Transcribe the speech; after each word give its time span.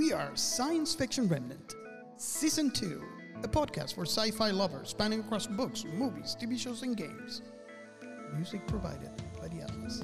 We 0.00 0.14
are 0.14 0.34
Science 0.34 0.94
Fiction 0.94 1.28
Remnant, 1.28 1.74
Season 2.16 2.70
2, 2.70 3.04
a 3.44 3.48
podcast 3.48 3.94
for 3.94 4.06
sci 4.06 4.30
fi 4.30 4.50
lovers 4.50 4.88
spanning 4.88 5.20
across 5.20 5.46
books, 5.46 5.84
movies, 5.84 6.34
TV 6.40 6.58
shows, 6.58 6.82
and 6.82 6.96
games. 6.96 7.42
Music 8.34 8.66
provided 8.66 9.10
by 9.38 9.48
the 9.48 9.60
Atlas. 9.60 10.02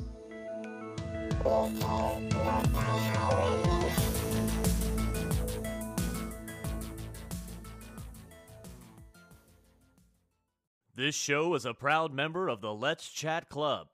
This 10.95 11.15
show 11.15 11.55
is 11.55 11.65
a 11.65 11.73
proud 11.73 12.13
member 12.13 12.51
of 12.51 12.61
the 12.61 12.75
Let's 12.75 13.09
Chat 13.09 13.49
Club. 13.49 13.87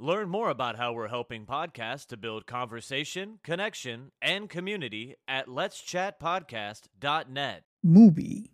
Learn 0.00 0.28
more 0.28 0.48
about 0.48 0.76
how 0.76 0.92
we're 0.92 1.08
helping 1.08 1.44
podcasts 1.44 2.06
to 2.06 2.16
build 2.16 2.46
conversation, 2.46 3.40
connection, 3.42 4.12
and 4.22 4.48
community 4.48 5.16
at 5.26 5.48
Let's 5.48 5.80
Chat 5.80 6.20
letschatpodcast.net. 6.20 7.64
Movie 7.82 8.52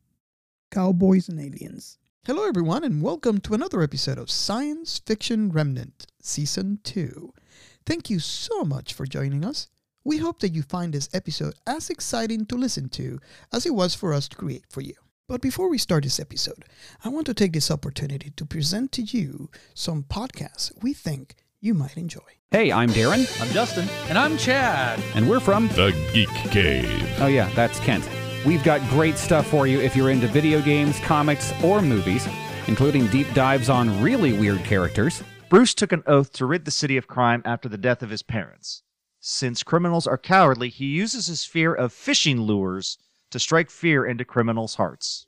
Cowboys 0.71 1.29
and 1.29 1.39
Aliens. 1.39 1.99
Hello, 2.27 2.49
everyone, 2.49 2.83
and 2.83 3.03
welcome 3.03 3.41
to 3.43 3.53
another 3.53 3.83
episode 3.83 4.17
of 4.17 4.31
Science 4.31 4.99
Fiction 5.05 5.51
Remnant, 5.51 6.07
Season 6.23 6.79
2. 6.83 7.35
Thank 7.85 8.09
you 8.09 8.21
so 8.21 8.65
much 8.65 8.95
for 8.95 9.05
joining 9.05 9.45
us. 9.45 9.69
We 10.03 10.17
hope 10.17 10.41
that 10.41 10.55
you 10.55 10.63
find 10.63 10.95
this 10.95 11.11
episode 11.13 11.57
as 11.67 11.91
exciting 11.91 12.47
to 12.47 12.57
listen 12.57 12.89
to 12.89 13.21
as 13.53 13.67
it 13.67 13.75
was 13.75 13.95
for 13.95 14.15
us 14.15 14.29
to 14.29 14.37
create 14.37 14.65
for 14.71 14.81
you. 14.81 14.95
But 15.27 15.41
before 15.41 15.71
we 15.71 15.79
start 15.79 16.05
this 16.05 16.21
episode, 16.21 16.67
I 17.03 17.09
want 17.09 17.25
to 17.27 17.35
take 17.35 17.55
this 17.55 17.71
opportunity 17.71 18.31
to 18.37 18.45
present 18.45 18.93
to 18.93 19.03
you 19.03 19.49
some 19.73 20.03
podcasts 20.03 20.71
we 20.83 20.93
think 20.93 21.35
you 21.65 21.73
might 21.73 21.97
enjoy. 21.97 22.21
Hey, 22.51 22.71
I'm 22.71 22.91
Darren, 22.91 23.27
I'm 23.41 23.49
Justin. 23.49 23.89
And 24.11 24.19
I'm 24.19 24.37
Chad. 24.37 25.03
and 25.15 25.29
we're 25.29 25.41
from. 25.41 25.69
The 25.69 25.93
Geek 26.13 26.29
Cave. 26.53 27.21
Oh, 27.21 27.27
yeah, 27.27 27.51
that's 27.55 27.81
Kent. 27.81 28.07
We've 28.45 28.63
got 28.63 28.87
great 28.91 29.17
stuff 29.17 29.47
for 29.47 29.67
you 29.67 29.81
if 29.81 29.97
you're 29.97 30.11
into 30.11 30.29
video 30.29 30.61
games, 30.61 31.01
comics, 31.01 31.55
or 31.65 31.81
movies, 31.81 32.29
including 32.67 33.07
deep 33.07 33.33
dives 33.33 33.71
on 33.71 34.03
really 34.03 34.35
weird 34.35 34.63
characters. 34.63 35.23
Bruce 35.49 35.73
took 35.73 35.93
an 35.93 36.03
oath 36.07 36.35
to 36.35 36.45
rid 36.45 36.67
the 36.67 36.71
city 36.71 36.99
of 36.99 37.07
crime 37.07 37.41
after 37.47 37.67
the 37.67 37.79
death 37.79 38.03
of 38.03 38.11
his 38.11 38.23
parents. 38.23 38.83
Since 39.21 39.63
criminals 39.63 40.07
are 40.07 40.19
cowardly, 40.19 40.69
he 40.69 40.85
uses 40.85 41.29
his 41.29 41.47
fear 41.47 41.73
of 41.75 41.95
fishing 41.95 42.43
lures 42.43 42.99
to 43.31 43.39
strike 43.39 43.71
fear 43.71 44.05
into 44.05 44.27
criminals' 44.27 44.75
hearts. 44.75 45.27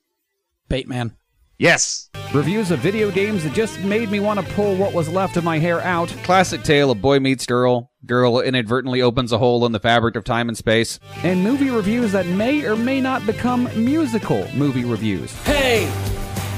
Baitman. 0.68 1.14
Yes! 1.58 2.10
Reviews 2.34 2.70
of 2.70 2.80
video 2.80 3.10
games 3.10 3.42
that 3.44 3.54
just 3.54 3.80
made 3.80 4.10
me 4.10 4.20
want 4.20 4.38
to 4.38 4.54
pull 4.54 4.76
what 4.76 4.92
was 4.92 5.08
left 5.08 5.38
of 5.38 5.44
my 5.44 5.58
hair 5.58 5.80
out. 5.80 6.08
Classic 6.22 6.62
tale 6.62 6.90
of 6.90 7.00
boy 7.00 7.18
meets 7.18 7.46
girl. 7.46 7.90
Girl 8.04 8.40
inadvertently 8.40 9.00
opens 9.00 9.32
a 9.32 9.38
hole 9.38 9.64
in 9.64 9.72
the 9.72 9.80
fabric 9.80 10.16
of 10.16 10.24
time 10.24 10.48
and 10.48 10.58
space. 10.58 11.00
And 11.22 11.42
movie 11.42 11.70
reviews 11.70 12.12
that 12.12 12.26
may 12.26 12.66
or 12.66 12.76
may 12.76 13.00
not 13.00 13.24
become 13.24 13.70
musical 13.74 14.46
movie 14.52 14.84
reviews. 14.84 15.32
Hey! 15.44 15.90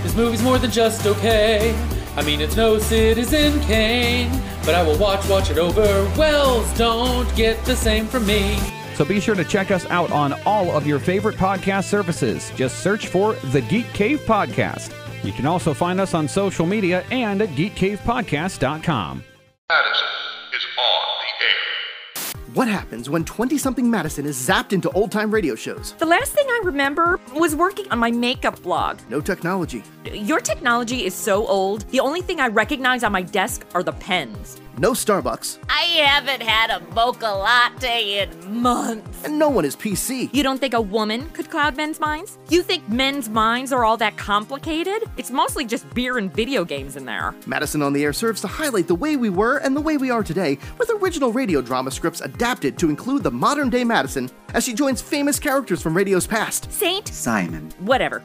This 0.03 0.17
movie's 0.17 0.43
more 0.43 0.59
than 0.59 0.73
just 0.73 1.07
okay. 1.07 1.77
I 2.17 2.25
mean, 2.25 2.41
it's 2.41 2.57
no 2.57 2.81
Citizen 2.81 3.61
Kane. 3.61 4.33
But 4.65 4.75
I 4.75 4.83
will 4.83 4.99
watch, 4.99 5.29
watch 5.29 5.51
it 5.51 5.59
over. 5.59 6.13
Wells 6.19 6.77
don't 6.77 7.33
get 7.37 7.65
the 7.65 7.77
same 7.77 8.07
from 8.07 8.27
me. 8.27 8.59
So 8.99 9.05
be 9.05 9.21
sure 9.21 9.37
to 9.37 9.45
check 9.45 9.71
us 9.71 9.87
out 9.91 10.11
on 10.11 10.33
all 10.45 10.73
of 10.73 10.85
your 10.85 10.99
favorite 10.99 11.37
podcast 11.37 11.85
services. 11.85 12.51
Just 12.57 12.81
search 12.81 13.07
for 13.07 13.35
The 13.53 13.61
Geek 13.61 13.87
Cave 13.93 14.19
Podcast. 14.27 14.93
You 15.23 15.31
can 15.31 15.47
also 15.47 15.73
find 15.73 16.01
us 16.01 16.15
on 16.15 16.27
social 16.27 16.67
media 16.67 17.05
and 17.13 17.41
at 17.41 17.51
geekcavepodcast.com. 17.51 19.23
Madison 19.71 20.07
is 20.53 20.67
on 20.77 21.17
the 21.21 21.45
air. 21.47 22.55
What 22.55 22.67
happens 22.67 23.09
when 23.09 23.25
20 23.25 23.57
something 23.57 23.89
Madison 23.89 24.27
is 24.27 24.37
zapped 24.37 24.73
into 24.73 24.91
old 24.91 25.13
time 25.13 25.31
radio 25.31 25.55
shows? 25.55 25.93
The 26.01 26.07
last 26.07 26.33
thing 26.33 26.47
I 26.49 26.63
remember 26.65 27.21
was 27.35 27.55
working 27.55 27.89
on 27.93 28.01
my 28.01 28.11
makeup 28.11 28.61
blog. 28.63 28.99
No 29.09 29.21
technology, 29.21 29.85
Your 30.13 30.41
technology 30.41 31.05
is 31.05 31.15
so 31.15 31.47
old, 31.47 31.83
the 31.91 32.01
only 32.01 32.21
thing 32.21 32.41
I 32.41 32.49
recognize 32.49 33.05
on 33.05 33.13
my 33.13 33.23
desk 33.23 33.65
are 33.75 33.85
the 33.85 33.93
pens. 33.93 34.61
No 34.79 34.93
Starbucks, 34.93 35.59
I 35.69 35.83
haven't 36.07 36.43
had 36.43 36.71
a 36.71 36.81
mocha 36.95 37.27
latte 37.27 38.21
in 38.23 38.61
months. 38.63 39.25
and 39.25 39.39
no 39.39 39.49
one 39.49 39.65
is 39.65 39.75
PC. 39.75 40.33
You 40.33 40.43
don't 40.43 40.59
think 40.59 40.75
a 40.75 40.81
woman 40.81 41.29
could 41.31 41.51
cloud 41.51 41.77
men's 41.77 41.99
minds? 41.99 42.39
You 42.49 42.63
think 42.63 42.89
men's 42.89 43.29
minds 43.29 43.73
are 43.73 43.85
all 43.85 43.97
that 43.97 44.17
complicated? 44.17 45.05
It's 45.17 45.31
mostly 45.31 45.65
just 45.65 45.93
beer 45.95 46.19
and 46.19 46.33
video 46.33 46.65
games 46.65 46.97
in 46.97 47.05
there. 47.07 47.35
Madison 47.47 47.83
on 47.83 47.93
the 47.93 48.05
Air 48.05 48.13
serves 48.13 48.41
to 48.43 48.47
highlight 48.47 48.87
the 48.87 48.95
way 48.95 49.17
we 49.17 49.31
were 49.31 49.59
and 49.59 49.77
the 49.77 49.81
way 49.81 49.97
we 49.97 50.11
are 50.11 50.23
today 50.23 50.59
with 50.79 50.91
original 51.03 51.33
radio 51.33 51.61
drama 51.61 51.91
scripts 51.91 52.21
adapted 52.21 52.79
to 52.79 52.89
include 52.91 53.23
the 53.23 53.31
modern 53.31 53.71
day 53.71 53.85
Madison 53.85 54.31
as 54.55 54.65
she 54.65 54.75
joins 54.75 55.01
famous 55.03 55.39
characters 55.39 55.83
from 55.83 55.97
radio's 55.97 56.27
past. 56.27 56.71
Saint? 56.73 57.09
Simon. 57.09 57.71
Whatever. 57.81 58.23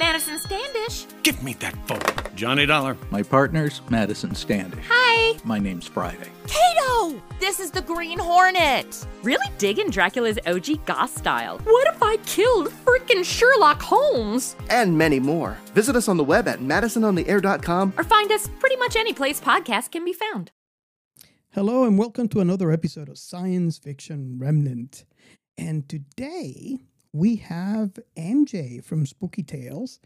Madison 0.00 0.38
Standish. 0.38 1.04
Give 1.22 1.42
me 1.42 1.52
that 1.60 1.76
phone. 1.86 2.34
Johnny 2.34 2.64
Dollar. 2.64 2.96
My 3.10 3.22
partner's 3.22 3.82
Madison 3.90 4.34
Standish. 4.34 4.82
Hi. 4.88 5.38
My 5.44 5.58
name's 5.58 5.86
Friday. 5.86 6.30
Kato! 6.46 7.20
This 7.38 7.60
is 7.60 7.70
the 7.70 7.82
Green 7.82 8.18
Hornet. 8.18 9.06
Really 9.22 9.46
digging 9.58 9.90
Dracula's 9.90 10.38
OG 10.46 10.86
goth 10.86 11.14
style. 11.14 11.58
What 11.58 11.94
if 11.94 12.02
I 12.02 12.16
killed 12.24 12.68
freaking 12.86 13.22
Sherlock 13.22 13.82
Holmes? 13.82 14.56
And 14.70 14.96
many 14.96 15.20
more. 15.20 15.58
Visit 15.74 15.96
us 15.96 16.08
on 16.08 16.16
the 16.16 16.24
web 16.24 16.48
at 16.48 16.60
madisonontheair.com. 16.60 17.92
Or 17.98 18.04
find 18.04 18.32
us 18.32 18.48
pretty 18.58 18.76
much 18.76 18.96
any 18.96 19.12
place 19.12 19.38
podcasts 19.38 19.90
can 19.90 20.06
be 20.06 20.14
found. 20.14 20.50
Hello, 21.50 21.84
and 21.84 21.98
welcome 21.98 22.26
to 22.28 22.40
another 22.40 22.70
episode 22.70 23.10
of 23.10 23.18
Science 23.18 23.76
Fiction 23.76 24.38
Remnant. 24.38 25.04
And 25.58 25.86
today 25.90 26.78
we 27.12 27.36
have 27.36 27.98
MJ 28.16 28.82
from 28.84 29.06
Spooky 29.06 29.42
Tales. 29.42 30.00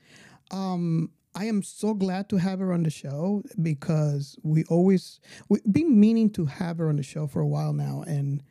Um, 0.51 1.11
I 1.35 1.47
am 1.47 1.63
so 1.63 1.95
glad 1.95 2.29
to 2.29 2.37
have 2.37 2.61
her 2.61 2.73
on 2.73 2.83
the 2.85 2.91
show 2.91 3.43
because 3.61 4.39
we 4.43 4.65
always 4.65 5.21
we've 5.49 5.63
been 5.71 5.99
meaning 5.99 6.31
to 6.31 6.47
have 6.47 6.79
her 6.79 6.89
on 6.89 6.97
the 6.97 7.03
show 7.03 7.27
for 7.27 7.41
a 7.41 7.47
while 7.47 7.73
now, 7.73 8.05
and 8.07 8.43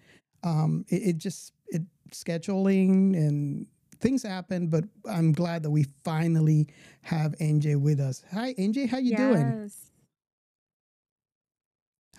um, 0.43 0.85
it, 0.89 0.95
it 1.03 1.17
just 1.17 1.53
it 1.67 1.83
scheduling 2.11 3.15
and 3.15 3.67
things 4.01 4.21
happen. 4.23 4.67
But 4.67 4.83
I'm 5.09 5.31
glad 5.31 5.63
that 5.63 5.71
we 5.71 5.85
finally 6.03 6.67
have 7.03 7.31
MJ 7.39 7.79
with 7.79 8.01
us. 8.01 8.23
Hi, 8.33 8.53
MJ, 8.55 8.89
how 8.89 8.97
you 8.97 9.15
doing? 9.17 9.71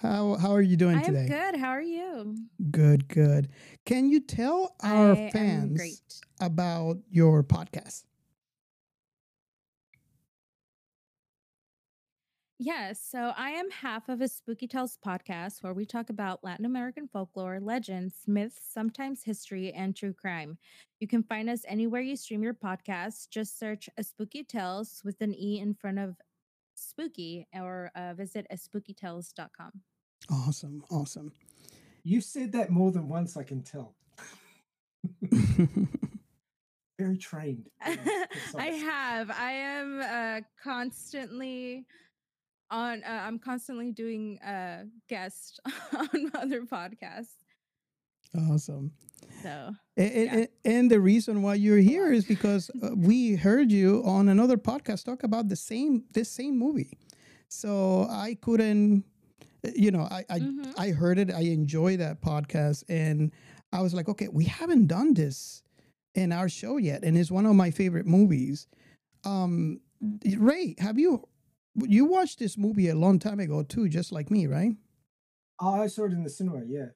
How 0.05 0.35
how 0.35 0.53
are 0.53 0.61
you 0.61 0.77
doing 0.77 0.99
I 0.99 1.01
am 1.01 1.07
today? 1.07 1.27
good. 1.29 1.57
How 1.57 1.71
are 1.71 1.81
you? 1.81 2.37
Good, 2.71 3.09
good. 3.09 3.49
Can 3.87 4.11
you 4.11 4.21
tell 4.21 4.77
our 4.83 5.13
I 5.13 5.31
fans 5.31 6.03
about 6.39 6.99
your 7.11 7.43
podcast? 7.43 8.05
Yes, 12.59 13.01
so 13.03 13.33
I 13.35 13.51
am 13.51 13.71
half 13.71 14.11
of 14.11 14.21
a 14.21 14.29
Spooky 14.29 14.67
Tales 14.67 14.99
podcast 15.05 15.63
where 15.63 15.73
we 15.73 15.87
talk 15.87 16.11
about 16.11 16.45
Latin 16.45 16.67
American 16.67 17.09
folklore, 17.09 17.59
legends, 17.59 18.17
myths, 18.27 18.61
sometimes 18.71 19.25
history, 19.25 19.73
and 19.73 19.97
true 19.97 20.13
crime. 20.13 20.59
You 21.01 21.09
can 21.09 21.23
find 21.23 21.49
us 21.49 21.63
anywhere 21.67 22.03
you 22.03 22.17
stream 22.17 22.43
your 22.43 22.55
podcasts. 22.55 23.27
Just 23.29 23.59
search 23.59 23.89
a 23.97 24.05
Spooky 24.05 24.45
Tales 24.45 25.01
with 25.03 25.21
an 25.23 25.35
E 25.35 25.61
in 25.61 25.73
front 25.75 25.99
of 25.99 26.17
spooky 26.75 27.47
or 27.55 27.91
uh, 27.97 28.13
visit 28.13 28.47
a 28.51 28.57
spookytales.com. 28.57 29.81
Awesome, 30.31 30.83
awesome. 30.91 31.33
You 32.03 32.21
said 32.21 32.53
that 32.53 32.71
more 32.71 32.93
than 32.93 33.09
once, 33.09 33.37
I 33.37 33.43
can 33.43 33.63
tell. 33.63 33.95
Very 36.99 37.19
trained. 37.19 37.69
I 37.83 38.67
have. 38.67 39.31
I 39.31 39.53
am 39.53 40.01
uh, 40.01 40.41
constantly 40.63 41.87
on. 42.71 43.03
Uh, 43.05 43.23
I'm 43.27 43.39
constantly 43.39 43.91
doing 43.91 44.39
uh, 44.41 44.85
guest 45.09 45.61
on 45.97 46.31
other 46.35 46.63
podcasts. 46.63 47.37
awesome. 48.51 48.93
So 49.43 49.75
And, 49.97 50.13
and, 50.15 50.49
and 50.65 50.91
the 50.91 51.01
reason 51.01 51.43
why 51.43 51.55
you're 51.55 51.79
here 51.79 52.13
is 52.13 52.25
because 52.25 52.71
uh, 52.83 52.91
we 52.95 53.37
heard 53.37 53.71
you 53.71 54.03
on 54.05 54.29
another 54.29 54.57
podcast 54.57 55.05
talk 55.05 55.23
about 55.23 55.49
the 55.49 55.57
same 55.57 56.05
this 56.13 56.31
same 56.31 56.59
movie. 56.59 56.97
So 57.49 58.07
I 58.11 58.37
couldn't, 58.41 59.05
you 59.75 59.91
know, 59.91 60.03
I 60.11 60.25
I, 60.29 60.39
Mhm. 60.41 60.75
I 60.79 60.91
heard 60.91 61.19
it. 61.19 61.31
I 61.31 61.41
enjoy 61.43 61.97
that 61.99 62.21
podcast, 62.21 62.85
and 62.89 63.33
I 63.73 63.83
was 63.83 63.95
like, 63.95 64.09
okay, 64.09 64.29
we 64.29 64.45
haven't 64.45 64.87
done 64.87 65.15
this 65.15 65.63
in 66.15 66.33
our 66.33 66.49
show 66.49 66.77
yet, 66.77 67.05
and 67.05 67.17
it's 67.17 67.31
one 67.31 67.47
of 67.47 67.55
my 67.57 67.71
favorite 67.71 68.07
movies. 68.07 68.67
Um, 69.25 69.81
Ray, 70.37 70.75
have 70.79 70.99
you 70.99 71.25
you 71.77 72.05
watched 72.05 72.39
this 72.39 72.57
movie 72.57 72.89
a 72.89 72.95
long 72.95 73.19
time 73.19 73.41
ago 73.41 73.63
too, 73.63 73.89
just 73.89 74.13
like 74.13 74.31
me, 74.31 74.47
right? 74.47 74.77
Oh, 75.61 75.83
I 75.83 75.87
saw 75.89 76.05
it 76.05 76.13
in 76.13 76.23
the 76.25 76.31
cinema. 76.31 76.63
Yeah. 76.67 76.89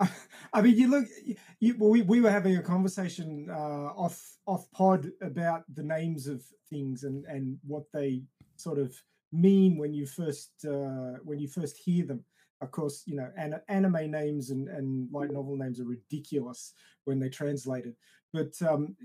I 0.52 0.62
mean, 0.62 0.76
you 0.76 0.88
look. 0.88 1.06
You, 1.24 1.36
you, 1.60 1.76
we 1.78 2.02
we 2.02 2.20
were 2.20 2.30
having 2.30 2.56
a 2.56 2.62
conversation 2.62 3.48
uh, 3.50 3.92
off 3.96 4.36
off 4.46 4.70
pod 4.72 5.10
about 5.22 5.64
the 5.74 5.82
names 5.82 6.26
of 6.26 6.42
things 6.68 7.04
and 7.04 7.24
and 7.26 7.58
what 7.66 7.84
they 7.92 8.22
sort 8.56 8.78
of 8.78 8.94
mean 9.32 9.76
when 9.78 9.92
you 9.92 10.06
first 10.06 10.52
uh, 10.64 11.18
when 11.24 11.38
you 11.38 11.48
first 11.48 11.76
hear 11.78 12.04
them. 12.06 12.24
of 12.62 12.70
course, 12.70 13.02
you 13.06 13.14
know, 13.16 13.30
an, 13.36 13.60
anime 13.68 14.10
names 14.10 14.48
and, 14.50 14.66
and 14.68 15.10
light 15.12 15.30
novel 15.30 15.56
names 15.56 15.78
are 15.78 15.84
ridiculous 15.84 16.72
when 17.04 17.18
they 17.18 17.28
translate 17.28 17.84
it. 17.84 17.94
But 18.32 18.52
um, 18.62 18.96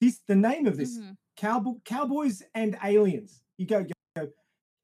this 0.00 0.18
the 0.26 0.34
name 0.34 0.66
of 0.66 0.76
this 0.76 0.98
Mhm. 0.98 1.16
cowboy 1.36 1.74
cowboys 1.84 2.42
and 2.54 2.76
aliens. 2.82 3.42
You 3.56 3.66
go, 3.66 3.78
you 3.78 3.92
go 4.16 4.28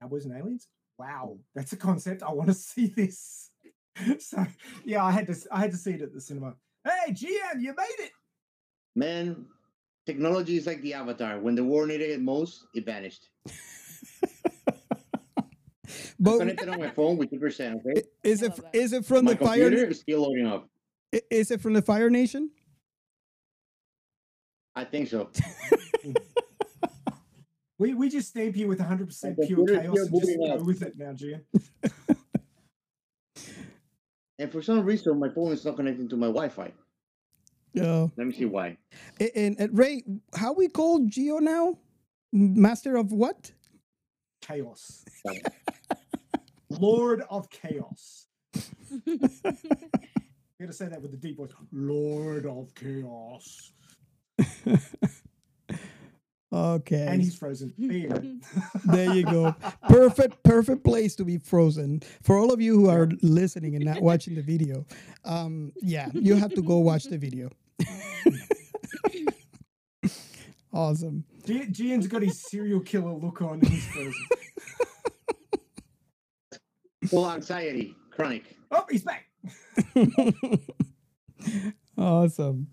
cowboys 0.01 0.27
and 0.27 0.35
aliens. 0.37 0.69
Wow, 0.97 1.39
that's 1.57 1.73
a 1.73 1.77
concept. 1.77 2.23
I 2.23 2.33
want 2.33 2.49
to 2.51 2.55
see 2.73 2.87
this. 2.87 3.51
so 4.21 4.47
yeah, 4.85 5.05
I 5.05 5.11
had 5.11 5.27
to 5.27 5.33
s- 5.33 5.49
I 5.51 5.59
had 5.61 5.73
to 5.73 5.77
see 5.77 5.95
it 5.95 6.03
at 6.03 6.13
the 6.13 6.21
cinema. 6.21 6.55
Hey, 6.85 7.13
Gian, 7.13 7.61
you 7.61 7.75
made 7.77 8.01
it. 8.07 8.13
Man, 8.95 9.47
technology 10.07 10.57
is 10.57 10.67
like 10.67 10.81
the 10.83 10.95
avatar. 10.95 11.41
When 11.41 11.55
the 11.57 11.65
war 11.65 11.85
needed 11.87 12.11
it 12.11 12.21
most, 12.23 12.67
it 12.75 12.85
vanished. 12.87 13.29
But 16.19 16.33
I'm 16.35 16.39
connected 16.41 16.69
on 16.69 16.79
my 16.81 16.91
phone 16.91 17.17
with 17.17 17.31
2%, 17.31 17.77
okay? 17.87 18.03
is 18.23 18.43
it 18.43 18.53
is 18.73 18.93
it 18.93 19.05
from 19.05 19.25
my 19.25 19.35
the 19.35 19.45
Fire? 19.45 19.65
computer 19.65 19.85
Na- 19.87 19.91
is 19.91 20.01
still 20.01 20.23
loading 20.23 20.47
up. 20.47 20.69
Is 21.31 21.51
it 21.51 21.61
from 21.61 21.73
the 21.75 21.83
Fire 21.83 22.11
Nation? 22.11 22.51
I 24.75 24.85
think 24.85 25.09
so. 25.09 25.31
We 27.77 27.93
we 27.93 28.09
just 28.09 28.29
stamp 28.29 28.57
you 28.57 28.69
with 28.69 28.79
100 28.79 29.09
percent 29.09 29.37
My 29.37 29.47
pure 29.47 29.67
chaos 29.67 29.99
and 29.99 30.21
just 30.21 30.39
go 30.39 30.63
with 30.65 30.83
it 30.83 30.97
now, 30.97 31.13
Gian. 31.13 31.45
And 34.39 34.51
for 34.51 34.63
some 34.63 34.85
reason, 34.85 35.19
my 35.19 35.29
phone 35.29 35.53
is 35.53 35.65
not 35.65 35.77
connecting 35.77 36.09
to 36.09 36.17
my 36.17 36.27
Wi-Fi. 36.27 36.73
Yeah. 37.73 38.09
Let 38.17 38.27
me 38.27 38.33
see 38.33 38.45
why. 38.47 38.79
A- 39.21 39.37
And, 39.39 39.57
and 39.61 39.77
Ray, 39.79 40.03
how 40.35 40.53
we 40.53 40.69
call 40.69 41.07
Geo 41.07 41.39
now? 41.39 41.79
Master 42.33 42.97
of 42.97 43.13
what? 43.13 43.53
Chaos. 44.41 45.05
Lord 46.81 47.23
of 47.31 47.49
chaos. 47.51 48.27
You 50.61 50.67
gotta 50.69 50.73
say 50.73 50.87
that 50.87 51.03
with 51.03 51.11
the 51.11 51.17
deep 51.17 51.37
voice. 51.37 51.51
Lord 51.73 52.47
of 52.47 52.73
chaos. 52.77 53.73
Okay. 56.55 57.07
And 57.09 57.21
he's 57.21 57.35
frozen. 57.35 57.75
There 57.77 57.97
you 57.97 58.09
go. 58.09 58.23
there 58.85 59.13
you 59.13 59.25
go. 59.25 59.57
Perfect, 59.89 60.41
perfect 60.45 60.85
place 60.85 61.17
to 61.17 61.25
be 61.25 61.37
frozen. 61.39 62.01
For 62.23 62.39
all 62.39 62.53
of 62.53 62.61
you 62.61 62.77
who 62.79 62.89
are 62.89 63.09
listening 63.23 63.75
and 63.75 63.85
not 63.85 64.01
watching 64.01 64.37
the 64.37 64.43
video, 64.43 64.87
um, 65.25 65.73
yeah, 65.83 66.11
you 66.13 66.37
have 66.37 66.55
to 66.55 66.63
go 66.63 66.79
watch 66.79 67.05
the 67.05 67.19
video. 67.19 67.51
awesome. 70.73 71.25
Gian- 71.45 71.73
Gian's 71.73 72.07
got 72.07 72.23
his 72.23 72.41
serial 72.41 72.81
killer 72.81 73.13
look 73.13 73.43
on 73.43 73.55
and 73.55 73.67
he's 73.67 73.87
frozen. 73.89 74.15
Full 77.09 77.31
anxiety, 77.31 77.95
chronic. 78.11 78.57
Oh, 78.71 78.85
he's 78.91 79.05
back. 79.05 79.27
Awesome. 81.97 82.69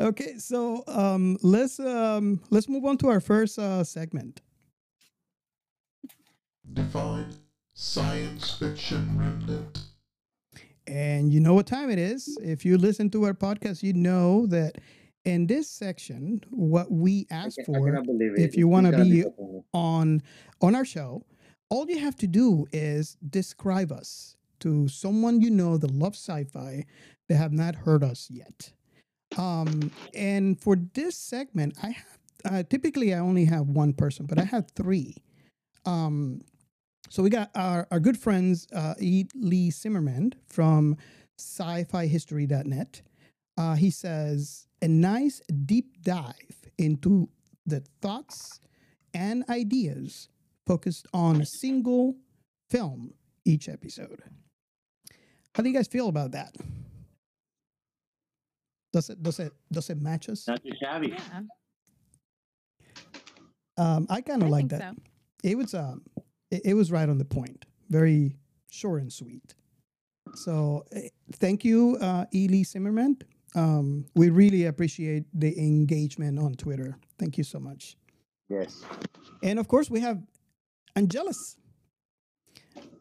Okay, 0.00 0.38
so 0.38 0.84
um, 0.86 1.38
let's 1.42 1.80
um, 1.80 2.40
let's 2.50 2.68
move 2.68 2.84
on 2.84 2.98
to 2.98 3.08
our 3.08 3.20
first 3.20 3.58
uh, 3.58 3.82
segment. 3.82 4.42
Define 6.72 7.32
science 7.72 8.52
fiction 8.52 9.18
remnant. 9.18 9.80
And 10.86 11.32
you 11.32 11.40
know 11.40 11.54
what 11.54 11.66
time 11.66 11.90
it 11.90 11.98
is. 11.98 12.38
If 12.42 12.64
you 12.64 12.78
listen 12.78 13.10
to 13.10 13.24
our 13.24 13.34
podcast, 13.34 13.82
you 13.82 13.92
know 13.92 14.46
that 14.48 14.78
in 15.24 15.46
this 15.46 15.68
section, 15.68 16.40
what 16.50 16.90
we 16.90 17.26
ask 17.30 17.56
for, 17.64 17.84
cannot 17.84 18.04
believe 18.06 18.32
it. 18.36 18.40
if 18.40 18.56
you 18.56 18.68
want 18.68 18.86
to 18.86 18.96
be 18.96 19.22
be 19.22 19.24
on 19.72 20.22
on 20.60 20.74
our 20.74 20.84
show, 20.84 21.24
all 21.68 21.88
you 21.88 21.98
have 21.98 22.16
to 22.16 22.26
do 22.26 22.66
is 22.72 23.16
describe 23.28 23.92
us 23.92 24.36
to 24.60 24.88
someone 24.88 25.40
you 25.40 25.50
know 25.50 25.76
that 25.76 25.90
loves 25.90 26.18
sci-fi 26.18 26.84
that 27.28 27.36
have 27.36 27.52
not 27.52 27.74
heard 27.74 28.02
us 28.02 28.28
yet. 28.30 28.72
Um, 29.36 29.90
and 30.14 30.60
for 30.60 30.76
this 30.94 31.16
segment, 31.16 31.76
I 31.82 31.88
have 31.90 32.18
uh, 32.44 32.62
typically 32.62 33.12
I 33.12 33.18
only 33.18 33.44
have 33.46 33.66
one 33.66 33.92
person, 33.92 34.26
but 34.26 34.38
I 34.38 34.44
have 34.44 34.70
three. 34.70 35.16
Um, 35.84 36.40
so 37.08 37.22
we 37.22 37.30
got 37.30 37.50
our, 37.54 37.86
our 37.90 38.00
good 38.00 38.18
friends, 38.18 38.66
uh, 38.72 38.94
E. 39.00 39.24
Lee 39.34 39.70
Zimmerman 39.70 40.34
from 40.46 40.96
sci-fi-history.net. 41.38 43.02
Uh, 43.58 43.74
he 43.74 43.90
says, 43.90 44.66
a 44.82 44.88
nice 44.88 45.40
deep 45.64 46.02
dive 46.02 46.70
into 46.78 47.28
the 47.64 47.82
thoughts 48.00 48.60
and 49.14 49.44
ideas 49.48 50.28
focused 50.66 51.06
on 51.12 51.40
a 51.40 51.46
single 51.46 52.16
film 52.70 53.14
each 53.44 53.68
episode. 53.68 54.22
How 55.54 55.62
do 55.62 55.68
you 55.68 55.74
guys 55.74 55.86
feel 55.86 56.08
about 56.08 56.32
that? 56.32 56.54
Does 58.92 59.10
it 59.10 59.22
does 59.22 59.38
it 59.40 59.52
does 59.72 59.90
it 59.90 60.00
match 60.00 60.28
us? 60.28 60.46
Not 60.46 60.62
too 60.62 60.72
shabby. 60.80 61.08
Yeah. 61.08 61.40
Um, 63.78 64.06
I 64.08 64.20
kind 64.20 64.42
of 64.42 64.48
like 64.48 64.68
that. 64.68 64.80
so. 64.80 65.02
It 65.44 65.56
was 65.56 65.74
um, 65.74 66.02
it, 66.50 66.62
it 66.64 66.74
was 66.74 66.90
right 66.90 67.08
on 67.08 67.18
the 67.18 67.24
point. 67.24 67.66
Very 67.90 68.36
short 68.70 69.02
and 69.02 69.12
sweet. 69.12 69.54
So 70.34 70.84
eh, 70.92 71.08
thank 71.34 71.64
you, 71.64 71.96
uh, 72.00 72.24
Ely 72.34 72.62
Zimmerman. 72.62 73.18
Um, 73.54 74.06
we 74.14 74.30
really 74.30 74.64
appreciate 74.64 75.24
the 75.32 75.56
engagement 75.58 76.38
on 76.38 76.54
Twitter. 76.54 76.98
Thank 77.18 77.38
you 77.38 77.44
so 77.44 77.58
much. 77.58 77.96
Yes. 78.48 78.84
And 79.42 79.58
of 79.58 79.68
course, 79.68 79.90
we 79.90 80.00
have 80.00 80.20
Angelus. 80.96 81.56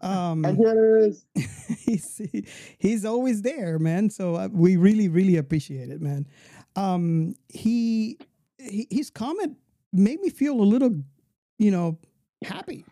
Um, 0.02 0.46
Angelus. 0.46 1.26
he's 1.80 2.18
he- 2.32 2.46
he's 2.78 3.06
always 3.06 3.42
there, 3.42 3.80
man. 3.80 4.10
So 4.10 4.36
uh, 4.36 4.50
we 4.52 4.76
really 4.76 5.08
really 5.08 5.38
appreciate 5.38 5.90
it, 5.90 6.02
man. 6.02 6.28
Um, 6.76 7.36
he, 7.50 8.20
he 8.60 8.88
his 8.92 9.10
comment 9.10 9.58
made 9.94 10.20
me 10.20 10.30
feel 10.30 10.60
a 10.60 10.68
little, 10.74 10.94
you 11.58 11.72
know, 11.72 11.98
happy. 12.44 12.86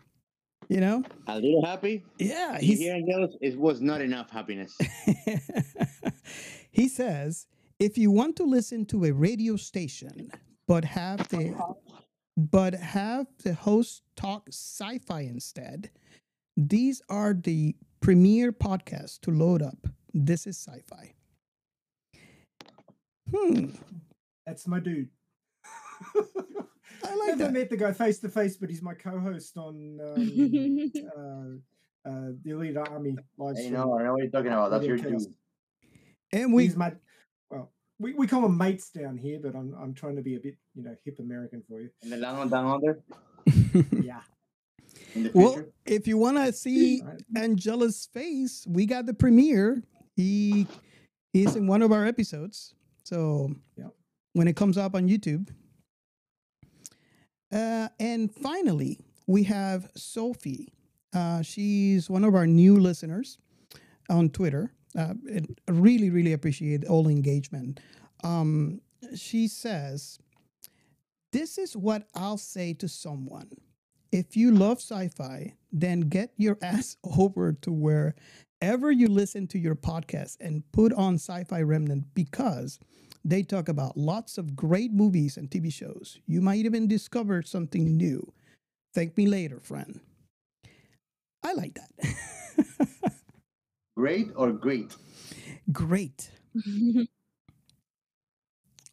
You 0.70 0.80
know, 0.80 1.04
A 1.26 1.34
little 1.38 1.62
happy? 1.64 2.02
Yeah, 2.18 2.58
he's- 2.58 2.78
hear, 2.78 2.94
Angelus? 2.94 3.36
It 3.42 3.58
was 3.58 3.82
not 3.82 4.00
enough 4.00 4.30
happiness. 4.30 4.74
he 6.70 6.88
says 6.88 7.46
if 7.78 7.98
you 7.98 8.10
want 8.10 8.36
to 8.36 8.44
listen 8.44 8.86
to 8.86 9.04
a 9.04 9.12
radio 9.12 9.56
station 9.56 10.30
but 10.66 10.82
have 10.86 11.28
the 11.28 11.54
but 12.36 12.74
have 12.74 13.26
the 13.42 13.54
host 13.54 14.02
talk 14.16 14.48
sci-fi 14.48 15.20
instead 15.20 15.90
these 16.56 17.00
are 17.08 17.32
the 17.34 17.74
premier 18.00 18.52
podcasts 18.52 19.20
to 19.20 19.30
load 19.30 19.62
up 19.62 19.86
this 20.12 20.46
is 20.46 20.56
sci-fi 20.56 21.12
hmm 23.34 23.66
That's 24.46 24.66
my 24.68 24.78
dude. 24.80 25.08
I 27.02 27.14
like 27.16 27.28
Never 27.28 27.44
that. 27.44 27.52
met 27.52 27.70
the 27.70 27.76
guy 27.76 27.92
face 27.92 28.18
to 28.20 28.28
face, 28.28 28.56
but 28.56 28.68
he's 28.68 28.82
my 28.82 28.94
co-host 28.94 29.56
on 29.56 29.98
um, 30.00 30.90
uh, 31.16 32.08
uh, 32.08 32.30
the 32.44 32.50
Alita 32.50 32.90
Army 32.90 33.16
live 33.38 33.56
I 33.56 33.60
stream. 33.60 33.72
know, 33.74 33.98
I 33.98 34.02
know 34.04 34.12
what 34.12 34.22
you're 34.22 34.30
talking 34.30 34.52
about. 34.52 34.70
That's 34.70 34.86
your 34.86 34.98
dude. 34.98 35.34
and 36.32 36.52
we 36.52 36.64
He's 36.64 36.76
my 36.76 36.88
well, 36.90 36.98
we, 37.98 38.12
we 38.14 38.26
call 38.26 38.42
them 38.42 38.56
mates 38.56 38.90
down 38.90 39.16
here, 39.16 39.38
but 39.42 39.54
I'm 39.54 39.74
I'm 39.80 39.94
trying 39.94 40.16
to 40.16 40.22
be 40.22 40.36
a 40.36 40.40
bit 40.40 40.56
you 40.74 40.82
know 40.82 40.96
hip 41.04 41.18
American 41.18 41.62
for 41.68 41.80
you. 41.80 41.90
And 42.02 42.12
the 42.12 42.16
down 42.18 42.48
down 42.48 42.66
under? 42.66 43.02
yeah. 44.02 44.20
Well 45.32 45.62
if 45.86 46.06
you 46.06 46.18
want 46.18 46.38
to 46.38 46.52
see 46.52 47.02
angela's 47.36 48.08
face 48.12 48.66
we 48.68 48.86
got 48.86 49.06
the 49.06 49.14
premiere. 49.14 49.82
He 50.16 50.66
he's 51.32 51.56
in 51.56 51.66
one 51.66 51.82
of 51.82 51.92
our 51.92 52.06
episodes. 52.06 52.74
So 53.04 53.54
when 54.32 54.48
it 54.48 54.56
comes 54.56 54.76
up 54.76 54.94
on 54.94 55.08
youtube. 55.08 55.48
Uh, 57.52 57.88
and 58.00 58.34
finally 58.34 58.98
we 59.26 59.44
have 59.44 59.88
sophie. 59.96 60.72
Uh, 61.14 61.42
she's 61.42 62.10
one 62.10 62.24
of 62.24 62.34
our 62.34 62.46
new 62.46 62.76
listeners 62.78 63.38
on 64.10 64.28
twitter 64.28 64.72
uh, 64.96 65.14
and 65.28 65.58
I 65.68 65.72
really 65.72 66.10
really 66.10 66.32
appreciate 66.32 66.84
all 66.86 67.08
engagement 67.08 67.80
um, 68.22 68.80
she 69.14 69.48
says 69.48 70.18
this 71.32 71.58
is 71.58 71.76
what 71.76 72.06
i'll 72.14 72.38
say 72.38 72.72
to 72.74 72.88
someone 72.88 73.50
if 74.14 74.36
you 74.36 74.52
love 74.52 74.78
sci-fi, 74.78 75.56
then 75.72 76.02
get 76.02 76.32
your 76.36 76.56
ass 76.62 76.96
over 77.18 77.52
to 77.52 77.72
wherever 77.72 78.92
you 78.92 79.08
listen 79.08 79.48
to 79.48 79.58
your 79.58 79.74
podcast 79.74 80.36
and 80.40 80.62
put 80.70 80.92
on 80.92 81.14
Sci-Fi 81.14 81.62
Remnant 81.62 82.04
because 82.14 82.78
they 83.24 83.42
talk 83.42 83.68
about 83.68 83.96
lots 83.96 84.38
of 84.38 84.54
great 84.54 84.92
movies 84.92 85.36
and 85.36 85.50
TV 85.50 85.72
shows. 85.72 86.20
You 86.28 86.40
might 86.40 86.64
even 86.64 86.86
discover 86.86 87.42
something 87.42 87.96
new. 87.96 88.32
Thank 88.94 89.16
me 89.16 89.26
later, 89.26 89.58
friend. 89.58 89.98
I 91.42 91.54
like 91.54 91.74
that. 91.74 92.14
Great 93.96 94.30
or 94.36 94.52
great? 94.52 94.94
Great. 95.72 96.30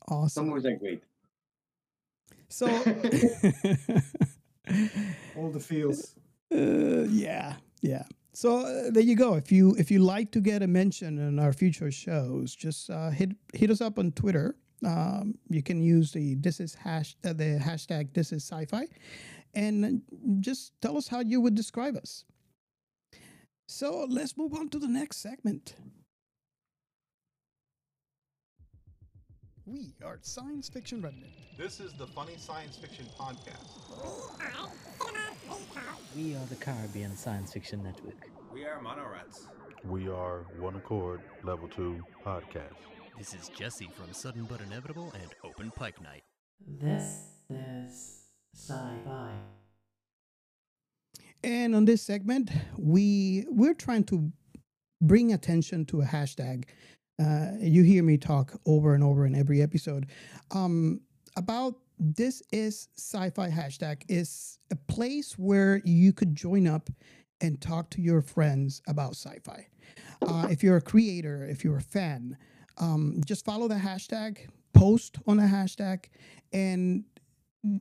Awesome. 0.07 0.29
Some 0.29 0.47
movies 0.49 0.65
are 0.65 0.75
great. 0.77 1.03
So 2.49 2.67
All 5.37 5.51
the 5.51 5.59
feels. 5.59 6.15
Uh, 6.53 7.07
yeah, 7.09 7.53
yeah. 7.81 8.03
So 8.33 8.65
uh, 8.65 8.91
there 8.91 9.03
you 9.03 9.15
go. 9.15 9.35
If 9.35 9.53
you 9.53 9.73
if 9.77 9.89
you 9.89 9.99
like 9.99 10.33
to 10.33 10.41
get 10.41 10.61
a 10.61 10.67
mention 10.67 11.17
in 11.17 11.39
our 11.39 11.53
future 11.53 11.89
shows, 11.91 12.53
just 12.53 12.89
uh, 12.89 13.09
hit 13.09 13.31
hit 13.53 13.69
us 13.69 13.79
up 13.79 13.97
on 13.97 14.11
Twitter. 14.11 14.57
Um, 14.85 15.35
you 15.47 15.63
can 15.63 15.81
use 15.81 16.11
the 16.11 16.35
this 16.35 16.59
is 16.59 16.75
hash 16.75 17.15
uh, 17.23 17.31
the 17.31 17.57
hashtag 17.57 18.13
this 18.13 18.33
is 18.33 18.43
sci-fi, 18.43 18.85
and 19.53 20.01
just 20.41 20.73
tell 20.81 20.97
us 20.97 21.07
how 21.07 21.21
you 21.21 21.39
would 21.39 21.55
describe 21.55 21.95
us. 21.95 22.25
So 23.71 24.05
let's 24.09 24.35
move 24.35 24.53
on 24.53 24.67
to 24.71 24.79
the 24.79 24.89
next 24.89 25.21
segment. 25.21 25.75
We 29.65 29.95
are 30.03 30.19
Science 30.21 30.67
Fiction 30.67 31.01
Remnant. 31.01 31.31
This 31.57 31.79
is 31.79 31.93
the 31.93 32.05
Funny 32.05 32.35
Science 32.37 32.75
Fiction 32.75 33.05
Podcast. 33.17 33.69
We 36.17 36.35
are 36.35 36.45
the 36.49 36.57
Caribbean 36.57 37.15
Science 37.15 37.53
Fiction 37.53 37.81
Network. 37.81 38.29
We 38.53 38.65
are 38.65 38.81
Monorats. 38.81 39.47
We 39.85 40.09
are 40.09 40.45
One 40.59 40.75
Accord 40.75 41.21
Level 41.45 41.69
2 41.69 42.03
Podcast. 42.25 42.75
This 43.17 43.33
is 43.33 43.47
Jesse 43.57 43.89
from 43.95 44.11
Sudden 44.11 44.47
But 44.49 44.59
Inevitable 44.59 45.13
and 45.13 45.33
Open 45.45 45.71
Pike 45.71 46.01
Night. 46.01 46.23
This 46.67 47.29
is 47.49 48.25
Sci-Fi. 48.53 49.60
And 51.43 51.75
on 51.75 51.85
this 51.85 52.01
segment, 52.01 52.51
we 52.77 53.45
we're 53.49 53.73
trying 53.73 54.03
to 54.05 54.31
bring 55.01 55.33
attention 55.33 55.85
to 55.85 56.01
a 56.01 56.05
hashtag. 56.05 56.65
Uh, 57.21 57.51
you 57.59 57.83
hear 57.83 58.03
me 58.03 58.17
talk 58.17 58.53
over 58.65 58.93
and 58.93 59.03
over 59.03 59.25
in 59.25 59.35
every 59.35 59.61
episode 59.61 60.07
um, 60.51 61.01
about 61.35 61.75
this 61.99 62.41
is 62.51 62.87
sci-fi 62.97 63.47
hashtag 63.47 64.01
is 64.09 64.57
a 64.71 64.75
place 64.75 65.37
where 65.37 65.81
you 65.85 66.11
could 66.13 66.35
join 66.35 66.65
up 66.67 66.89
and 67.41 67.61
talk 67.61 67.91
to 67.91 68.01
your 68.01 68.21
friends 68.21 68.81
about 68.87 69.11
sci-fi. 69.11 69.67
Uh, 70.27 70.47
if 70.49 70.63
you're 70.63 70.77
a 70.77 70.81
creator, 70.81 71.45
if 71.45 71.63
you're 71.63 71.77
a 71.77 71.81
fan, 71.81 72.37
um, 72.79 73.21
just 73.25 73.45
follow 73.45 73.67
the 73.67 73.75
hashtag, 73.75 74.47
post 74.73 75.17
on 75.27 75.37
the 75.37 75.43
hashtag, 75.43 76.05
and 76.53 77.03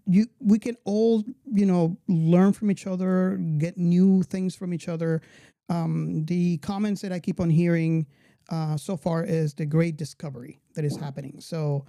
you 0.07 0.27
we 0.41 0.59
can 0.59 0.77
all 0.85 1.25
you 1.51 1.67
know 1.67 1.97
learn 2.09 2.53
from 2.53 2.71
each 2.71 2.87
other, 2.87 3.37
get 3.59 3.77
new 3.79 4.23
things 4.23 4.55
from 4.55 4.75
each 4.75 4.89
other. 4.89 5.23
Um, 5.69 6.25
the 6.27 6.59
comments 6.59 7.01
that 7.03 7.13
I 7.13 7.21
keep 7.21 7.41
on 7.41 7.49
hearing 7.49 8.07
uh, 8.51 8.77
so 8.77 8.97
far 8.97 9.25
is 9.25 9.55
the 9.55 9.67
great 9.67 9.97
discovery 9.97 10.61
that 10.75 10.85
is 10.85 10.97
happening. 10.97 11.41
So 11.41 11.87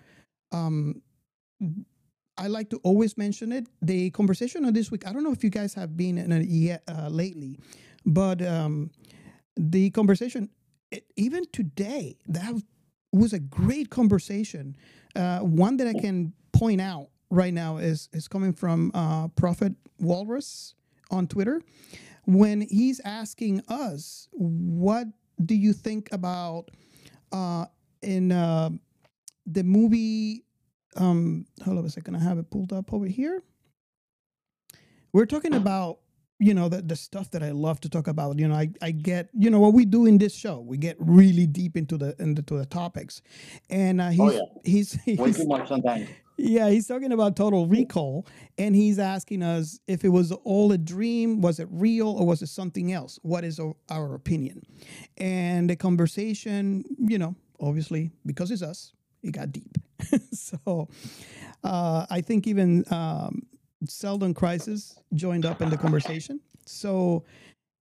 um, 0.51 1.01
I 2.37 2.47
like 2.47 2.69
to 2.69 2.77
always 2.83 3.17
mention 3.17 3.51
it. 3.51 3.67
The 3.81 4.11
conversation 4.11 4.65
of 4.65 4.73
this 4.73 4.91
week, 4.91 5.07
I 5.07 5.13
don't 5.13 5.23
know 5.23 5.31
if 5.31 5.43
you 5.43 5.49
guys 5.49 5.73
have 5.73 5.97
been 5.97 6.17
in 6.17 6.31
it 6.31 6.47
yet 6.47 6.83
uh, 6.87 7.09
lately, 7.09 7.59
but 8.05 8.41
um, 8.41 8.91
the 9.55 9.89
conversation, 9.91 10.49
it, 10.91 11.05
even 11.15 11.43
today, 11.51 12.17
that 12.27 12.53
was 13.11 13.33
a 13.33 13.39
great 13.39 13.89
conversation. 13.89 14.75
Uh, 15.15 15.39
one 15.39 15.77
that 15.77 15.87
I 15.87 15.93
can 15.93 16.33
point 16.53 16.81
out 16.81 17.09
right 17.31 17.53
now 17.53 17.77
is 17.77 18.09
is 18.13 18.27
coming 18.27 18.53
from 18.53 18.91
uh, 18.93 19.29
Prophet 19.29 19.73
Walrus 19.99 20.75
on 21.09 21.27
Twitter 21.27 21.61
when 22.25 22.61
he's 22.61 22.99
asking 23.03 23.63
us, 23.67 24.27
"What 24.33 25.07
do 25.43 25.55
you 25.55 25.73
think 25.73 26.09
about 26.11 26.69
uh, 27.31 27.65
in 28.03 28.31
uh, 28.31 28.69
the 29.47 29.63
movie?" 29.63 30.43
Um, 30.97 31.45
hold 31.63 31.77
on 31.79 31.85
a 31.85 31.89
second, 31.89 32.15
I 32.15 32.19
have 32.19 32.37
it 32.37 32.51
pulled 32.51 32.73
up 32.73 32.93
over 32.93 33.05
here. 33.05 33.41
We're 35.13 35.25
talking 35.25 35.53
about 35.55 35.99
you 36.39 36.53
know 36.53 36.67
the, 36.69 36.81
the 36.81 36.95
stuff 36.95 37.31
that 37.31 37.43
I 37.43 37.51
love 37.51 37.79
to 37.81 37.89
talk 37.89 38.07
about. 38.07 38.39
You 38.39 38.47
know, 38.47 38.55
I, 38.55 38.69
I 38.81 38.91
get 38.91 39.29
you 39.33 39.49
know 39.49 39.59
what 39.59 39.73
we 39.73 39.85
do 39.85 40.05
in 40.05 40.17
this 40.17 40.35
show. 40.35 40.59
We 40.59 40.77
get 40.77 40.97
really 40.99 41.47
deep 41.47 41.77
into 41.77 41.97
the 41.97 42.15
into 42.19 42.41
the 42.41 42.65
topics, 42.65 43.21
and 43.69 44.01
uh, 44.01 44.09
he's, 44.09 44.19
Oh, 44.19 44.31
yeah. 44.31 44.41
he's 44.65 44.93
he's 45.05 45.17
Way 45.17 45.31
too 45.31 45.47
much 45.47 45.67
sometimes. 45.69 46.09
Yeah, 46.43 46.69
he's 46.69 46.87
talking 46.87 47.11
about 47.11 47.35
Total 47.35 47.67
Recall, 47.67 48.27
and 48.57 48.75
he's 48.75 48.99
asking 48.99 49.43
us 49.43 49.79
if 49.87 50.03
it 50.03 50.09
was 50.09 50.31
all 50.31 50.71
a 50.71 50.77
dream, 50.77 51.41
was 51.41 51.59
it 51.59 51.67
real, 51.71 52.09
or 52.09 52.25
was 52.25 52.41
it 52.41 52.47
something 52.47 52.91
else? 52.91 53.19
What 53.21 53.43
is 53.43 53.59
our 53.89 54.15
opinion? 54.15 54.63
And 55.17 55.69
the 55.69 55.75
conversation, 55.75 56.83
you 56.97 57.17
know, 57.17 57.35
obviously 57.59 58.11
because 58.25 58.51
it's 58.51 58.61
us, 58.61 58.93
it 59.23 59.31
got 59.31 59.51
deep. 59.51 59.77
so 60.31 60.89
uh, 61.63 62.05
I 62.09 62.21
think 62.21 62.47
even 62.47 62.83
um, 62.91 63.43
Seldon 63.87 64.33
Crisis 64.33 64.99
joined 65.13 65.45
up 65.45 65.61
in 65.61 65.69
the 65.69 65.77
conversation. 65.77 66.39
So 66.65 67.23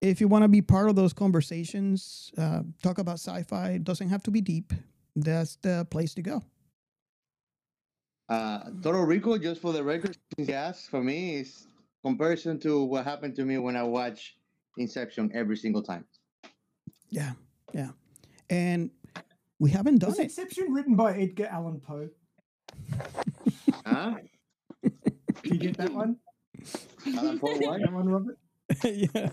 if 0.01 0.19
you 0.21 0.27
want 0.27 0.43
to 0.43 0.47
be 0.47 0.61
part 0.61 0.89
of 0.89 0.95
those 0.95 1.13
conversations, 1.13 2.31
uh, 2.37 2.61
talk 2.81 2.97
about 2.97 3.15
sci-fi. 3.15 3.71
It 3.71 3.83
doesn't 3.83 4.09
have 4.09 4.23
to 4.23 4.31
be 4.31 4.41
deep. 4.41 4.73
That's 5.15 5.57
the 5.57 5.85
place 5.89 6.13
to 6.15 6.21
go. 6.21 6.43
Uh, 8.31 8.69
Total 8.81 9.03
Recall, 9.03 9.37
just 9.37 9.59
for 9.59 9.73
the 9.73 9.83
record, 9.83 10.15
since 10.37 10.47
you 10.47 10.55
asked, 10.55 10.89
for 10.89 11.03
me 11.03 11.35
is 11.41 11.67
comparison 12.01 12.57
to 12.61 12.81
what 12.81 13.03
happened 13.03 13.35
to 13.35 13.43
me 13.43 13.57
when 13.57 13.75
I 13.75 13.83
watch 13.83 14.37
Inception 14.77 15.29
every 15.33 15.57
single 15.57 15.83
time. 15.83 16.05
Yeah, 17.09 17.33
yeah. 17.73 17.89
And 18.49 18.89
we 19.59 19.69
haven't 19.69 19.97
done 19.97 20.11
Was 20.11 20.19
it. 20.19 20.31
Inception 20.31 20.71
written 20.71 20.95
by 20.95 21.11
Edgar 21.19 21.47
Allan 21.47 21.81
Poe? 21.81 22.07
Huh? 23.85 24.15
Did 24.81 24.95
you 25.43 25.57
get 25.57 25.75
that 25.75 25.91
one? 25.91 26.15
Allan 27.17 27.37
Poe 27.37 27.57
what? 27.57 27.81
That 27.81 27.91
one, 27.91 28.07
Robert? 28.07 28.37
yeah. 28.85 29.29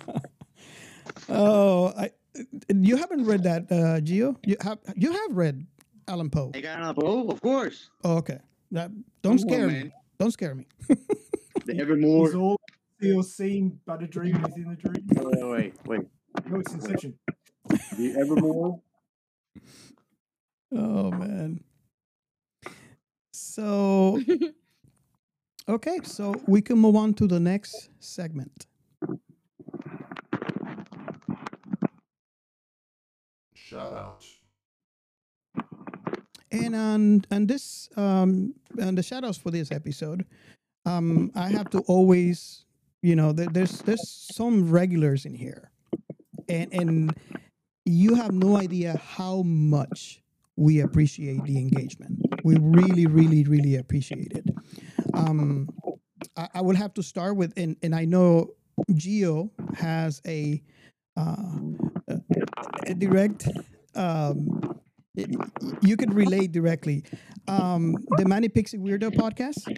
Oh, 1.29 1.95
I. 1.97 2.11
You 2.69 2.97
haven't 2.97 3.25
read 3.27 3.45
that, 3.45 3.71
uh, 3.71 4.01
Gio? 4.03 4.35
You 4.45 4.57
have. 4.61 4.79
You 4.97 5.13
have 5.13 5.37
read 5.37 5.65
Alan 6.09 6.31
Poe. 6.31 6.51
Edgar 6.53 6.71
Allan 6.71 6.97
Poe, 6.97 7.29
of 7.29 7.41
course. 7.41 7.91
Oh, 8.03 8.17
okay. 8.17 8.41
That, 8.71 8.91
don't 9.23 9.23
Come 9.23 9.33
on, 9.33 9.39
scare 9.39 9.67
me. 9.67 9.73
man. 9.73 9.93
Don't 10.19 10.31
scare 10.33 10.55
me. 10.55 10.67
The 11.67 11.79
Evermore. 11.81 12.27
It's 12.27 12.35
all 12.35 12.59
you're 13.01 13.23
seeing 13.23 13.79
but 13.85 14.03
a 14.03 14.07
dream 14.07 14.41
within 14.41 14.69
a 14.71 14.77
dream. 14.77 15.07
Wait, 15.13 15.47
wait, 15.47 15.75
wait. 15.87 16.01
No, 16.51 16.61
it's 16.61 16.73
Inception. 16.73 17.15
The 17.69 18.17
Evermore. 18.19 18.81
Oh 20.71 21.11
man. 21.11 21.65
So 23.33 24.21
okay, 25.69 25.99
so 26.05 26.35
we 26.47 26.61
can 26.61 26.79
move 26.79 26.95
on 26.95 27.15
to 27.15 27.27
the 27.27 27.41
next 27.41 27.89
segment. 28.01 28.67
Shout 33.55 33.93
out. 33.95 34.25
And 36.51 36.75
on 36.75 37.25
and 37.31 37.49
this 37.49 37.89
um 37.97 38.55
and 38.81 38.97
the 38.97 39.03
shadows 39.03 39.37
for 39.37 39.51
this 39.51 39.71
episode, 39.71 40.25
um 40.87 41.31
I 41.35 41.49
have 41.49 41.71
to 41.71 41.81
always, 41.81 42.65
you 43.03 43.17
know, 43.17 43.33
there, 43.33 43.49
there's 43.53 43.83
there's 43.83 44.09
some 44.33 44.71
regulars 44.71 45.27
in 45.27 45.35
here, 45.35 45.71
and 46.49 46.73
and 46.73 47.15
you 47.85 48.15
have 48.15 48.33
no 48.33 48.57
idea 48.57 49.01
how 49.03 49.43
much 49.43 50.23
we 50.57 50.81
appreciate 50.81 51.43
the 51.45 51.59
engagement. 51.59 52.19
We 52.45 52.57
really, 52.59 53.07
really, 53.07 53.45
really 53.45 53.77
appreciate 53.77 54.33
it. 54.33 54.45
Um, 55.15 55.69
I, 56.37 56.49
I 56.55 56.61
will 56.63 56.77
have 56.77 56.95
to 56.95 57.03
start 57.03 57.37
with, 57.37 57.53
and 57.57 57.77
and 57.83 57.95
I 57.95 58.05
know 58.05 58.55
Geo 58.95 59.51
has 59.77 60.21
a 60.27 60.63
uh, 61.17 61.37
a, 62.87 62.95
direct. 62.95 63.49
Um, 63.95 64.58
you 65.83 65.97
can 65.97 66.11
relate 66.11 66.53
directly. 66.53 67.05
Um, 67.47 67.95
the 68.17 68.27
Manny 68.27 68.49
Pixie 68.49 68.79
Weirdo 68.79 69.11
podcast 69.15 69.77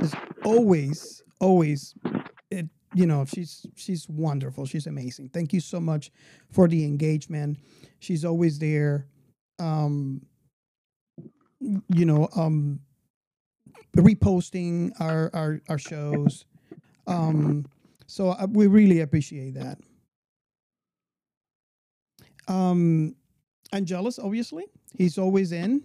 is 0.00 0.14
always, 0.44 1.22
always, 1.40 1.94
it, 2.50 2.66
you 2.94 3.06
know, 3.06 3.24
she's 3.24 3.66
she's 3.76 4.08
wonderful. 4.08 4.66
She's 4.66 4.86
amazing. 4.86 5.30
Thank 5.30 5.52
you 5.52 5.60
so 5.60 5.80
much 5.80 6.10
for 6.50 6.68
the 6.68 6.84
engagement. 6.84 7.58
She's 7.98 8.24
always 8.24 8.58
there. 8.58 9.06
Um, 9.58 10.22
you 11.60 12.04
know, 12.04 12.28
um, 12.36 12.80
reposting 13.96 14.92
our 15.00 15.30
our 15.34 15.60
our 15.68 15.78
shows. 15.78 16.44
Um, 17.06 17.66
so 18.06 18.30
uh, 18.30 18.46
we 18.50 18.66
really 18.66 19.00
appreciate 19.00 19.54
that. 19.54 19.78
Um, 22.48 23.14
Angelus, 23.74 24.18
obviously, 24.18 24.64
he's 24.96 25.18
always 25.18 25.52
in. 25.52 25.82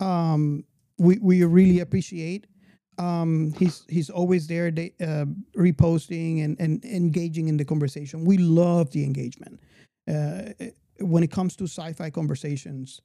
Um, 0.00 0.64
we 0.98 1.18
we 1.18 1.44
really 1.44 1.80
appreciate. 1.80 2.46
Um, 2.98 3.54
he's 3.58 3.84
he's 3.88 4.10
always 4.10 4.46
there, 4.46 4.70
they, 4.70 4.92
uh, 5.00 5.24
reposting 5.56 6.44
and, 6.44 6.60
and 6.60 6.84
engaging 6.84 7.48
in 7.48 7.56
the 7.56 7.64
conversation. 7.64 8.24
We 8.24 8.36
love 8.38 8.92
the 8.92 9.02
engagement. 9.04 9.60
Uh, 10.08 10.50
when 11.00 11.22
it 11.22 11.30
comes 11.30 11.54
to 11.56 11.64
sci-fi 11.64 12.10
conversations, 12.10 13.00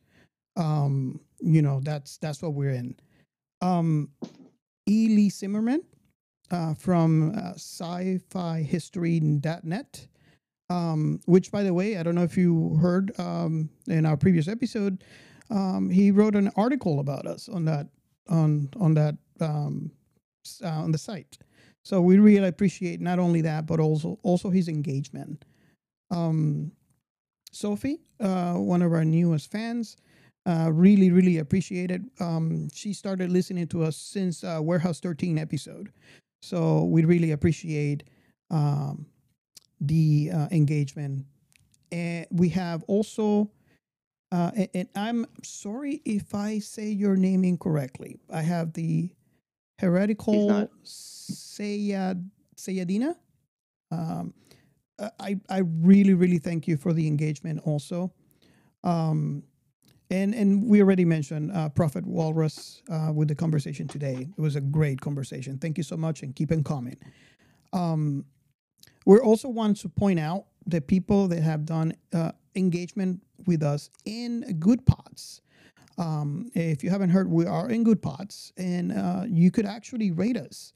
um, 0.55 1.19
you 1.39 1.61
know 1.61 1.79
that's 1.81 2.17
that's 2.17 2.41
what 2.41 2.53
we're 2.53 2.73
in. 2.73 2.95
Um, 3.61 4.09
Ely 4.87 5.29
Zimmerman, 5.29 5.83
uh, 6.51 6.73
from 6.75 7.31
uh, 7.35 7.53
sci-fi-history.net, 7.53 10.07
um, 10.69 11.19
which, 11.25 11.51
by 11.51 11.63
the 11.63 11.73
way, 11.73 11.97
I 11.97 12.03
don't 12.03 12.15
know 12.15 12.23
if 12.23 12.37
you 12.37 12.77
heard 12.81 13.17
um, 13.19 13.69
in 13.87 14.05
our 14.05 14.17
previous 14.17 14.47
episode, 14.47 15.03
um, 15.49 15.89
he 15.89 16.11
wrote 16.11 16.35
an 16.35 16.51
article 16.55 16.99
about 16.99 17.25
us 17.25 17.47
on 17.47 17.65
that 17.65 17.87
on 18.29 18.69
on 18.79 18.93
that 18.95 19.15
um, 19.39 19.91
uh, 20.63 20.67
on 20.67 20.91
the 20.91 20.97
site. 20.97 21.37
So 21.85 22.01
we 22.01 22.17
really 22.17 22.47
appreciate 22.47 22.99
not 22.99 23.19
only 23.19 23.41
that, 23.41 23.65
but 23.65 23.79
also 23.79 24.19
also 24.23 24.49
his 24.49 24.67
engagement. 24.67 25.45
Um, 26.11 26.71
Sophie, 27.51 28.01
uh, 28.19 28.55
one 28.55 28.81
of 28.81 28.91
our 28.91 29.05
newest 29.05 29.49
fans, 29.49 29.97
uh, 30.45 30.69
really, 30.71 31.11
really 31.11 31.37
appreciate 31.37 31.91
it. 31.91 32.01
Um, 32.19 32.69
she 32.73 32.93
started 32.93 33.31
listening 33.31 33.67
to 33.67 33.83
us 33.83 33.97
since 33.97 34.43
uh, 34.43 34.59
Warehouse 34.61 34.99
13 34.99 35.37
episode. 35.37 35.91
So 36.41 36.83
we 36.85 37.03
really 37.03 37.31
appreciate 37.31 38.03
um, 38.49 39.05
the 39.79 40.31
uh, 40.33 40.47
engagement. 40.51 41.25
And 41.91 42.25
we 42.31 42.49
have 42.49 42.83
also, 42.87 43.49
uh, 44.31 44.51
and, 44.55 44.69
and 44.73 44.89
I'm 44.95 45.25
sorry 45.43 46.01
if 46.05 46.35
I 46.35 46.59
say 46.59 46.89
your 46.89 47.15
name 47.15 47.43
incorrectly. 47.43 48.19
I 48.29 48.41
have 48.41 48.73
the 48.73 49.09
heretical 49.79 50.69
Sayad, 50.83 52.27
Sayadina. 52.55 53.15
Um, 53.91 54.33
uh, 54.99 55.09
I, 55.19 55.39
I 55.49 55.59
really, 55.59 56.13
really 56.13 56.39
thank 56.39 56.67
you 56.67 56.75
for 56.75 56.91
the 56.91 57.07
engagement 57.07 57.61
also. 57.63 58.11
Um, 58.83 59.43
and 60.09 60.33
and 60.33 60.65
we 60.65 60.81
already 60.81 61.05
mentioned 61.05 61.51
uh, 61.51 61.69
Prophet 61.69 62.05
Walrus 62.05 62.81
uh, 62.89 63.11
with 63.13 63.27
the 63.27 63.35
conversation 63.35 63.87
today. 63.87 64.29
It 64.37 64.41
was 64.41 64.55
a 64.55 64.61
great 64.61 65.01
conversation. 65.01 65.57
Thank 65.57 65.77
you 65.77 65.83
so 65.83 65.97
much, 65.97 66.23
and 66.23 66.33
keep 66.35 66.51
in 66.51 66.63
comment. 66.63 66.97
Um, 67.73 68.25
we 69.07 69.19
also 69.19 69.47
want 69.47 69.77
to 69.77 69.87
point 69.87 70.19
out 70.19 70.47
the 70.65 70.81
people 70.81 71.29
that 71.29 71.41
have 71.41 71.65
done 71.65 71.93
uh, 72.13 72.33
engagement 72.55 73.23
with 73.45 73.63
us 73.63 73.89
in 74.03 74.43
Goodpods. 74.59 75.39
Um, 75.97 76.51
if 76.53 76.83
you 76.83 76.89
haven't 76.89 77.11
heard, 77.11 77.31
we 77.31 77.45
are 77.45 77.69
in 77.69 77.85
Goodpods, 77.85 78.51
and 78.57 78.91
uh, 78.91 79.23
you 79.25 79.49
could 79.49 79.65
actually 79.65 80.11
rate 80.11 80.35
us 80.35 80.73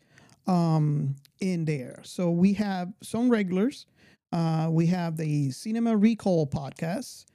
um, 0.47 1.13
in 1.41 1.65
there. 1.65 1.99
So 2.03 2.31
we 2.31 2.53
have 2.53 2.93
some 3.03 3.29
regulars. 3.29 3.85
Uh, 4.31 4.69
we 4.71 4.85
have 4.85 5.17
the 5.17 5.51
Cinema 5.51 5.97
Recall 5.97 6.47
podcast. 6.47 7.25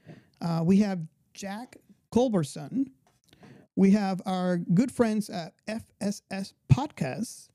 Uh, 0.40 0.62
we 0.64 0.78
have 0.78 1.00
Jack 1.34 1.76
Culberson. 2.10 2.86
We 3.76 3.90
have 3.90 4.22
our 4.24 4.56
good 4.56 4.90
friends 4.90 5.28
at 5.28 5.52
FSS 5.68 6.54
Podcasts. 6.72 7.50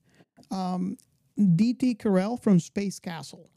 Um, 0.52 0.98
DT 1.48 1.98
Carell 1.98 2.42
from 2.42 2.60
Space 2.60 3.00
Castle. 3.00 3.50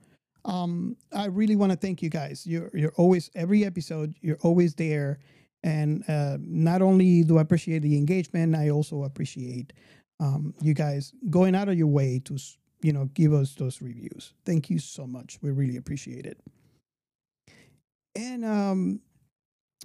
Um, 0.44 0.96
I 1.12 1.26
really 1.26 1.56
want 1.56 1.72
to 1.72 1.78
thank 1.78 2.02
you 2.02 2.10
guys. 2.10 2.46
You're 2.46 2.70
you're 2.74 2.92
always 2.96 3.30
every 3.34 3.64
episode. 3.64 4.14
You're 4.20 4.38
always 4.42 4.74
there, 4.74 5.18
and 5.62 6.04
uh, 6.08 6.36
not 6.40 6.82
only 6.82 7.22
do 7.22 7.38
I 7.38 7.42
appreciate 7.42 7.82
the 7.82 7.96
engagement, 7.96 8.54
I 8.54 8.70
also 8.70 9.04
appreciate 9.04 9.72
um, 10.20 10.54
you 10.60 10.74
guys 10.74 11.12
going 11.30 11.54
out 11.54 11.68
of 11.68 11.78
your 11.78 11.86
way 11.86 12.20
to 12.26 12.36
you 12.82 12.92
know 12.92 13.06
give 13.14 13.32
us 13.32 13.54
those 13.54 13.80
reviews. 13.80 14.34
Thank 14.44 14.68
you 14.68 14.78
so 14.78 15.06
much. 15.06 15.38
We 15.40 15.50
really 15.50 15.76
appreciate 15.76 16.26
it. 16.26 16.38
And 18.16 18.44
um, 18.44 19.00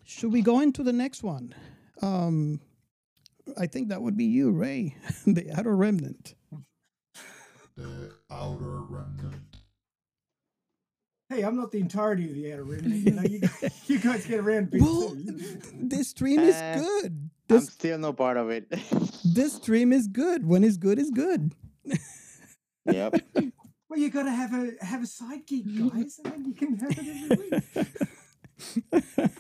should 0.04 0.32
we 0.32 0.42
go 0.42 0.60
into 0.60 0.84
the 0.84 0.94
next 0.94 1.24
one? 1.24 1.56
Um, 2.02 2.60
I 3.58 3.68
think 3.68 3.90
that 3.90 4.02
would 4.02 4.18
be 4.18 4.26
you, 4.26 4.52
Ray, 4.52 4.96
the 5.26 5.52
Outer 5.58 5.76
Remnant. 5.76 6.36
The 7.80 8.12
Outer 8.30 8.82
Remnant. 8.90 9.42
Hey, 11.30 11.44
I'm 11.44 11.56
not 11.56 11.72
the 11.72 11.80
entirety 11.80 12.26
of 12.28 12.34
the 12.36 12.52
outer 12.52 12.64
remnant. 12.64 12.96
You 13.06 13.12
know, 13.12 13.22
you, 13.22 13.40
you 13.88 14.00
guys 14.00 14.26
get 14.26 14.40
around 14.40 14.70
Well, 14.74 15.12
too. 15.12 15.62
This 15.76 16.10
stream 16.10 16.40
is 16.42 16.56
Uh, 16.56 16.80
good. 16.80 17.06
I'm 17.12 17.32
This 17.48 17.68
still 17.70 17.98
no 18.00 18.12
part 18.14 18.36
of 18.38 18.50
it. 18.50 18.68
this 19.24 19.54
stream 19.54 19.94
is 19.94 20.08
good. 20.08 20.46
When 20.46 20.64
it's 20.64 20.76
good, 20.78 21.00
it's 21.00 21.12
good. 21.12 21.54
yep. 22.86 23.16
Well, 23.90 23.98
you 23.98 24.12
got 24.12 24.24
to 24.24 24.32
have 24.32 24.54
a 24.54 24.86
have 24.86 25.02
a 25.02 25.08
side 25.08 25.48
gig, 25.48 25.66
guys, 25.66 26.20
and 26.24 26.32
then 26.34 26.46
you 26.46 26.54
can 26.54 26.78
have 26.78 26.92
it 26.92 27.00
every 27.32 29.00
week. 29.02 29.32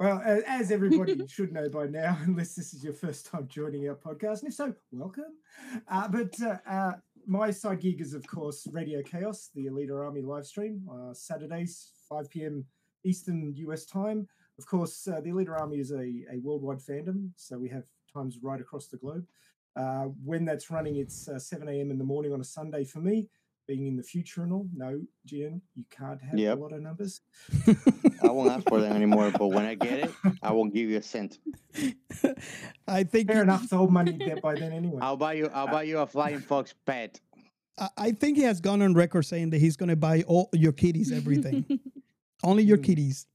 Well, 0.00 0.22
as 0.46 0.70
everybody 0.70 1.20
should 1.28 1.52
know 1.52 1.68
by 1.68 1.84
now, 1.84 2.16
unless 2.24 2.54
this 2.54 2.72
is 2.72 2.82
your 2.82 2.94
first 2.94 3.26
time 3.26 3.46
joining 3.46 3.86
our 3.86 3.94
podcast, 3.94 4.38
and 4.40 4.48
if 4.48 4.54
so, 4.54 4.72
welcome. 4.90 5.34
Uh, 5.86 6.08
but 6.08 6.40
uh, 6.40 6.56
uh, 6.66 6.92
my 7.26 7.50
side 7.50 7.82
gig 7.82 8.00
is, 8.00 8.14
of 8.14 8.26
course, 8.26 8.66
Radio 8.72 9.02
Chaos, 9.02 9.50
the 9.54 9.66
Alita 9.66 10.02
Army 10.02 10.22
live 10.22 10.46
stream, 10.46 10.88
uh, 10.90 11.12
Saturdays, 11.12 11.92
5 12.08 12.30
p.m. 12.30 12.64
Eastern 13.04 13.52
US 13.56 13.84
time. 13.84 14.26
Of 14.58 14.64
course, 14.64 15.06
uh, 15.06 15.20
the 15.20 15.32
Alita 15.32 15.60
Army 15.60 15.80
is 15.80 15.90
a, 15.90 16.24
a 16.32 16.38
worldwide 16.42 16.78
fandom, 16.78 17.32
so 17.36 17.58
we 17.58 17.68
have 17.68 17.84
times 18.10 18.38
right 18.42 18.58
across 18.58 18.86
the 18.86 18.96
globe. 18.96 19.26
Uh, 19.76 20.04
when 20.24 20.46
that's 20.46 20.70
running, 20.70 20.96
it's 20.96 21.28
uh, 21.28 21.38
7 21.38 21.68
a.m. 21.68 21.90
in 21.90 21.98
the 21.98 22.04
morning 22.04 22.32
on 22.32 22.40
a 22.40 22.44
Sunday 22.44 22.84
for 22.84 23.00
me. 23.00 23.28
Being 23.70 23.86
in 23.86 23.96
the 23.96 24.02
future 24.02 24.42
and 24.42 24.52
all, 24.52 24.66
no, 24.74 25.00
Jen, 25.24 25.62
you 25.76 25.84
can't 25.92 26.20
have 26.20 26.36
Yep. 26.36 26.58
a 26.58 26.60
lot 26.60 26.72
of 26.72 26.82
numbers. 26.82 27.20
I 28.20 28.28
won't 28.32 28.50
ask 28.50 28.68
for 28.68 28.80
them 28.80 28.96
anymore, 28.96 29.30
but 29.30 29.46
when 29.46 29.64
I 29.64 29.76
get 29.76 30.00
it, 30.00 30.10
I 30.42 30.50
will 30.50 30.64
give 30.64 30.90
you 30.90 30.98
a 30.98 31.02
cent. 31.02 31.38
I 32.88 33.04
think 33.04 33.28
Fair 33.28 33.36
he- 33.36 33.42
enough. 33.42 33.62
It's 33.62 33.72
old 33.72 33.92
money 33.92 34.10
to 34.10 34.18
get 34.18 34.42
by 34.48 34.56
then 34.56 34.72
anyway. 34.72 34.98
I'll 35.00 35.16
buy 35.16 35.34
you. 35.34 35.48
I'll 35.54 35.68
uh, 35.68 35.70
buy 35.70 35.84
you 35.84 36.00
a 36.00 36.06
flying 36.08 36.40
fox 36.40 36.74
pet. 36.84 37.20
I, 37.78 37.88
I 37.96 38.10
think 38.10 38.38
he 38.38 38.42
has 38.42 38.60
gone 38.60 38.82
on 38.82 38.92
record 38.92 39.22
saying 39.22 39.50
that 39.50 39.58
he's 39.58 39.76
going 39.76 39.90
to 39.90 39.94
buy 39.94 40.22
all 40.22 40.48
your 40.52 40.72
kitties 40.72 41.12
everything. 41.12 41.78
Only 42.42 42.64
your 42.64 42.78
hmm. 42.78 42.82
kitties. 42.82 43.28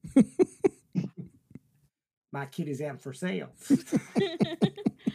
My 2.34 2.46
kid 2.46 2.68
is 2.68 2.82
out 2.82 3.00
for 3.00 3.14
sale. 3.14 3.52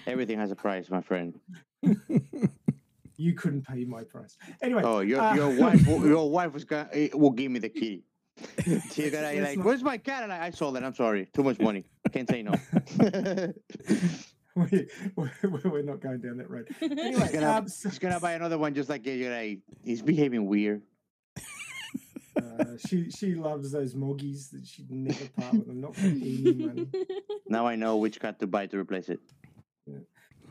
Everything 0.07 0.39
has 0.39 0.51
a 0.51 0.57
price, 0.57 0.89
my 0.89 1.03
friend. 1.03 1.39
You 3.21 3.35
couldn't 3.35 3.67
pay 3.67 3.85
my 3.85 4.03
price. 4.03 4.37
Anyway. 4.63 4.83
Oh, 4.85 5.01
your 5.01 5.21
uh, 5.21 5.35
your 5.35 5.51
wife, 5.61 5.87
your 5.87 6.31
wife 6.31 6.53
was 6.55 6.65
gonna 6.65 6.89
eh, 6.93 7.09
will 7.13 7.31
give 7.31 7.51
me 7.53 7.59
the 7.61 7.69
key. 7.69 8.05
She's 8.93 9.13
gonna 9.13 9.31
be 9.33 9.41
like, 9.43 9.57
not- 9.59 9.67
"Where's 9.67 9.83
my 9.83 9.99
cat?" 9.99 10.23
And 10.23 10.33
I, 10.33 10.47
I 10.47 10.51
sold 10.51 10.77
it. 10.79 10.83
I'm 10.83 10.95
sorry, 10.95 11.27
too 11.35 11.43
much 11.43 11.59
money. 11.61 11.85
Can't 12.13 12.29
say 12.29 12.43
no. 12.43 12.53
we, 14.57 14.89
we- 15.17 15.29
we're 15.65 15.83
not 15.83 16.01
going 16.01 16.21
down 16.21 16.39
that 16.39 16.49
road. 16.49 16.69
She's 16.79 16.91
Anyway, 16.93 17.29
gonna, 17.33 17.51
um, 17.51 17.67
she's 17.69 17.99
gonna 17.99 18.19
buy 18.21 18.33
another 18.33 18.57
one 18.59 18.75
just 18.75 18.89
like 18.89 19.05
you. 19.07 19.13
You're 19.13 19.35
like, 19.35 19.61
he's 19.85 20.01
behaving 20.03 20.47
weird. 20.47 20.81
uh, 22.41 22.65
she 22.87 23.11
she 23.11 23.35
loves 23.35 23.71
those 23.73 23.95
moggies 23.95 24.51
that 24.53 24.67
she'd 24.67 24.91
never 24.91 25.29
part 25.39 25.53
with 25.53 25.67
them, 25.67 25.81
not 25.83 25.95
for 25.95 26.07
any 26.07 26.53
money. 26.55 26.87
Now 27.49 27.67
I 27.67 27.77
know 27.77 27.99
which 27.99 28.19
cat 28.19 28.39
to 28.41 28.47
buy 28.47 28.67
to 28.67 28.79
replace 28.79 29.09
it. 29.11 29.21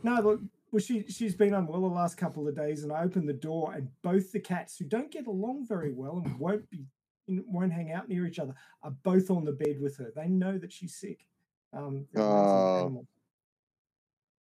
No, 0.03 0.21
look, 0.21 0.41
well, 0.71 0.79
she 0.79 1.05
she's 1.10 1.36
been 1.36 1.53
unwell 1.53 1.82
the 1.82 1.88
last 1.88 2.17
couple 2.17 2.47
of 2.47 2.55
days, 2.55 2.84
and 2.84 2.91
I 2.91 3.03
opened 3.03 3.27
the 3.27 3.34
door, 3.34 3.73
and 3.73 3.89
both 4.03 4.32
the 4.32 4.39
cats 4.39 4.77
who 4.77 4.86
don't 4.86 5.12
get 5.12 5.27
along 5.27 5.65
very 5.67 5.91
well 5.91 6.21
and 6.23 6.39
won't 6.39 6.69
be 6.69 6.86
won't 7.27 7.71
hang 7.73 7.91
out 7.91 8.10
near 8.10 8.25
each 8.25 8.39
other 8.39 8.55
are 8.84 8.91
both 9.03 9.29
on 9.29 9.45
the 9.45 9.51
bed 9.51 9.79
with 9.79 9.97
her. 9.97 10.12
They 10.15 10.27
know 10.27 10.58
that 10.58 10.71
she's 10.71 10.95
sick. 10.95 11.25
Um, 11.73 12.08
Oh. 12.15 13.05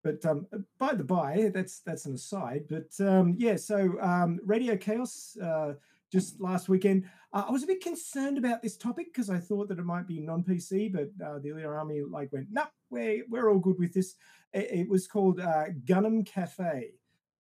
But 0.03 0.25
um, 0.25 0.47
uh, 0.55 0.59
by 0.79 0.95
the 0.95 1.05
by, 1.05 1.51
that's 1.53 1.81
that's 1.81 2.07
an 2.07 2.15
aside. 2.15 2.65
But 2.69 2.89
um, 3.07 3.35
yeah, 3.37 3.57
so 3.57 4.01
um, 4.01 4.39
Radio 4.45 4.77
Chaos 4.77 5.37
uh, 5.43 5.75
just 6.11 6.41
last 6.41 6.69
weekend. 6.69 7.05
Uh, 7.33 7.45
I 7.49 7.51
was 7.51 7.63
a 7.63 7.67
bit 7.67 7.83
concerned 7.83 8.39
about 8.39 8.63
this 8.63 8.77
topic 8.77 9.13
because 9.13 9.31
I 9.31 9.39
thought 9.39 9.69
that 9.69 9.79
it 9.79 9.85
might 9.85 10.07
be 10.07 10.21
non-PC, 10.21 10.93
but 10.93 11.11
uh, 11.25 11.39
the 11.39 11.51
Alita 11.51 11.67
Army 11.67 12.03
like 12.03 12.33
went, 12.33 12.49
no, 12.51 12.65
we're 12.91 13.25
we're 13.29 13.51
all 13.51 13.59
good 13.59 13.79
with 13.79 13.93
this. 13.93 14.15
It, 14.53 14.71
it 14.71 14.89
was 14.89 15.07
called 15.07 15.41
uh, 15.41 15.67
Gunnm 15.85 16.27
Cafe. 16.27 16.93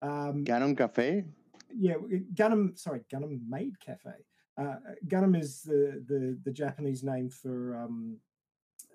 Um, 0.02 0.44
Ganon 0.44 0.76
Cafe. 0.76 1.24
yeah, 1.74 1.94
Gunnm. 2.34 2.78
Sorry, 2.78 3.00
Gunnm 3.12 3.40
Maid 3.48 3.80
Cafe. 3.80 4.10
Uh, 4.56 4.76
Gunnm 5.06 5.40
is 5.40 5.62
the, 5.62 6.04
the 6.06 6.38
the 6.44 6.52
Japanese 6.52 7.02
name 7.02 7.30
for 7.30 7.76
um, 7.76 8.18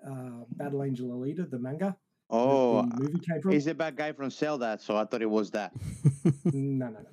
uh, 0.06 0.44
Battle 0.52 0.84
Angel 0.84 1.08
Alita, 1.08 1.50
the 1.50 1.58
manga. 1.58 1.96
Oh, 2.30 2.82
the 2.82 3.02
movie 3.02 3.18
came 3.18 3.40
from. 3.42 3.52
he's 3.52 3.66
the 3.66 3.74
bad 3.74 3.96
guy 3.96 4.12
from 4.12 4.30
Zelda, 4.30 4.78
so 4.80 4.96
I 4.96 5.04
thought 5.04 5.22
it 5.22 5.30
was 5.30 5.50
that. 5.50 5.72
no, 6.44 6.88
no, 6.88 6.90
no. 6.90 7.06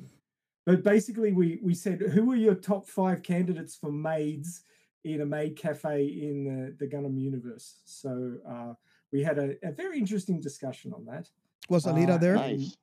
No. 0.67 0.73
But 0.75 0.83
basically, 0.83 1.31
we 1.33 1.59
we 1.63 1.73
said 1.73 1.99
who 2.01 2.31
are 2.31 2.35
your 2.35 2.55
top 2.55 2.87
five 2.87 3.23
candidates 3.23 3.75
for 3.75 3.91
maids 3.91 4.63
in 5.03 5.21
a 5.21 5.25
maid 5.25 5.55
cafe 5.57 6.05
in 6.05 6.43
the 6.43 6.85
the 6.85 6.87
Gunnm 6.91 7.19
universe. 7.19 7.79
So 7.85 8.37
uh, 8.47 8.73
we 9.11 9.23
had 9.23 9.37
a, 9.39 9.55
a 9.63 9.71
very 9.71 9.97
interesting 9.97 10.39
discussion 10.39 10.93
on 10.93 11.05
that. 11.05 11.27
Was 11.69 11.85
Alita 11.85 12.11
Uh, 12.11 12.17
there? 12.17 12.35
and- 12.35 12.61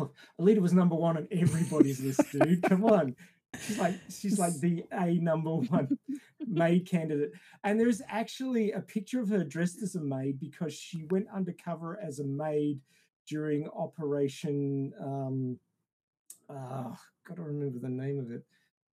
Oh, 0.00 0.10
Alita 0.40 0.58
was 0.58 0.72
number 0.72 0.96
one 0.96 1.16
on 1.16 1.28
everybody's 1.30 2.00
list, 2.02 2.20
dude. 2.32 2.60
Come 2.62 2.84
on. 2.84 3.14
She's 3.60 3.78
like 3.78 3.94
she's 4.10 4.38
like 4.38 4.54
the 4.60 4.84
A 4.92 5.14
number 5.14 5.54
one 5.54 5.96
maid 6.44 6.88
candidate. 6.88 7.30
And 7.62 7.78
there's 7.78 8.02
actually 8.08 8.72
a 8.72 8.80
picture 8.80 9.20
of 9.20 9.28
her 9.28 9.44
dressed 9.44 9.82
as 9.82 9.94
a 9.94 10.00
maid 10.00 10.40
because 10.40 10.74
she 10.74 11.04
went 11.10 11.28
undercover 11.32 12.00
as 12.02 12.18
a 12.18 12.24
maid 12.24 12.80
during 13.28 13.68
Operation. 13.68 14.92
Um, 15.00 15.58
uh, 16.48 16.94
gotta 17.26 17.42
remember 17.42 17.78
the 17.78 17.88
name 17.88 18.18
of 18.18 18.30
it. 18.30 18.42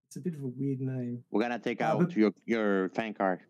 It's 0.08 0.18
a 0.18 0.22
bit 0.22 0.34
of 0.36 0.44
a 0.44 0.48
weird 0.48 0.82
name. 0.82 1.24
We're 1.32 1.42
gonna 1.42 1.60
take 1.60 1.82
Uh, 1.82 1.86
out 1.98 2.16
your 2.16 2.34
your 2.46 2.90
fan 2.90 3.14
card. 3.14 3.42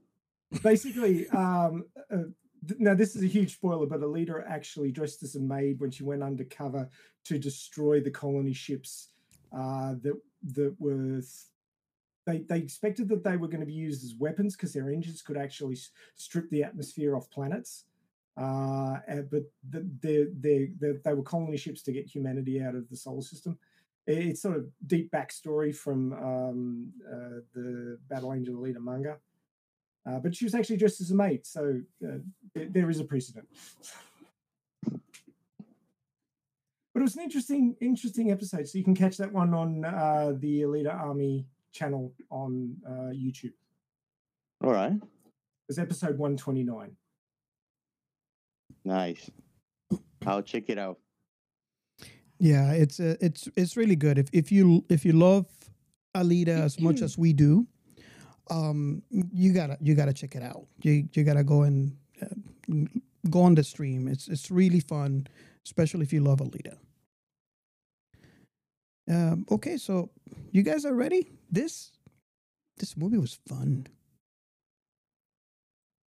basically, 0.63 1.27
um, 1.29 1.85
uh, 2.09 2.23
th- 2.67 2.79
now 2.79 2.93
this 2.93 3.15
is 3.15 3.23
a 3.23 3.27
huge 3.27 3.53
spoiler, 3.55 3.85
but 3.87 4.01
Alita 4.01 4.43
actually 4.47 4.91
dressed 4.91 5.23
as 5.23 5.35
a 5.35 5.39
maid 5.39 5.79
when 5.79 5.91
she 5.91 6.03
went 6.03 6.23
undercover 6.23 6.89
to 7.25 7.39
destroy 7.39 7.99
the 8.01 8.11
colony 8.11 8.53
ships 8.53 9.09
uh, 9.51 9.95
that 10.01 10.19
that 10.53 10.75
was. 10.79 11.47
They, 12.27 12.37
they 12.47 12.59
expected 12.59 13.09
that 13.09 13.23
they 13.23 13.35
were 13.35 13.47
going 13.47 13.61
to 13.61 13.65
be 13.65 13.73
used 13.73 14.03
as 14.05 14.13
weapons 14.13 14.55
because 14.55 14.73
their 14.73 14.91
engines 14.91 15.23
could 15.23 15.37
actually 15.37 15.73
s- 15.73 15.89
strip 16.13 16.51
the 16.51 16.63
atmosphere 16.63 17.15
off 17.15 17.31
planets. 17.31 17.85
Uh, 18.37 18.99
but 19.31 19.43
the, 19.67 19.89
they 20.01 20.25
they 20.39 20.69
they 20.79 20.91
they 21.03 21.13
were 21.15 21.23
colony 21.23 21.57
ships 21.57 21.81
to 21.81 21.91
get 21.91 22.05
humanity 22.05 22.61
out 22.61 22.75
of 22.75 22.87
the 22.89 22.95
solar 22.95 23.23
system. 23.23 23.57
It's 24.17 24.41
sort 24.41 24.58
of 24.58 24.65
deep 24.88 25.12
backstory 25.12 25.76
from 25.76 26.13
um, 26.13 26.91
uh, 27.10 27.41
the 27.54 27.97
Battle 28.10 28.34
Angel 28.34 28.56
Alita 28.56 28.80
manga. 28.80 29.17
Uh, 30.06 30.19
but 30.19 30.36
she 30.36 30.45
was 30.45 30.56
actually 30.56 30.78
dressed 30.78 31.00
as 31.02 31.12
a 31.12 31.15
maid, 31.15 31.45
so 31.45 31.80
uh, 32.04 32.17
there- 32.56 32.69
there 32.69 32.89
is 32.89 33.00
a 33.00 33.04
precedent. 33.04 33.47
But 36.93 37.00
it 37.00 37.04
was 37.04 37.15
an 37.15 37.24
interesting, 37.24 37.76
interesting 37.80 38.32
episode. 38.32 38.67
So 38.67 38.78
you 38.78 38.84
can 38.84 38.95
catch 38.95 39.17
that 39.17 39.32
one 39.32 39.54
on 39.54 39.86
uh, 39.86 40.34
the 40.38 40.62
Alita 40.63 40.93
Army 40.93 41.45
channel 41.71 42.13
on 42.30 42.76
uh, 42.86 43.12
YouTube. 43.13 43.54
All 44.63 44.71
right. 44.74 44.93
It's 45.69 45.78
episode 45.78 46.17
one 46.17 46.36
twenty 46.36 46.63
nine. 46.63 46.97
Nice. 48.84 49.30
I'll 50.26 50.41
check 50.41 50.69
it 50.69 50.78
out. 50.78 50.97
Yeah, 52.41 52.71
it's 52.71 52.99
uh, 52.99 53.17
it's 53.21 53.47
it's 53.56 53.77
really 53.77 53.95
good. 53.95 54.17
If 54.17 54.27
if 54.34 54.51
you 54.51 54.84
if 54.89 55.06
you 55.06 55.13
love 55.13 55.45
Alita 56.17 56.47
as 56.47 56.80
much 56.80 57.04
as 57.04 57.15
we 57.15 57.34
do, 57.34 57.67
um, 58.49 59.04
you 59.12 59.54
gotta 59.54 59.77
you 59.80 59.93
gotta 59.93 60.12
check 60.12 60.34
it 60.34 60.41
out. 60.41 60.65
You 60.82 61.08
you 61.13 61.23
gotta 61.23 61.43
go 61.43 61.62
and 61.62 61.95
uh, 62.19 62.99
go 63.30 63.43
on 63.43 63.54
the 63.54 63.63
stream. 63.63 64.08
It's 64.08 64.27
it's 64.27 64.49
really 64.49 64.80
fun, 64.80 65.27
especially 65.67 66.01
if 66.01 66.12
you 66.12 66.21
love 66.21 66.39
Alita. 66.39 66.77
Um, 69.08 69.45
okay, 69.51 69.77
so 69.77 70.10
you 70.51 70.63
guys 70.63 70.84
are 70.84 70.95
ready. 70.95 71.30
This 71.51 71.91
this 72.77 72.97
movie 72.97 73.19
was 73.19 73.38
fun. 73.47 73.86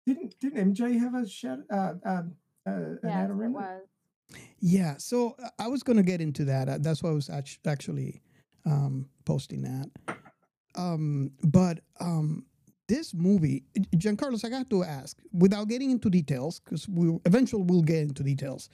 Didn't 0.05 0.39
didn't 0.39 0.75
MJ 0.75 0.99
have 0.99 1.15
a 1.15 1.27
shout? 1.27 1.59
Uh, 1.71 1.93
um, 2.05 2.35
uh, 2.67 2.71
an 2.71 2.99
Yes, 3.01 3.13
Adam 3.13 3.41
it 3.41 3.49
was. 3.49 3.81
Yeah, 4.59 4.97
so 4.97 5.35
uh, 5.43 5.49
I 5.57 5.67
was 5.67 5.83
gonna 5.83 6.03
get 6.03 6.21
into 6.21 6.45
that. 6.45 6.69
Uh, 6.69 6.77
That's 6.79 7.01
why 7.01 7.09
I 7.09 7.13
was 7.13 7.29
actually 7.65 8.21
um, 8.65 9.07
posting 9.25 9.61
that. 9.63 9.89
Um, 10.75 11.31
but 11.43 11.79
um, 11.99 12.45
this 12.87 13.13
movie, 13.13 13.63
Giancarlos, 13.95 14.45
I 14.45 14.49
got 14.49 14.69
to 14.69 14.83
ask, 14.83 15.17
without 15.33 15.67
getting 15.67 15.91
into 15.91 16.09
details, 16.09 16.59
because 16.59 16.87
we 16.87 17.17
eventually 17.25 17.63
we'll 17.63 17.81
get 17.81 17.99
into 18.03 18.23
details. 18.23 18.69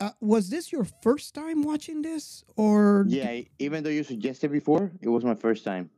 Uh, 0.00 0.10
was 0.20 0.48
this 0.50 0.72
your 0.72 0.84
first 1.02 1.34
time 1.34 1.62
watching 1.62 2.02
this, 2.02 2.44
or 2.56 3.04
Yeah, 3.08 3.40
even 3.58 3.82
though 3.84 3.90
you 3.90 4.02
suggested 4.04 4.50
before, 4.50 4.90
it 5.00 5.08
was 5.08 5.24
my 5.24 5.34
first 5.34 5.64
time. 5.64 5.90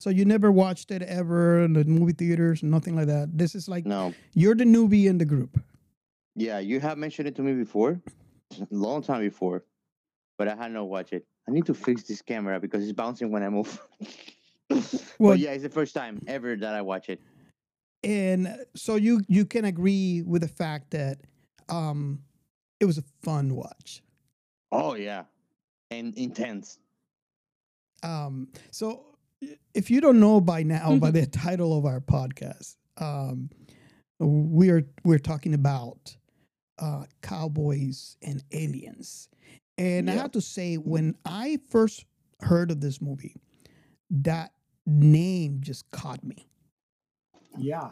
so 0.00 0.10
you 0.10 0.24
never 0.24 0.50
watched 0.52 0.90
it 0.90 1.02
ever 1.02 1.62
in 1.64 1.72
the 1.72 1.84
movie 1.84 2.12
theaters, 2.12 2.62
nothing 2.62 2.94
like 2.96 3.06
that? 3.06 3.36
This 3.38 3.54
is 3.54 3.68
like 3.68 3.86
No. 3.86 4.12
you're 4.34 4.54
the 4.56 4.64
newbie 4.64 5.06
in 5.06 5.18
the 5.18 5.24
group. 5.24 5.58
Yeah, 6.34 6.58
you 6.58 6.80
have 6.80 6.98
mentioned 6.98 7.28
it 7.28 7.34
to 7.36 7.42
me 7.42 7.52
before, 7.54 8.00
long 8.70 9.02
time 9.02 9.20
before, 9.20 9.64
but 10.38 10.48
I 10.48 10.56
had 10.56 10.72
not 10.72 10.88
watched 10.88 11.12
it. 11.12 11.24
I 11.48 11.52
need 11.52 11.66
to 11.66 11.74
fix 11.74 12.02
this 12.04 12.22
camera 12.22 12.58
because 12.60 12.82
it's 12.82 12.92
bouncing 12.92 13.30
when 13.30 13.42
I 13.42 13.48
move. 13.48 13.80
Well- 15.18 15.32
but 15.32 15.38
yeah, 15.38 15.52
it's 15.52 15.62
the 15.62 15.68
first 15.70 15.94
time 15.94 16.20
ever 16.26 16.56
that 16.56 16.74
I 16.74 16.82
watch 16.82 17.08
it. 17.08 17.20
and 18.02 18.48
so 18.74 18.96
you 18.96 19.22
you 19.28 19.44
can 19.46 19.64
agree 19.64 20.22
with 20.26 20.42
the 20.42 20.48
fact 20.48 20.90
that 20.90 21.18
um 21.68 22.20
it 22.80 22.84
was 22.84 22.98
a 22.98 23.04
fun 23.22 23.54
watch 23.54 24.02
Oh 24.72 24.94
yeah, 24.96 25.24
and 25.92 26.12
intense. 26.18 26.78
um 28.02 28.48
so 28.70 29.06
if 29.74 29.90
you 29.90 30.00
don't 30.00 30.20
know 30.20 30.40
by 30.40 30.62
now 30.62 30.96
by 30.96 31.10
the 31.18 31.26
title 31.26 31.76
of 31.78 31.84
our 31.86 32.00
podcast 32.00 32.76
um 32.98 33.48
we 34.18 34.70
are 34.70 34.82
we're 35.04 35.18
talking 35.18 35.54
about 35.54 36.16
uh 36.78 37.04
cowboys 37.22 38.16
and 38.22 38.42
aliens 38.52 39.28
and 39.78 40.10
i 40.10 40.12
have 40.14 40.30
to 40.30 40.40
say 40.40 40.76
when 40.76 41.14
i 41.24 41.58
first 41.68 42.04
heard 42.40 42.70
of 42.70 42.80
this 42.80 43.00
movie 43.00 43.36
that 44.10 44.52
name 44.86 45.58
just 45.60 45.90
caught 45.90 46.22
me 46.22 46.46
Yeah. 47.58 47.90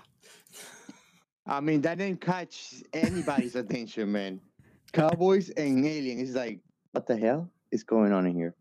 I 1.46 1.60
mean, 1.60 1.80
that 1.82 1.98
didn't 1.98 2.20
catch 2.20 2.82
anybody's 2.92 3.54
attention, 3.54 4.12
man. 4.12 4.40
Cowboys 4.92 5.50
and 5.50 5.84
aliens. 5.84 6.30
It's 6.30 6.36
like, 6.36 6.60
what 6.92 7.06
the 7.06 7.16
hell 7.16 7.50
is 7.70 7.82
going 7.84 8.12
on 8.12 8.26
in 8.26 8.34
here? 8.34 8.54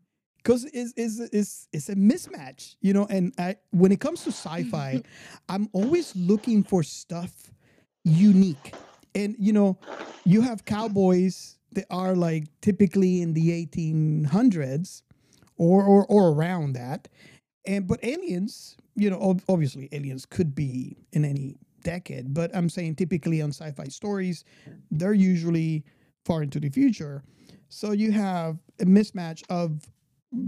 because 0.44 0.64
it's, 0.66 0.92
it's, 0.96 1.18
it's, 1.32 1.68
it's 1.72 1.88
a 1.88 1.94
mismatch, 1.94 2.76
you 2.82 2.92
know. 2.92 3.06
And 3.08 3.32
I, 3.38 3.56
when 3.70 3.92
it 3.92 4.00
comes 4.00 4.24
to 4.24 4.30
sci-fi, 4.30 5.02
I'm 5.48 5.68
always 5.72 6.14
looking 6.14 6.62
for 6.62 6.82
stuff 6.82 7.50
unique. 8.04 8.74
And 9.14 9.36
you 9.38 9.52
know, 9.52 9.78
you 10.24 10.40
have 10.42 10.64
cowboys 10.64 11.58
that 11.72 11.86
are 11.90 12.14
like 12.14 12.44
typically 12.60 13.22
in 13.22 13.32
the 13.34 13.66
1800s, 13.66 15.02
or 15.56 15.84
or, 15.84 16.06
or 16.06 16.30
around 16.32 16.72
that, 16.74 17.08
and 17.66 17.86
but 17.86 18.00
aliens, 18.04 18.76
you 18.96 19.10
know, 19.10 19.20
ob- 19.20 19.42
obviously 19.48 19.88
aliens 19.92 20.26
could 20.26 20.54
be 20.54 20.96
in 21.12 21.24
any 21.24 21.56
decade, 21.82 22.32
but 22.34 22.54
I'm 22.56 22.68
saying 22.68 22.96
typically 22.96 23.42
on 23.42 23.50
sci-fi 23.50 23.84
stories, 23.88 24.44
they're 24.90 25.12
usually 25.12 25.84
far 26.24 26.42
into 26.42 26.58
the 26.58 26.70
future. 26.70 27.22
So 27.68 27.92
you 27.92 28.10
have 28.12 28.58
a 28.80 28.84
mismatch 28.84 29.42
of 29.50 29.86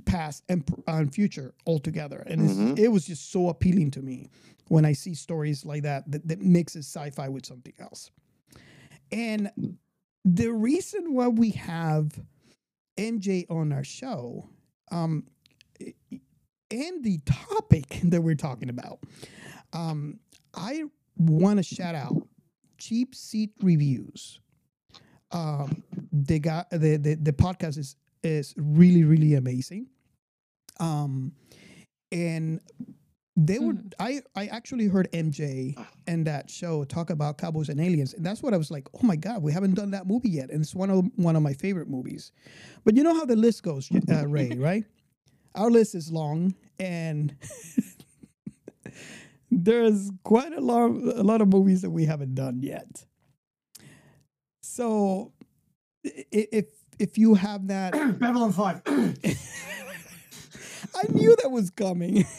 past 0.06 0.42
and, 0.48 0.66
pr- 0.66 0.80
and 0.88 1.12
future 1.14 1.52
altogether, 1.66 2.22
and 2.26 2.42
it's, 2.42 2.54
Mhm. 2.54 2.78
it 2.78 2.88
was 2.88 3.06
just 3.06 3.30
so 3.30 3.48
appealing 3.50 3.90
to 3.92 4.02
me 4.02 4.28
when 4.68 4.84
I 4.84 4.92
see 4.94 5.14
stories 5.14 5.64
like 5.64 5.82
that 5.82 6.10
that, 6.10 6.26
that 6.26 6.40
mixes 6.40 6.86
sci-fi 6.86 7.28
with 7.28 7.44
something 7.46 7.74
else. 7.78 8.10
And 9.12 9.50
the 10.24 10.48
reason 10.48 11.14
why 11.14 11.28
we 11.28 11.50
have 11.50 12.18
MJ 12.98 13.46
on 13.50 13.72
our 13.72 13.84
show, 13.84 14.48
um, 14.90 15.24
and 16.70 17.04
the 17.04 17.20
topic 17.24 18.00
that 18.04 18.22
we're 18.22 18.34
talking 18.34 18.68
about, 18.68 19.00
um, 19.72 20.18
I 20.54 20.84
want 21.16 21.58
to 21.58 21.62
shout 21.62 21.94
out 21.94 22.14
Cheap 22.78 23.14
Seat 23.14 23.52
Reviews. 23.62 24.40
Um, 25.32 25.82
they 26.12 26.38
got 26.38 26.70
the, 26.70 26.96
the 26.96 27.16
the 27.20 27.32
podcast 27.32 27.78
is 27.78 27.96
is 28.22 28.54
really 28.56 29.04
really 29.04 29.34
amazing. 29.34 29.86
Um, 30.78 31.32
and 32.12 32.60
they 33.36 33.58
were 33.58 33.74
I 34.00 34.22
I 34.34 34.46
actually 34.46 34.86
heard 34.86 35.08
MJ 35.12 35.76
and 36.06 36.26
that 36.26 36.48
show 36.50 36.84
talk 36.84 37.10
about 37.10 37.36
cowboys 37.38 37.68
and 37.68 37.80
aliens, 37.80 38.14
and 38.14 38.24
that's 38.24 38.42
what 38.42 38.54
I 38.54 38.56
was 38.56 38.70
like, 38.70 38.88
oh 38.94 39.06
my 39.06 39.16
god, 39.16 39.42
we 39.42 39.52
haven't 39.52 39.74
done 39.74 39.90
that 39.90 40.06
movie 40.06 40.30
yet, 40.30 40.50
and 40.50 40.62
it's 40.62 40.74
one 40.74 40.90
of 40.90 41.04
one 41.16 41.36
of 41.36 41.42
my 41.42 41.52
favorite 41.52 41.88
movies. 41.88 42.32
But 42.84 42.96
you 42.96 43.02
know 43.02 43.14
how 43.14 43.26
the 43.26 43.36
list 43.36 43.62
goes, 43.62 43.90
uh, 44.10 44.26
Ray, 44.26 44.50
right? 44.58 44.84
Our 45.54 45.70
list 45.70 45.94
is 45.94 46.10
long, 46.10 46.54
and 46.78 47.34
there's 49.50 50.10
quite 50.24 50.52
a 50.52 50.60
lot 50.60 50.90
a 50.90 51.22
lot 51.22 51.40
of 51.40 51.48
movies 51.48 51.82
that 51.82 51.90
we 51.90 52.04
haven't 52.06 52.34
done 52.34 52.60
yet. 52.60 53.04
So 54.62 55.32
i- 56.04 56.24
i- 56.34 56.48
if 56.52 56.66
if 56.98 57.18
you 57.18 57.34
have 57.34 57.66
that 57.68 57.92
Babylon 58.18 58.52
5. 58.52 58.82
I 60.94 61.02
knew 61.12 61.36
that 61.42 61.50
was 61.50 61.68
coming. 61.70 62.24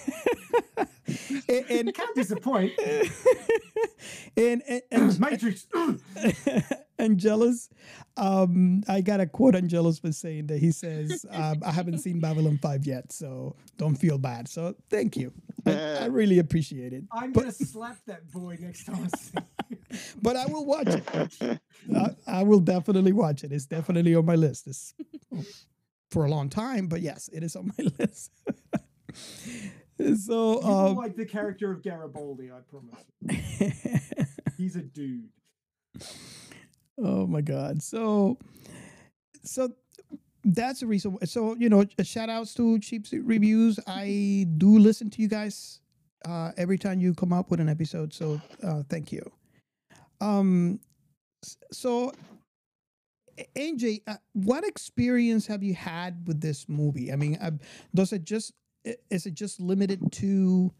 and, 1.49 1.65
and 1.69 1.93
can't 1.93 2.15
disappoint. 2.15 2.73
and, 4.37 4.61
and, 4.67 4.81
and 4.91 5.19
Matrix. 5.19 5.67
Angelus, 6.99 7.69
um, 8.17 8.83
I 8.87 9.01
got 9.01 9.19
a 9.19 9.27
quote 9.27 9.55
Angelus 9.55 10.01
was 10.01 10.17
saying 10.17 10.47
that 10.47 10.57
he 10.57 10.71
says, 10.71 11.25
um, 11.29 11.61
I 11.63 11.71
haven't 11.71 11.99
seen 11.99 12.19
Babylon 12.19 12.57
5 12.59 12.87
yet, 12.87 13.11
so 13.11 13.55
don't 13.77 13.95
feel 13.95 14.17
bad. 14.17 14.47
So 14.47 14.73
thank 14.89 15.15
you. 15.15 15.31
I, 15.67 15.71
I 16.01 16.05
really 16.05 16.39
appreciate 16.39 16.93
it. 16.93 17.03
I'm 17.11 17.33
But- 17.33 17.41
gonna 17.41 17.51
slap 17.51 17.97
that 18.07 18.29
boy 18.31 18.57
next 18.59 18.85
time 18.85 19.07
I 19.13 19.17
see. 19.17 20.13
but 20.23 20.35
I 20.35 20.47
will 20.47 20.65
watch 20.65 20.87
it. 20.87 21.59
I, 21.95 22.15
I 22.25 22.43
will 22.43 22.59
definitely 22.61 23.13
watch 23.13 23.43
it. 23.43 23.51
It's 23.51 23.65
definitely 23.65 24.15
on 24.15 24.25
my 24.25 24.35
list. 24.35 24.65
It's 24.67 24.95
for 26.09 26.25
a 26.25 26.29
long 26.29 26.49
time, 26.49 26.87
but 26.87 27.01
yes, 27.01 27.29
it 27.31 27.43
is 27.43 27.55
on 27.55 27.71
my 27.77 27.87
list. 27.99 28.31
so, 30.17 30.61
You 30.61 30.67
um, 30.67 30.95
like 30.95 31.15
the 31.15 31.25
character 31.25 31.71
of 31.71 31.81
Garibaldi, 31.83 32.51
I 32.51 32.59
promise. 32.69 34.27
He's 34.57 34.75
a 34.75 34.81
dude. 34.81 35.29
oh 36.97 37.27
my 37.27 37.41
god. 37.41 37.81
So, 37.81 38.37
so 39.43 39.69
that's 40.43 40.81
the 40.81 40.87
reason. 40.87 41.17
So 41.25 41.55
you 41.57 41.69
know, 41.69 41.85
shout 42.03 42.29
outs 42.29 42.53
to 42.55 42.79
Cheap 42.79 43.07
Seat 43.07 43.23
Reviews. 43.23 43.79
I 43.87 44.47
do 44.57 44.77
listen 44.77 45.09
to 45.11 45.21
you 45.21 45.27
guys 45.27 45.81
uh, 46.25 46.51
every 46.57 46.77
time 46.77 46.99
you 46.99 47.13
come 47.13 47.33
up 47.33 47.49
with 47.51 47.59
an 47.59 47.69
episode. 47.69 48.13
So 48.13 48.41
uh, 48.63 48.83
thank 48.89 49.11
you. 49.11 49.21
Um, 50.21 50.79
so 51.71 52.11
AJ, 53.55 54.01
uh, 54.07 54.15
what 54.33 54.63
experience 54.65 55.45
have 55.47 55.63
you 55.63 55.75
had 55.75 56.27
with 56.27 56.41
this 56.41 56.67
movie? 56.67 57.11
I 57.11 57.15
mean, 57.15 57.37
uh, 57.41 57.51
does 57.93 58.13
it 58.13 58.23
just 58.23 58.53
is 59.09 59.25
it 59.25 59.33
just 59.33 59.59
limited 59.59 60.11
to 60.13 60.71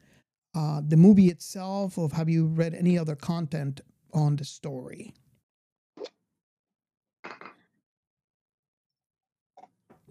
uh, 0.56 0.82
the 0.86 0.98
movie 0.98 1.28
itself, 1.28 1.98
or 1.98 2.10
have 2.14 2.30
you 2.30 2.48
read 2.48 2.74
any 2.74 2.98
other 2.98 3.16
content 3.16 3.82
on 4.14 4.36
the 4.36 4.46
story? 4.46 5.14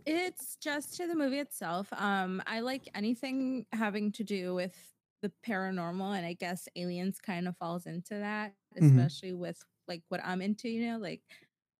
It's 0.04 0.56
just 0.56 0.96
to 0.98 1.08
the 1.08 1.16
movie 1.16 1.40
itself. 1.40 1.88
Um, 1.92 2.40
I 2.46 2.60
like 2.60 2.88
anything 2.94 3.66
having 3.72 4.12
to 4.12 4.24
do 4.24 4.54
with 4.54 4.74
the 5.22 5.32
paranormal, 5.44 6.16
and 6.16 6.24
I 6.24 6.34
guess 6.34 6.68
aliens 6.76 7.20
kind 7.20 7.48
of 7.48 7.56
falls 7.56 7.86
into 7.86 8.14
that, 8.14 8.54
Mhm. 8.76 8.84
especially 9.00 9.32
with 9.32 9.60
like 9.88 10.02
what 10.08 10.20
I'm 10.24 10.40
into. 10.42 10.68
You 10.68 10.92
know, 10.92 10.98
like 10.98 11.22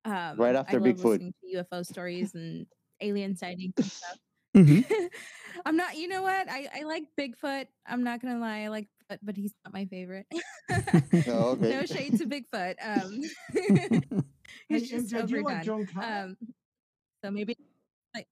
um, 0.05 0.41
Right 0.41 0.57
I 0.57 0.61
after 0.61 0.81
love 0.81 0.97
Bigfoot. 0.97 1.05
listening 1.05 1.35
to 1.41 1.47
UFO 1.59 1.83
stories 1.85 2.35
and 2.35 2.67
alien 3.01 3.37
sightings 3.37 3.75
and 3.77 3.87
stuff. 3.93 4.19
Mm-hmm. 4.57 5.07
I'm 5.67 5.77
not. 5.77 5.97
You 5.97 6.09
know 6.09 6.23
what? 6.23 6.49
I 6.51 6.69
I 6.75 6.83
like 6.85 7.05
Bigfoot. 7.19 7.67
I'm 7.87 8.03
not 8.05 8.21
gonna 8.23 8.39
lie. 8.39 8.61
I 8.61 8.69
like, 8.69 8.89
but 9.09 9.19
but 9.23 9.37
he's 9.37 9.53
not 9.65 9.75
my 9.75 9.85
favorite. 9.87 10.27
Oh, 10.31 10.41
okay. 11.53 11.71
no 11.71 11.85
shade 11.87 12.19
to 12.19 12.27
Bigfoot. 12.27 12.75
Um, 12.85 13.21
Hey, 14.69 14.79
he's 14.79 14.91
just 14.91 15.13
MJ, 15.13 15.23
overdone. 15.23 15.43
like 15.45 15.65
John 15.65 15.89
Um, 16.01 16.37
so 17.25 17.31
maybe 17.33 17.57
like 18.15 18.29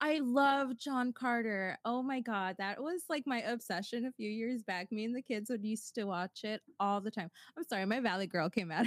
I 0.00 0.20
love 0.22 0.76
John 0.78 1.12
Carter. 1.12 1.76
Oh 1.84 2.02
my 2.02 2.20
god, 2.20 2.54
that 2.58 2.80
was 2.80 3.02
like 3.08 3.24
my 3.26 3.40
obsession 3.42 4.04
a 4.06 4.12
few 4.12 4.30
years 4.30 4.62
back. 4.62 4.92
Me 4.92 5.04
and 5.04 5.16
the 5.16 5.22
kids 5.22 5.50
would 5.50 5.64
used 5.64 5.94
to 5.96 6.04
watch 6.04 6.44
it 6.44 6.60
all 6.78 7.00
the 7.00 7.10
time. 7.10 7.30
I'm 7.56 7.64
sorry, 7.64 7.84
my 7.84 7.98
Valley 8.00 8.28
Girl 8.28 8.48
came 8.48 8.70
out. 8.70 8.86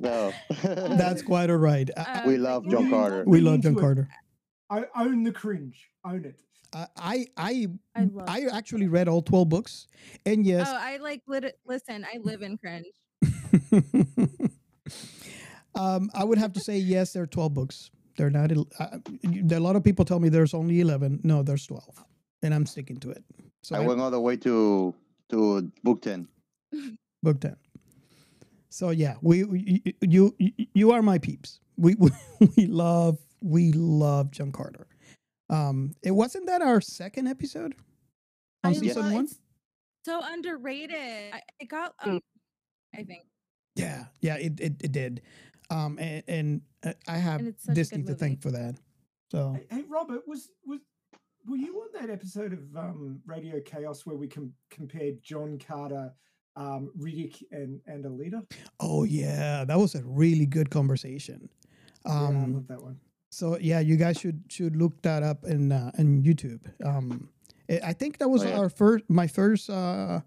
No. 0.00 0.32
That's 0.62 1.22
quite 1.22 1.50
all 1.50 1.56
right. 1.56 1.88
I- 1.96 2.24
we 2.26 2.36
love 2.36 2.68
John 2.68 2.90
Carter. 2.90 3.22
we 3.26 3.40
love 3.40 3.60
John. 3.60 3.76
Carter. 3.76 4.08
I 4.70 4.84
own 4.96 5.22
the 5.24 5.32
cringe. 5.32 5.90
Own 6.04 6.24
it. 6.24 6.40
I 6.74 6.86
I 6.96 7.26
I, 7.36 7.66
I 7.96 8.04
love 8.04 8.28
I 8.28 8.42
actually 8.52 8.88
read 8.88 9.08
all 9.08 9.22
twelve 9.22 9.48
books, 9.48 9.86
and 10.26 10.44
yes, 10.46 10.68
Oh, 10.70 10.76
I 10.76 10.98
like 10.98 11.22
lit- 11.26 11.58
listen. 11.66 12.04
I 12.04 12.18
live 12.18 12.42
in 12.42 12.58
cringe. 12.58 12.86
um, 15.74 16.10
I 16.14 16.24
would 16.24 16.38
have 16.38 16.52
to 16.54 16.60
say 16.60 16.78
yes. 16.78 17.12
There 17.12 17.22
are 17.22 17.26
twelve 17.26 17.54
books. 17.54 17.90
They're 18.16 18.30
not. 18.30 18.50
Uh, 18.52 18.98
you- 19.22 19.42
there 19.44 19.56
are 19.56 19.60
a 19.60 19.64
lot 19.64 19.76
of 19.76 19.84
people 19.84 20.04
tell 20.04 20.20
me 20.20 20.28
there's 20.28 20.54
only 20.54 20.80
eleven. 20.80 21.20
No, 21.22 21.42
there's 21.42 21.66
twelve, 21.66 22.04
and 22.42 22.52
I'm 22.52 22.66
sticking 22.66 22.98
to 23.00 23.10
it. 23.10 23.24
So 23.62 23.76
I 23.76 23.82
I- 23.82 23.86
went 23.86 24.00
all 24.00 24.10
the 24.10 24.20
way 24.20 24.36
to 24.38 24.94
to 25.30 25.72
book 25.82 26.02
ten. 26.02 26.28
book 27.22 27.40
ten. 27.40 27.56
So 28.70 28.90
yeah, 28.90 29.14
we, 29.22 29.44
we 29.44 29.82
you, 30.02 30.34
you 30.38 30.52
you 30.74 30.90
are 30.92 31.00
my 31.02 31.18
peeps. 31.18 31.60
We 31.76 31.94
we, 31.94 32.10
we 32.56 32.66
love 32.66 33.18
we 33.40 33.72
love 33.72 34.30
John 34.30 34.52
Carter. 34.52 34.86
Um, 35.50 35.94
it 36.02 36.10
wasn't 36.10 36.46
that 36.46 36.60
our 36.62 36.80
second 36.80 37.26
episode 37.28 37.74
on 38.64 38.70
I 38.70 38.72
season 38.74 39.02
love- 39.04 39.12
one. 39.12 39.28
so 40.04 40.20
underrated. 40.22 41.32
It 41.60 41.68
got. 41.68 41.94
Um, 42.04 42.20
I 42.94 43.02
think. 43.04 43.24
Yeah, 43.76 44.06
yeah, 44.20 44.36
it 44.36 44.58
it, 44.60 44.74
it 44.82 44.92
did. 44.92 45.22
Um, 45.70 45.98
and, 46.00 46.22
and 46.26 46.60
uh, 46.84 46.92
I 47.06 47.18
have 47.18 47.40
And 47.40 47.48
it's 47.48 47.64
such 47.64 47.72
a 47.72 47.74
Disney 47.74 48.02
to 48.04 48.14
thank 48.14 48.40
for 48.42 48.50
that. 48.50 48.76
So 49.30 49.52
Hey, 49.70 49.76
hey, 49.76 49.84
Robert, 49.88 50.26
was 50.26 50.48
was 50.66 50.80
were 51.46 51.56
you 51.56 51.76
on 51.80 51.88
that 52.00 52.10
episode 52.10 52.52
of 52.52 52.60
um, 52.76 53.20
Radio 53.26 53.60
Chaos 53.60 54.04
where 54.04 54.16
we 54.16 54.26
com- 54.28 54.52
compared 54.70 55.22
John 55.22 55.58
Carter, 55.58 56.12
um, 56.56 56.90
Riddick, 56.98 57.42
and 57.52 57.80
and 57.86 58.04
Alita? 58.04 58.44
Oh 58.80 59.04
yeah, 59.04 59.64
that 59.64 59.78
was 59.78 59.94
a 59.94 60.02
really 60.04 60.46
good 60.46 60.70
conversation. 60.70 61.48
yeah, 62.06 62.12
I 62.12 62.26
Um, 62.26 62.54
love 62.54 62.66
that 62.68 62.82
one. 62.82 62.98
So 63.30 63.58
yeah, 63.58 63.80
you 63.80 63.96
guys 63.96 64.18
should 64.18 64.42
should 64.48 64.76
look 64.76 65.00
that 65.02 65.22
up 65.22 65.44
in 65.44 65.72
uh, 65.72 65.90
in 65.98 66.22
YouTube. 66.22 66.60
Um, 66.84 67.28
I 67.70 67.80
I 67.90 67.92
think 67.92 68.18
that 68.18 68.28
was 68.30 68.42
Oh, 68.44 68.48
yeah. 68.48 68.58
our 68.58 68.68
first, 68.70 69.04
my 69.08 69.26
first 69.26 69.68
uh, 69.70 70.20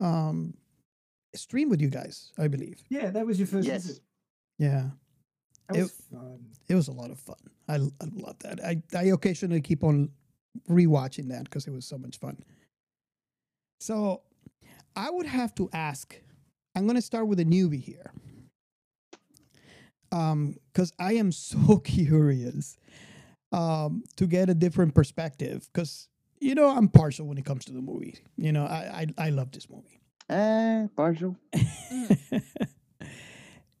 um, 0.00 0.54
stream 1.34 1.68
with 1.70 1.80
you 1.80 1.90
guys. 1.90 2.32
I 2.38 2.48
believe. 2.48 2.82
Yeah, 2.88 3.10
that 3.10 3.26
was 3.26 3.38
your 3.38 3.46
first 3.48 3.66
Yes. 3.68 3.84
visit. 3.86 4.02
Yeah, 4.58 4.90
That 5.68 5.76
It- 5.78 5.82
was 5.82 5.92
fun. 6.10 6.38
it 6.68 6.74
was 6.74 6.88
a 6.88 6.92
lot 6.92 7.10
of 7.10 7.18
fun. 7.18 7.36
I, 7.68 7.74
I 7.76 8.06
love 8.14 8.38
that. 8.40 8.64
I 8.64 8.82
I 8.96 9.04
occasionally 9.12 9.60
keep 9.60 9.84
on 9.84 10.10
rewatching 10.68 11.28
that 11.28 11.44
because 11.44 11.66
it 11.66 11.72
was 11.72 11.84
so 11.86 11.98
much 11.98 12.18
fun. 12.18 12.36
So 13.80 14.22
I 14.96 15.10
would 15.10 15.26
have 15.26 15.54
to 15.56 15.68
ask. 15.72 16.16
I'm 16.74 16.84
going 16.84 16.96
to 16.96 17.02
start 17.02 17.26
with 17.28 17.40
a 17.40 17.44
newbie 17.44 17.80
here. 17.82 18.12
Um, 20.12 20.56
because 20.72 20.92
I 20.98 21.14
am 21.14 21.32
so 21.32 21.78
curious 21.78 22.76
um 23.52 24.04
to 24.16 24.26
get 24.26 24.50
a 24.50 24.54
different 24.54 24.94
perspective. 24.94 25.68
Because 25.72 26.08
you 26.40 26.54
know 26.54 26.68
I'm 26.68 26.88
partial 26.88 27.26
when 27.26 27.38
it 27.38 27.44
comes 27.44 27.64
to 27.66 27.72
the 27.72 27.80
movie. 27.82 28.16
You 28.36 28.52
know 28.52 28.64
I 28.66 29.06
I, 29.18 29.26
I 29.26 29.30
love 29.30 29.52
this 29.52 29.68
movie. 29.70 30.00
Eh, 30.30 30.86
partial. 30.96 31.36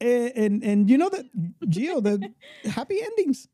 And, 0.00 0.32
and 0.36 0.64
and 0.64 0.90
you 0.90 0.98
know 0.98 1.08
that 1.10 1.26
Gio 1.66 2.02
the 2.02 2.32
happy 2.70 3.02
endings. 3.02 3.48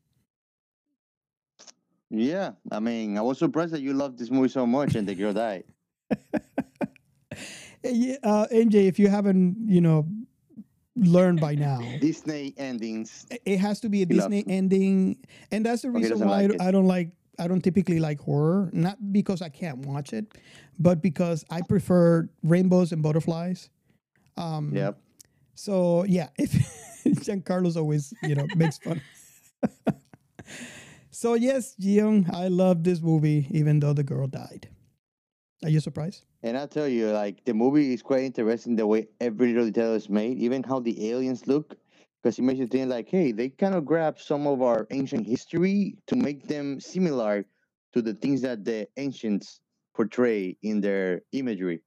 Yeah, 2.09 2.51
I 2.71 2.79
mean, 2.79 3.17
I 3.17 3.21
was 3.21 3.39
surprised 3.39 3.73
that 3.73 3.81
you 3.81 3.93
loved 3.93 4.19
this 4.19 4.29
movie 4.29 4.47
so 4.49 4.65
much 4.65 4.95
and 4.95 5.07
the 5.07 5.15
girl 5.15 5.33
died. 5.33 5.63
Eh, 7.83 7.91
Yeah, 7.91 8.15
uh, 8.23 8.47
MJ, 8.51 8.87
if 8.87 8.99
you 8.99 9.07
haven't, 9.07 9.57
you 9.67 9.81
know, 9.81 10.07
learned 10.95 11.39
by 11.41 11.55
now, 11.55 11.79
Disney 11.99 12.53
endings. 12.57 13.25
it 13.45 13.57
has 13.57 13.79
to 13.81 13.89
be 13.89 14.03
a 14.03 14.07
He 14.07 14.13
Disney 14.13 14.43
ending, 14.47 15.17
and 15.51 15.65
that's 15.65 15.81
the 15.81 15.91
reason 15.91 16.19
why 16.19 16.43
I 16.43 16.45
like 16.47 16.61
I 16.61 16.71
don't 16.71 16.87
like. 16.87 17.09
I 17.37 17.47
don't 17.49 17.61
typically 17.61 17.99
like 17.99 18.19
horror, 18.21 18.69
not 18.71 18.97
because 19.11 19.41
I 19.41 19.49
can't 19.49 19.79
watch 19.79 20.13
it, 20.13 20.37
but 20.79 21.01
because 21.01 21.43
I 21.49 21.61
prefer 21.61 22.29
rainbows 22.43 22.93
and 22.93 23.03
butterflies. 23.03 23.69
Um, 24.37 24.71
Yep. 24.73 24.97
So 25.55 26.03
yeah, 26.05 26.29
if 26.37 26.51
Giancarlo's 27.03 27.75
always, 27.77 28.13
you 28.23 28.35
know, 28.35 28.47
makes 28.55 28.77
fun. 28.77 29.01
so 31.11 31.33
yes, 31.33 31.75
Gion, 31.79 32.33
I 32.33 32.47
love 32.47 32.83
this 32.83 33.01
movie, 33.01 33.47
even 33.51 33.79
though 33.79 33.93
the 33.93 34.03
girl 34.03 34.27
died. 34.27 34.69
Are 35.63 35.69
you 35.69 35.79
surprised? 35.79 36.25
And 36.45 36.55
I 36.59 36.67
tell 36.67 36.87
you, 36.87 37.09
like 37.09 37.43
the 37.45 37.55
movie 37.55 37.91
is 37.91 38.03
quite 38.03 38.21
interesting 38.21 38.75
the 38.75 38.85
way 38.85 39.07
every 39.19 39.47
little 39.51 39.65
detail 39.65 39.95
is 39.95 40.09
made, 40.09 40.37
even 40.37 40.61
how 40.61 40.79
the 40.79 41.09
aliens 41.09 41.47
look, 41.47 41.75
because 42.21 42.37
it 42.37 42.43
makes 42.43 42.59
you 42.59 42.67
think 42.67 42.87
like, 42.87 43.09
hey, 43.09 43.31
they 43.31 43.49
kind 43.49 43.73
of 43.73 43.83
grab 43.83 44.19
some 44.19 44.45
of 44.45 44.61
our 44.61 44.85
ancient 44.91 45.25
history 45.25 45.97
to 46.05 46.15
make 46.15 46.47
them 46.47 46.79
similar 46.79 47.47
to 47.93 48.01
the 48.03 48.13
things 48.13 48.43
that 48.43 48.63
the 48.63 48.87
ancients 48.97 49.59
portray 49.95 50.55
in 50.61 50.81
their 50.81 51.23
imagery. 51.31 51.81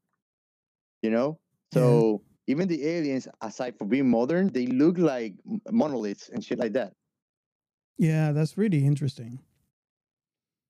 You 1.03 1.11
know, 1.11 1.38
so 1.73 2.23
even 2.49 2.66
the 2.66 2.85
aliens, 2.85 3.29
aside 3.40 3.79
from 3.79 3.87
being 3.87 4.11
modern, 4.11 4.49
they 4.49 4.66
look 4.66 4.99
like 4.99 5.35
monoliths 5.71 6.31
and 6.31 6.44
shit 6.44 6.59
like 6.59 6.73
that. 6.73 6.94
Yeah, 7.97 8.33
that's 8.33 8.59
really 8.59 8.85
interesting. 8.85 9.38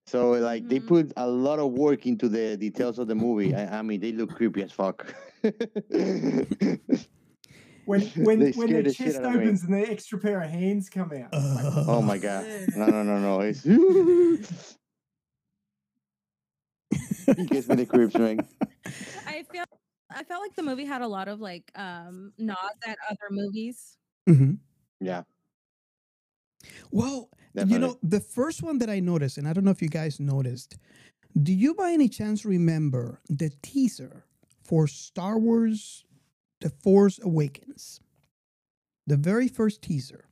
So 0.09 0.31
like 0.33 0.68
they 0.68 0.81
put 0.81 1.12
a 1.16 1.29
lot 1.29 1.59
of 1.59 1.73
work 1.73 2.07
into 2.07 2.29
the 2.29 2.57
details 2.57 2.99
of 2.99 3.09
the 3.09 3.14
movie. 3.14 3.55
I, 3.55 3.79
I 3.79 3.83
mean, 3.83 4.01
they 4.01 4.12
look 4.12 4.31
creepy 4.31 4.62
as 4.62 4.73
fuck. 4.73 5.14
When 7.85 8.01
when 8.25 8.38
They 8.40 8.53
when 8.53 8.68
scared 8.68 8.85
their 8.85 8.92
the 8.92 8.94
chest 8.94 9.18
out 9.18 9.25
of 9.27 9.33
me. 9.33 9.38
opens 9.40 9.64
and 9.64 9.75
the 9.75 9.90
extra 9.90 10.18
pair 10.18 10.40
of 10.42 10.51
hands 10.51 10.88
come 10.90 11.12
out. 11.12 11.31
it's 11.33 11.55
like, 11.55 11.88
oh 11.88 12.03
my 12.03 12.18
god! 12.18 12.44
No, 12.75 12.87
no, 12.90 13.03
no, 13.03 13.18
no! 13.18 13.40
It's 13.40 13.64
it 17.27 17.51
gives 17.51 17.68
me 17.68 17.77
the 17.77 17.87
creeps, 17.87 18.14
man. 18.16 18.47
I 19.27 19.44
feel. 19.51 19.64
I 20.11 20.25
felt 20.25 20.42
like 20.42 20.55
the 20.57 20.62
movie 20.62 20.87
had 20.87 21.03
a 21.03 21.07
lot 21.09 21.29
of 21.29 21.40
like 21.40 21.71
um 21.75 22.33
nods 22.38 22.79
at 22.87 22.97
other 23.11 23.29
movies. 23.31 23.97
hmm 24.27 24.53
Yeah. 25.01 25.25
Well, 26.90 27.31
you 27.66 27.79
know, 27.79 27.99
the 28.03 28.21
first 28.21 28.62
one 28.62 28.79
that 28.79 28.90
I 28.90 29.01
noticed, 29.01 29.38
and 29.38 29.49
I 29.49 29.53
don't 29.53 29.64
know 29.64 29.71
if 29.71 29.83
you 29.83 29.88
guys 29.88 30.21
noticed, 30.21 30.77
do 31.40 31.53
you 31.53 31.75
by 31.75 31.92
any 31.92 32.09
chance 32.09 32.44
remember 32.44 33.21
the 33.29 33.51
teaser 33.62 34.25
for 34.64 34.87
Star 34.87 35.38
Wars 35.38 36.05
The 36.61 36.71
Force 36.71 37.18
Awakens? 37.23 38.01
The 39.07 39.16
very 39.16 39.49
first 39.49 39.83
teaser. 39.83 40.25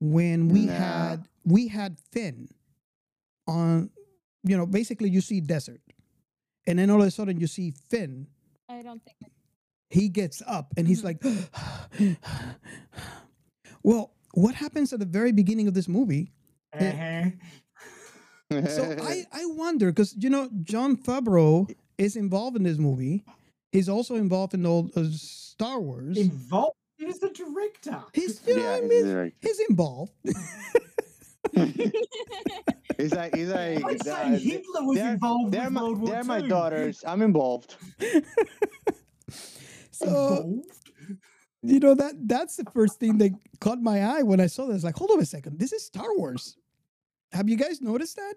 When 0.00 0.48
we 0.48 0.66
Nah. 0.66 0.72
had 0.72 1.28
we 1.44 1.68
had 1.68 1.98
Finn 2.12 2.48
on 3.46 3.90
you 4.46 4.56
know, 4.56 4.66
basically 4.66 5.08
you 5.08 5.22
see 5.22 5.40
desert. 5.40 5.80
And 6.66 6.78
then 6.78 6.90
all 6.90 7.00
of 7.00 7.08
a 7.08 7.10
sudden 7.10 7.40
you 7.40 7.46
see 7.46 7.72
Finn 7.88 8.26
I 8.68 8.82
don't 8.82 9.02
think. 9.02 9.32
he 9.88 10.08
gets 10.08 10.42
up 10.46 10.74
and 10.76 10.86
he's 10.86 11.02
mm-hmm. 11.02 11.28
like 11.98 12.18
well 13.82 14.13
what 14.34 14.54
happens 14.56 14.92
at 14.92 14.98
the 15.00 15.06
very 15.06 15.32
beginning 15.32 15.68
of 15.68 15.74
this 15.74 15.88
movie? 15.88 16.32
Uh-huh. 16.78 17.30
So 18.68 18.96
I, 19.02 19.24
I 19.32 19.46
wonder 19.46 19.86
because 19.90 20.14
you 20.18 20.30
know 20.30 20.48
Jon 20.62 20.96
Favreau 20.96 21.70
is 21.98 22.16
involved 22.16 22.56
in 22.56 22.62
this 22.62 22.78
movie. 22.78 23.24
He's 23.72 23.88
also 23.88 24.14
involved 24.16 24.54
in 24.54 24.64
all 24.66 24.90
uh, 24.96 25.04
Star 25.10 25.80
Wars. 25.80 26.16
Involved? 26.16 26.76
He 26.98 27.06
was 27.06 27.18
the 27.18 27.30
director. 27.30 28.02
He's 28.12 28.40
you 28.46 28.56
know 28.56 28.62
Yeah, 28.62 28.70
what 28.70 28.78
I 28.78 28.80
he's 28.82 28.90
mean? 28.90 29.06
the 29.06 29.12
director. 29.12 29.36
He's 29.40 29.60
involved. 29.68 30.12
He's 32.96 33.12
like, 33.12 33.34
he's 33.34 33.48
like, 33.48 33.84
I'd 33.84 34.02
say 34.02 34.12
uh, 34.12 34.38
Hitler 34.38 34.84
was 34.84 34.96
they're, 34.96 35.12
involved 35.14 35.52
they're 35.52 35.64
with 35.64 35.72
my, 35.72 35.82
World 35.82 35.98
War 35.98 36.10
They're 36.10 36.24
my 36.24 36.40
daughters. 36.40 37.04
I'm 37.06 37.22
involved. 37.22 37.76
So 39.90 40.62
you 41.64 41.80
know 41.80 41.94
that 41.94 42.14
that's 42.26 42.56
the 42.56 42.64
first 42.70 43.00
thing 43.00 43.18
that 43.18 43.32
caught 43.60 43.80
my 43.80 44.02
eye 44.02 44.22
when 44.22 44.40
I 44.40 44.46
saw 44.46 44.66
this. 44.66 44.84
Like, 44.84 44.96
hold 44.96 45.10
on 45.10 45.20
a 45.20 45.26
second, 45.26 45.58
this 45.58 45.72
is 45.72 45.84
Star 45.84 46.16
Wars. 46.16 46.56
Have 47.32 47.48
you 47.48 47.56
guys 47.56 47.80
noticed 47.80 48.16
that? 48.16 48.34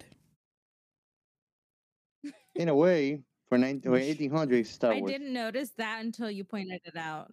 In 2.56 2.70
a 2.70 2.76
way, 2.76 3.22
for 3.48 3.58
19, 3.58 3.92
1800 3.92 4.66
Star 4.66 4.94
I 4.94 5.00
Wars. 5.00 5.12
didn't 5.12 5.34
notice 5.34 5.72
that 5.78 6.04
until 6.04 6.32
you 6.32 6.44
pointed 6.44 6.82
it 6.86 6.98
out. 6.98 7.32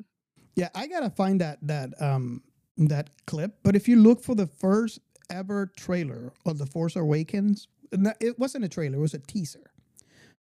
Yeah, 0.57 0.69
I 0.75 0.87
gotta 0.87 1.11
find 1.11 1.41
that 1.41 1.59
that 1.63 1.91
um 2.01 2.43
that 2.77 3.11
clip. 3.27 3.59
But 3.63 3.77
if 3.77 3.89
you 3.89 3.97
look 3.97 4.23
for 4.23 4.35
the 4.35 4.47
first 4.47 5.01
ever 5.31 5.73
trailer 5.77 6.33
of 6.45 6.59
The 6.59 6.67
Force 6.67 6.97
Awakens, 6.97 7.69
it 8.21 8.39
wasn't 8.39 8.65
a 8.65 8.69
trailer; 8.69 8.97
it 8.97 9.01
was 9.01 9.15
a 9.15 9.19
teaser. 9.19 9.71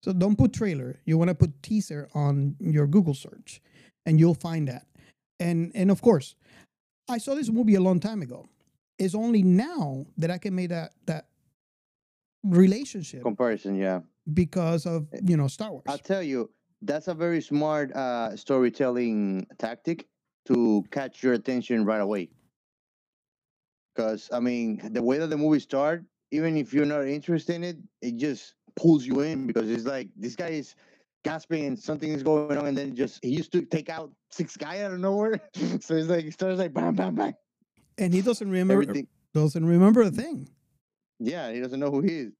So 0.03 0.13
don't 0.13 0.37
put 0.37 0.53
trailer. 0.53 0.99
You 1.05 1.17
want 1.17 1.29
to 1.29 1.35
put 1.35 1.63
teaser 1.63 2.09
on 2.15 2.57
your 2.59 2.87
Google 2.89 3.15
search, 3.15 3.63
and 4.05 4.19
you'll 4.19 4.35
find 4.35 4.67
that. 4.69 4.87
And 5.41 5.73
and 5.75 5.91
of 5.91 6.01
course, 6.01 6.35
I 7.09 7.19
saw 7.19 7.35
this 7.35 7.51
movie 7.51 7.75
a 7.75 7.81
long 7.81 8.01
time 8.01 8.23
ago. 8.23 8.49
It's 8.99 9.15
only 9.15 9.43
now 9.43 10.07
that 10.17 10.31
I 10.31 10.39
can 10.39 10.55
make 10.55 10.71
that 10.71 10.93
that 11.07 11.27
relationship 12.45 13.23
Comparison, 13.23 13.77
yeah. 13.77 14.01
because 14.33 14.87
of 14.87 15.07
you 15.25 15.37
know 15.37 15.49
Star 15.49 15.71
Wars. 15.71 15.85
I'll 15.89 15.99
tell 15.99 16.23
you, 16.23 16.51
that's 16.83 17.09
a 17.09 17.15
very 17.15 17.41
smart 17.41 17.93
uh, 17.93 18.37
storytelling 18.37 19.47
tactic 19.59 20.07
to 20.47 20.85
catch 20.91 21.23
your 21.23 21.35
attention 21.35 21.85
right 21.85 22.01
away. 22.01 22.31
Because 23.95 24.29
I 24.33 24.41
mean, 24.41 24.81
the 24.93 25.03
way 25.03 25.19
that 25.19 25.29
the 25.29 25.37
movie 25.37 25.61
starts, 25.61 26.05
even 26.31 26.57
if 26.57 26.73
you're 26.73 26.87
not 26.87 27.07
interested 27.07 27.57
in 27.57 27.65
it, 27.65 27.77
it 28.01 28.17
just 28.17 28.55
pulls 28.75 29.05
you 29.05 29.21
in 29.21 29.47
because 29.47 29.71
it's 29.71 29.85
like 29.85 30.09
this 30.17 30.35
guy 30.35 30.49
is 30.49 30.75
gasping 31.25 31.67
and 31.67 31.79
something 31.79 32.11
is 32.11 32.23
going 32.23 32.57
on, 32.59 32.67
and 32.67 32.77
then 32.77 32.95
just 32.95 33.19
he 33.23 33.31
used 33.31 33.53
to 33.53 33.63
take 33.63 33.89
out 33.89 34.11
six 34.31 34.57
guy 34.57 34.83
out 34.83 34.93
of 34.93 35.01
nowhere. 35.01 35.41
so 35.81 35.97
he's 35.97 36.09
like 36.09 36.25
he 36.25 36.31
starts 36.31 36.59
like 36.59 36.73
bam, 36.75 36.95
bam, 36.95 37.15
bam. 37.15 37.35
and 37.99 38.13
he 38.13 38.23
doesn't 38.23 38.51
remember 38.51 38.83
Everything. 38.83 39.07
doesn't 39.35 39.65
remember 39.65 40.03
a 40.03 40.11
thing. 40.11 40.49
Yeah, 41.19 41.53
he 41.53 41.61
doesn't 41.61 41.79
know 41.79 41.91
who 41.91 42.01
he 42.01 42.19
is. 42.19 42.33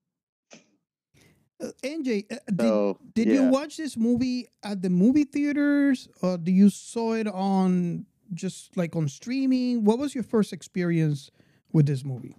Uh, 1.63 1.71
MJ, 1.85 2.25
uh, 2.33 2.37
did, 2.49 2.61
So 2.61 2.99
did 3.15 3.29
yeah. 3.29 3.35
you 3.35 3.45
watch 3.45 3.77
this 3.77 3.97
movie 3.97 4.49
at 4.65 4.83
the 4.83 4.91
movie 4.91 5.25
theaters 5.25 6.09
or 6.21 6.37
do 6.37 6.51
you 6.51 6.69
saw 6.71 7.13
it 7.13 7.29
on 7.29 8.07
just 8.35 8.77
like 8.77 8.97
on 8.97 9.09
streaming? 9.09 9.85
What 9.85 9.99
was 10.01 10.15
your 10.15 10.25
first 10.25 10.53
experience 10.53 11.31
with 11.73 11.87
this 11.87 12.05
movie? 12.05 12.35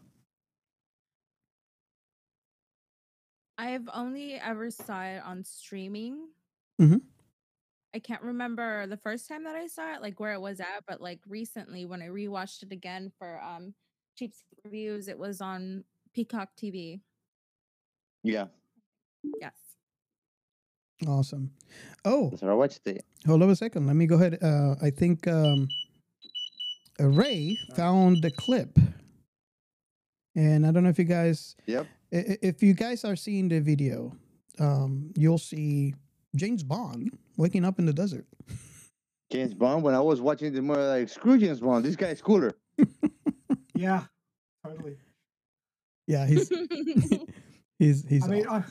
I've 3.57 3.87
only 3.93 4.35
ever 4.35 4.71
saw 4.71 5.03
it 5.03 5.21
on 5.23 5.43
streaming. 5.43 6.27
Mhm. 6.81 7.01
I 7.95 7.99
can't 7.99 8.23
remember 8.23 8.87
the 8.87 8.97
first 8.97 9.27
time 9.27 9.43
that 9.43 9.55
I 9.55 9.67
saw 9.67 9.93
it, 9.93 10.01
like 10.01 10.19
where 10.19 10.33
it 10.33 10.41
was 10.41 10.59
at, 10.59 10.83
but 10.87 10.99
like 10.99 11.19
recently 11.27 11.85
when 11.85 12.01
I 12.01 12.07
rewatched 12.07 12.63
it 12.63 12.71
again 12.71 13.11
for 13.19 13.39
um 13.41 13.75
cheap 14.17 14.33
reviews, 14.63 15.07
it 15.07 15.17
was 15.17 15.41
on 15.41 15.83
Peacock 16.13 16.49
TV. 16.57 17.01
Yeah, 18.23 18.47
Yes. 19.39 19.53
Awesome. 21.07 21.51
Oh, 22.05 22.29
that's 22.29 22.41
what 22.41 22.51
I 22.51 22.53
watched 22.55 22.87
it. 22.87 23.03
hold 23.25 23.43
on 23.43 23.49
a 23.49 23.55
second. 23.55 23.85
Let 23.87 23.95
me 23.95 24.05
go 24.05 24.15
ahead. 24.15 24.41
Uh, 24.41 24.75
I 24.81 24.89
think 24.89 25.27
um, 25.27 25.67
Ray 26.99 27.57
found 27.75 28.21
the 28.23 28.31
clip. 28.31 28.77
And 30.35 30.65
I 30.65 30.71
don't 30.71 30.83
know 30.83 30.89
if 30.89 30.97
you 30.97 31.03
guys, 31.05 31.55
Yep. 31.65 31.85
I- 32.13 32.17
i- 32.33 32.37
if 32.41 32.61
you 32.63 32.73
guys 32.73 33.03
are 33.05 33.15
seeing 33.15 33.49
the 33.49 33.59
video, 33.59 34.15
um, 34.59 35.11
you'll 35.17 35.37
see 35.39 35.93
James 36.35 36.63
Bond 36.63 37.11
waking 37.37 37.65
up 37.65 37.79
in 37.79 37.85
the 37.85 37.93
desert. 37.93 38.25
James 39.31 39.53
Bond. 39.53 39.83
When 39.83 39.95
I 39.95 39.99
was 39.99 40.21
watching 40.21 40.53
the 40.53 40.61
more 40.61 40.77
like 40.77 41.09
screw 41.09 41.37
James 41.37 41.59
Bond, 41.59 41.83
this 41.85 41.95
guy's 41.95 42.21
cooler. 42.21 42.53
Yeah, 43.75 44.03
totally. 44.63 44.97
Yeah, 46.07 46.27
he's 46.27 46.47
he's 47.79 48.07
he's. 48.07 48.23
I 48.23 48.27
mean, 48.27 48.47
I, 48.47 48.63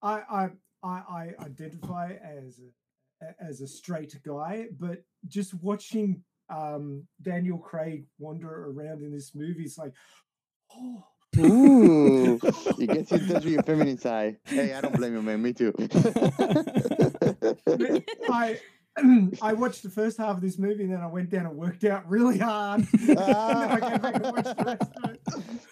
I, 0.00 0.14
I, 0.20 0.50
I, 0.84 0.88
I 0.88 1.34
identify 1.40 2.12
as 2.22 2.60
a, 2.60 3.26
a- 3.26 3.34
as 3.44 3.60
a 3.60 3.66
straight 3.66 4.14
guy, 4.24 4.66
but 4.78 5.02
just 5.26 5.54
watching 5.54 6.22
um, 6.48 7.04
Daniel 7.20 7.58
Craig 7.58 8.06
wander 8.18 8.70
around 8.70 9.02
in 9.02 9.10
this 9.10 9.34
movie 9.34 9.64
is 9.64 9.76
like, 9.76 9.92
oh, 10.72 11.04
Ooh, 11.38 12.40
you 12.78 12.86
get 12.86 12.96
in 12.96 13.06
touch 13.06 13.28
with 13.28 13.44
your 13.44 13.62
feminine 13.62 13.98
side. 13.98 14.38
Hey, 14.44 14.74
I 14.74 14.80
don't 14.80 14.94
blame 14.94 15.14
you, 15.14 15.22
man. 15.22 15.42
Me 15.42 15.52
too. 15.52 15.72
I. 18.30 18.58
I 19.42 19.52
watched 19.52 19.84
the 19.84 19.90
first 19.90 20.18
half 20.18 20.36
of 20.36 20.40
this 20.40 20.58
movie 20.58 20.82
and 20.82 20.92
then 20.92 21.00
I 21.00 21.06
went 21.06 21.30
down 21.30 21.46
and 21.46 21.56
worked 21.56 21.84
out 21.84 22.08
really 22.08 22.38
hard. 22.38 22.80
and 22.92 23.08
then 23.08 23.18
I 23.18 23.80
came 23.80 24.00
back 24.00 24.14
and 24.16 24.24
watched 24.24 24.56
the 24.56 24.64
rest 24.64 24.90
of 25.04 25.10
it. 25.10 25.20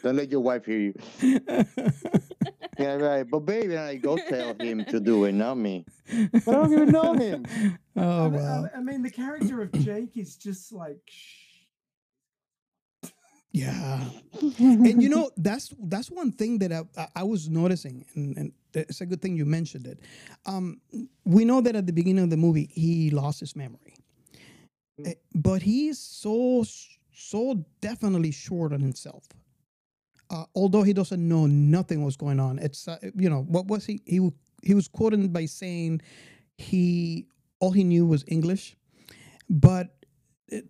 don't 0.02 0.16
let 0.16 0.30
your 0.30 0.40
wife 0.40 0.66
hear 0.66 0.78
you. 0.78 0.94
yeah, 2.78 2.94
right. 2.94 3.28
But 3.28 3.40
baby, 3.40 3.76
I 3.76 3.96
go 3.96 4.16
tell 4.16 4.54
him 4.54 4.84
to 4.84 5.00
do 5.00 5.24
it, 5.24 5.32
not 5.32 5.56
me. 5.56 5.84
But 6.32 6.48
I 6.48 6.52
don't 6.52 6.72
even 6.72 6.90
know 6.90 7.14
him. 7.14 7.44
Oh 7.96 8.24
I, 8.24 8.28
wow. 8.28 8.68
I, 8.72 8.78
I 8.78 8.80
mean, 8.80 9.02
the 9.02 9.10
character 9.10 9.60
of 9.60 9.72
Jake 9.72 10.16
is 10.16 10.36
just 10.36 10.72
like, 10.72 11.10
Yeah, 13.56 14.00
and 14.58 15.02
you 15.02 15.08
know 15.08 15.30
that's 15.38 15.72
that's 15.78 16.10
one 16.10 16.30
thing 16.32 16.58
that 16.58 16.72
I, 16.72 16.82
I- 17.02 17.08
I 17.16 17.22
was 17.22 17.48
noticing, 17.48 18.04
and, 18.14 18.36
and 18.36 18.52
it's 18.74 19.00
a 19.00 19.06
good 19.06 19.22
thing 19.22 19.34
you 19.36 19.46
mentioned 19.46 19.86
it. 19.86 19.98
Um, 20.44 20.80
we 21.24 21.44
know 21.46 21.62
that 21.62 21.74
at 21.74 21.86
the 21.86 21.92
beginning 21.92 22.24
of 22.24 22.30
the 22.30 22.36
movie 22.36 22.68
he 22.70 23.10
lost 23.10 23.40
his 23.40 23.56
memory, 23.56 23.94
Eh, 25.06 25.14
but 25.34 25.62
he's 25.62 25.98
so 25.98 26.64
so 27.14 27.64
definitely 27.80 28.30
short 28.30 28.72
on 28.72 28.80
himself. 28.80 29.24
Uh, 30.30 30.44
although 30.54 30.82
he 30.82 30.92
doesn't 30.92 31.26
know 31.26 31.46
nothing 31.46 32.04
was 32.04 32.16
going 32.16 32.40
on, 32.40 32.58
it's 32.58 32.88
uh, 32.88 32.98
you 33.14 33.30
know 33.30 33.42
what 33.48 33.66
was 33.68 33.86
he 33.86 34.00
he 34.04 34.20
he 34.62 34.74
was 34.74 34.88
quoted 34.88 35.32
by 35.32 35.46
saying 35.46 36.02
he 36.58 37.26
all 37.60 37.72
he 37.72 37.84
knew 37.84 38.04
was 38.06 38.22
English, 38.28 38.76
but 39.48 39.94
it, 40.48 40.66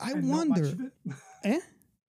I 0.00 0.14
much 0.14 0.24
wonder. 0.24 0.92
it. 1.44 1.62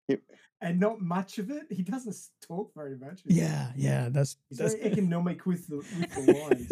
Eh? 0.10 0.16
and 0.62 0.80
not 0.80 1.00
much 1.02 1.38
of 1.38 1.50
it. 1.52 1.64
He 1.70 1.84
doesn't 1.84 2.16
talk 2.46 2.74
very 2.76 2.98
much. 2.98 3.22
Yeah, 3.26 3.72
yeah, 3.76 4.10
that's 4.10 4.38
He's 4.50 4.58
that's 4.58 4.74
very 4.74 4.92
economic 4.92 5.46
with 5.46 5.68
the 5.68 5.78
with 6.00 6.14
the 6.16 6.34
lines. 6.34 6.70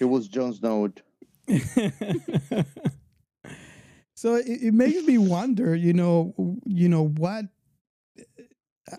It 0.00 0.04
was 0.04 0.28
Jon 0.28 0.54
Snow. 0.54 0.92
so 4.14 4.34
it, 4.34 4.46
it 4.46 4.74
makes 4.74 5.02
me 5.04 5.18
wonder, 5.18 5.74
you 5.74 5.92
know, 5.92 6.34
you 6.64 6.88
know 6.88 7.08
what, 7.08 7.46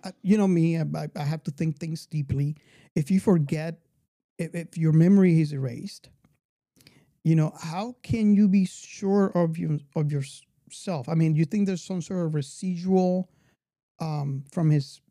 uh, 0.04 0.12
you 0.22 0.38
know 0.38 0.48
me, 0.48 0.78
I, 0.80 0.86
I- 1.16 1.24
have 1.24 1.44
to 1.44 1.52
think 1.52 1.78
things 1.78 2.06
deeply. 2.06 2.56
If 2.96 3.12
you 3.12 3.20
forget, 3.20 3.80
if, 4.38 4.56
if 4.56 4.78
your 4.78 4.94
memory 4.94 5.42
is 5.42 5.54
erased, 5.54 6.10
you 7.24 7.36
know, 7.36 7.54
how 7.62 7.96
can 8.02 8.34
you 8.34 8.48
be 8.48 8.66
sure 8.66 9.28
of 9.36 9.58
your 9.58 9.78
of 9.96 10.12
yourself? 10.70 11.10
I 11.10 11.16
mean, 11.16 11.34
do 11.34 11.40
you 11.40 11.46
think 11.46 11.66
there's 11.68 11.84
some 11.84 12.02
sort 12.02 12.26
of 12.26 12.36
residual 12.36 13.30
um, 14.00 14.44
from 14.52 14.70
his 14.70 15.02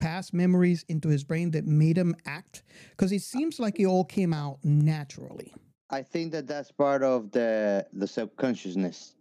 past 0.00 0.34
memories 0.34 0.84
into 0.88 1.08
his 1.08 1.24
brain 1.24 1.50
that 1.52 1.66
made 1.66 1.96
him 1.96 2.14
act? 2.26 2.62
Because 2.90 3.12
it 3.12 3.22
seems 3.22 3.60
like 3.60 3.78
it 3.80 3.86
all 3.86 4.04
came 4.04 4.32
out 4.32 4.58
naturally. 4.64 5.54
I 5.90 6.02
think 6.02 6.32
that 6.32 6.46
that's 6.46 6.72
part 6.72 7.02
of 7.02 7.30
the 7.30 7.86
the 7.92 8.06
subconsciousness, 8.06 9.14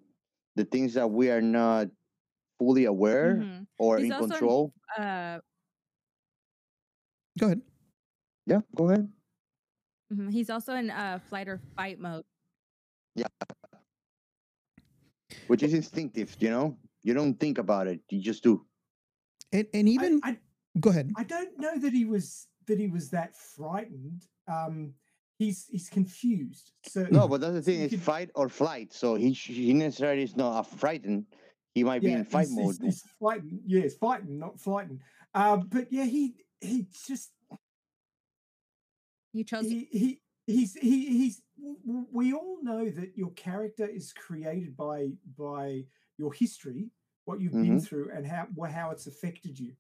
the 0.56 0.66
things 0.66 0.94
that 0.96 1.08
we 1.08 1.30
are 1.30 1.42
not 1.42 1.88
fully 2.58 2.86
aware 2.86 3.36
Mhm. 3.44 3.68
or 3.78 3.98
He's 3.98 4.08
in 4.08 4.14
also 4.14 4.28
control. 4.30 4.74
Uh, 4.98 5.40
Go 7.40 7.48
ahead. 7.48 7.62
Yeah, 8.46 8.62
go 8.76 8.90
ahead. 8.90 9.12
mhm, 10.14 10.32
he's 10.32 10.50
also 10.50 10.76
in 10.76 10.90
uh, 10.92 11.20
flight 11.30 11.48
or 11.48 11.60
fight 11.76 12.00
mode. 12.00 12.24
Yeah. 13.16 13.28
Which 15.48 15.64
is 15.64 15.74
instinctive, 15.74 16.36
you 16.40 16.50
know? 16.50 16.78
You 17.04 17.14
don't 17.14 17.36
think 17.40 17.58
about 17.58 17.88
it, 17.88 18.00
you 18.10 18.22
just 18.22 18.44
do. 18.44 18.66
And 19.52 19.68
and 19.74 19.88
even 19.90 20.20
I, 20.24 20.38
go 20.80 20.90
ahead. 20.90 21.12
I 21.18 21.24
don't 21.24 21.60
know 21.60 21.78
that 21.78 21.94
he 21.94 22.06
was 22.06 22.48
that 22.68 22.80
he 22.80 22.88
was 22.88 23.10
that 23.12 23.36
frightened. 23.36 24.26
Um, 24.48 24.94
he's 25.38 25.68
he's 25.70 25.90
confused. 25.90 26.72
So 26.88 27.06
No, 27.12 27.28
but 27.28 27.42
that's 27.42 27.54
the 27.54 27.62
thing, 27.62 27.80
you 27.80 27.86
it's 27.86 27.94
could- 27.94 28.02
fight 28.02 28.30
or 28.36 28.50
flight. 28.50 28.94
So 28.94 29.16
he 29.16 29.32
he 29.32 29.74
necessarily 29.74 30.24
is 30.24 30.36
not 30.36 30.58
uh, 30.60 30.64
frightened. 30.64 31.26
He 31.76 31.84
might 31.84 32.02
be 32.02 32.12
in 32.14 32.24
fight 32.24 32.48
he's, 32.48 32.56
mode. 32.56 32.76
He's, 32.82 33.02
he's 33.02 33.04
fighting. 33.20 33.60
Yeah, 33.66 33.82
he's 33.82 33.96
fighting, 33.96 34.40
not 34.40 34.60
fighting. 34.60 35.00
Um, 35.34 35.68
but 35.70 35.92
yeah, 35.92 36.06
he 36.06 36.36
he 36.62 36.88
just 37.08 37.32
You 39.34 39.44
chose 39.44 39.66
he, 39.66 39.88
he 39.92 40.22
he's 40.48 40.74
he 40.76 41.06
he's 41.18 41.42
we 42.12 42.34
all 42.34 42.58
know 42.62 42.90
that 42.90 43.16
your 43.16 43.32
character 43.32 43.86
is 43.86 44.14
created 44.14 44.76
by 44.76 45.10
by 45.38 45.86
your 46.18 46.34
history 46.34 46.90
what 47.26 47.40
you've 47.40 47.54
been 47.54 47.80
Mhm. 47.80 47.86
through 47.86 48.12
and 48.12 48.26
how 48.28 48.48
how 48.70 48.92
it's 48.92 49.08
affected 49.08 49.58
you 49.60 49.74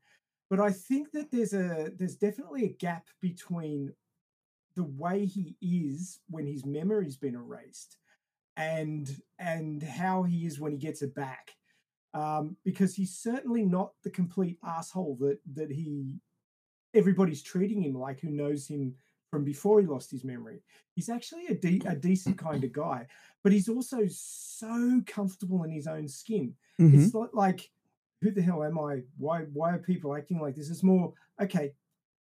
but 0.49 0.59
i 0.59 0.71
think 0.71 1.11
that 1.11 1.31
there's 1.31 1.53
a 1.53 1.91
there's 1.97 2.15
definitely 2.15 2.65
a 2.65 2.73
gap 2.73 3.07
between 3.21 3.93
the 4.75 4.83
way 4.83 5.25
he 5.25 5.55
is 5.61 6.19
when 6.29 6.45
his 6.45 6.65
memory's 6.65 7.17
been 7.17 7.35
erased 7.35 7.97
and 8.55 9.21
and 9.39 9.83
how 9.83 10.23
he 10.23 10.45
is 10.45 10.59
when 10.59 10.71
he 10.71 10.77
gets 10.77 11.01
it 11.01 11.13
back 11.15 11.55
um, 12.15 12.55
because 12.63 12.93
he's 12.93 13.17
certainly 13.17 13.65
not 13.65 13.93
the 14.03 14.09
complete 14.11 14.59
asshole 14.63 15.15
that 15.19 15.39
that 15.53 15.71
he 15.71 16.19
everybody's 16.93 17.41
treating 17.41 17.81
him 17.81 17.93
like 17.93 18.19
who 18.19 18.29
knows 18.29 18.67
him 18.67 18.95
from 19.33 19.43
before 19.43 19.81
he 19.81 19.87
lost 19.87 20.11
his 20.11 20.23
memory. 20.23 20.59
He's 20.93 21.09
actually 21.09 21.47
a, 21.47 21.55
de- 21.55 21.81
a 21.87 21.95
decent 21.95 22.37
kind 22.37 22.63
of 22.63 22.71
guy, 22.71 23.07
but 23.41 23.51
he's 23.51 23.67
also 23.67 24.01
so 24.07 25.01
comfortable 25.07 25.63
in 25.63 25.71
his 25.71 25.87
own 25.87 26.07
skin. 26.07 26.53
It's 26.77 27.07
mm-hmm. 27.07 27.17
not 27.17 27.33
like, 27.33 27.71
who 28.21 28.29
the 28.29 28.43
hell 28.43 28.63
am 28.63 28.77
I? 28.77 29.01
Why 29.17 29.39
why 29.51 29.71
are 29.71 29.79
people 29.79 30.15
acting 30.15 30.39
like 30.39 30.53
this? 30.53 30.69
It's 30.69 30.83
more, 30.83 31.13
okay, 31.41 31.73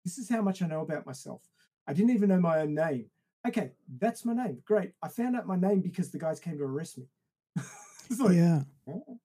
this 0.06 0.16
is 0.16 0.30
how 0.30 0.40
much 0.40 0.62
I 0.62 0.66
know 0.68 0.80
about 0.80 1.04
myself. 1.04 1.42
I 1.86 1.92
didn't 1.92 2.14
even 2.14 2.30
know 2.30 2.40
my 2.40 2.60
own 2.60 2.74
name. 2.74 3.10
Okay, 3.46 3.72
that's 3.98 4.24
my 4.24 4.32
name. 4.32 4.62
Great. 4.64 4.92
I 5.02 5.08
found 5.08 5.36
out 5.36 5.46
my 5.46 5.56
name 5.56 5.82
because 5.82 6.10
the 6.10 6.18
guys 6.18 6.40
came 6.40 6.56
to 6.56 6.64
arrest 6.64 6.96
me. 6.96 7.04
It's 8.10 8.20
like, 8.20 8.36
yeah. 8.36 8.62
oh, 8.88 9.18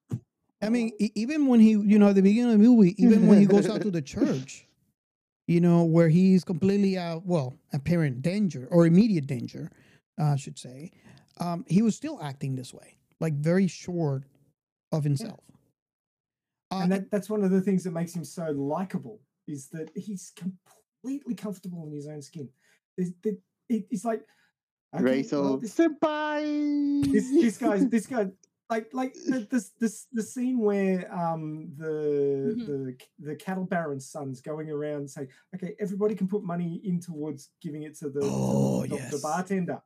I 0.62 0.70
mean, 0.70 0.92
even 1.00 1.48
when 1.48 1.60
he, 1.60 1.72
you 1.72 2.00
know, 2.00 2.10
at 2.10 2.16
the 2.16 2.22
beginning 2.22 2.54
of 2.54 2.60
the 2.60 2.64
movie, 2.64 2.96
even 3.02 3.28
when 3.28 3.40
he 3.40 3.46
goes 3.46 3.68
out 3.70 3.82
to 3.82 3.92
the 3.92 4.02
church, 4.14 4.67
you 5.48 5.62
know, 5.62 5.84
where 5.84 6.10
he's 6.10 6.44
completely 6.44 6.98
out, 6.98 7.26
well, 7.26 7.56
apparent 7.74 8.22
danger 8.22 8.68
or 8.70 8.86
immediate 8.86 9.26
danger, 9.26 9.72
uh, 10.20 10.34
I 10.34 10.36
should 10.36 10.60
say, 10.60 10.92
um, 11.40 11.66
he 11.68 11.82
was 11.82 11.96
still 11.96 12.22
acting 12.22 12.56
this 12.56 12.74
way, 12.74 12.98
like 13.20 13.34
very 13.34 13.68
sure 13.68 14.24
of 14.92 15.04
himself. 15.04 15.40
Uh, 16.72 16.82
and 16.82 16.92
that, 16.92 17.12
that's 17.12 17.30
one 17.30 17.44
of 17.44 17.52
the 17.52 17.62
things 17.62 17.84
that 17.86 17.92
makes 17.92 18.14
him 18.14 18.26
so 18.26 18.52
likable 18.52 19.22
is 19.48 19.68
that 19.70 19.90
he's 19.96 20.34
completely 20.36 21.34
comfortable 21.34 21.88
in 21.88 21.94
his 21.94 22.08
own 22.08 22.22
skin. 22.22 22.50
There's, 22.98 23.12
there, 23.24 23.34
it, 23.70 23.86
it's 23.90 24.04
like 24.04 24.22
okay, 24.94 25.04
well, 25.04 25.14
Rachel 25.14 25.58
this, 25.58 25.76
Senpai. 25.76 27.12
this 27.12 27.30
this 27.30 27.58
guy's 27.58 27.88
this 27.88 28.08
guy 28.08 28.28
like 28.70 28.88
like 28.94 29.14
the 29.28 29.48
this 29.50 29.72
this 29.80 30.08
the 30.12 30.24
scene 30.24 30.60
where 30.60 31.12
um 31.14 31.72
the 31.78 32.54
the 32.68 32.96
c- 33.00 33.08
the 33.20 33.36
cattle 33.36 33.66
baron's 33.66 34.08
son's 34.10 34.42
going 34.42 34.70
around 34.70 35.10
saying 35.10 35.28
okay 35.56 35.76
everybody 35.80 36.16
can 36.16 36.28
put 36.28 36.44
money 36.44 36.82
in 36.84 37.00
towards 37.00 37.50
giving 37.62 37.84
it 37.84 37.98
to 37.98 38.06
the, 38.10 38.20
to 38.22 38.26
the- 38.26 38.32
Oh, 38.32 38.82
the, 38.84 38.90
the 38.90 38.96
yes. 38.96 39.22
bartender 39.22 39.82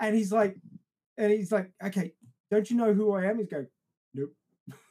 and 0.00 0.14
he's 0.16 0.32
like 0.32 0.56
and 1.18 1.32
he's 1.32 1.52
like 1.52 1.70
okay 1.84 2.12
don't 2.50 2.70
you 2.70 2.76
know 2.76 2.92
who 2.92 3.12
i 3.12 3.24
am 3.24 3.38
he's 3.38 3.48
going 3.48 3.66
nope 4.14 4.32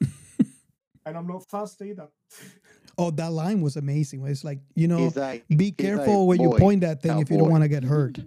and 1.06 1.16
i'm 1.16 1.26
not 1.26 1.48
fast 1.48 1.80
either 1.82 2.08
oh, 2.98 3.10
that 3.12 3.32
line 3.32 3.60
was 3.60 3.76
amazing. 3.76 4.26
It's 4.26 4.44
like, 4.44 4.60
you 4.74 4.88
know, 4.88 5.12
like, 5.14 5.44
be 5.48 5.70
careful 5.70 6.26
like, 6.26 6.38
when 6.38 6.50
you 6.50 6.56
point 6.56 6.80
that 6.80 7.02
thing 7.02 7.18
if 7.18 7.30
you 7.30 7.36
don't 7.38 7.50
want 7.50 7.62
to 7.62 7.68
get 7.68 7.84
hurt. 7.84 8.18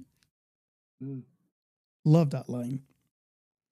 Mm. 1.03 1.23
Love 2.05 2.29
that 2.31 2.49
line. 2.49 2.81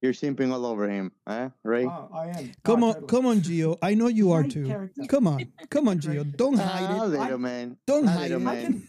You're 0.01 0.13
simping 0.13 0.51
all 0.53 0.65
over 0.65 0.87
him, 0.87 1.11
huh? 1.27 1.49
Ray? 1.63 1.85
oh, 1.85 2.09
i 2.13 2.27
am 2.27 2.51
Come 2.63 2.83
Oh, 2.83 2.87
on, 2.89 2.93
totally. 2.93 3.07
come 3.09 3.25
on, 3.25 3.37
Gio. 3.41 3.77
I 3.81 3.95
know 3.95 4.07
you 4.07 4.31
are 4.31 4.41
Great 4.41 4.51
too. 4.53 4.67
character. 4.67 5.01
Come 5.07 5.27
on, 5.27 5.51
come 5.69 5.87
on, 5.87 5.99
Gio. 5.99 6.35
Don't 6.37 6.59
Ah, 6.59 6.63
hide 6.63 7.01
it. 7.05 7.09
little 7.19 7.37
man. 7.39 7.77
Don't 7.87 8.07
Ah, 8.07 8.11
hide 8.11 8.21
little 8.31 8.41
it. 8.41 8.43
man. 8.45 8.83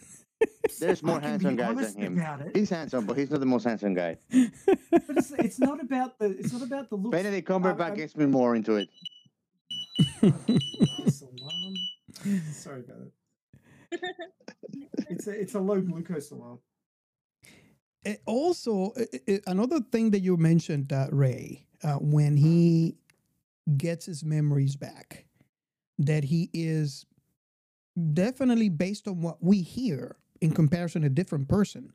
There's 0.79 1.01
more 1.09 1.19
handsome 1.19 1.55
guys 1.55 1.93
than 1.95 2.17
him. 2.19 2.51
He's 2.53 2.69
handsome, 2.69 3.05
but 3.05 3.17
he's 3.17 3.31
not 3.31 3.39
the 3.39 3.45
most 3.47 3.63
handsome 3.63 3.95
guy. 3.95 4.17
but 4.29 5.17
it's, 5.17 5.31
it's 5.31 5.59
not 5.59 5.81
about 5.81 6.19
the 6.19 6.25
it's 6.27 6.53
not 6.53 6.61
about 6.61 6.89
the 6.91 6.95
looks 6.95 7.11
Benedict 7.17 7.47
Cumberbatch 7.47 7.95
gets 7.95 8.15
me 8.15 8.25
more 8.27 8.55
into 8.55 8.75
it. 8.75 8.89
Glucose 10.21 11.23
alarm. 11.23 11.73
Sorry 12.51 12.81
about 12.81 13.01
it. 13.91 14.01
It's 15.09 15.25
a 15.27 15.31
it's 15.31 15.55
a 15.55 15.59
low 15.59 15.81
glucose 15.81 16.29
alarm. 16.31 16.59
Eh, 18.05 18.15
also 18.25 18.91
eh, 18.91 19.05
eh, 19.13 19.17
eh, 19.27 19.39
another 19.47 19.81
thing 19.91 20.11
that 20.11 20.21
you 20.21 20.37
mentioned 20.37 20.93
uh, 20.93 21.07
ray 21.11 21.65
uh, 21.83 21.95
when 21.95 22.37
he 22.37 22.95
gets 23.77 24.05
his 24.05 24.23
memories 24.23 24.75
back 24.77 25.25
that 25.97 26.23
he 26.23 26.49
is 26.53 27.05
definitely 28.13 28.69
based 28.69 29.07
on 29.07 29.21
what 29.21 29.37
we 29.43 29.61
hear 29.61 30.15
in 30.39 30.51
comparison 30.51 31.03
a 31.03 31.09
different 31.09 31.49
person 31.49 31.91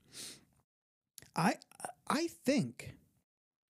i 1.37 1.55
i 2.09 2.29
think 2.45 2.95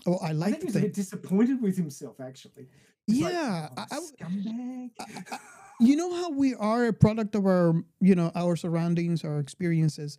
oh 0.06 0.16
i 0.20 0.30
I 0.30 0.32
like 0.32 0.58
think 0.60 0.60
to 0.62 0.66
he 0.66 0.72
was 0.72 0.76
a 0.76 0.80
bit 0.80 0.94
disappointed 0.94 1.62
with 1.62 1.76
himself 1.76 2.20
actually. 2.20 2.66
He's 3.06 3.20
like, 3.20 3.32
yeah 3.32 3.68
"Oh, 3.76 3.84
I- 3.92 3.96
I- 3.96 4.00
scumbag. 4.24 4.90
you 5.80 5.94
know 5.96 6.12
how 6.14 6.30
we 6.30 6.54
are 6.56 6.86
a 6.86 6.92
product 6.92 7.36
of 7.36 7.46
our 7.46 7.74
you 8.00 8.16
know 8.16 8.32
our 8.34 8.56
surroundings 8.56 9.22
our 9.24 9.38
experiences 9.38 10.18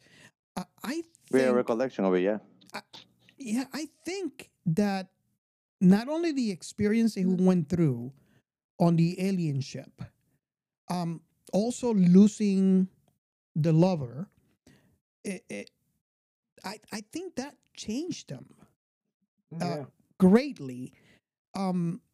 i, 0.56 0.64
I 0.84 1.02
We 1.32 1.40
have 1.40 1.50
a 1.50 1.54
think 1.54 1.58
recollection 1.58 2.06
of 2.06 2.14
it, 2.16 2.22
yeah. 2.22 2.38
yeah, 3.38 3.66
I 3.74 3.88
think 4.06 4.50
that 4.66 5.10
not 5.82 6.08
only 6.08 6.32
the 6.32 6.52
experience 6.52 7.16
he 7.16 7.26
went 7.26 7.70
through 7.70 8.12
on 8.80 8.96
the 8.96 9.20
alien 9.22 9.62
ship, 9.62 10.02
um, 10.90 11.22
also 11.54 11.94
losing 11.94 12.88
the 13.56 13.72
lover, 13.74 14.30
it, 15.24 15.44
it, 15.50 15.70
I 16.64 16.80
I 16.92 17.02
think 17.12 17.36
that 17.36 17.56
changed 17.76 18.30
him 18.30 18.46
uh, 19.62 19.66
yeah. 19.66 19.84
greatly. 20.18 20.94
Um, 21.56 22.02
a- 22.02 22.05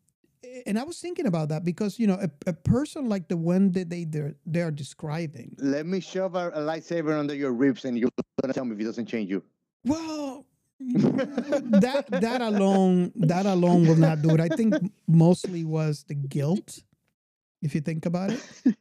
and 0.66 0.78
I 0.80 0.84
was 0.84 1.00
thinking 1.00 1.26
about 1.28 1.50
that 1.50 1.64
because 1.64 2.00
you 2.00 2.08
know 2.08 2.20
a, 2.22 2.30
a 2.48 2.54
person 2.54 3.10
like 3.10 3.28
the 3.28 3.38
one 3.38 3.72
that 3.74 3.90
they 3.90 4.06
they're, 4.06 4.36
they're 4.46 4.72
describing. 4.72 5.56
Let 5.60 5.86
me 5.86 6.00
shove 6.00 6.36
a, 6.36 6.50
a 6.50 6.60
lightsaber 6.62 7.18
under 7.18 7.36
your 7.36 7.52
ribs 7.54 7.86
and 7.86 7.98
you're 7.98 8.10
gonna 8.42 8.54
tell 8.54 8.66
me 8.66 8.76
if 8.76 8.82
it 8.82 8.86
doesn't 8.86 9.06
change 9.08 9.30
you. 9.30 9.44
Well, 9.86 10.46
that 10.80 12.06
that 12.10 12.42
alone 12.42 13.12
that 13.16 13.46
alone 13.46 13.88
will 13.88 13.96
not 13.96 14.22
do 14.22 14.32
it. 14.32 14.40
I 14.40 14.50
think 14.50 14.74
mostly 15.08 15.64
was 15.64 16.04
the 16.08 16.16
guilt. 16.16 16.80
If 17.62 17.76
you 17.76 17.82
think 17.82 18.06
about 18.06 18.32
it, 18.32 18.44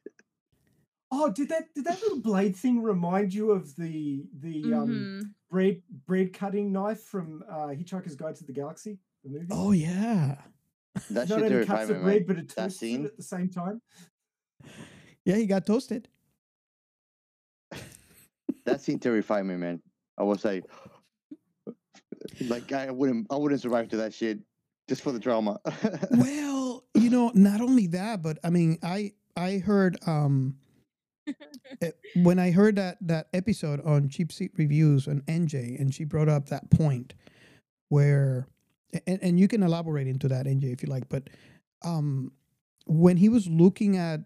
Oh, 1.12 1.30
did 1.30 1.48
that 1.48 1.74
did 1.74 1.84
that 1.86 2.00
little 2.02 2.20
blade 2.20 2.54
thing 2.56 2.82
remind 2.82 3.34
you 3.34 3.50
of 3.50 3.74
the 3.76 4.24
the 4.38 4.62
Mm-hmm. 4.62 4.74
um 4.74 5.34
bread 5.50 5.82
bread 6.06 6.32
cutting 6.32 6.70
knife 6.72 7.00
from 7.02 7.42
uh, 7.50 7.66
Hitchhiker's 7.74 8.14
Guide 8.14 8.36
to 8.36 8.44
the 8.44 8.52
Galaxy, 8.52 8.98
the 9.24 9.30
movie? 9.30 9.46
oh 9.50 9.72
yeah, 9.72 10.36
That 10.94 11.10
Not 11.10 11.28
shit 11.28 11.36
only 11.38 11.48
terrified 11.48 11.76
cuts 11.76 11.88
me, 11.90 11.94
the 11.94 12.00
bread, 12.00 12.16
man. 12.16 12.24
but 12.26 12.38
it 12.38 12.48
That 12.48 12.62
toasts 12.62 12.76
it 12.76 12.86
scene. 12.86 13.04
at 13.06 13.16
the 13.16 13.22
same 13.22 13.48
time. 13.48 13.80
yeah, 15.24 15.36
he 15.36 15.46
got 15.46 15.66
toasted. 15.66 16.08
That 18.66 18.80
scene 18.82 18.98
terrified 18.98 19.46
me, 19.46 19.56
man. 19.56 19.80
I 20.18 20.22
was 20.22 20.44
like, 20.44 20.64
like 22.42 22.70
I 22.72 22.90
wouldn't, 22.90 23.26
I 23.30 23.36
wouldn't 23.36 23.60
survive 23.60 23.88
to 23.88 23.96
that 23.98 24.12
shit 24.14 24.38
just 24.88 25.02
for 25.02 25.12
the 25.12 25.18
drama. 25.18 25.58
Well, 26.10 26.84
you 26.94 27.08
know, 27.10 27.30
not 27.34 27.60
only 27.60 27.86
that, 27.88 28.22
but 28.22 28.38
I 28.44 28.50
mean, 28.50 28.78
I 28.82 29.12
I 29.36 29.58
heard 29.58 29.96
um 30.06 30.56
when 32.16 32.38
I 32.38 32.50
heard 32.50 32.76
that 32.76 32.98
that 33.00 33.28
episode 33.32 33.80
on 33.84 34.08
Cheap 34.08 34.30
Seat 34.32 34.52
Reviews 34.56 35.08
on 35.08 35.22
MJ, 35.22 35.78
and 35.80 35.94
she 35.94 36.04
brought 36.04 36.28
up 36.28 36.48
that 36.48 36.70
point 36.70 37.14
where, 37.88 38.46
and, 39.06 39.18
and 39.22 39.40
you 39.40 39.48
can 39.48 39.62
elaborate 39.62 40.06
into 40.06 40.28
that 40.28 40.46
MJ 40.46 40.72
if 40.72 40.82
you 40.82 40.88
like, 40.88 41.08
but 41.08 41.28
um 41.82 42.32
when 42.86 43.16
he 43.16 43.28
was 43.28 43.46
looking 43.46 43.96
at, 43.96 44.20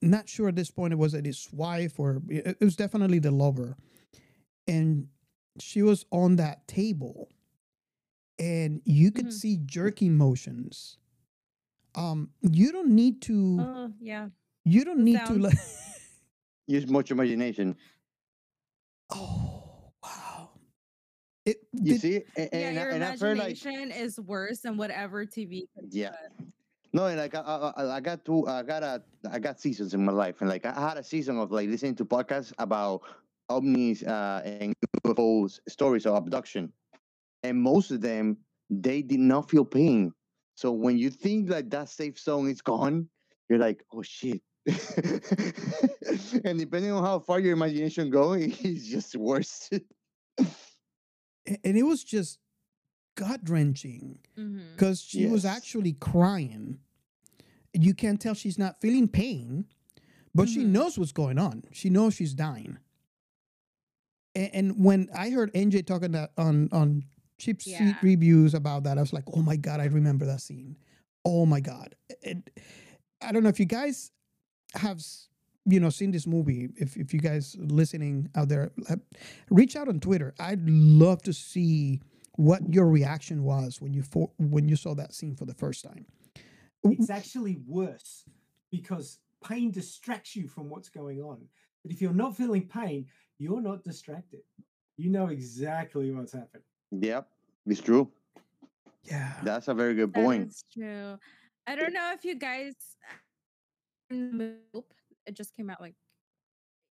not 0.00 0.28
sure 0.28 0.48
at 0.48 0.56
this 0.56 0.70
point 0.70 0.92
it 0.92 0.96
was 0.96 1.14
at 1.14 1.26
his 1.26 1.48
wife 1.52 1.98
or 1.98 2.22
it 2.28 2.56
it 2.60 2.64
was 2.64 2.76
definitely 2.76 3.18
the 3.18 3.30
lover, 3.30 3.76
and 4.66 5.08
she 5.58 5.82
was 5.82 6.04
on 6.10 6.36
that 6.36 6.66
table 6.68 7.28
and 8.38 8.82
you 8.84 9.10
could 9.10 9.32
see 9.32 9.58
jerky 9.64 10.08
motions. 10.08 10.98
Um, 11.94 12.30
you 12.42 12.72
don't 12.72 12.90
need 12.90 13.22
to. 13.22 13.58
Oh, 13.60 13.92
yeah. 14.00 14.28
you 14.64 14.84
don't 14.84 14.98
the 14.98 15.04
need 15.04 15.26
to 15.26 15.32
like. 15.34 15.58
Use 16.66 16.86
much 16.86 17.10
imagination. 17.10 17.76
It, 21.46 21.58
You 21.72 21.92
did- 21.92 22.00
see, 22.00 22.16
and, 22.36 22.48
yeah, 22.52 22.58
and, 22.58 22.74
your 22.76 22.90
I- 22.90 22.94
and 22.96 23.04
I've 23.04 23.20
heard 23.20 23.38
like, 23.38 23.46
imagination 23.62 23.92
is 23.92 24.18
worse 24.20 24.60
than 24.60 24.76
whatever 24.76 25.24
TV. 25.24 25.68
could 25.74 25.92
yeah. 25.94 26.10
put. 26.36 26.46
No, 26.92 27.06
and 27.06 27.18
like 27.18 27.34
I, 27.34 27.40
I, 27.40 27.72
I- 27.84 27.96
I 27.96 28.00
got 28.00 28.24
two, 28.24 28.46
I 28.48 28.62
got 28.62 28.82
a, 28.82 29.02
I 29.30 29.38
got 29.38 29.60
seasons 29.60 29.94
in 29.94 30.04
my 30.04 30.12
life, 30.12 30.40
and 30.40 30.50
like 30.50 30.64
I 30.66 30.72
had 30.72 30.96
a 30.98 31.04
season 31.04 31.38
of 31.38 31.52
like 31.52 31.68
listening 31.68 31.94
to 31.96 32.04
podcasts 32.04 32.52
about 32.58 33.02
ovnis 33.50 34.06
uh, 34.06 34.42
and 34.44 34.74
UFOs 35.06 35.60
stories 35.68 36.04
of 36.06 36.14
abduction, 36.16 36.72
and 37.44 37.56
most 37.60 37.90
of 37.92 38.00
them 38.00 38.38
they 38.70 39.00
did 39.02 39.20
not 39.20 39.48
feel 39.48 39.64
pain. 39.64 40.12
So 40.56 40.72
when 40.72 40.98
you 40.98 41.10
think 41.10 41.48
like 41.50 41.70
that 41.70 41.88
safe 41.90 42.18
zone 42.18 42.48
is 42.48 42.60
gone, 42.62 43.08
you're 43.48 43.58
like, 43.60 43.84
oh 43.92 44.02
shit. 44.02 44.42
and 46.44 46.58
depending 46.58 46.90
on 46.90 47.04
how 47.04 47.20
far 47.20 47.38
your 47.38 47.52
imagination 47.52 48.10
goes, 48.10 48.40
it's 48.64 48.86
just 48.88 49.14
worse. 49.14 49.70
A- 51.48 51.58
and 51.64 51.76
it 51.76 51.84
was 51.84 52.04
just 52.04 52.38
gut 53.16 53.40
wrenching 53.48 54.18
because 54.34 55.02
mm-hmm. 55.02 55.18
she 55.18 55.26
was 55.26 55.44
actually 55.44 55.92
crying. 55.94 56.78
You 57.72 57.94
can 57.94 58.16
tell 58.16 58.34
she's 58.34 58.58
not 58.58 58.80
feeling 58.80 59.08
pain, 59.08 59.66
but 60.34 60.48
she 60.48 60.60
mm-hmm. 60.60 60.72
knows 60.72 60.98
what's 60.98 61.12
going 61.12 61.38
on. 61.38 61.64
She 61.72 61.90
knows 61.90 62.14
she's 62.14 62.34
dying. 62.34 62.78
And, 64.34 64.50
and 64.52 64.84
when 64.84 65.08
I 65.16 65.30
heard 65.30 65.52
MJ 65.54 65.84
talking 65.86 66.12
that 66.12 66.32
on 66.36 66.68
on 66.72 67.04
cheap 67.38 67.62
seat 67.62 67.72
Yeah. 67.80 67.94
reviews 68.02 68.54
about 68.54 68.84
that, 68.84 68.98
I 68.98 69.00
was 69.00 69.12
like, 69.12 69.24
oh 69.34 69.42
my 69.42 69.56
god, 69.56 69.80
I 69.80 69.86
remember 69.86 70.26
that 70.26 70.40
scene. 70.40 70.76
Oh 71.24 71.46
my 71.46 71.60
god. 71.60 71.94
And 72.22 72.48
I 73.20 73.32
don't 73.32 73.42
know 73.42 73.48
if 73.48 73.58
you 73.58 73.66
guys 73.66 74.10
have 74.74 74.98
s- 74.98 75.28
you 75.66 75.80
know 75.80 75.90
seen 75.90 76.12
this 76.12 76.26
movie. 76.26 76.68
If 76.76 76.96
if 76.96 77.12
you 77.12 77.20
guys 77.20 77.56
listening 77.58 78.30
out 78.34 78.48
there, 78.48 78.70
uh, 78.88 78.96
reach 79.50 79.76
out 79.76 79.88
on 79.88 80.00
Twitter. 80.00 80.34
I'd 80.38 80.68
love 80.68 81.22
to 81.22 81.32
see 81.32 82.00
what 82.36 82.62
your 82.72 82.88
reaction 82.88 83.42
was 83.42 83.80
when 83.80 83.92
you 83.92 84.02
for, 84.02 84.30
when 84.38 84.68
you 84.68 84.76
saw 84.76 84.94
that 84.94 85.14
scene 85.14 85.34
for 85.34 85.44
the 85.44 85.54
first 85.54 85.84
time. 85.84 86.06
It's 86.84 87.10
actually 87.10 87.58
worse 87.66 88.24
because 88.70 89.18
pain 89.44 89.70
distracts 89.72 90.36
you 90.36 90.46
from 90.46 90.68
what's 90.68 90.88
going 90.88 91.20
on. 91.20 91.38
But 91.82 91.92
if 91.92 92.00
you're 92.00 92.12
not 92.12 92.36
feeling 92.36 92.68
pain, 92.68 93.06
you're 93.38 93.60
not 93.60 93.82
distracted. 93.82 94.40
You 94.96 95.10
know 95.10 95.26
exactly 95.26 96.12
what's 96.12 96.32
happening. 96.32 96.62
yep, 96.90 97.28
it's 97.66 97.80
true. 97.80 98.10
Yeah. 99.04 99.32
That's 99.42 99.68
a 99.68 99.74
very 99.74 99.94
good 99.94 100.12
point. 100.12 100.48
is 100.48 100.64
true. 100.72 101.18
I 101.66 101.74
don't 101.76 101.92
know 101.92 102.12
if 102.14 102.24
you 102.24 102.36
guys. 102.36 102.74
Nope. 105.26 105.32
It 105.32 105.36
just 105.36 105.54
came 105.54 105.70
out 105.70 105.80
like 105.80 105.94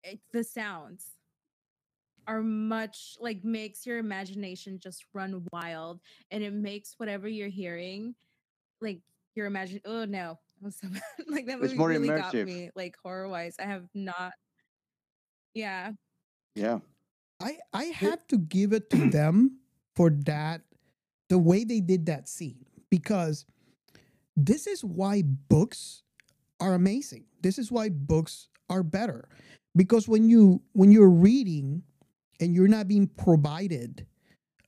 it, 0.03 0.19
the 0.34 0.43
sounds 0.43 1.05
are 2.27 2.41
much 2.41 3.17
like 3.19 3.43
makes 3.43 3.86
your 3.86 3.97
imagination 3.97 4.79
just 4.79 5.05
run 5.13 5.45
wild, 5.51 5.99
and 6.29 6.43
it 6.43 6.53
makes 6.53 6.95
whatever 6.97 7.27
you're 7.27 7.49
hearing 7.49 8.15
like 8.79 9.01
your 9.36 9.45
imagine. 9.45 9.82
Oh 9.86 10.05
no, 10.05 10.39
it 10.61 10.63
was 10.65 10.75
so 10.75 10.88
bad. 10.91 11.01
like 11.27 11.45
that 11.47 11.53
It's 11.55 11.63
movie 11.63 11.77
more 11.77 11.89
really 11.89 12.07
got 12.07 12.34
me 12.34 12.69
like 12.75 12.95
horror 13.03 13.27
wise. 13.29 13.55
I 13.59 13.63
have 13.63 13.88
not. 13.93 14.34
Yeah. 15.53 15.91
Yeah. 16.55 16.79
I 17.39 17.57
I 17.73 17.86
have 17.86 18.25
to 18.27 18.38
give 18.38 18.73
it 18.73 18.89
to 18.91 19.09
them 19.09 19.57
for 19.95 20.09
that 20.25 20.61
the 21.29 21.39
way 21.39 21.63
they 21.63 21.79
did 21.79 22.05
that 22.05 22.29
scene 22.29 22.65
because 22.89 23.45
this 24.38 24.67
is 24.67 24.84
why 24.84 25.23
books 25.23 26.03
are 26.62 26.76
amazing. 26.76 27.26
This 27.41 27.59
is 27.59 27.72
why 27.72 27.89
books 27.89 28.49
are 28.70 28.84
better 28.84 29.30
because 29.78 30.07
when 30.09 30.30
you 30.30 30.62
when 30.74 30.91
you're 30.91 31.09
reading 31.12 31.84
and 32.41 32.55
you're 32.55 32.70
not 32.70 32.89
being 32.89 33.07
provided 33.07 34.07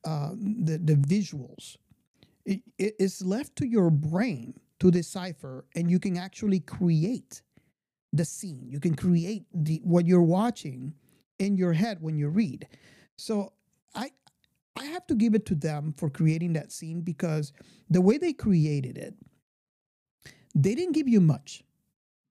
uh, 0.04 0.30
the 0.34 0.78
the 0.78 0.94
visuals, 0.94 1.76
it, 2.46 2.62
it 2.78 2.94
is 2.98 3.22
left 3.24 3.56
to 3.56 3.66
your 3.66 3.90
brain 3.90 4.54
to 4.80 4.90
decipher, 4.90 5.66
and 5.76 5.90
you 5.90 5.98
can 6.00 6.16
actually 6.18 6.60
create 6.60 7.42
the 8.12 8.24
scene. 8.24 8.66
You 8.68 8.80
can 8.80 8.94
create 8.96 9.44
the 9.54 9.80
what 9.84 10.06
you're 10.06 10.22
watching 10.22 10.94
in 11.38 11.56
your 11.56 11.74
head 11.74 11.98
when 12.00 12.16
you 12.18 12.28
read. 12.28 12.68
So 13.18 13.52
I 13.94 14.10
I 14.76 14.86
have 14.86 15.06
to 15.08 15.14
give 15.14 15.34
it 15.34 15.46
to 15.46 15.54
them 15.56 15.94
for 15.98 16.10
creating 16.10 16.54
that 16.54 16.72
scene 16.72 17.02
because 17.02 17.52
the 17.90 18.00
way 18.02 18.18
they 18.18 18.32
created 18.32 18.98
it, 18.98 19.14
they 20.54 20.74
didn't 20.74 20.94
give 20.94 21.08
you 21.08 21.20
much. 21.20 21.64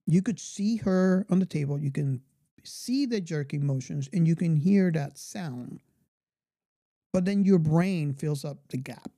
You 0.06 0.22
could 0.22 0.40
see 0.40 0.78
her 0.78 1.26
on 1.30 1.40
the 1.40 1.46
table, 1.46 1.80
you 1.80 1.92
can 1.92 2.22
see 2.64 3.06
the 3.06 3.22
jerking 3.22 3.66
motions, 3.66 4.10
and 4.14 4.28
you 4.28 4.36
can 4.36 4.56
hear 4.56 4.92
that 4.92 5.18
sound. 5.18 5.82
But 7.12 7.26
then 7.26 7.46
your 7.46 7.60
brain 7.60 8.14
fills 8.14 8.44
up 8.44 8.58
the 8.70 8.78
gap. 8.78 9.12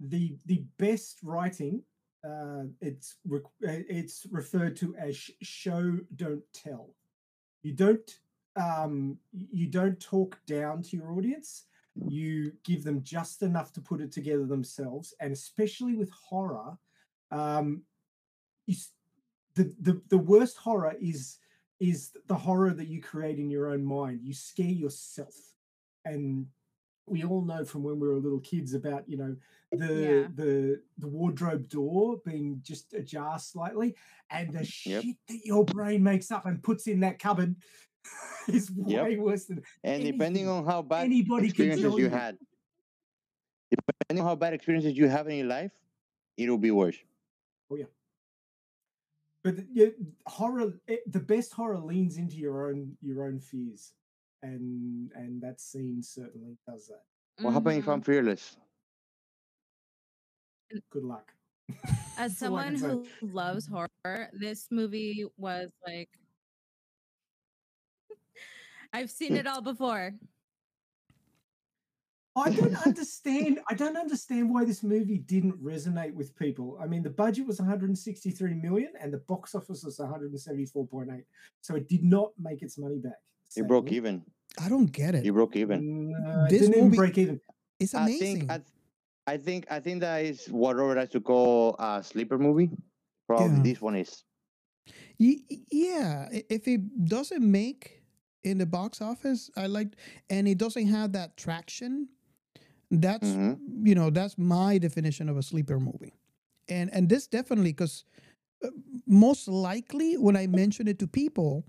The 0.00 0.36
the 0.46 0.64
best 0.78 1.18
writing, 1.22 1.82
uh, 2.26 2.64
it's 2.80 3.16
re- 3.26 3.40
uh, 3.66 3.82
it's 3.88 4.26
referred 4.30 4.76
to 4.76 4.94
as 4.96 5.16
sh- 5.16 5.30
show 5.40 5.98
don't 6.16 6.42
tell. 6.52 6.94
You 7.62 7.72
don't 7.72 8.18
um, 8.56 9.18
you 9.32 9.66
don't 9.68 9.98
talk 10.00 10.38
down 10.46 10.82
to 10.82 10.96
your 10.96 11.12
audience. 11.12 11.64
You 12.08 12.52
give 12.64 12.84
them 12.84 13.02
just 13.02 13.42
enough 13.42 13.72
to 13.74 13.80
put 13.80 14.00
it 14.00 14.12
together 14.12 14.46
themselves, 14.46 15.14
and 15.20 15.32
especially 15.32 15.94
with 15.94 16.10
horror, 16.10 16.76
um, 17.30 17.82
you, 18.66 18.74
the, 19.54 19.74
the 19.80 20.00
the 20.08 20.18
worst 20.18 20.56
horror 20.56 20.94
is 21.00 21.38
is 21.80 22.10
the 22.26 22.34
horror 22.34 22.72
that 22.72 22.88
you 22.88 23.00
create 23.00 23.38
in 23.38 23.50
your 23.50 23.68
own 23.68 23.84
mind. 23.84 24.20
You 24.22 24.34
scare 24.34 24.66
yourself, 24.66 25.34
and 26.04 26.46
we 27.06 27.24
all 27.24 27.42
know 27.42 27.64
from 27.64 27.82
when 27.82 28.00
we 28.00 28.08
were 28.08 28.14
little 28.16 28.40
kids 28.40 28.74
about 28.74 29.08
you 29.08 29.16
know 29.16 29.36
the 29.72 29.94
Yeah. 29.94 30.26
the 30.34 30.82
the 30.98 31.08
wardrobe 31.08 31.68
door 31.68 32.20
being 32.24 32.60
just 32.62 32.94
ajar 32.94 33.38
slightly, 33.38 33.94
and 34.30 34.52
the 34.52 34.60
mm-hmm. 34.60 34.90
Yep. 34.90 35.02
shit 35.02 35.16
that 35.28 35.40
your 35.44 35.64
brain 35.64 36.02
makes 36.02 36.30
up 36.30 36.46
and 36.46 36.62
puts 36.62 36.86
in 36.86 37.00
that 37.00 37.18
cupboard 37.18 37.54
is 38.48 38.70
Yep. 38.70 39.04
way 39.04 39.16
worse 39.16 39.46
than 39.46 39.62
And 39.82 40.04
depending 40.04 40.48
on 40.48 40.64
how 40.64 40.82
bad 40.82 41.04
anybody 41.04 41.50
can 41.50 41.66
experiences 41.66 41.98
you 41.98 42.04
you. 42.04 42.10
had, 42.10 42.38
depending 43.70 44.22
on 44.22 44.28
how 44.28 44.34
bad 44.36 44.52
experiences 44.54 44.96
you 44.96 45.08
have 45.08 45.28
in 45.28 45.36
your 45.36 45.46
life, 45.46 45.72
it'll 46.36 46.58
be 46.58 46.70
worse. 46.70 46.96
Oh 47.70 47.76
yeah. 47.76 47.86
But 49.44 49.56
the- 49.56 49.66
yeah, 49.70 49.86
horror, 50.26 50.72
it, 50.88 51.00
the 51.12 51.20
best 51.20 51.52
horror 51.52 51.78
leans 51.78 52.16
into 52.16 52.36
your 52.36 52.68
own 52.68 52.96
your 53.02 53.26
own 53.26 53.38
fears, 53.38 53.92
and 54.42 55.12
and 55.14 55.40
that 55.42 55.60
scene 55.60 56.02
certainly 56.02 56.56
does 56.66 56.88
that. 56.88 57.04
What 57.44 57.52
happens 57.52 57.78
if 57.78 57.88
I'm 57.88 58.00
mm-hmm. 58.00 58.10
fearless? 58.10 58.56
Good 60.90 61.04
luck. 61.04 61.30
As 62.16 62.38
That's 62.38 62.42
all 62.42 62.56
I 62.56 62.74
someone 62.74 63.06
who 63.20 63.26
loves 63.26 63.66
horror, 63.66 64.30
this 64.32 64.68
movie 64.70 65.24
was 65.36 65.70
like 65.86 66.08
I've 68.94 69.10
seen 69.10 69.34
it 69.36 69.46
all 69.46 69.60
before. 69.60 70.14
I 72.36 72.50
don't 72.50 72.74
understand. 72.86 73.60
I 73.70 73.74
don't 73.74 73.96
understand 73.96 74.50
why 74.50 74.64
this 74.64 74.82
movie 74.82 75.18
didn't 75.18 75.62
resonate 75.62 76.12
with 76.14 76.36
people. 76.36 76.78
I 76.82 76.86
mean, 76.86 77.02
the 77.02 77.10
budget 77.10 77.46
was 77.46 77.58
163 77.60 78.54
million, 78.54 78.90
and 79.00 79.12
the 79.12 79.18
box 79.18 79.54
office 79.54 79.84
was 79.84 79.98
174.8. 79.98 81.22
So 81.60 81.76
it 81.76 81.88
did 81.88 82.02
not 82.02 82.32
make 82.38 82.62
its 82.62 82.76
money 82.78 82.98
back. 82.98 83.20
It 83.56 83.68
broke 83.68 83.92
even. 83.92 84.22
I 84.60 84.68
don't 84.68 84.90
get 84.90 85.14
it. 85.14 85.24
You 85.24 85.32
broke 85.32 85.54
even. 85.56 86.10
No, 86.12 86.44
it 86.46 86.50
This 86.50 86.60
didn't 86.62 86.74
even 86.74 86.84
movie- 86.86 86.96
break 86.96 87.18
even. 87.18 87.40
It's 87.78 87.94
I 87.94 88.02
amazing. 88.04 88.38
think 88.40 88.50
I, 88.50 88.56
th- 88.58 88.68
I 89.26 89.36
think 89.36 89.66
I 89.70 89.80
think 89.80 90.00
that 90.00 90.24
is 90.24 90.46
what 90.46 90.76
Robert 90.76 90.96
likes 90.96 91.12
to 91.12 91.20
call 91.20 91.74
a 91.78 92.02
sleeper 92.02 92.38
movie. 92.38 92.70
Probably 93.26 93.56
Yeah. 93.56 93.62
this 93.62 93.80
one 93.80 93.96
is. 93.96 94.24
Y- 95.18 95.38
y- 95.50 95.58
yeah, 95.70 96.28
if 96.50 96.68
it 96.68 97.04
doesn't 97.06 97.42
make 97.48 98.02
in 98.42 98.58
the 98.58 98.66
box 98.66 99.00
office, 99.00 99.50
I 99.56 99.66
like, 99.66 99.88
and 100.30 100.46
it 100.46 100.58
doesn't 100.58 100.86
have 100.88 101.12
that 101.12 101.36
traction. 101.36 102.08
That's 102.90 103.26
Mm-hmm. 103.28 103.86
you 103.86 103.94
know 103.94 104.10
that's 104.10 104.36
my 104.38 104.78
definition 104.78 105.28
of 105.28 105.36
a 105.36 105.42
sleeper 105.42 105.80
movie, 105.80 106.14
and 106.68 106.92
and 106.92 107.08
this 107.08 107.26
definitely 107.26 107.72
because 107.72 108.04
most 109.06 109.48
likely 109.48 110.16
when 110.16 110.36
I 110.36 110.46
mention 110.46 110.88
it 110.88 110.98
to 111.00 111.06
people, 111.06 111.64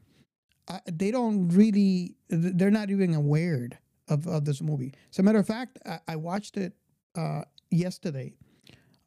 uh, 0.67 0.79
they 0.91 1.11
don't 1.11 1.49
really 1.49 2.15
they're 2.29 2.71
not 2.71 2.89
even 2.89 3.13
aware 3.13 3.69
of 4.07 4.27
of 4.27 4.45
this 4.45 4.61
movie. 4.61 4.93
As 5.11 5.19
a 5.19 5.23
matter 5.23 5.39
of 5.39 5.47
fact, 5.47 5.79
I, 5.85 5.99
I 6.07 6.15
watched 6.15 6.57
it 6.57 6.73
uh, 7.15 7.43
yesterday 7.71 8.33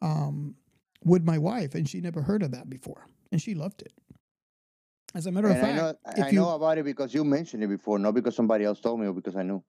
um, 0.03 0.55
with 1.05 1.25
my 1.25 1.39
wife, 1.39 1.75
and 1.75 1.89
she 1.89 2.01
never 2.01 2.23
heard 2.23 2.43
of 2.43 2.51
that 2.53 2.69
before, 2.69 3.07
and 3.33 3.41
she 3.41 3.55
loved 3.55 3.83
it. 3.83 3.93
As 5.15 5.27
a 5.27 5.33
matter 5.33 5.49
of 5.49 5.57
And 5.57 5.65
I 5.65 5.69
fact, 5.69 5.77
know 5.77 6.13
if 6.17 6.25
I 6.27 6.31
you 6.31 6.41
know 6.41 6.51
about 6.51 6.79
it 6.79 6.85
because 6.85 7.15
you 7.15 7.25
mentioned 7.25 7.63
it 7.63 7.69
before, 7.69 7.99
not 7.99 8.15
because 8.15 8.37
somebody 8.37 8.65
else 8.65 8.81
told 8.81 9.01
me 9.01 9.07
or 9.07 9.13
because 9.15 9.37
I 9.37 9.43
knew. 9.43 9.63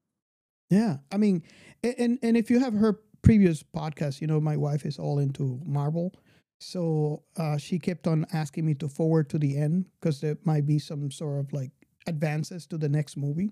Yeah, 0.69 0.97
I 1.11 1.17
mean, 1.17 1.43
and 1.83 2.19
and 2.21 2.37
if 2.37 2.49
you 2.49 2.59
have 2.59 2.73
her 2.73 2.99
previous 3.21 3.63
podcast, 3.63 4.21
you 4.21 4.27
know, 4.27 4.39
my 4.39 4.55
wife 4.55 4.85
is 4.85 4.99
all 4.99 5.19
into 5.19 5.59
Marvel, 5.65 6.13
so 6.59 7.23
uh, 7.37 7.57
she 7.57 7.79
kept 7.79 8.07
on 8.07 8.25
asking 8.33 8.65
me 8.65 8.75
to 8.75 8.87
forward 8.87 9.29
to 9.29 9.39
the 9.39 9.57
end 9.57 9.85
because 9.99 10.21
there 10.21 10.37
might 10.43 10.65
be 10.65 10.77
some 10.79 11.09
sort 11.11 11.39
of 11.39 11.53
like 11.53 11.71
advances 12.07 12.67
to 12.67 12.77
the 12.77 12.89
next 12.89 13.17
movie, 13.17 13.51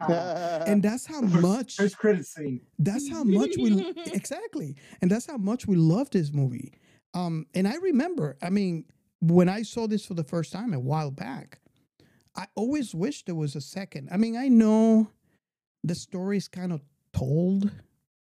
and 0.00 0.82
that's 0.82 1.06
how 1.06 1.20
much 1.46 1.78
Post 1.78 1.98
credit 1.98 2.26
scene. 2.26 2.60
that's 2.78 3.08
how 3.08 3.22
much 3.24 3.50
we 3.56 3.92
exactly, 4.06 4.76
and 5.00 5.10
that's 5.10 5.26
how 5.26 5.36
much 5.36 5.66
we 5.66 5.76
love 5.76 6.10
this 6.10 6.32
movie. 6.32 6.72
Um, 7.14 7.46
and 7.54 7.66
I 7.66 7.76
remember, 7.76 8.36
I 8.42 8.50
mean, 8.50 8.84
when 9.20 9.48
I 9.48 9.62
saw 9.62 9.86
this 9.86 10.04
for 10.04 10.14
the 10.14 10.24
first 10.24 10.52
time 10.52 10.74
a 10.74 10.80
while 10.80 11.10
back, 11.10 11.60
I 12.36 12.46
always 12.54 12.94
wished 12.94 13.26
there 13.26 13.34
was 13.34 13.56
a 13.56 13.60
second. 13.60 14.08
I 14.12 14.18
mean, 14.18 14.36
I 14.36 14.48
know 14.48 15.08
the 15.86 15.94
story 15.94 16.36
is 16.36 16.48
kind 16.48 16.72
of 16.72 16.82
told 17.12 17.70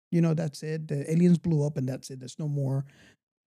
You 0.10 0.22
know, 0.22 0.34
that's 0.34 0.64
it. 0.64 0.88
The 0.88 1.10
aliens 1.12 1.38
blew 1.38 1.66
up, 1.66 1.76
and 1.76 1.88
that's 1.88 2.10
it. 2.10 2.20
There's 2.20 2.40
no 2.40 2.48
more. 2.48 2.86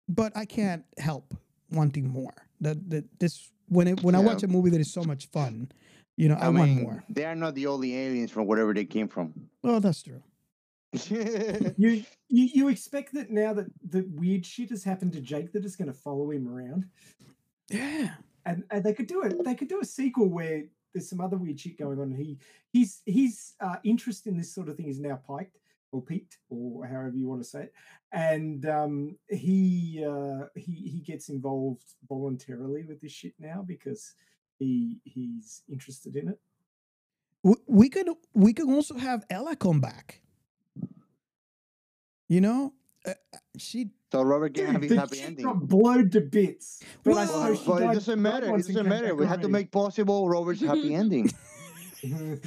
But 0.08 0.36
I 0.36 0.44
can't 0.44 0.84
help 0.98 1.34
wanting 1.72 2.08
more. 2.08 2.34
That 2.60 2.90
that 2.90 3.04
this 3.18 3.50
when 3.68 3.88
it 3.88 4.02
when 4.02 4.14
I 4.14 4.18
watch 4.18 4.42
a 4.42 4.48
movie 4.48 4.70
that 4.70 4.80
is 4.80 4.92
so 4.92 5.02
much 5.02 5.28
fun, 5.28 5.72
you 6.16 6.28
know, 6.28 6.34
I, 6.34 6.46
I, 6.46 6.48
want 6.50 6.82
more. 6.82 7.04
they 7.08 7.24
are 7.24 7.34
not 7.34 7.54
the 7.54 7.66
only 7.66 7.96
aliens 7.96 8.30
from 8.30 8.46
wherever 8.46 8.74
they 8.74 8.84
came 8.84 9.08
from. 9.08 9.32
Oh, 9.64 9.78
that's 9.78 10.02
true. 10.02 10.22
you, 11.08 12.04
you 12.28 12.44
you 12.58 12.68
expect 12.68 13.14
that 13.14 13.30
now 13.30 13.54
that 13.54 13.66
the 13.88 14.04
weird 14.10 14.44
shit 14.44 14.70
has 14.70 14.84
happened 14.84 15.12
to 15.14 15.20
Jake 15.20 15.52
that 15.52 15.64
is 15.64 15.76
going 15.76 15.88
to 15.88 15.94
follow 15.94 16.30
him 16.30 16.46
around. 16.46 16.84
Yeah, 17.70 18.14
and 18.44 18.64
and 18.70 18.84
they 18.84 18.92
could 18.92 19.06
do 19.06 19.22
it. 19.22 19.42
They 19.44 19.54
could 19.54 19.68
do 19.68 19.80
a 19.80 19.84
sequel 19.84 20.28
where 20.28 20.64
there's 20.92 21.08
some 21.08 21.20
other 21.20 21.36
weird 21.36 21.58
shit 21.58 21.78
going 21.78 22.00
on. 22.00 22.10
He 22.10 22.38
he's 22.72 23.02
his 23.06 23.54
uh, 23.60 23.76
interest 23.84 24.26
in 24.26 24.36
this 24.36 24.54
sort 24.54 24.68
of 24.68 24.76
thing 24.76 24.88
is 24.88 25.00
now 25.00 25.20
piked 25.26 25.58
or 25.92 26.02
peaked 26.02 26.38
or 26.48 26.86
however 26.86 27.16
you 27.16 27.28
want 27.28 27.42
to 27.42 27.48
say 27.48 27.62
it, 27.64 27.74
and 28.12 28.66
um, 28.66 29.16
he 29.28 30.04
uh, 30.06 30.46
he 30.54 30.72
he 30.72 31.00
gets 31.00 31.28
involved 31.28 31.84
voluntarily 32.08 32.84
with 32.84 33.00
this 33.00 33.12
shit 33.12 33.34
now 33.38 33.64
because 33.66 34.14
he 34.58 34.98
he's 35.04 35.62
interested 35.68 36.16
in 36.16 36.28
it. 36.28 36.38
We 37.66 37.88
could 37.88 38.08
we 38.34 38.52
could 38.52 38.68
also 38.68 38.96
have 38.96 39.24
Ella 39.30 39.56
come 39.56 39.80
back. 39.80 40.20
You 42.28 42.40
know, 42.40 42.74
uh, 43.06 43.14
uh, 43.34 43.38
she. 43.58 43.90
So 44.12 44.22
Robert 44.22 44.52
Dude, 44.54 44.82
his 44.82 44.90
the 44.90 44.98
happy 44.98 45.20
ending. 45.20 45.44
got 45.44 45.68
blown 45.68 46.10
to 46.10 46.20
bits. 46.20 46.82
But 47.04 47.12
I 47.12 47.14
Well, 47.14 47.26
suppose 47.26 47.58
she 47.60 47.64
But 47.66 47.82
it 47.82 47.94
doesn't 47.94 48.22
matter. 48.22 48.46
It 48.56 48.66
doesn't 48.66 48.88
matter. 48.88 49.14
We 49.14 49.24
had 49.26 49.40
to 49.42 49.48
make 49.48 49.70
possible 49.70 50.28
Robert's 50.28 50.60
happy 50.60 50.94
ending. 50.94 51.30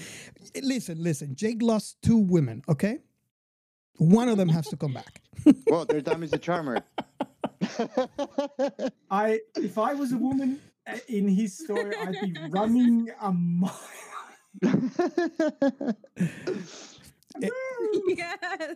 Listen, 0.61 1.01
listen. 1.01 1.35
Jake 1.35 1.61
lost 1.61 2.01
two 2.01 2.17
women. 2.17 2.63
Okay, 2.67 2.97
one 3.97 4.27
of 4.27 4.37
them 4.37 4.49
has 4.49 4.67
to 4.69 4.77
come 4.77 4.93
back. 4.93 5.21
well, 5.67 5.85
their 5.85 6.01
time 6.01 6.23
is 6.23 6.31
the 6.31 6.39
charmer. 6.39 6.81
I 9.11 9.39
if 9.55 9.77
I 9.77 9.93
was 9.93 10.11
a 10.11 10.17
woman 10.17 10.59
uh, 10.87 10.97
in 11.07 11.27
his 11.27 11.55
story, 11.57 11.95
I'd 11.95 12.19
be 12.21 12.35
running 12.49 13.09
a 13.21 13.31
mile. 13.31 13.79
yes. 18.07 18.75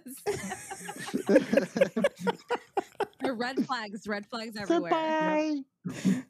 red 3.23 3.65
flags, 3.65 4.07
red 4.07 4.25
flags 4.27 4.55
everywhere. 4.59 4.91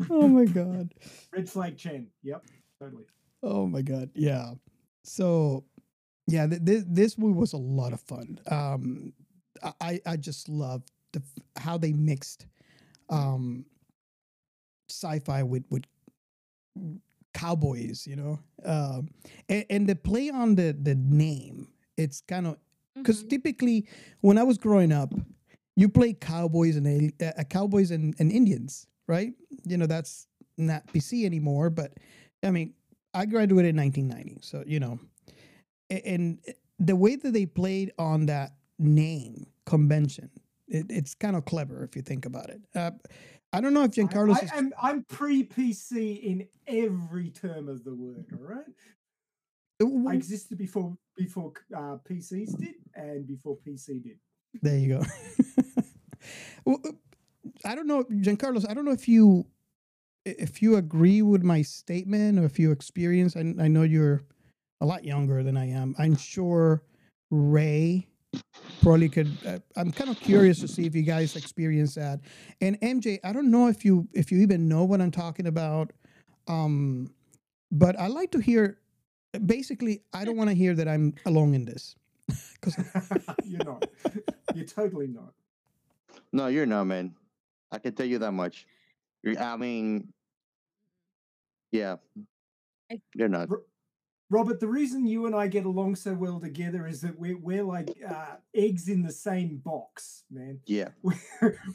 oh 0.10 0.28
my 0.28 0.46
god. 0.46 0.94
Red 1.34 1.50
flag 1.50 1.78
chain. 1.78 2.08
Yep, 2.24 2.44
totally. 2.82 3.06
Oh 3.44 3.68
my 3.68 3.82
god. 3.82 4.10
Yeah. 4.14 4.52
So, 5.04 5.64
yeah, 6.28 6.48
th- 6.48 6.64
th- 6.66 6.84
this 6.88 7.18
movie 7.18 7.38
was 7.40 7.54
a 7.54 7.58
lot 7.58 7.94
of 7.94 8.02
fun. 8.02 8.40
Um, 8.50 9.14
I- 9.64 9.74
I 9.82 10.02
I 10.06 10.18
just 10.18 10.50
love 10.50 10.84
the 11.14 11.20
f- 11.20 11.64
how 11.64 11.78
they 11.78 11.94
mixed 11.94 12.46
um 13.10 13.66
sci-fi 14.90 15.44
with 15.44 15.64
with 15.70 15.84
cowboys. 17.34 18.06
You 18.08 18.16
know, 18.18 18.40
um, 18.66 19.10
and, 19.50 19.66
and 19.70 19.88
the 19.90 19.96
play 19.96 20.30
on 20.30 20.56
the 20.56 20.76
the 20.80 20.96
name. 20.96 21.68
It's 21.98 22.22
kind 22.22 22.48
of 22.48 22.58
because 22.96 23.24
typically 23.24 23.88
when 24.22 24.38
I 24.38 24.44
was 24.44 24.58
growing 24.58 24.92
up, 24.92 25.14
you 25.76 25.90
play 25.90 26.14
cowboys 26.14 26.76
and 26.76 26.88
ali- 26.88 27.14
uh, 27.22 27.44
cowboys 27.44 27.92
and, 27.92 28.16
and 28.20 28.32
Indians, 28.32 28.88
right? 29.08 29.34
You 29.66 29.78
know 29.78 29.86
that's 29.86 30.28
not 30.58 30.88
PC 30.88 31.26
anymore, 31.26 31.70
but 31.70 31.94
I 32.44 32.52
mean, 32.52 32.74
I 33.14 33.26
graduated 33.26 33.70
in 33.72 33.78
1990, 33.78 34.42
so 34.42 34.64
you 34.66 34.80
know, 34.80 35.00
and 35.90 36.40
the 36.80 36.96
way 36.96 37.16
that 37.16 37.32
they 37.34 37.46
played 37.46 37.92
on 37.98 38.26
that 38.28 38.54
name 38.80 39.48
convention, 39.66 40.30
it, 40.68 40.86
it's 40.90 41.16
kind 41.16 41.36
of 41.36 41.46
clever 41.46 41.84
if 41.84 41.96
you 41.96 42.02
think 42.02 42.26
about 42.26 42.50
it. 42.50 42.62
Uh, 42.76 42.92
I 43.54 43.62
don't 43.62 43.74
know 43.74 43.84
if 43.84 43.92
Giancarlo. 43.92 44.36
I, 44.36 44.58
am 44.58 44.74
I'm 44.82 45.04
pre 45.04 45.44
PC 45.44 46.22
in 46.22 46.48
every 46.68 47.30
term 47.30 47.70
of 47.70 47.84
the 47.84 47.96
word. 47.96 48.26
All 48.34 48.44
right. 48.44 48.66
I 49.80 50.14
existed 50.16 50.58
before 50.58 50.98
before 51.16 51.54
uh, 51.76 51.98
PCs 52.10 52.58
did 52.58 52.76
and 52.96 53.28
before 53.28 53.58
PC 53.58 54.04
did. 54.04 54.18
There 54.62 54.78
you 54.78 55.00
go. 55.00 55.04
Well, 56.66 56.80
uh, 56.86 56.92
I 57.64 57.76
don't 57.76 57.88
know, 57.88 58.04
Giancarlo. 58.04 58.70
I 58.70 58.74
don't 58.74 58.84
know 58.84 58.92
if 58.92 59.08
you 59.08 59.46
if 60.26 60.62
you 60.62 60.76
agree 60.76 61.22
with 61.22 61.44
my 61.44 61.62
statement 61.62 62.38
or 62.38 62.44
if 62.44 62.60
you 62.60 62.72
experience. 62.72 63.38
I, 63.38 63.40
I 63.40 63.70
know 63.70 63.84
you're 63.84 64.24
a 64.82 64.86
lot 64.86 65.06
younger 65.06 65.44
than 65.44 65.56
I 65.56 65.70
am. 65.70 65.96
I'm 65.98 66.18
sure 66.18 66.84
Ray 67.32 68.10
probably 68.82 69.08
could. 69.10 69.32
Uh, 69.46 69.60
I'm 69.78 69.92
kind 69.92 70.10
of 70.10 70.20
curious 70.20 70.60
to 70.60 70.68
see 70.68 70.86
if 70.86 70.94
you 70.96 71.04
guys 71.04 71.36
experience 71.38 71.96
that. 71.96 72.20
And 72.60 72.80
MJ, 72.82 73.20
I 73.24 73.32
don't 73.32 73.50
know 73.50 73.68
if 73.68 73.86
you 73.86 74.08
if 74.14 74.32
you 74.32 74.40
even 74.40 74.68
know 74.68 74.84
what 74.84 75.02
I'm 75.02 75.12
talking 75.12 75.48
about. 75.48 75.94
Um, 76.48 77.14
but 77.72 77.98
I 78.00 78.08
like 78.08 78.32
to 78.32 78.40
hear. 78.40 78.80
Basically, 79.46 80.02
I 80.14 80.26
don't 80.26 80.38
want 80.42 80.50
to 80.50 80.56
hear 80.56 80.74
that 80.76 80.88
I'm 80.88 81.14
alone 81.26 81.54
in 81.54 81.66
this. 81.66 81.96
Because 82.60 82.76
You're 83.46 83.64
not. 83.64 83.88
You're 84.56 84.66
totally 84.66 85.08
not. 85.08 85.32
No, 86.34 86.48
you're 86.48 86.66
not, 86.66 86.86
man. 86.86 87.14
I 87.72 87.78
can 87.78 87.94
tell 87.94 88.06
you 88.08 88.18
that 88.18 88.32
much. 88.32 88.66
You're, 89.22 89.40
I 89.40 89.56
mean, 89.56 90.12
yeah, 91.72 91.98
you're 93.14 93.30
not. 93.30 93.50
Robert, 94.30 94.60
the 94.60 94.68
reason 94.68 95.06
you 95.06 95.26
and 95.26 95.36
I 95.36 95.48
get 95.48 95.66
along 95.66 95.96
so 95.96 96.14
well 96.14 96.40
together 96.40 96.86
is 96.88 97.02
that 97.02 97.18
we're 97.18 97.38
we're 97.38 97.64
like 97.64 97.92
uh, 98.06 98.38
eggs 98.54 98.90
in 98.90 99.04
the 99.04 99.12
same 99.12 99.58
box, 99.64 100.24
man. 100.30 100.60
Yeah. 100.66 100.90
we 101.02 101.14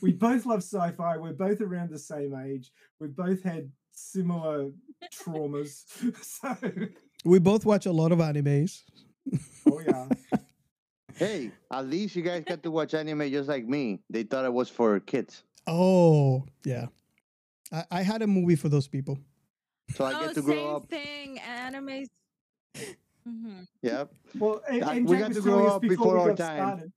we 0.02 0.12
both 0.12 0.44
love 0.44 0.62
sci-fi. 0.62 1.16
We're 1.16 1.32
both 1.32 1.60
around 1.60 1.90
the 1.90 1.98
same 1.98 2.34
age. 2.34 2.72
We've 2.98 3.14
both 3.14 3.42
had 3.42 3.70
similar 3.92 4.70
traumas. 5.14 5.84
so, 6.22 6.56
We 7.24 7.38
both 7.38 7.64
watch 7.64 7.86
a 7.86 7.92
lot 7.92 8.12
of 8.12 8.18
animes. 8.18 8.82
oh 9.70 9.80
yeah. 9.80 10.08
Hey, 11.14 11.52
at 11.70 11.86
least 11.86 12.16
you 12.16 12.22
guys 12.22 12.42
got 12.44 12.62
to 12.62 12.70
watch 12.70 12.94
anime 12.94 13.30
just 13.30 13.48
like 13.48 13.66
me. 13.66 14.00
They 14.10 14.22
thought 14.24 14.44
it 14.46 14.52
was 14.52 14.68
for 14.70 14.98
kids, 14.98 15.44
Oh, 15.68 16.44
yeah. 16.64 16.86
I, 17.70 17.84
I 17.90 18.02
had 18.02 18.22
a 18.22 18.26
movie 18.26 18.56
for 18.56 18.68
those 18.70 18.88
people. 18.88 19.18
so 19.94 20.04
I 20.06 20.14
oh, 20.14 20.20
get 20.26 20.34
to 20.36 20.42
grow 20.42 20.76
up. 20.76 20.86
same 20.90 21.00
up. 21.00 21.04
thing. 21.04 21.38
Anime. 21.38 22.06
hmm 23.24 23.60
Yep. 23.82 24.12
Well, 24.38 24.62
M- 24.68 24.82
I- 24.84 24.98
MJ 24.98 25.06
we 25.08 25.18
got 25.18 25.28
was 25.28 25.36
to 25.36 25.42
telling 25.42 25.58
grow 25.60 25.66
us 25.68 25.72
up 25.74 25.82
before, 25.82 25.96
before 25.96 26.14
we 26.14 26.20
our 26.20 26.28
got 26.30 26.36
time. 26.38 26.56
started. 26.56 26.92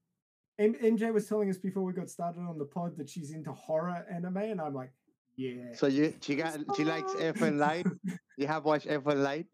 M- 0.58 0.96
MJ 0.96 1.12
was 1.12 1.26
telling 1.28 1.50
us 1.50 1.58
before 1.58 1.82
we 1.84 1.92
got 1.92 2.08
started 2.10 2.40
on 2.40 2.58
the 2.58 2.64
pod 2.64 2.96
that 2.96 3.08
she's 3.10 3.30
into 3.32 3.52
horror 3.52 4.04
anime, 4.10 4.38
and 4.38 4.60
I'm 4.60 4.74
like, 4.74 4.92
yeah. 5.36 5.74
So 5.74 5.86
you, 5.86 6.14
she 6.22 6.34
got, 6.36 6.58
she 6.76 6.84
likes 6.84 7.12
Elfen 7.12 7.58
Lied. 7.58 7.86
You 8.38 8.46
have 8.46 8.64
watched 8.64 8.88
Elfen 8.88 9.22
Lied. 9.22 9.46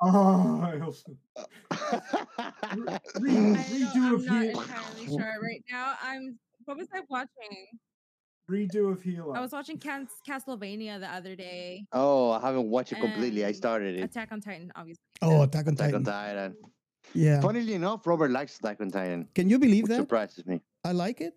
Oh, 0.00 0.60
I 0.62 0.80
also- 0.80 1.16
Re- 1.30 1.48
I 1.70 2.98
redo 3.20 3.94
don't, 3.94 4.14
of 4.14 4.20
I'm 4.20 4.26
not 4.26 4.42
Heal- 4.42 4.60
entirely 4.60 5.06
sure 5.06 5.38
right 5.42 5.64
now. 5.70 5.94
I'm. 6.02 6.38
What 6.64 6.76
was 6.78 6.88
I 6.92 7.00
watching? 7.08 7.66
redo 8.50 8.92
of 8.92 9.02
Healer. 9.02 9.34
I 9.36 9.40
was 9.40 9.52
watching 9.52 9.78
Cas- 9.78 10.20
Castlevania 10.28 11.00
the 11.00 11.08
other 11.10 11.34
day. 11.34 11.86
Oh, 11.92 12.30
I 12.32 12.40
haven't 12.40 12.68
watched 12.68 12.92
it 12.92 13.00
completely. 13.00 13.42
I 13.44 13.48
and 13.48 13.56
started 13.56 13.98
it. 13.98 14.02
Attack 14.02 14.32
on 14.32 14.40
Titan, 14.42 14.70
obviously. 14.76 15.00
Oh, 15.22 15.42
Attack 15.42 15.66
on 15.68 15.72
Attack 15.74 15.92
Titan. 15.92 15.94
on 15.96 16.04
Titan. 16.04 16.56
Yeah. 17.14 17.40
Funnily 17.40 17.72
enough, 17.74 18.06
Robert 18.06 18.30
likes 18.30 18.58
Attack 18.58 18.80
on 18.82 18.90
Titan. 18.90 19.28
Can 19.34 19.48
you 19.48 19.58
believe 19.58 19.84
Which 19.84 19.90
that? 19.90 19.96
surprises 19.96 20.44
me. 20.46 20.60
I 20.84 20.92
like 20.92 21.20
it. 21.22 21.34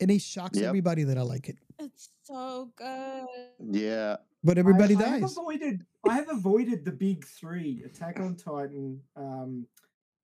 And 0.00 0.10
it 0.10 0.20
shocks 0.22 0.56
Yep. 0.58 0.66
everybody 0.68 1.04
that 1.04 1.18
I 1.18 1.22
like 1.22 1.48
it. 1.50 1.58
It's 1.78 2.08
so 2.22 2.70
good. 2.76 3.26
Yeah. 3.70 4.16
But 4.46 4.58
everybody 4.58 4.94
I, 4.94 5.00
I 5.00 5.02
have 5.08 5.20
dies. 5.22 5.36
avoided. 5.36 5.84
I 6.08 6.14
have 6.14 6.28
avoided 6.28 6.84
the 6.84 6.92
big 6.92 7.26
three: 7.26 7.82
Attack 7.84 8.20
on 8.20 8.36
Titan, 8.36 9.00
um, 9.16 9.66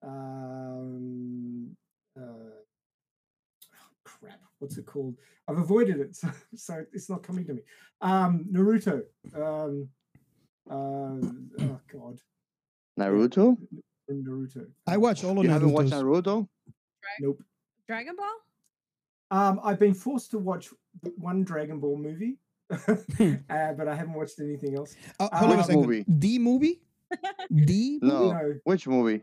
um, 0.01 1.77
uh, 2.17 2.55
crap. 4.05 4.39
What's 4.61 4.79
it 4.79 4.87
called? 4.87 5.17
I've 5.49 5.59
avoided 5.59 5.99
it, 5.99 6.15
so, 6.23 6.31
so 6.55 6.85
it's 6.93 7.11
not 7.11 7.25
coming 7.25 7.45
to 7.47 7.55
me. 7.55 7.63
Um, 8.01 8.47
Naruto. 8.53 9.03
Um, 9.35 9.89
uh, 10.71 11.65
oh 11.65 11.81
God, 11.93 12.21
Naruto? 13.01 13.57
Naruto. 14.09 14.67
I 14.87 14.99
watch 14.99 15.25
all 15.25 15.37
of 15.37 15.45
You 15.45 15.51
haven't 15.51 15.73
watched 15.73 15.91
Naruto's. 15.91 16.27
Naruto? 16.27 16.49
Nope. 17.21 17.43
Dragon 17.89 18.15
Ball? 18.17 18.29
Um, 19.33 19.61
I've 19.65 19.81
been 19.81 19.95
forced 19.95 20.31
to 20.31 20.39
watch 20.39 20.69
one 21.17 21.43
Dragon 21.43 21.81
Ball 21.81 21.97
movie, 21.97 22.37
uh, 23.51 23.73
but 23.75 23.87
I 23.89 23.95
haven't 23.95 24.15
watched 24.15 24.41
anything 24.41 24.77
else. 24.77 24.97
Uh, 25.21 25.29
hold 25.37 25.53
on 25.53 25.59
a 25.59 25.61
Um, 25.61 25.65
second. 25.67 25.83
movie? 25.83 26.05
The 26.09 26.39
movie? 26.39 26.81
The 27.51 27.99
No. 28.03 28.09
movie? 28.21 28.35
No. 28.35 28.55
Which 28.65 28.87
movie? 28.89 29.21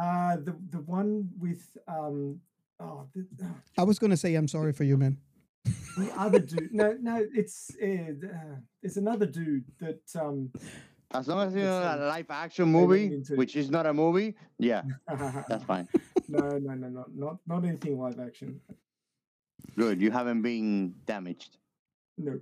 Uh, 0.00 0.36
the 0.36 0.56
the 0.70 0.80
one 0.86 1.28
with 1.38 1.76
um, 1.86 2.40
oh, 2.80 3.06
the, 3.14 3.26
uh, 3.44 3.48
I 3.76 3.84
was 3.84 3.98
gonna 3.98 4.16
say 4.16 4.34
I'm 4.34 4.48
sorry 4.48 4.72
for 4.72 4.84
you, 4.84 4.96
man. 4.96 5.18
the 5.98 6.10
other 6.16 6.38
dude. 6.40 6.72
No, 6.72 6.96
no, 7.00 7.24
it's 7.34 7.70
uh, 7.80 7.86
uh, 8.26 8.56
it's 8.82 8.96
another 8.96 9.26
dude 9.26 9.64
that 9.78 10.00
um. 10.18 10.50
As 11.14 11.28
long 11.28 11.46
as 11.46 11.52
you 11.54 11.60
It's, 11.60 11.68
know 11.68 11.82
um, 11.92 12.00
a 12.00 12.06
live 12.06 12.30
action 12.30 12.68
movie, 12.72 13.20
which 13.36 13.54
is 13.54 13.68
not 13.70 13.84
a 13.84 13.92
movie, 13.92 14.34
yeah, 14.58 14.80
that's 15.46 15.64
fine. 15.64 15.86
no, 16.26 16.56
no, 16.56 16.72
no, 16.72 16.88
no, 16.88 17.04
not 17.14 17.36
not 17.46 17.64
anything 17.66 18.00
live 18.00 18.18
action. 18.18 18.58
Good, 19.76 20.00
you 20.00 20.10
haven't 20.10 20.40
been 20.40 20.94
damaged. 21.04 21.58
Nope. 22.16 22.40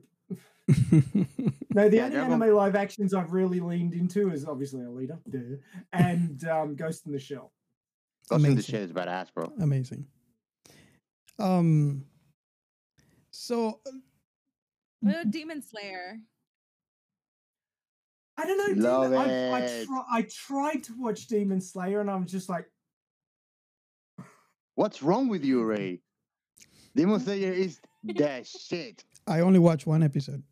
No, 1.72 1.88
the 1.88 2.00
only 2.00 2.16
anime 2.16 2.54
live 2.54 2.74
actions 2.74 3.14
I've 3.14 3.32
really 3.32 3.60
leaned 3.60 3.94
into 3.94 4.32
is 4.32 4.44
obviously 4.44 4.80
Alita, 4.80 5.18
duh, 5.30 5.56
and 5.92 6.44
um, 6.48 6.74
Ghost 6.74 7.06
in 7.06 7.12
the 7.12 7.18
Shell. 7.20 7.52
Ghost 8.28 8.38
in 8.38 8.42
the 8.42 8.52
Amazing. 8.54 8.72
Shell 8.74 8.82
is 8.82 8.92
badass, 8.92 9.32
bro. 9.32 9.52
Amazing. 9.60 10.06
Um. 11.38 12.04
So 13.30 13.80
Oh, 15.06 15.24
Demon 15.30 15.62
Slayer. 15.62 16.18
I 18.36 18.44
don't 18.46 18.76
know. 18.76 18.88
Love 18.90 19.10
Demon, 19.10 19.28
I, 19.28 19.50
I, 19.50 19.60
it. 19.60 19.86
try, 19.86 20.02
I 20.12 20.22
tried 20.22 20.84
to 20.84 20.94
watch 20.98 21.26
Demon 21.28 21.60
Slayer, 21.60 22.00
and 22.00 22.10
I'm 22.10 22.26
just 22.26 22.48
like, 22.48 22.66
What's 24.74 25.02
wrong 25.02 25.28
with 25.28 25.44
you, 25.44 25.62
Ray? 25.62 26.00
Demon 26.96 27.20
Slayer 27.20 27.52
is 27.52 27.80
the 28.02 28.42
shit. 28.44 29.04
I 29.26 29.40
only 29.40 29.58
watched 29.60 29.86
one 29.86 30.02
episode. 30.02 30.42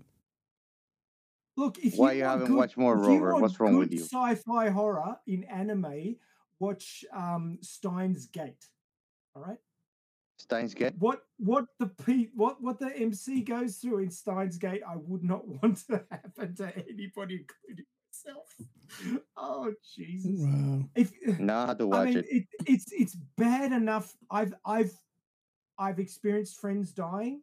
Look, 1.58 1.78
if 1.84 1.96
Why 1.96 2.12
you 2.12 2.18
you 2.18 2.24
want 2.24 2.32
haven't 2.32 2.46
good- 2.48 2.56
watched 2.56 2.76
more, 2.76 2.94
if 2.94 3.00
you 3.02 3.18
Rover? 3.18 3.40
What's 3.42 3.58
wrong 3.60 3.76
with 3.76 3.92
you? 3.92 4.00
Sci-fi 4.00 4.68
horror 4.70 5.16
in 5.26 5.44
anime. 5.44 6.16
Watch 6.60 7.04
um, 7.12 7.58
Steins 7.60 8.26
Gate. 8.26 8.64
All 9.34 9.42
right. 9.42 9.58
Steins 10.38 10.72
Gate. 10.74 10.94
What 10.98 11.22
what 11.38 11.66
the 11.78 11.86
P, 11.88 12.30
what 12.34 12.62
what 12.62 12.78
the 12.78 12.90
MC 12.96 13.42
goes 13.42 13.76
through 13.76 13.98
in 13.98 14.10
Steins 14.10 14.56
Gate, 14.56 14.82
I 14.88 14.96
would 14.96 15.24
not 15.24 15.46
want 15.62 15.78
to 15.88 16.04
happen 16.10 16.54
to 16.56 16.72
anybody, 16.88 17.44
including 17.44 17.86
myself. 18.10 18.46
Oh 19.36 19.72
Jesus! 19.96 20.40
Wow. 20.40 20.84
If 20.94 21.12
Now 21.38 21.64
I 21.64 21.66
have 21.68 21.78
to 21.78 21.84
I 21.84 21.86
watch 21.86 22.08
mean, 22.08 22.18
it. 22.18 22.26
it, 22.30 22.44
it's 22.66 22.92
it's 22.92 23.16
bad 23.36 23.72
enough. 23.72 24.16
I've 24.30 24.54
I've 24.64 24.92
I've 25.78 25.98
experienced 25.98 26.56
friends 26.60 26.92
dying. 26.92 27.42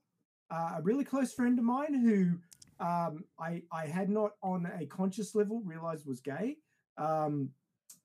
Uh, 0.51 0.75
a 0.77 0.81
really 0.81 1.03
close 1.03 1.33
friend 1.33 1.57
of 1.59 1.65
mine 1.65 1.93
who 1.93 2.37
um, 2.79 3.23
I 3.39 3.61
I 3.71 3.85
had 3.85 4.09
not 4.09 4.31
on 4.41 4.69
a 4.79 4.85
conscious 4.85 5.35
level 5.35 5.61
realized 5.63 6.05
was 6.05 6.19
gay, 6.21 6.57
um, 6.97 7.49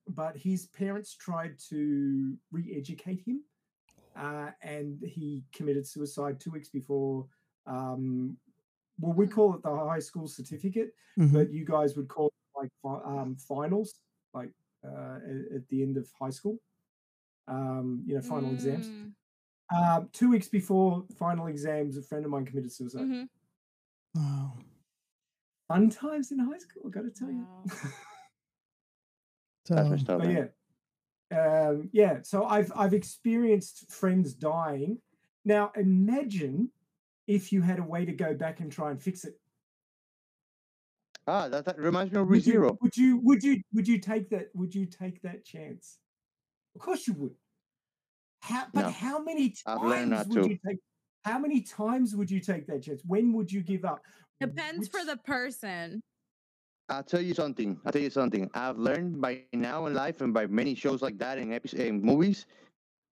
but 0.09 0.37
his 0.37 0.67
parents 0.67 1.15
tried 1.15 1.59
to 1.71 2.37
re-educate 2.53 3.23
him, 3.27 3.43
uh, 4.17 4.51
and 4.63 5.01
he 5.03 5.45
committed 5.53 5.87
suicide 5.87 6.41
two 6.41 6.51
weeks 6.51 6.69
before. 6.69 7.27
Um, 7.67 8.37
well, 8.99 9.13
we 9.13 9.27
call 9.27 9.55
it 9.55 9.63
the 9.63 9.75
high 9.75 9.99
school 9.99 10.29
certificate, 10.29 10.95
Mhm. 11.19 11.33
but 11.33 11.51
you 11.51 11.65
guys 11.65 11.97
would 11.97 12.09
call 12.09 12.27
it 12.29 12.59
like 12.59 12.71
um, 12.85 13.37
finals, 13.37 14.01
like 14.35 14.53
uh, 14.85 15.19
at, 15.55 15.67
the 15.69 15.83
end 15.83 15.97
of 15.97 16.11
high 16.21 16.31
school. 16.31 16.59
Um, 17.49 18.03
you 18.07 18.15
know, 18.15 18.21
final 18.21 18.53
exams. 18.53 18.89
Mm, 18.89 19.15
Um, 19.73 20.09
two 20.13 20.29
weeks 20.31 20.49
before 20.49 21.07
final 21.17 21.47
exams, 21.47 21.97
a 21.97 22.03
friend 22.03 22.25
of 22.25 22.31
mine 22.31 22.45
committed 22.45 22.73
suicide. 22.73 23.07
mhm. 23.07 23.29
Wow. 24.15 24.59
Fun 25.69 25.89
times 25.91 26.33
in 26.33 26.39
high 26.39 26.59
school, 26.59 26.83
I've 26.87 26.93
got 26.93 27.03
to 27.03 27.11
tell 27.11 27.31
you. 27.31 27.47
That's 29.69 30.05
So, 30.05 30.19
but 30.19 30.31
yeah, 30.31 30.47
um, 31.39 31.91
yeah. 31.93 32.19
So 32.23 32.45
I've 32.45 32.73
I've 32.75 32.95
experienced 32.95 33.91
friends 33.91 34.35
dying. 34.35 34.99
Now 35.45 35.71
imagine 35.77 36.71
if 37.29 37.53
you 37.53 37.63
had 37.63 37.79
a 37.79 37.85
way 37.85 38.05
to 38.05 38.13
go 38.13 38.35
back 38.35 38.59
and 38.59 38.73
try 38.73 38.91
and 38.91 39.01
fix 39.01 39.25
it. 39.25 39.35
Ah, 41.29 41.49
that, 41.49 41.65
that 41.67 41.79
reminds 41.79 42.13
me 42.13 42.19
of 42.19 42.27
Would 42.29 42.45
you, 42.45 42.77
would 42.81 42.97
you 42.97 43.21
would 43.23 43.45
you 43.45 43.63
would 43.73 43.87
you 43.87 43.99
take 43.99 44.31
that 44.31 44.49
would 44.55 44.75
you 44.75 44.87
take 44.87 45.23
that 45.23 45.45
chance? 45.45 45.99
Of 46.75 46.81
course 46.81 47.07
you 47.07 47.13
would. 47.15 47.35
How 48.41 48.67
but 48.75 48.87
No. 48.87 48.91
how 48.91 49.23
many 49.23 49.55
I've 49.67 49.83
learned 49.83 50.11
times 50.11 50.11
not 50.11 50.29
would 50.29 50.45
to. 50.45 50.51
you 50.51 50.59
take 50.67 50.79
how 51.25 51.39
many 51.39 51.61
times 51.61 52.17
would 52.17 52.31
you 52.31 52.41
take 52.41 52.67
that 52.67 52.83
chance? 52.83 53.03
When 53.07 53.33
would 53.35 53.53
you 53.53 53.63
give 53.63 53.85
up? 53.85 54.01
Depends 54.41 54.89
for 54.89 55.05
the 55.05 55.17
person. 55.19 56.01
I'll 56.89 57.03
tell 57.03 57.21
you 57.21 57.35
something. 57.35 57.79
I'll 57.85 57.93
tell 57.93 58.03
you 58.03 58.11
something. 58.11 58.51
I've 58.55 58.79
learned 58.79 59.21
by 59.21 59.43
now 59.53 59.87
in 59.87 59.95
life 59.95 60.23
and 60.23 60.35
by 60.35 60.47
many 60.47 60.75
shows 60.75 61.03
like 61.03 61.19
that 61.19 61.39
and, 61.39 61.53
episodes 61.53 61.85
in 61.85 62.03
movies, 62.03 62.47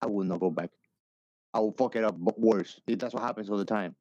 I 0.03 0.07
will 0.07 0.25
not 0.25 0.41
go 0.41 0.51
back. 0.51 0.71
I 1.55 1.61
will 1.61 1.73
fuck 1.73 1.97
it 1.97 2.05
up 2.05 2.17
b- 2.19 2.33
worse. 2.37 2.81
That's 2.87 3.15
what 3.15 3.23
happens 3.23 3.51
all 3.51 3.57
the 3.57 3.65
time. 3.65 3.95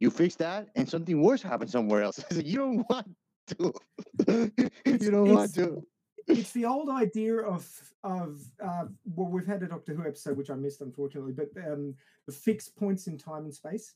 You 0.00 0.10
fix 0.10 0.36
that, 0.36 0.68
and 0.76 0.88
something 0.88 1.20
worse 1.20 1.42
happens 1.42 1.72
somewhere 1.72 2.02
else. 2.02 2.24
you 2.30 2.56
don't 2.56 2.86
want 2.88 3.08
to. 3.48 3.72
you 4.86 5.10
don't 5.10 5.34
want 5.34 5.54
to. 5.54 5.82
It's 6.28 6.52
the 6.52 6.64
old 6.66 6.88
idea 6.90 7.36
of 7.38 7.66
of 8.04 8.40
uh, 8.62 8.84
well, 9.16 9.28
we've 9.28 9.46
had 9.46 9.62
a 9.62 9.66
Doctor 9.68 9.94
Who 9.94 10.06
episode 10.06 10.36
which 10.36 10.50
I 10.50 10.54
missed 10.54 10.80
unfortunately, 10.80 11.32
but 11.32 11.50
um, 11.66 11.94
the 12.26 12.32
fixed 12.32 12.76
points 12.76 13.06
in 13.06 13.18
time 13.18 13.44
and 13.44 13.54
space 13.54 13.94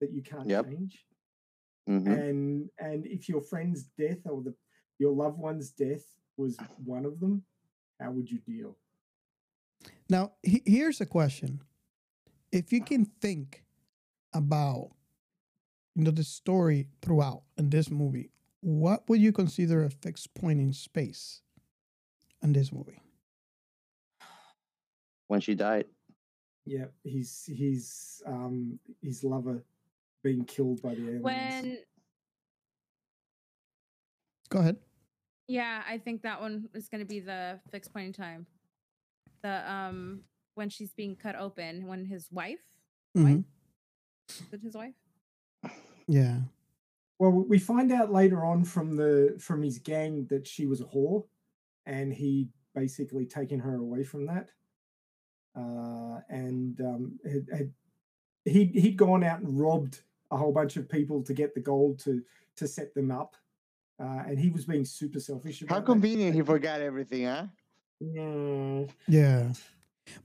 that 0.00 0.12
you 0.12 0.22
can't 0.22 0.48
Yep. 0.48 0.66
change, 0.66 1.06
Mhm. 1.88 2.06
and 2.18 2.70
and 2.78 3.06
if 3.06 3.28
your 3.28 3.40
friend's 3.40 3.84
death 3.98 4.18
or 4.26 4.42
the 4.42 4.54
your 4.98 5.12
loved 5.12 5.38
one's 5.38 5.70
death 5.70 6.04
was 6.36 6.56
one 6.84 7.04
of 7.04 7.18
them, 7.20 7.44
how 8.00 8.10
would 8.12 8.30
you 8.30 8.38
deal? 8.40 8.76
now 10.08 10.32
he- 10.42 10.62
here's 10.66 11.00
a 11.00 11.06
question: 11.06 11.60
If 12.52 12.72
you 12.72 12.82
can 12.84 13.04
think 13.06 13.64
about, 14.34 14.92
you 15.94 16.04
know, 16.04 16.10
the 16.10 16.24
story 16.24 16.88
throughout 17.02 17.42
in 17.56 17.70
this 17.70 17.90
movie, 17.90 18.30
what 18.60 19.08
would 19.08 19.20
you 19.20 19.32
consider 19.32 19.84
a 19.84 19.90
fixed 19.90 20.34
point 20.34 20.60
in 20.60 20.72
space 20.72 21.42
in 22.42 22.52
this 22.52 22.72
movie? 22.72 23.00
When 25.28 25.40
she 25.40 25.54
died. 25.54 25.86
Yeah, 26.64 26.86
his 27.04 27.44
his 27.48 28.22
um 28.26 28.78
his 29.00 29.24
lover 29.24 29.64
being 30.22 30.44
killed 30.44 30.82
by 30.82 30.94
the 30.94 31.02
aliens. 31.02 31.22
When 31.24 31.78
Go 34.48 34.58
ahead. 34.58 34.76
yeah, 35.48 35.82
I 35.88 35.96
think 35.98 36.22
that 36.22 36.40
one 36.40 36.68
is 36.74 36.88
going 36.88 37.00
to 37.00 37.06
be 37.06 37.20
the 37.20 37.58
fixed 37.70 37.92
point 37.92 38.06
in 38.08 38.12
time. 38.12 38.46
The 39.42 39.70
um 39.70 40.20
when 40.54 40.68
she's 40.68 40.92
being 40.92 41.16
cut 41.16 41.34
open, 41.34 41.86
when 41.86 42.04
his 42.04 42.28
wife, 42.30 42.60
Mhm. 43.16 43.44
is 44.28 44.52
it 44.52 44.60
his 44.60 44.74
wife? 44.74 44.94
Yeah. 46.06 46.42
Well, 47.18 47.30
we 47.32 47.58
find 47.58 47.90
out 47.90 48.12
later 48.12 48.44
on 48.44 48.64
from 48.64 48.96
the 48.96 49.36
from 49.40 49.62
his 49.62 49.78
gang 49.78 50.26
that 50.26 50.46
she 50.46 50.66
was 50.66 50.80
a 50.80 50.84
whore, 50.84 51.24
and 51.86 52.12
he 52.12 52.48
basically 52.74 53.26
taken 53.26 53.58
her 53.60 53.76
away 53.76 54.04
from 54.04 54.26
that. 54.26 54.50
Uh, 55.56 56.20
and 56.30 56.80
um, 56.80 57.18
had, 57.24 57.46
had 57.52 57.72
he 58.44 58.64
he'd 58.66 58.96
gone 58.96 59.22
out 59.22 59.40
and 59.40 59.60
robbed 59.60 60.00
a 60.30 60.36
whole 60.36 60.52
bunch 60.52 60.76
of 60.76 60.88
people 60.88 61.22
to 61.22 61.34
get 61.34 61.54
the 61.54 61.60
gold 61.60 61.98
to 62.00 62.22
to 62.56 62.66
set 62.66 62.94
them 62.94 63.10
up, 63.10 63.36
uh, 64.02 64.22
and 64.26 64.38
he 64.38 64.50
was 64.50 64.64
being 64.64 64.84
super 64.84 65.20
selfish. 65.20 65.60
How 65.60 65.66
about 65.66 65.86
that. 65.86 65.92
convenient 65.92 66.34
he 66.34 66.42
forgot 66.42 66.80
everything, 66.80 67.26
huh? 67.26 67.46
Yeah. 68.00 68.84
Yeah. 69.06 69.52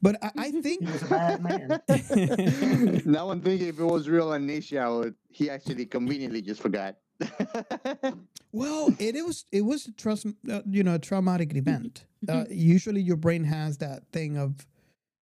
But 0.01 0.17
I, 0.23 0.31
I 0.37 0.51
think 0.51 0.81
he 0.85 0.91
was 0.91 1.03
a 1.03 1.07
bad 1.07 1.43
man. 1.43 3.01
now 3.05 3.29
I'm 3.29 3.41
thinking 3.41 3.67
if 3.67 3.79
it 3.79 3.85
was 3.85 4.09
real 4.09 4.33
amnesia, 4.33 4.89
would- 4.91 5.15
he 5.29 5.49
actually 5.49 5.85
conveniently 5.85 6.41
just 6.41 6.61
forgot. 6.61 6.95
Well, 8.53 8.95
it 8.97 9.24
was 9.26 9.45
it 9.51 9.61
was 9.61 9.88
a 9.88 9.91
trust, 9.91 10.26
uh, 10.49 10.61
you 10.65 10.82
know, 10.84 10.95
a 10.95 10.99
traumatic 10.99 11.53
event. 11.55 12.05
Uh, 12.28 12.45
usually, 12.49 13.01
your 13.01 13.18
brain 13.18 13.43
has 13.43 13.78
that 13.80 14.03
thing 14.11 14.38
of 14.38 14.65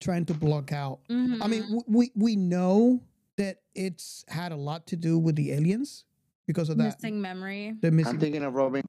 trying 0.01 0.25
to 0.25 0.33
block 0.33 0.71
out. 0.73 0.99
I 1.09 1.13
mean, 1.13 1.39
Mm-hmm. 1.39 1.61
w- 1.77 1.83
we 1.87 2.11
we 2.15 2.35
know 2.35 3.01
that 3.37 3.61
it's 3.75 4.25
had 4.27 4.51
a 4.51 4.55
lot 4.57 4.87
to 4.87 4.95
do 4.97 5.17
with 5.19 5.35
the 5.35 5.51
aliens 5.53 6.05
because 6.47 6.69
of 6.69 6.77
that. 6.79 6.95
Missing 7.01 7.21
memory. 7.21 7.75
The 7.81 7.91
missing. 7.91 8.15
I'm 8.15 8.19
thinking 8.19 8.43
of 8.43 8.55
robbing 8.55 8.83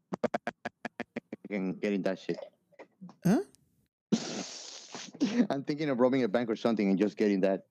and 1.51 1.81
getting 1.81 2.03
that 2.03 2.19
shit. 2.19 2.39
Huh? 3.25 3.41
I'm 5.51 5.62
thinking 5.62 5.89
of 5.89 6.01
robbing 6.01 6.23
a 6.25 6.29
bank 6.29 6.51
or 6.51 6.57
something 6.57 6.89
and 6.89 6.99
just 6.99 7.17
getting 7.17 7.41
that. 7.41 7.67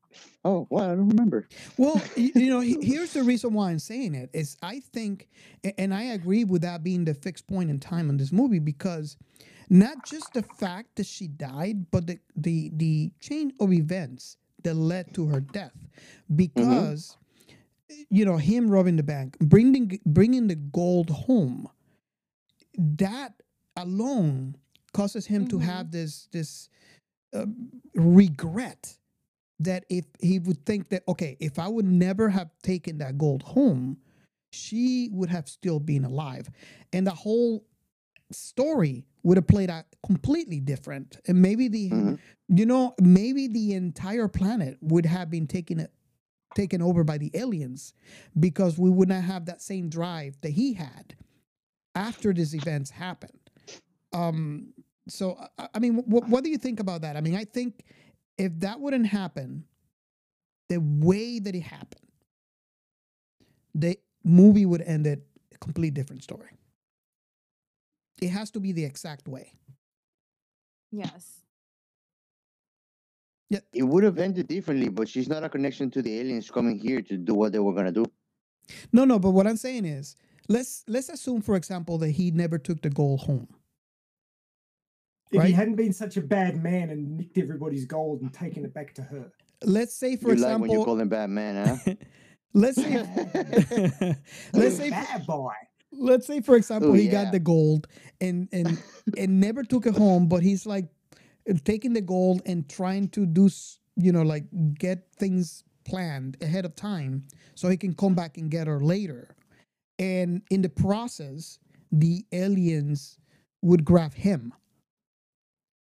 Oh, 0.45 0.67
well, 0.69 0.83
I 0.85 0.95
don't 0.95 1.09
remember. 1.09 1.47
Well, 1.77 2.01
you 2.15 2.49
know, 2.49 2.59
here's 2.59 3.13
the 3.13 3.23
reason 3.23 3.53
why 3.53 3.71
I'm 3.71 3.79
saying 3.79 4.15
it 4.15 4.29
is 4.33 4.57
I 4.61 4.79
think, 4.79 5.29
and 5.77 5.93
I 5.93 6.03
agree 6.03 6.43
with 6.43 6.61
that 6.61 6.83
being 6.83 7.05
the 7.05 7.13
fixed 7.13 7.47
point 7.47 7.69
in 7.69 7.79
time 7.79 8.09
in 8.09 8.17
this 8.17 8.31
movie 8.31 8.59
because 8.59 9.17
not 9.69 10.05
just 10.05 10.33
the 10.33 10.43
fact 10.43 10.95
that 10.95 11.05
she 11.05 11.27
died, 11.27 11.89
but 11.91 12.07
the 12.07 12.19
the 12.35 12.71
the 12.75 13.11
chain 13.19 13.53
of 13.59 13.71
events 13.73 14.37
that 14.63 14.75
led 14.75 15.13
to 15.13 15.27
her 15.27 15.39
death, 15.39 15.73
because 16.35 17.17
mm-hmm. 17.49 18.03
you 18.09 18.25
know 18.25 18.37
him 18.37 18.69
robbing 18.69 18.97
the 18.97 19.03
bank, 19.03 19.37
bringing 19.39 19.99
bringing 20.05 20.47
the 20.47 20.55
gold 20.55 21.09
home, 21.09 21.67
that 22.77 23.33
alone 23.77 24.55
causes 24.93 25.25
him 25.25 25.47
to 25.47 25.57
mm-hmm. 25.57 25.65
have 25.65 25.91
this 25.91 26.27
this 26.31 26.69
regret 27.95 28.97
that 29.59 29.85
if 29.89 30.05
he 30.19 30.39
would 30.39 30.65
think 30.65 30.89
that 30.89 31.03
okay 31.07 31.37
if 31.39 31.59
i 31.59 31.67
would 31.67 31.85
never 31.85 32.29
have 32.29 32.49
taken 32.63 32.97
that 32.97 33.17
gold 33.17 33.43
home 33.43 33.97
she 34.53 35.09
would 35.11 35.29
have 35.29 35.49
still 35.49 35.79
been 35.79 36.05
alive. 36.05 36.49
And 36.93 37.07
the 37.07 37.11
whole 37.11 37.65
story 38.31 39.05
would 39.23 39.37
have 39.37 39.47
played 39.47 39.69
out 39.69 39.85
completely 40.05 40.59
different, 40.59 41.17
and 41.27 41.41
maybe 41.41 41.67
the 41.67 42.17
you 42.49 42.65
know 42.65 42.93
maybe 43.01 43.47
the 43.47 43.73
entire 43.73 44.27
planet 44.27 44.77
would 44.81 45.05
have 45.05 45.29
been 45.29 45.47
taken 45.47 45.87
taken 46.55 46.81
over 46.81 47.03
by 47.03 47.17
the 47.17 47.31
aliens 47.33 47.93
because 48.39 48.77
we 48.77 48.89
would 48.89 49.09
not 49.09 49.23
have 49.23 49.45
that 49.45 49.61
same 49.61 49.89
drive 49.89 50.37
that 50.41 50.51
he 50.51 50.73
had 50.73 51.15
after 51.95 52.31
these 52.31 52.53
events 52.53 52.91
happened. 52.91 53.39
Um, 54.11 54.72
so 55.07 55.37
I, 55.57 55.67
I 55.75 55.79
mean, 55.79 55.95
what, 56.05 56.27
what 56.27 56.43
do 56.43 56.49
you 56.49 56.57
think 56.57 56.79
about 56.79 57.01
that? 57.01 57.17
I 57.17 57.21
mean, 57.21 57.35
I 57.35 57.45
think 57.45 57.83
if 58.37 58.57
that 58.59 58.79
wouldn't 58.79 59.07
happen, 59.07 59.65
the 60.69 60.79
way 60.79 61.39
that 61.39 61.55
it 61.55 61.61
happened, 61.61 62.07
the 63.75 63.97
movie 64.23 64.65
would 64.65 64.81
end 64.81 65.07
it 65.07 65.25
a 65.53 65.57
complete 65.57 65.93
different 65.93 66.23
story. 66.23 66.49
It 68.21 68.29
has 68.29 68.51
to 68.51 68.59
be 68.59 68.71
the 68.71 68.85
exact 68.85 69.27
way. 69.27 69.51
Yes. 70.91 71.39
Yeah. 73.49 73.59
It 73.73 73.83
would 73.83 74.03
have 74.03 74.17
ended 74.17 74.47
differently, 74.47 74.89
but 74.89 75.09
she's 75.09 75.27
not 75.27 75.43
a 75.43 75.49
connection 75.49 75.91
to 75.91 76.01
the 76.01 76.19
aliens 76.19 76.49
coming 76.49 76.79
here 76.79 77.01
to 77.01 77.17
do 77.17 77.33
what 77.33 77.51
they 77.51 77.59
were 77.59 77.73
gonna 77.73 77.91
do. 77.91 78.05
No, 78.91 79.03
no, 79.05 79.19
but 79.19 79.31
what 79.31 79.45
I'm 79.45 79.57
saying 79.57 79.85
is, 79.85 80.15
let's 80.47 80.83
let's 80.87 81.09
assume, 81.09 81.41
for 81.41 81.55
example, 81.55 81.97
that 81.99 82.11
he 82.11 82.31
never 82.31 82.57
took 82.57 82.81
the 82.81 82.89
gold 82.89 83.21
home. 83.21 83.47
If 85.31 85.39
Right. 85.39 85.47
he 85.47 85.53
hadn't 85.53 85.75
been 85.75 85.93
such 85.93 86.17
a 86.17 86.21
bad 86.21 86.61
man 86.61 86.89
and 86.89 87.17
nicked 87.17 87.37
everybody's 87.37 87.85
gold 87.85 88.21
and 88.21 88.31
taken 88.33 88.63
it 88.65 88.73
back 88.73 88.93
to 88.95 89.01
her. 89.03 89.31
Let's 89.63 89.95
say, 89.95 90.15
for 90.15 90.27
you 90.27 90.33
example, 90.33 90.61
like 90.61 90.69
when 90.69 90.79
you 90.79 90.85
call 90.85 90.95
them 90.95 91.09
Batman, 91.09 91.79
huh? 91.85 91.93
let's 92.53 92.75
say, 92.81 92.93
let's 94.53 94.77
say, 94.77 94.89
bad 94.89 95.25
boy. 95.25 95.53
let's 95.91 96.27
say, 96.27 96.41
for 96.41 96.55
example, 96.55 96.91
Oh, 96.91 96.93
he 96.93 97.03
yeah. 97.05 97.23
got 97.23 97.31
the 97.31 97.39
gold 97.39 97.87
and 98.21 98.47
and 98.51 98.77
and 99.17 99.39
never 99.39 99.63
took 99.63 99.85
it 99.85 99.95
home, 99.95 100.27
but 100.27 100.43
he's 100.43 100.65
like 100.65 100.85
taking 101.63 101.93
the 101.93 102.01
gold 102.01 102.41
and 102.45 102.69
trying 102.69 103.07
to 103.09 103.25
do, 103.25 103.49
you 103.95 104.11
know, 104.11 104.21
like 104.23 104.43
get 104.77 105.07
things 105.17 105.63
planned 105.85 106.37
ahead 106.41 106.63
of 106.65 106.75
time 106.75 107.23
so 107.55 107.67
he 107.69 107.77
can 107.77 107.93
come 107.93 108.13
back 108.15 108.37
and 108.37 108.51
get 108.51 108.67
her 108.67 108.79
later. 108.81 109.35
And 109.99 110.41
in 110.49 110.61
the 110.61 110.69
process, 110.69 111.59
the 111.91 112.25
aliens 112.31 113.17
would 113.61 113.85
grab 113.85 114.13
him 114.13 114.53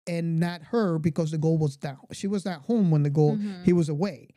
and 0.08 0.39
not 0.39 0.62
her 0.64 0.97
because 0.99 1.32
the 1.32 1.38
gold 1.38 1.60
was 1.60 1.78
down. 1.78 1.99
She 2.12 2.28
was 2.28 2.45
not 2.45 2.62
home 2.62 2.91
when 2.91 3.03
the 3.03 3.10
gold 3.10 3.39
mm-hmm. 3.39 3.64
he 3.64 3.74
was 3.74 3.89
away. 3.89 4.30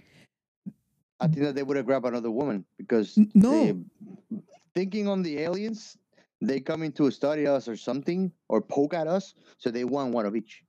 I 1.21 1.27
think 1.27 1.41
that 1.41 1.55
they 1.55 1.63
would 1.63 1.77
have 1.77 1.87
grabbed 1.87 2.07
another 2.07 2.31
woman 2.31 2.65
because 2.79 3.19
no. 3.35 3.51
they- 4.31 4.41
thinking 4.75 5.09
on 5.09 5.23
the 5.23 5.39
aliens, 5.41 5.97
they 6.41 6.61
come 6.61 6.83
in 6.83 6.93
to 6.93 7.11
study 7.11 7.47
us 7.47 7.69
or 7.69 7.77
something 7.77 8.33
or 8.49 8.61
poke 8.63 8.95
at 8.95 9.07
us, 9.07 9.35
so 9.59 9.71
they 9.71 9.85
want 9.85 10.13
one 10.15 10.25
of 10.25 10.35
each. 10.35 10.63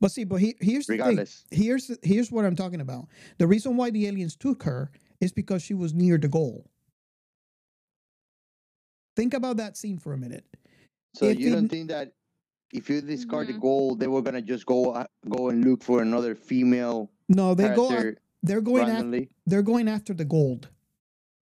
But 0.00 0.10
see, 0.10 0.24
but 0.24 0.40
he, 0.40 0.56
here's 0.60 0.86
the 0.86 0.94
Regardless. 0.94 1.44
thing. 1.48 1.62
Here's 1.62 1.96
here's 2.02 2.32
what 2.32 2.44
I'm 2.44 2.56
talking 2.56 2.80
about. 2.80 3.06
The 3.38 3.46
reason 3.46 3.76
why 3.76 3.90
the 3.90 4.08
aliens 4.08 4.34
took 4.34 4.64
her 4.64 4.90
is 5.20 5.32
because 5.32 5.62
she 5.62 5.74
was 5.74 5.94
near 5.94 6.18
the 6.18 6.26
goal. 6.26 6.68
Think 9.14 9.34
about 9.34 9.58
that 9.58 9.76
scene 9.76 9.98
for 9.98 10.12
a 10.12 10.18
minute. 10.18 10.44
So 11.14 11.26
If 11.26 11.38
you 11.38 11.44
they 11.46 11.50
don't 11.52 11.64
n- 11.64 11.68
think 11.68 11.88
that 11.90 12.12
if 12.72 12.88
you 12.90 13.00
discard 13.00 13.46
Mm-hmm. 13.46 13.54
the 13.56 13.60
gold, 13.60 14.00
they 14.00 14.06
were 14.08 14.22
gonna 14.22 14.42
just 14.42 14.66
go 14.66 14.92
uh, 14.92 15.06
go 15.28 15.50
and 15.50 15.64
look 15.64 15.82
for 15.82 16.02
another 16.02 16.34
female? 16.34 17.10
No, 17.28 17.54
they 17.54 17.68
go. 17.74 17.88
character 17.88 18.20
They're 18.42 18.60
going 18.60 18.88
after. 18.88 19.20
They're 19.46 19.62
going 19.62 19.88
after 19.88 20.14
the 20.14 20.24
gold. 20.24 20.68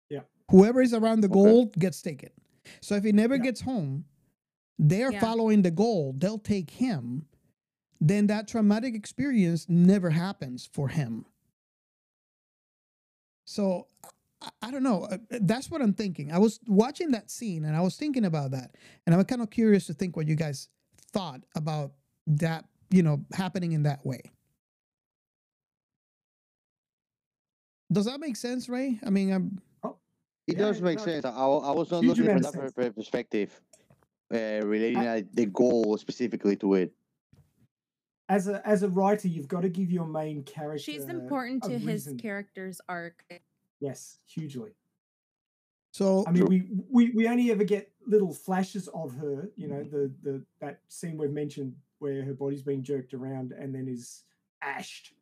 Yeah. 0.10 0.22
Whoever 0.52 0.82
is 0.82 0.94
around 0.94 1.22
the 1.22 1.28
gold 1.28 1.74
gets 1.78 2.02
taken. 2.02 2.30
So 2.82 2.96
if 2.96 3.04
he 3.04 3.12
never 3.12 3.38
gets 3.38 3.62
home, 3.62 4.06
they're 4.80 5.12
Yeah. 5.12 5.20
following 5.20 5.62
the 5.62 5.72
gold. 5.72 6.20
They'll 6.22 6.40
take 6.40 6.72
him. 6.72 7.26
Then 8.02 8.28
that 8.28 8.48
traumatic 8.48 8.94
experience 8.96 9.68
never 9.70 10.10
happens 10.12 10.66
for 10.72 10.90
him. 10.90 11.26
So 13.46 13.88
I, 14.42 14.50
I 14.64 14.72
don't 14.72 14.84
know. 14.84 15.04
Uh, 15.06 15.18
That's 15.42 15.70
what 15.72 15.82
I'm 15.82 15.94
thinking. 15.94 16.32
I 16.32 16.38
was 16.40 16.60
watching 16.68 17.12
that 17.12 17.30
scene 17.32 17.66
and 17.66 17.76
I 17.76 17.82
was 17.82 17.96
thinking 17.96 18.26
about 18.26 18.52
that, 18.52 18.76
and 19.06 19.16
I'm 19.16 19.24
kind 19.26 19.42
of 19.42 19.50
curious 19.50 19.88
to 19.88 19.94
think 19.94 20.16
what 20.16 20.28
you 20.28 20.36
guys 20.36 20.70
thought 21.16 21.42
about 21.56 21.94
that. 22.28 22.66
You 22.92 23.02
know, 23.02 23.26
happening 23.34 23.72
in 23.72 23.84
that 23.84 24.06
way. 24.06 24.22
Does 27.92 28.06
that 28.06 28.20
make 28.20 28.36
sense, 28.36 28.70
Ray? 28.70 29.00
I 29.06 29.10
mean, 29.10 29.32
I'm. 29.32 29.62
It 30.48 30.58
does 30.60 30.82
make 30.82 31.00
sense. 31.00 31.26
I, 31.26 31.30
I 31.32 31.72
was 31.72 31.90
not 31.90 32.04
looking 32.04 32.26
from 32.26 32.38
amount 32.38 32.54
that 32.54 32.86
of 32.86 32.96
perspective, 32.96 33.60
uh, 34.32 34.62
relating 34.64 34.98
uh, 34.98 35.22
the 35.34 35.48
goal 35.48 35.98
specifically 35.98 36.56
to 36.58 36.76
it. 36.76 36.94
As 38.30 38.48
a 38.48 38.62
as 38.68 38.84
a 38.84 38.90
writer, 38.90 39.28
you've 39.28 39.48
got 39.48 39.62
to 39.62 39.70
give 39.70 39.92
your 39.92 40.06
main 40.06 40.44
character. 40.44 40.84
She's 40.84 41.06
important 41.06 41.64
to 41.64 41.72
his 41.72 41.86
reason. 41.86 42.18
character's 42.18 42.80
arc. 42.88 43.24
Yes, 43.80 44.20
hugely. 44.28 44.76
So 45.96 46.26
I 46.28 46.32
mean, 46.32 46.46
we, 46.48 46.68
we 46.90 47.12
we 47.12 47.26
only 47.30 47.52
ever 47.52 47.64
get 47.64 47.90
little 48.06 48.34
flashes 48.34 48.90
of 48.90 49.16
her. 49.16 49.50
You 49.56 49.70
know, 49.70 49.82
the 49.82 50.12
the 50.24 50.44
that 50.60 50.82
scene 50.90 51.18
we've 51.18 51.32
mentioned 51.32 51.74
where 52.00 52.22
her 52.22 52.34
body's 52.34 52.64
being 52.64 52.84
jerked 52.84 53.14
around 53.14 53.54
and 53.54 53.74
then 53.74 53.88
is 53.88 54.24
ashed, 54.62 55.14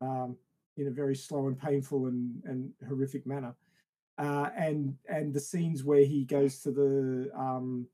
um, 0.00 0.34
in 0.78 0.86
a 0.86 0.90
very 0.90 1.14
slow 1.14 1.48
and 1.48 1.60
painful 1.60 2.06
and 2.06 2.42
and 2.46 2.72
horrific 2.88 3.26
manner. 3.26 3.54
Uh, 4.16 4.48
and 4.56 4.96
and 5.06 5.34
the 5.34 5.40
scenes 5.40 5.84
where 5.84 6.06
he 6.06 6.24
goes 6.24 6.60
to 6.60 6.70
the 6.70 7.30
um, 7.38 7.86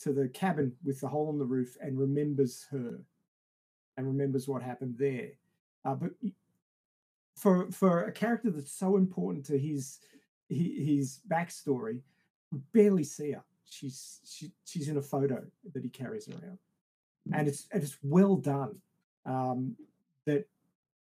to 0.00 0.12
the 0.12 0.28
cabin 0.28 0.76
with 0.84 1.00
the 1.00 1.08
hole 1.08 1.30
in 1.30 1.38
the 1.38 1.46
roof 1.46 1.74
and 1.80 1.98
remembers 1.98 2.66
her, 2.70 3.00
and 3.96 4.06
remembers 4.06 4.46
what 4.46 4.62
happened 4.62 4.94
there. 4.98 5.30
Uh, 5.86 5.94
but 5.94 6.10
for 7.34 7.70
for 7.70 8.04
a 8.04 8.12
character 8.12 8.50
that's 8.50 8.72
so 8.72 8.96
important 8.98 9.46
to 9.46 9.58
his 9.58 10.00
hi- 10.02 10.15
his 10.48 11.20
backstory, 11.28 12.00
we 12.52 12.58
barely 12.72 13.04
see 13.04 13.32
her. 13.32 13.44
She's 13.64 14.20
she, 14.24 14.52
she's 14.64 14.88
in 14.88 14.96
a 14.96 15.02
photo 15.02 15.44
that 15.74 15.82
he 15.82 15.88
carries 15.90 16.28
around, 16.28 16.58
and 17.32 17.48
it's 17.48 17.66
and 17.72 17.82
it's 17.82 17.98
well 18.02 18.36
done. 18.36 18.76
Um, 19.24 19.76
that 20.24 20.46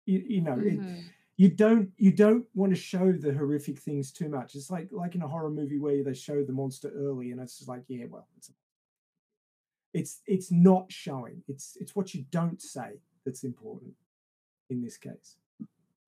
you, 0.05 0.19
you 0.27 0.41
know 0.43 0.59
it, 0.59 0.79
Mhm. 0.81 1.05
you 1.37 1.49
don't 1.49 1.91
you 1.97 2.13
don't 2.13 2.47
want 2.55 2.73
to 2.73 2.77
show 2.77 3.13
the 3.13 3.33
horrific 3.33 3.79
things 3.79 4.13
too 4.13 4.29
much. 4.29 4.55
It's 4.55 4.71
like 4.71 4.89
like 4.93 5.15
in 5.15 5.23
a 5.23 5.29
horror 5.29 5.51
movie 5.51 5.79
where 5.79 6.03
they 6.05 6.13
show 6.15 6.45
the 6.45 6.53
monster 6.53 6.91
early, 6.95 7.31
and 7.31 7.41
it's 7.41 7.57
just 7.59 7.69
like 7.69 7.85
yeah, 7.89 8.05
well, 8.11 8.29
it's 8.37 8.51
it's 9.95 10.21
it's 10.27 10.51
not 10.53 10.93
showing. 10.93 11.43
It's 11.49 11.77
it's 11.81 11.97
what 11.97 12.15
you 12.15 12.25
don't 12.31 12.61
say 12.61 13.01
that's 13.25 13.43
important 13.45 13.95
in 14.69 14.83
this 14.83 14.97
case. 14.99 15.37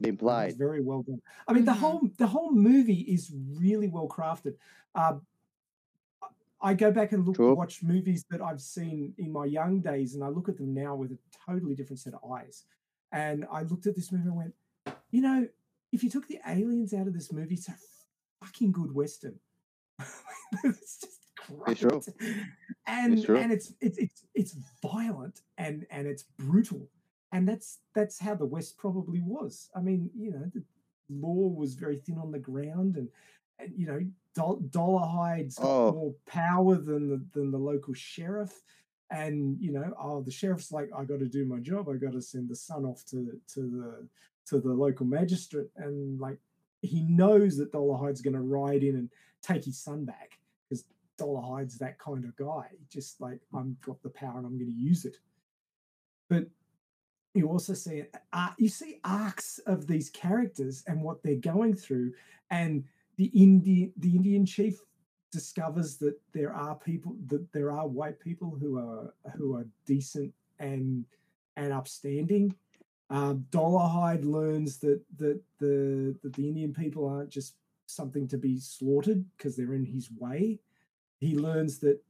The 0.03 0.09
It's 0.09 0.13
implied. 0.15 0.57
very 0.59 0.81
well 0.83 1.03
done. 1.03 1.21
I 1.47 1.53
mean, 1.53 1.65
the 1.65 1.73
whole 1.73 2.09
the 2.19 2.27
whole 2.27 2.53
movie 2.53 3.01
is 3.03 3.33
really 3.57 3.89
well 3.89 4.09
crafted. 4.09 4.55
Uh, 4.95 5.19
I 6.61 6.75
go 6.75 6.93
back 6.93 7.13
and 7.13 7.27
look 7.27 7.37
Sure. 7.37 7.55
watch 7.55 7.83
movies 7.83 8.25
that 8.31 8.41
I've 8.41 8.61
seen 8.61 9.15
in 9.19 9.33
my 9.33 9.45
young 9.47 9.81
days, 9.81 10.15
and 10.15 10.23
I 10.25 10.29
look 10.29 10.49
at 10.49 10.57
them 10.57 10.75
now 10.75 10.95
with 10.95 11.13
a 11.13 11.19
totally 11.47 11.75
different 11.75 12.01
set 12.01 12.15
of 12.15 12.31
eyes. 12.33 12.65
And 13.13 13.45
I 13.51 13.63
looked 13.63 13.87
at 13.87 13.95
this 13.95 14.11
movie 14.13 14.29
and 14.29 14.37
went, 14.37 14.55
you 15.11 15.21
know, 15.23 15.49
if 15.93 16.03
you 16.03 16.11
took 16.11 16.27
the 16.29 16.41
aliens 16.47 16.95
out 16.95 17.07
of 17.07 17.15
this 17.15 17.33
movie, 17.33 17.55
it's 17.55 17.69
a 17.69 17.75
fucking 18.41 18.73
good 18.73 18.93
western. 18.95 19.39
it's 20.65 20.99
just 20.99 21.21
It's 21.67 21.81
true. 21.81 22.01
and 22.87 23.25
true. 23.25 23.37
and 23.37 23.53
it's 23.53 23.73
it's 23.81 23.99
it's 23.99 24.25
it's 24.35 24.57
violent 24.83 25.43
and 25.59 25.87
and 25.91 26.07
it's 26.07 26.25
brutal 26.39 26.89
and 27.33 27.49
that's 27.49 27.79
that's 27.95 28.19
how 28.19 28.35
the 28.35 28.47
west 28.47 28.77
probably 28.79 29.21
was. 29.23 29.71
I 29.75 29.81
mean 29.81 30.11
you 30.17 30.31
know 30.33 30.51
the 30.55 30.63
law 31.11 31.49
was 31.49 31.75
very 31.75 31.97
thin 31.99 32.19
on 32.19 32.31
the 32.33 32.39
ground 32.39 32.97
and 32.97 33.09
and 33.59 33.73
you 33.77 33.87
know 33.87 34.01
Dol- 34.35 34.63
Dolarhyde's 34.71 35.57
got 35.57 35.67
Oh. 35.67 35.93
more 35.93 36.15
power 36.27 36.77
than 36.77 37.09
the 37.09 37.25
than 37.33 37.51
the 37.51 37.59
local 37.59 37.95
sheriff. 37.95 38.63
And 39.11 39.61
you 39.61 39.73
know 39.73 39.93
oh 40.01 40.23
the 40.23 40.31
sheriff's 40.31 40.73
like 40.73 40.89
i 40.97 41.05
got 41.05 41.19
to 41.19 41.27
do 41.27 41.45
my 41.45 41.59
job. 41.59 41.89
I 41.89 41.97
got 41.97 42.13
to 42.13 42.23
send 42.23 42.49
the 42.49 42.57
son 42.57 42.85
off 42.85 43.05
to 43.11 43.39
to 43.55 43.61
the 43.61 44.09
to 44.47 44.59
the 44.61 44.73
local 44.73 45.07
magistrate. 45.07 45.69
And 45.77 46.19
like 46.21 46.39
he 46.81 47.03
knows 47.05 47.57
that 47.59 47.73
Dolarhyde's 47.73 48.23
going 48.23 48.35
to 48.35 48.41
ride 48.41 48.83
in 48.83 48.97
and 48.97 49.11
take 49.43 49.65
his 49.65 49.79
son 49.79 50.05
back 50.05 50.39
because 50.69 50.85
Dolarhyde's 51.19 51.79
that 51.79 51.99
kind 51.99 52.25
of 52.25 52.35
guy. 52.37 52.69
Just 52.91 53.21
like 53.21 53.41
i'm 53.55 53.77
got 53.85 54.03
the 54.03 54.09
power 54.11 54.39
and 54.39 54.47
i'm 54.47 54.59
going 54.59 54.73
to 54.73 54.81
use 54.91 55.05
it. 55.05 55.19
But 56.31 56.47
you 57.35 57.49
also 57.49 57.75
see 57.75 58.05
uh, 58.33 58.51
you 58.59 58.69
see 58.69 59.01
arcs 59.05 59.59
of 59.67 59.87
these 59.87 60.11
characters 60.11 60.85
and 60.87 61.01
what 61.03 61.23
they're 61.23 61.37
going 61.37 61.75
through 61.75 62.13
and 62.51 62.85
the 63.17 63.27
indian 63.27 63.93
the 63.99 64.15
indian 64.15 64.45
chief 64.45 64.81
discovers 65.31 65.97
that 65.97 66.19
there 66.33 66.53
are 66.53 66.75
people 66.75 67.17
that 67.27 67.51
there 67.53 67.71
are 67.71 67.87
white 67.87 68.21
people 68.21 68.57
who 68.61 68.79
are 68.79 69.15
who 69.37 69.57
are 69.57 69.67
decent 69.87 70.33
and 70.59 71.05
and 71.57 71.73
upstanding 71.73 72.55
um, 73.13 73.45
Dolarhyde 73.51 74.25
learns 74.25 74.79
that 74.79 75.03
that 75.19 75.39
the 75.59 76.17
that 76.23 76.33
the 76.33 76.49
Indian 76.49 76.73
people 76.73 77.07
aren't 77.07 77.29
just 77.29 77.57
something 77.85 78.27
to 78.29 78.39
be 78.39 78.59
slaughtered 78.59 79.23
because 79.37 79.55
they're 79.55 79.75
in 79.75 79.85
his 79.85 80.11
way. 80.19 80.59
He 81.21 81.37
learns 81.37 81.79
that 81.81 82.01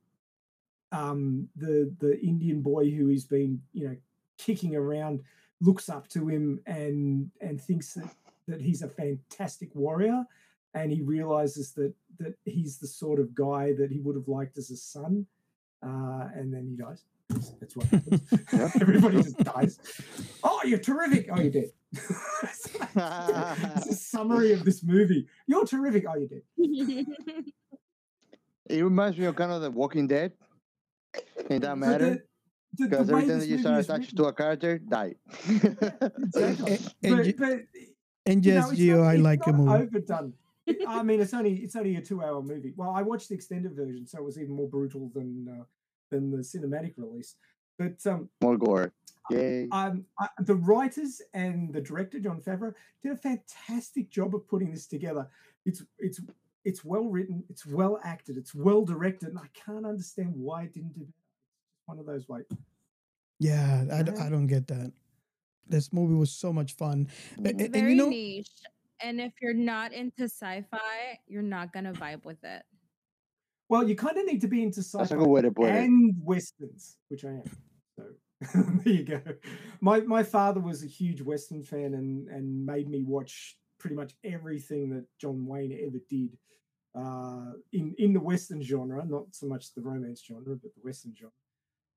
um, 0.92 1.48
the 1.56 1.92
the 1.98 2.20
Indian 2.20 2.62
boy 2.62 2.88
who 2.90 3.08
he's 3.08 3.24
been 3.24 3.60
you 3.72 3.88
know 3.88 3.96
kicking 4.44 4.74
around 4.76 5.20
looks 5.60 5.88
up 5.88 6.08
to 6.08 6.28
him 6.28 6.60
and 6.66 7.30
and 7.40 7.60
thinks 7.60 7.94
that 7.94 8.10
that 8.48 8.60
he's 8.60 8.82
a 8.82 8.88
fantastic 8.88 9.70
warrior, 9.74 10.24
and 10.74 10.90
he 10.90 11.00
realizes 11.02 11.72
that 11.72 11.94
that 12.18 12.34
he's 12.44 12.78
the 12.78 12.86
sort 12.88 13.20
of 13.20 13.34
guy 13.34 13.72
that 13.72 13.90
he 13.90 14.00
would 14.00 14.16
have 14.16 14.28
liked 14.28 14.58
as 14.58 14.70
a 14.70 14.76
son, 14.76 15.26
uh, 15.82 16.28
and 16.34 16.52
then 16.52 16.66
he 16.66 16.76
dies. 16.76 17.04
That's, 17.28 17.50
that's 17.60 17.76
what 17.76 17.86
happens. 17.86 18.20
Everybody 18.82 19.22
just 19.22 19.38
dies. 19.38 19.78
Oh, 20.42 20.60
you're 20.64 20.78
terrific. 20.80 21.28
Oh, 21.32 21.40
you're 21.40 21.50
dead. 21.52 21.70
it's, 22.42 22.78
like- 22.80 23.76
it's 23.76 23.86
a 23.86 23.94
summary 23.94 24.52
of 24.52 24.64
this 24.64 24.82
movie. 24.82 25.26
You're 25.46 25.64
terrific. 25.64 26.04
Oh, 26.08 26.16
you're 26.16 26.28
dead. 26.28 26.42
It 28.66 28.82
reminds 28.82 29.18
me 29.18 29.26
of 29.26 29.34
kind 29.36 29.52
of 29.52 29.60
The 29.60 29.70
Walking 29.70 30.06
Dead. 30.06 30.32
It 31.50 31.60
doesn't 31.60 31.60
the- 31.60 31.76
matter. 31.76 32.24
The- 32.78 32.84
the 32.84 32.88
Because 32.88 33.10
way 33.10 33.18
every 33.22 33.28
time 33.28 33.38
that 33.40 33.48
you 33.48 33.58
start 33.58 33.78
is 33.80 33.88
attached 33.90 34.16
to 34.16 34.24
a 34.24 34.32
character, 34.32 34.78
die. 34.78 35.14
Exactly. 35.48 36.78
And 37.02 37.16
but, 37.16 37.24
ju- 37.24 37.34
but 37.38 37.58
And 38.26 38.46
you 38.46 38.54
know, 38.54 38.70
yes, 38.70 38.78
Gio, 38.78 38.98
not- 38.98 39.06
I 39.08 39.16
like 39.16 39.46
a 39.46 39.52
movie. 39.52 39.82
Overdone. 39.84 40.32
I 40.86 41.02
mean, 41.02 41.20
it's 41.20 41.34
only 41.34 41.54
it's 41.56 41.74
only 41.76 41.96
a 41.96 42.00
two-hour 42.00 42.40
movie. 42.42 42.72
Well, 42.76 42.90
I 42.90 43.02
watched 43.02 43.28
the 43.28 43.34
extended 43.34 43.74
version, 43.74 44.06
so 44.06 44.18
it 44.18 44.24
was 44.24 44.38
even 44.38 44.54
more 44.54 44.68
brutal 44.68 45.10
than 45.12 45.48
uh, 45.60 45.64
than 46.10 46.30
the 46.30 46.38
cinematic 46.38 46.94
release. 46.96 47.34
But 47.78 47.98
um, 48.06 48.28
More 48.40 48.56
gore. 48.56 48.92
Yay. 49.30 49.68
um, 49.72 50.04
I, 50.20 50.28
the 50.40 50.54
writers 50.54 51.20
and 51.34 51.72
the 51.72 51.80
director 51.80 52.18
Jon 52.20 52.40
Favreau 52.40 52.74
did 53.02 53.12
a 53.12 53.16
fantastic 53.16 54.08
job 54.10 54.34
of 54.36 54.46
putting 54.48 54.70
this 54.70 54.86
together. 54.86 55.26
It's 55.66 55.82
it's 55.98 56.20
it's 56.64 56.84
well 56.84 57.04
written, 57.06 57.42
it's 57.50 57.66
well 57.66 57.98
acted, 58.04 58.36
it's 58.36 58.54
well 58.54 58.84
directed, 58.84 59.30
and 59.30 59.38
I 59.38 59.48
can't 59.52 59.84
understand 59.84 60.32
why 60.36 60.62
it 60.64 60.74
didn't 60.74 60.94
do 60.94 61.00
better. 61.00 61.08
It's 61.08 61.21
one 61.86 61.98
of 61.98 62.06
those 62.06 62.28
like 62.28 62.46
Yeah, 63.38 63.84
I, 63.92 64.02
d- 64.02 64.12
Yeah. 64.14 64.24
I 64.24 64.28
don't 64.28 64.46
get 64.46 64.66
that. 64.68 64.92
This 65.66 65.92
movie 65.92 66.14
was 66.14 66.30
so 66.30 66.52
much 66.52 66.74
fun. 66.74 67.08
A- 67.38 67.48
a- 67.48 67.50
and, 67.50 67.72
very 67.72 67.90
you 67.92 67.96
know, 67.96 68.08
niche. 68.08 68.50
And 69.00 69.20
if 69.20 69.32
you're 69.40 69.54
not 69.54 69.92
into 69.92 70.24
sci-fi, 70.24 71.18
you're 71.26 71.42
not 71.42 71.72
gonna 71.72 71.92
vibe 71.92 72.24
with 72.24 72.42
it. 72.44 72.62
Well, 73.68 73.88
you 73.88 73.96
kind 73.96 74.16
of 74.16 74.26
need 74.26 74.40
to 74.42 74.48
be 74.48 74.62
into 74.62 74.80
sci-fi 74.82 75.16
good 75.16 75.26
way 75.28 75.42
to 75.42 75.50
put 75.50 75.70
it. 75.70 75.74
and 75.84 76.14
westerns, 76.22 76.98
which 77.08 77.24
I 77.24 77.30
am. 77.30 77.42
So 77.98 78.04
there 78.84 78.92
you 78.94 79.04
go. 79.04 79.20
My 79.80 80.00
my 80.00 80.22
father 80.22 80.60
was 80.60 80.84
a 80.84 80.86
huge 80.86 81.20
western 81.22 81.62
fan 81.62 81.94
and 81.94 82.28
and 82.28 82.64
made 82.66 82.88
me 82.88 83.02
watch 83.02 83.56
pretty 83.78 83.96
much 83.96 84.14
everything 84.24 84.90
that 84.90 85.04
John 85.20 85.44
Wayne 85.46 85.72
ever 85.86 85.98
did 86.08 86.36
uh, 86.94 87.52
in 87.72 87.94
in 87.98 88.12
the 88.12 88.20
western 88.20 88.62
genre, 88.62 89.04
not 89.04 89.24
so 89.34 89.46
much 89.46 89.74
the 89.74 89.80
romance 89.80 90.22
genre, 90.24 90.54
but 90.54 90.72
the 90.74 90.80
western 90.82 91.14
genre. 91.18 91.32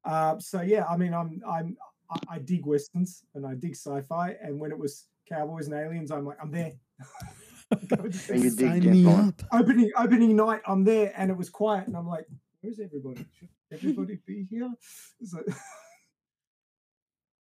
Uh, 0.05 0.37
so 0.39 0.61
yeah, 0.61 0.85
I 0.85 0.95
mean, 0.97 1.13
I'm 1.13 1.41
I'm 1.47 1.77
I, 2.11 2.35
I 2.35 2.39
dig 2.39 2.65
westerns 2.65 3.23
and 3.33 3.45
I 3.45 3.55
dig 3.55 3.75
sci-fi, 3.75 4.35
and 4.41 4.59
when 4.59 4.71
it 4.71 4.77
was 4.77 5.07
cowboys 5.27 5.67
and 5.67 5.75
aliens, 5.75 6.11
I'm 6.11 6.25
like, 6.25 6.37
I'm 6.41 6.51
there. 6.51 6.73
Go 7.89 8.07
to 8.07 8.33
And 8.33 8.43
you 8.43 8.51
dig 8.51 8.83
sign 8.83 8.91
me 8.91 9.05
up. 9.07 9.41
opening 9.51 9.91
opening 9.97 10.35
night, 10.35 10.61
I'm 10.67 10.83
there, 10.83 11.11
and 11.17 11.31
it 11.31 11.37
was 11.37 11.49
quiet, 11.49 11.87
and 11.87 11.97
I'm 11.97 12.07
like, 12.07 12.27
"Where's 12.61 12.79
everybody? 12.79 13.25
Should 13.39 13.49
everybody 13.71 14.19
be 14.27 14.45
here?" 14.49 14.71
It's 15.19 15.33
like- 15.33 15.47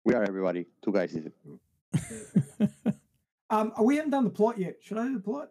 We 0.05 0.13
are 0.13 0.23
everybody. 0.23 0.67
Two 0.83 0.91
guys. 0.91 1.13
is 1.15 1.25
it? 1.27 1.35
um, 3.49 3.73
we 3.81 3.95
haven't 3.97 4.11
done 4.11 4.23
the 4.23 4.29
plot 4.29 4.57
yet. 4.59 4.75
Should 4.81 4.97
I 4.99 5.05
do 5.07 5.13
the 5.15 5.19
plot? 5.21 5.49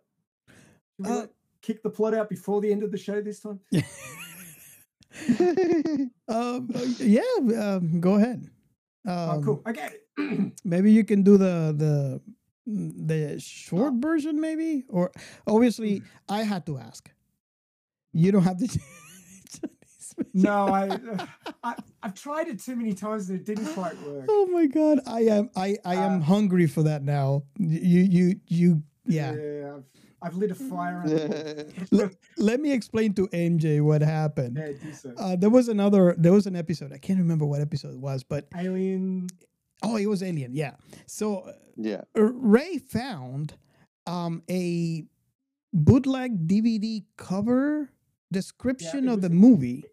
Should 0.96 1.06
we 1.06 1.12
Uh, 1.12 1.20
like, 1.20 1.30
kick 1.62 1.82
the 1.82 1.90
plot 1.90 2.14
out 2.14 2.28
before 2.28 2.60
the 2.60 2.70
end 2.72 2.82
of 2.82 2.90
the 2.90 2.98
show 2.98 3.20
this 3.20 3.40
time? 3.40 3.60
um, 6.28 6.68
uh, 6.74 6.86
yeah, 6.98 7.22
um, 7.58 8.00
go 8.00 8.14
ahead. 8.14 8.48
Um, 9.06 9.14
oh, 9.30 9.42
cool. 9.44 9.62
Okay. 9.66 9.90
Maybe 10.64 10.92
you 10.92 11.04
can 11.04 11.22
do 11.22 11.36
the 11.36 11.74
the 11.76 12.20
mm, 12.68 12.92
the 13.08 13.40
short 13.40 13.94
version, 13.94 14.40
maybe. 14.40 14.84
Or 14.88 15.10
obviously, 15.46 16.02
I 16.28 16.42
had 16.42 16.66
to 16.66 16.78
ask. 16.78 17.10
You 18.12 18.32
don't 18.32 18.42
have 18.42 18.58
to. 18.58 18.68
no, 20.34 20.68
I, 20.68 20.98
I 21.64 21.74
I've 22.02 22.14
tried 22.14 22.48
it 22.48 22.60
too 22.60 22.76
many 22.76 22.92
times 22.92 23.30
and 23.30 23.40
it 23.40 23.46
didn't 23.46 23.72
quite 23.74 23.96
work. 24.02 24.26
Oh 24.28 24.46
my 24.46 24.66
god, 24.66 25.00
I 25.06 25.20
am 25.22 25.50
I 25.56 25.76
I 25.84 25.96
Uh, 25.96 26.10
am 26.10 26.20
hungry 26.20 26.66
for 26.66 26.82
that 26.84 27.02
now. 27.02 27.44
You 27.58 28.02
you 28.02 28.40
you 28.46 28.82
yeah. 29.06 29.34
Yeah, 29.34 29.78
I've, 30.22 30.32
I've 30.32 30.36
lit 30.36 30.50
a 30.50 30.54
fire. 30.54 31.02
under. 31.04 31.66
Let, 31.90 32.14
let 32.36 32.60
me 32.60 32.72
explain 32.72 33.14
to 33.14 33.28
MJ 33.28 33.80
what 33.82 34.02
happened. 34.02 34.58
Yeah, 34.58 34.92
so. 34.92 35.12
Uh, 35.16 35.36
there 35.36 35.50
was 35.50 35.68
another. 35.68 36.14
There 36.18 36.32
was 36.32 36.46
an 36.46 36.56
episode. 36.56 36.92
I 36.92 36.98
can't 36.98 37.18
remember 37.18 37.44
what 37.46 37.60
episode 37.60 37.94
it 37.94 38.00
was, 38.00 38.22
but 38.22 38.46
Alien. 38.56 39.28
oh, 39.82 39.96
it 39.96 40.06
was 40.06 40.22
Alien. 40.22 40.54
Yeah. 40.54 40.72
So 41.06 41.40
uh, 41.40 41.52
Yeah. 41.76 42.02
Ray 42.14 42.78
found 42.78 43.54
um, 44.06 44.42
a 44.50 45.04
bootleg 45.72 46.46
DVD 46.48 47.04
cover 47.16 47.90
description 48.32 49.08
it 49.08 49.12
of 49.12 49.20
the 49.22 49.28
was- 49.28 49.36
movie, 49.38 49.84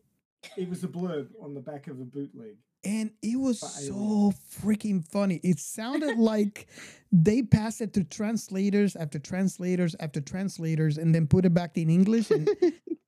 It 0.57 0.69
was 0.69 0.83
a 0.83 0.87
blurb 0.87 1.27
on 1.41 1.53
the 1.53 1.61
back 1.61 1.87
of 1.87 1.99
a 1.99 2.03
bootleg. 2.03 2.55
And 2.87 3.11
it 3.21 3.37
was 3.37 3.59
For 3.59 3.67
so 3.67 4.33
freaking 4.61 5.05
funny. 5.05 5.41
It 5.43 5.59
sounded 5.59 6.17
like 6.17 6.67
they 7.11 7.41
passed 7.41 7.81
it 7.81 7.93
to 7.95 8.03
translators 8.05 8.95
after 8.95 9.19
translators 9.19 9.95
after 9.99 10.21
translators, 10.21 10.97
and 10.97 11.13
then 11.13 11.27
put 11.27 11.45
it 11.45 11.53
back 11.53 11.77
in 11.77 11.89
English, 11.89 12.31
and 12.31 12.47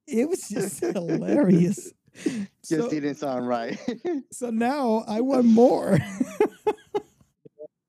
it 0.07 0.27
was 0.27 0.49
just 0.49 0.79
hilarious. 0.93 1.93
Just 2.13 2.49
So, 2.63 2.89
didn't 2.89 3.15
sound 3.15 3.47
right. 3.47 3.79
so 4.31 4.49
now 4.49 5.05
I 5.07 5.21
want 5.21 5.45
more. 5.45 5.97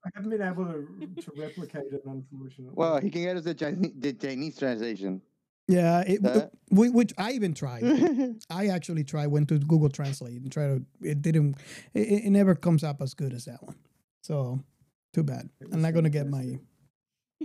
I 0.03 0.09
haven't 0.15 0.31
been 0.31 0.41
able 0.41 0.65
to 0.65 0.87
to 1.21 1.31
replicate 1.37 1.91
it, 1.91 2.01
unfortunately. 2.05 2.73
well, 2.73 2.99
he 2.99 3.09
can 3.09 3.23
get 3.23 3.35
us 3.35 3.43
the 3.43 3.53
Chinese, 3.53 3.91
the 3.99 4.13
Chinese 4.13 4.57
translation. 4.57 5.21
Yeah, 5.71 6.01
it, 6.05 6.25
Uh, 6.25 6.47
whi- 6.69 6.89
which 6.91 7.13
I 7.17 7.31
even 7.31 7.53
tried. 7.53 7.83
I 8.49 8.67
actually 8.67 9.03
tried. 9.03 9.27
Went 9.27 9.47
to 9.49 9.59
Google 9.59 9.89
Translate 9.89 10.41
and 10.41 10.51
tried 10.51 10.67
to. 10.67 10.85
It 11.07 11.21
didn't. 11.21 11.55
It, 11.93 12.01
it 12.07 12.23
it 12.25 12.29
never 12.29 12.55
comes 12.55 12.83
up 12.83 13.01
as 13.01 13.13
good 13.13 13.33
as 13.33 13.45
that 13.45 13.61
one. 13.63 13.75
So 14.21 14.59
too 15.13 15.23
bad. 15.23 15.49
I'm 15.71 15.81
not 15.81 15.93
gonna 15.93 16.09
get 16.09 16.27
my 16.27 16.59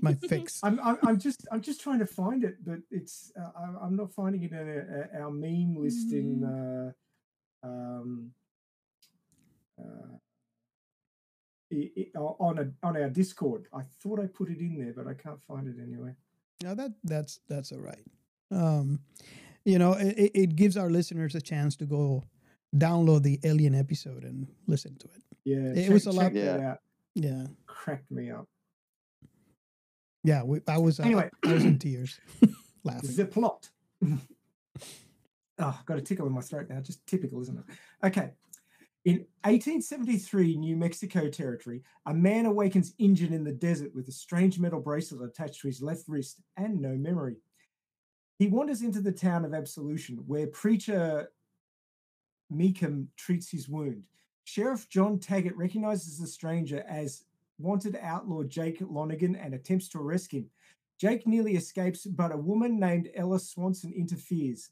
my 0.03 0.14
fix. 0.29 0.61
I'm, 0.62 0.79
I'm 0.83 0.99
I'm 1.03 1.18
just 1.18 1.47
I'm 1.53 1.61
just 1.61 1.81
trying 1.81 2.01
to 2.01 2.07
find 2.07 2.45
it, 2.45 2.57
but 2.64 2.81
it's 2.91 3.33
uh, 3.41 3.51
I- 3.57 3.85
I'm 3.87 3.97
not 3.97 4.12
finding 4.12 4.43
it 4.43 4.53
in 4.53 4.59
a, 4.59 5.18
a, 5.18 5.22
our 5.22 5.31
meme 5.31 5.77
list 5.77 6.12
in 6.12 6.45
uh, 6.45 6.93
um 7.66 8.33
uh, 9.79 10.16
i- 11.72 11.93
i- 11.99 12.11
o- 12.18 12.37
on 12.41 12.59
a 12.59 12.66
on 12.87 12.97
our 12.97 13.11
Discord. 13.11 13.66
I 13.72 13.83
thought 14.03 14.20
I 14.20 14.27
put 14.27 14.49
it 14.51 14.59
in 14.61 14.79
there, 14.79 14.93
but 14.97 15.07
I 15.07 15.14
can't 15.14 15.43
find 15.43 15.66
it 15.68 15.77
anyway. 15.83 16.14
No, 16.63 16.75
that 16.75 16.93
that's 17.05 17.41
that's 17.49 17.73
all 17.73 17.81
right. 17.81 18.05
Um, 18.51 19.01
you 19.65 19.79
know, 19.79 19.93
it, 19.95 20.17
it- 20.19 20.33
it 20.35 20.57
gives 20.57 20.77
our 20.77 20.91
listeners 20.91 21.35
a 21.35 21.41
chance 21.41 21.77
to 21.77 21.87
go 21.87 22.25
download 22.75 23.23
the 23.23 23.39
Alien 23.45 23.75
episode 23.75 24.25
and 24.25 24.47
listen 24.67 24.97
to 24.99 25.07
it. 25.17 25.23
Yeah, 25.45 25.73
It 25.73 25.85
check- 25.85 25.93
was 25.93 26.07
a 26.07 26.13
lot- 26.13 26.35
Yeah. 26.35 26.77
Yeah, 27.15 27.47
Cracked 27.67 28.11
me 28.11 28.31
up. 28.31 28.47
yeah. 30.23 30.43
We, 30.43 30.61
I 30.69 30.77
was 30.79 31.01
uh, 31.01 31.05
Anyway. 31.05 31.31
I 31.45 31.53
was 31.55 31.65
in 31.65 31.79
tears, 31.79 32.21
laughing. 32.85 33.17
The 33.17 33.25
plot. 33.25 33.71
oh, 35.59 35.81
got 35.87 35.99
a 35.99 36.03
tickle 36.03 36.27
in 36.27 36.33
my 36.33 36.41
throat 36.43 36.67
now. 36.69 36.81
Just 36.81 37.07
typical, 37.07 37.41
isn't 37.41 37.59
it? 37.59 37.65
Okay. 38.07 38.33
In 39.07 39.19
1873, 39.45 40.57
New 40.57 40.77
Mexico 40.77 41.31
territory, 41.31 41.85
a 42.07 42.13
man 42.13 42.45
awakens 42.45 42.93
injured 42.99 43.31
in 43.31 43.45
the 43.45 43.53
desert 43.53 43.95
with 43.95 44.09
a 44.09 44.13
strange 44.13 44.59
metal 44.59 44.81
bracelet 44.81 45.23
attached 45.23 45.61
to 45.61 45.69
his 45.69 45.81
left 45.81 46.09
wrist 46.09 46.41
and 46.57 46.81
no 46.81 46.97
memory. 46.97 47.37
He 48.41 48.49
wanders 48.49 48.83
into 48.83 49.01
the 49.01 49.13
town 49.13 49.45
of 49.45 49.55
Absolution, 49.55 50.17
where 50.27 50.49
preacher 50.49 51.29
Meacham 52.51 53.09
treats 53.17 53.49
his 53.49 53.69
wound. 53.69 54.03
Sheriff 54.43 54.89
John 54.89 55.21
Taggart 55.21 55.55
recognizes 55.55 56.19
the 56.19 56.27
stranger 56.27 56.85
as 56.89 57.23
wanted 57.59 57.97
outlaw 58.03 58.43
Jake 58.43 58.79
Lonergan 58.81 59.37
and 59.37 59.55
attempts 59.55 59.89
to 59.91 60.01
arrest 60.01 60.33
him. 60.33 60.51
Jake 61.01 61.29
nearly 61.29 61.55
escapes, 61.55 62.07
but 62.07 62.33
a 62.33 62.37
woman 62.37 62.81
named 62.81 63.11
Ella 63.15 63.39
Swanson 63.39 63.93
interferes. 63.93 64.71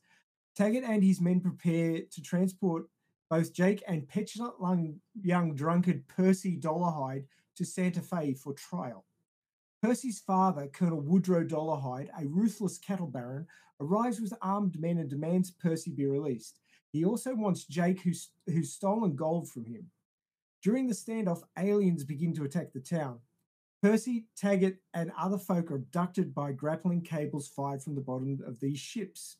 Taggart 0.56 0.82
and 0.82 1.04
his 1.04 1.20
men 1.20 1.38
prepare 1.38 2.00
to 2.10 2.20
transport 2.20 2.86
both 3.30 3.52
Jake 3.52 3.82
and 3.86 4.08
petulant 4.08 5.00
young 5.20 5.54
drunkard 5.54 6.06
Percy 6.08 6.56
Dolarhyde 6.56 7.24
to 7.56 7.64
Santa 7.64 8.00
Fe 8.00 8.34
for 8.34 8.52
trial. 8.54 9.04
Percy's 9.82 10.20
father, 10.20 10.66
Colonel 10.68 11.00
Woodrow 11.00 11.44
Dolarhyde, 11.44 12.08
a 12.18 12.26
ruthless 12.26 12.78
cattle 12.78 13.06
baron, 13.06 13.46
arrives 13.80 14.20
with 14.20 14.32
armed 14.40 14.80
men 14.80 14.98
and 14.98 15.10
demands 15.10 15.50
Percy 15.50 15.90
be 15.90 16.06
released. 16.06 16.60
He 16.90 17.04
also 17.04 17.34
wants 17.34 17.64
Jake, 17.64 18.00
who's, 18.02 18.30
who's 18.46 18.72
stolen 18.72 19.14
gold 19.16 19.50
from 19.50 19.66
him. 19.66 19.90
During 20.62 20.86
the 20.86 20.94
standoff, 20.94 21.42
aliens 21.58 22.04
begin 22.04 22.32
to 22.34 22.44
attack 22.44 22.72
the 22.72 22.80
town. 22.80 23.18
Percy, 23.82 24.24
Taggart, 24.34 24.78
and 24.94 25.12
other 25.18 25.36
folk 25.36 25.70
are 25.70 25.76
abducted 25.76 26.34
by 26.34 26.52
grappling 26.52 27.02
cables 27.02 27.48
fired 27.48 27.82
from 27.82 27.94
the 27.94 28.00
bottom 28.00 28.38
of 28.46 28.60
these 28.60 28.78
ships. 28.78 29.36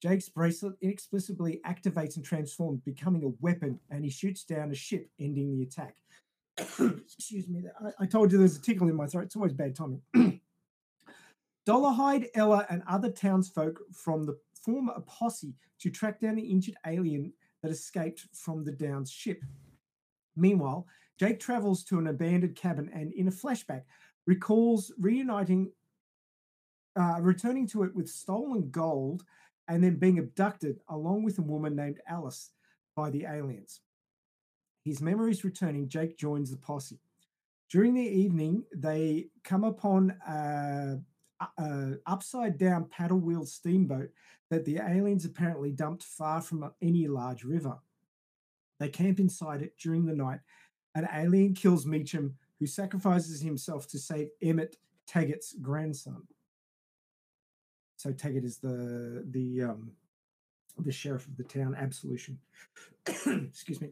Jake's 0.00 0.28
bracelet 0.28 0.74
inexplicably 0.80 1.60
activates 1.66 2.16
and 2.16 2.24
transforms, 2.24 2.80
becoming 2.80 3.24
a 3.24 3.34
weapon, 3.40 3.80
and 3.90 4.04
he 4.04 4.10
shoots 4.10 4.44
down 4.44 4.70
a 4.70 4.74
ship, 4.74 5.10
ending 5.18 5.56
the 5.56 5.64
attack. 5.64 5.96
Excuse 6.58 7.48
me. 7.48 7.64
I, 7.80 8.04
I 8.04 8.06
told 8.06 8.30
you 8.30 8.38
there's 8.38 8.56
a 8.56 8.60
tickle 8.60 8.88
in 8.88 8.94
my 8.94 9.06
throat. 9.06 9.24
It's 9.24 9.36
always 9.36 9.52
bad 9.52 9.74
timing. 9.74 10.02
Dolarhyde, 11.66 12.28
Ella, 12.34 12.66
and 12.70 12.82
other 12.88 13.10
townsfolk 13.10 13.78
from 13.92 14.24
the 14.24 14.38
form 14.64 14.88
a 14.88 15.00
posse 15.00 15.54
to 15.80 15.90
track 15.90 16.20
down 16.20 16.36
the 16.36 16.42
injured 16.42 16.76
alien 16.86 17.32
that 17.62 17.70
escaped 17.70 18.26
from 18.32 18.64
the 18.64 18.72
downed 18.72 19.08
ship. 19.08 19.42
Meanwhile, 20.36 20.86
Jake 21.18 21.40
travels 21.40 21.82
to 21.84 21.98
an 21.98 22.06
abandoned 22.06 22.56
cabin 22.56 22.90
and, 22.94 23.12
in 23.12 23.28
a 23.28 23.32
flashback, 23.32 23.82
recalls 24.26 24.92
reuniting, 24.98 25.70
uh, 26.98 27.18
returning 27.20 27.66
to 27.68 27.82
it 27.82 27.94
with 27.94 28.08
stolen 28.08 28.70
gold 28.70 29.24
and 29.68 29.84
then 29.84 29.96
being 29.96 30.18
abducted 30.18 30.80
along 30.88 31.22
with 31.22 31.38
a 31.38 31.42
woman 31.42 31.76
named 31.76 32.00
Alice 32.08 32.50
by 32.96 33.10
the 33.10 33.26
aliens. 33.26 33.80
His 34.84 35.02
memories 35.02 35.44
returning, 35.44 35.88
Jake 35.88 36.16
joins 36.16 36.50
the 36.50 36.56
posse. 36.56 37.00
During 37.70 37.94
the 37.94 38.00
evening, 38.00 38.64
they 38.74 39.28
come 39.44 39.62
upon 39.64 40.14
a, 40.26 40.98
a 41.58 41.92
upside 42.06 42.56
down 42.56 42.86
paddle 42.86 43.18
wheel 43.18 43.44
steamboat 43.44 44.10
that 44.50 44.64
the 44.64 44.78
aliens 44.78 45.26
apparently 45.26 45.70
dumped 45.70 46.02
far 46.02 46.40
from 46.40 46.72
any 46.80 47.06
large 47.06 47.44
river. 47.44 47.78
They 48.80 48.88
camp 48.88 49.20
inside 49.20 49.60
it 49.60 49.76
during 49.78 50.06
the 50.06 50.14
night. 50.14 50.40
An 50.94 51.06
alien 51.12 51.52
kills 51.52 51.84
Meacham, 51.84 52.36
who 52.58 52.66
sacrifices 52.66 53.42
himself 53.42 53.86
to 53.88 53.98
save 53.98 54.28
Emmett 54.42 54.78
Taggart's 55.06 55.54
grandson. 55.60 56.22
So 57.98 58.12
Taggart 58.12 58.44
is 58.44 58.58
the 58.58 59.24
the 59.30 59.62
um, 59.62 59.90
the 60.78 60.92
sheriff 60.92 61.26
of 61.26 61.36
the 61.36 61.42
town. 61.42 61.74
Absolution. 61.76 62.38
Excuse 63.06 63.80
me. 63.80 63.90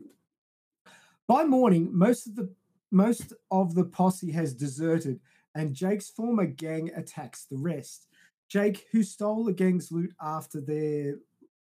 By 1.26 1.42
morning, 1.42 1.90
most 1.92 2.28
of 2.28 2.36
the 2.36 2.48
most 2.92 3.32
of 3.50 3.74
the 3.74 3.84
posse 3.84 4.30
has 4.30 4.54
deserted, 4.54 5.18
and 5.56 5.74
Jake's 5.74 6.08
former 6.08 6.46
gang 6.46 6.92
attacks 6.94 7.46
the 7.46 7.56
rest. 7.56 8.06
Jake, 8.48 8.86
who 8.92 9.02
stole 9.02 9.42
the 9.42 9.52
gang's 9.52 9.90
loot 9.90 10.12
after 10.22 10.60
their 10.60 11.16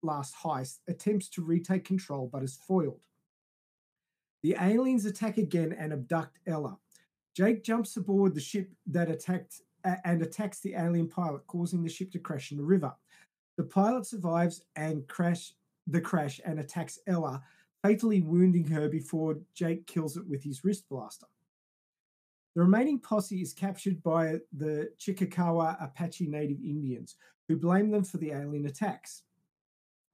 last 0.03 0.35
heist, 0.35 0.79
attempts 0.89 1.29
to 1.29 1.45
retake 1.45 1.85
control 1.85 2.27
but 2.33 2.43
is 2.43 2.59
foiled. 2.67 3.05
The 4.43 4.57
aliens 4.59 5.05
attack 5.05 5.37
again 5.37 5.77
and 5.79 5.93
abduct 5.93 6.39
Ella. 6.47 6.79
Jake 7.37 7.63
jumps 7.63 7.99
aboard 7.99 8.35
the 8.35 8.41
ship 8.41 8.71
that 8.87 9.11
attacked 9.11 9.61
and 9.85 10.23
attacks 10.23 10.61
the 10.61 10.75
alien 10.75 11.09
pilot, 11.09 11.47
causing 11.47 11.83
the 11.83 11.91
ship 11.91 12.11
to 12.13 12.19
crash 12.19 12.53
in 12.53 12.59
the 12.59 12.65
river. 12.65 12.93
The 13.57 13.65
pilot 13.65 14.07
survives 14.07 14.63
and 14.77 15.07
crash 15.09 15.53
the 15.87 16.01
crash 16.01 16.41
and 16.45 16.61
attacks 16.61 16.99
Ella, 17.07 17.43
fatally 17.83 18.21
wounding 18.21 18.67
her 18.69 18.89
before 18.89 19.39
Jake 19.55 19.87
kills 19.87 20.17
it 20.17 20.27
with 20.27 20.43
his 20.43 20.65
wrist 20.65 20.89
blaster. 20.89 21.27
The 22.55 22.63
remaining 22.63 22.99
posse 22.99 23.41
is 23.41 23.53
captured 23.53 24.03
by 24.03 24.39
the 24.53 24.91
Chickasaw 24.99 25.77
Apache 25.81 26.27
Native 26.27 26.61
Indians, 26.61 27.17
who 27.49 27.57
blame 27.57 27.91
them 27.91 28.05
for 28.05 28.19
the 28.19 28.33
alien 28.33 28.67
attacks. 28.67 29.23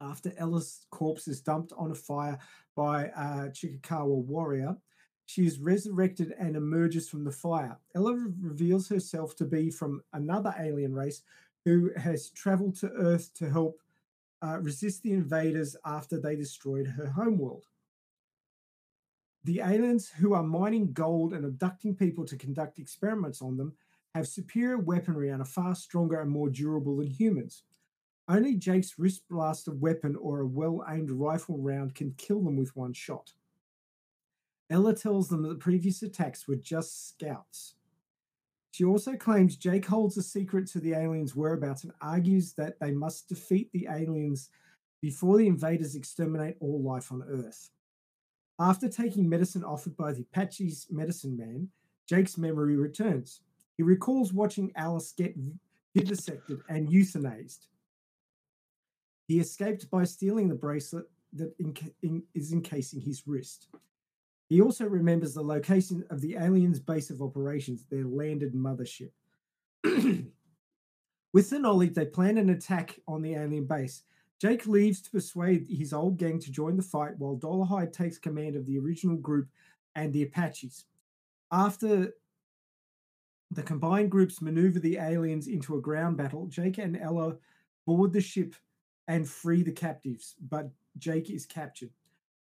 After 0.01 0.33
Ella's 0.37 0.87
corpse 0.91 1.29
is 1.29 1.41
dumped 1.41 1.73
on 1.77 1.91
a 1.91 1.95
fire 1.95 2.39
by 2.75 3.11
a 3.17 3.51
Chickasaw 3.51 4.05
warrior, 4.05 4.77
she 5.27 5.45
is 5.45 5.59
resurrected 5.59 6.33
and 6.39 6.57
emerges 6.57 7.09
from 7.09 7.25
the 7.25 7.33
fire. 7.33 7.77
Ella 7.95 8.15
reveals 8.41 8.89
herself 8.89 9.35
to 9.37 9.45
be 9.45 9.71
from 9.71 10.03
another 10.13 10.55
alien 10.59 10.95
race 10.95 11.23
who 11.65 11.91
has 11.97 12.31
traveled 12.31 12.77
to 12.77 12.91
Earth 12.93 13.35
to 13.35 13.51
help 13.51 13.81
uh, 14.43 14.59
resist 14.61 15.03
the 15.03 15.13
invaders 15.13 15.77
after 15.85 16.21
they 16.21 16.37
destroyed 16.37 16.87
her 16.87 17.09
homeworld. 17.09 17.67
The 19.43 19.61
aliens 19.61 20.09
who 20.09 20.33
are 20.33 20.43
mining 20.43 20.93
gold 20.93 21.33
and 21.33 21.45
abducting 21.45 21.97
people 21.97 22.25
to 22.27 22.37
conduct 22.37 22.79
experiments 22.79 23.43
on 23.43 23.57
them 23.57 23.75
have 24.15 24.29
superior 24.29 24.79
weaponry 24.79 25.31
and 25.31 25.43
are 25.43 25.47
far 25.47 25.75
stronger 25.75 26.21
and 26.21 26.31
more 26.31 26.51
durable 26.51 26.97
than 26.97 27.09
humans. 27.09 27.65
Only 28.29 28.57
Jake's 28.57 28.99
wrist 28.99 29.23
blaster 29.29 29.73
weapon 29.73 30.17
or 30.17 30.41
a 30.41 30.47
well 30.47 30.85
aimed 30.89 31.11
rifle 31.11 31.59
round 31.59 31.95
can 31.95 32.13
kill 32.17 32.43
them 32.43 32.57
with 32.57 32.75
one 32.77 32.93
shot. 32.93 33.33
Ella 34.71 34.95
tells 34.95 35.29
them 35.29 35.43
that 35.43 35.49
the 35.49 35.55
previous 35.55 36.03
attacks 36.03 36.49
were 36.49 36.57
just 36.57 37.09
scouts. 37.09 37.75
She 38.73 38.85
also 38.85 39.17
claims 39.17 39.57
Jake 39.57 39.87
holds 39.87 40.19
a 40.19 40.23
secret 40.23 40.67
to 40.69 40.81
the 40.81 40.93
aliens' 40.93 41.35
whereabouts 41.35 41.85
and 41.85 41.93
argues 42.01 42.53
that 42.55 42.79
they 42.81 42.91
must 42.91 43.29
defeat 43.29 43.71
the 43.73 43.89
aliens 43.91 44.51
before 45.01 45.39
the 45.39 45.47
invaders 45.47 45.95
exterminate 45.95 46.57
all 46.61 46.83
life 46.83 47.11
on 47.13 47.23
Earth. 47.23 47.71
After 48.59 48.89
taking 48.89 49.29
medicine 49.29 49.65
offered 49.65 49.97
by 49.97 50.13
the 50.13 50.23
Apache's 50.23 50.87
medicine 50.91 51.37
man, 51.37 51.69
Jake's 52.09 52.39
memory 52.39 52.77
returns. 52.77 53.41
He 53.77 53.83
recalls 53.83 54.33
watching 54.33 54.73
Alice 54.77 55.13
get 55.13 55.37
vivisected 55.95 56.61
and 56.69 56.89
euthanized. 56.89 57.67
He 59.29 59.41
escaped 59.41 59.91
by 59.91 60.05
stealing 60.05 60.49
the 60.49 60.55
bracelet 60.55 61.07
that 61.35 61.55
inca- 61.59 61.91
in, 62.03 62.23
is 62.35 62.53
encasing 62.53 63.01
his 63.01 63.27
wrist. 63.27 63.69
He 64.49 64.61
also 64.61 64.87
remembers 64.87 65.35
the 65.35 65.43
location 65.43 66.05
of 66.11 66.21
the 66.21 66.37
aliens' 66.37 66.79
base 66.79 67.11
of 67.11 67.21
operations, 67.21 67.85
their 67.85 68.05
landed 68.05 68.55
mothership. 68.55 69.11
With 71.33 71.51
the 71.51 71.59
knowledge, 71.59 71.95
they 71.95 72.07
plan 72.07 72.39
an 72.39 72.51
attack 72.51 72.99
on 73.09 73.23
the 73.23 73.35
alien 73.35 73.67
base. 73.67 74.05
Jake 74.39 74.67
leaves 74.67 75.01
to 75.01 75.11
persuade 75.11 75.67
his 75.69 75.93
old 75.93 76.19
gang 76.19 76.39
to 76.41 76.53
join 76.53 76.77
the 76.77 76.83
fight 76.83 77.19
while 77.19 77.37
Dolarhyde 77.37 77.93
takes 77.93 78.19
command 78.19 78.55
of 78.55 78.67
the 78.67 78.79
original 78.79 79.17
group 79.17 79.49
and 79.95 80.13
the 80.13 80.23
Apaches. 80.23 80.85
After 81.51 82.13
the 83.51 83.63
combined 83.63 84.11
groups 84.11 84.43
maneuver 84.43 84.79
the 84.79 84.99
aliens 84.99 85.47
into 85.49 85.77
a 85.77 85.81
ground 85.81 86.17
battle, 86.17 86.47
Jake 86.47 86.79
and 86.79 86.97
Ella 86.97 87.37
board 87.87 88.13
the 88.13 88.21
ship 88.21 88.55
and 89.09 89.29
free 89.29 89.63
the 89.63 89.73
captives, 89.73 90.35
but 90.41 90.71
Jake 90.99 91.31
is 91.31 91.47
captured. 91.47 91.91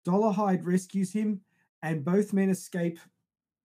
Dolarhyde 0.05 0.65
rescues 0.65 1.11
him, 1.11 1.41
and 1.83 2.03
both 2.03 2.33
men 2.33 2.49
escape 2.49 2.99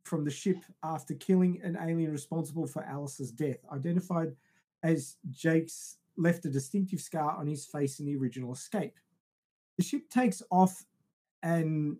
from 0.05 0.25
the 0.25 0.31
ship 0.31 0.59
after 0.83 1.15
killing 1.15 1.61
an 1.63 1.79
alien 1.81 2.13
responsible 2.13 2.67
for 2.67 2.85
Alice's 2.85 3.33
death, 3.33 3.59
identified 3.73 4.35
as 4.83 5.17
Jake's 5.31 5.97
left 6.17 6.45
a 6.45 6.51
distinctive 6.51 7.01
scar 7.01 7.37
on 7.37 7.47
his 7.47 7.65
face 7.65 7.99
in 7.99 8.07
the 8.07 8.17
original 8.17 8.53
escape. 8.53 8.95
The 9.79 9.85
ship 9.85 10.09
takes 10.11 10.43
off 10.51 10.85
and 11.43 11.97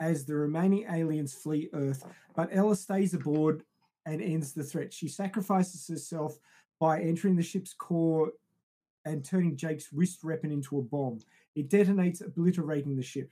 as 0.00 0.24
the 0.24 0.34
remaining 0.34 0.86
aliens 0.90 1.34
flee 1.34 1.68
Earth, 1.72 2.04
but 2.34 2.48
Ella 2.52 2.76
stays 2.76 3.14
aboard 3.14 3.62
and 4.06 4.20
ends 4.20 4.52
the 4.52 4.64
threat. 4.64 4.92
She 4.92 5.08
sacrifices 5.08 5.86
herself 5.88 6.38
by 6.80 7.00
entering 7.00 7.36
the 7.36 7.42
ship's 7.42 7.74
core 7.74 8.32
and 9.04 9.24
turning 9.24 9.56
Jake's 9.56 9.92
wrist 9.92 10.24
weapon 10.24 10.50
into 10.50 10.78
a 10.78 10.82
bomb. 10.82 11.20
It 11.54 11.68
detonates, 11.68 12.24
obliterating 12.24 12.96
the 12.96 13.02
ship. 13.02 13.30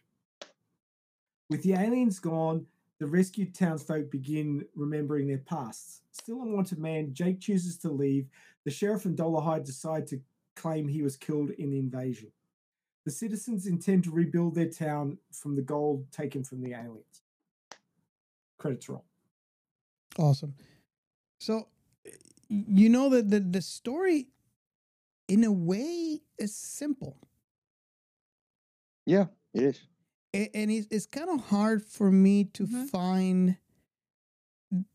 With 1.53 1.63
the 1.65 1.75
aliens 1.75 2.19
gone, 2.19 2.65
the 2.99 3.05
rescued 3.05 3.55
townsfolk 3.55 4.11
begin 4.11 4.65
remembering 4.75 5.29
their 5.29 5.37
pasts. 5.37 6.01
Still 6.11 6.41
a 6.41 6.47
wanted 6.47 6.79
man, 6.79 7.13
Jake 7.13 7.41
chooses 7.41 7.77
to 7.81 7.91
leave. 7.91 8.27
The 8.65 8.71
sheriff 8.71 9.05
and 9.05 9.15
Dolarhyde 9.15 9.67
decide 9.67 10.07
to 10.07 10.21
claim 10.57 10.89
he 10.89 11.03
was 11.03 11.15
killed 11.15 11.51
in 11.51 11.71
the 11.71 11.79
invasion. 11.79 12.33
The 13.05 13.11
citizens 13.11 13.67
intend 13.67 14.05
to 14.05 14.11
rebuild 14.11 14.55
their 14.55 14.71
town 14.71 15.19
from 15.31 15.55
the 15.55 15.61
gold 15.61 16.11
taken 16.11 16.43
from 16.43 16.63
the 16.63 16.73
aliens. 16.73 17.21
Credits 18.57 18.89
roll. 18.89 19.05
Awesome. 20.19 20.55
So, 21.39 21.69
you 22.49 22.89
know 22.89 23.11
that 23.11 23.29
the, 23.29 23.41
the 23.41 23.61
story, 23.61 24.29
in 25.29 25.45
a 25.45 25.53
way, 25.53 26.23
is 26.39 26.57
simple. 26.57 27.19
Yeah, 29.05 29.27
it 29.53 29.65
is. 29.65 29.81
A- 30.35 30.51
And 30.55 30.71
it's, 30.71 30.87
it's 30.91 31.07
kind 31.07 31.31
of 31.31 31.47
hard 31.47 31.85
for 31.85 32.11
me 32.11 32.45
to 32.45 32.67
find 32.67 33.57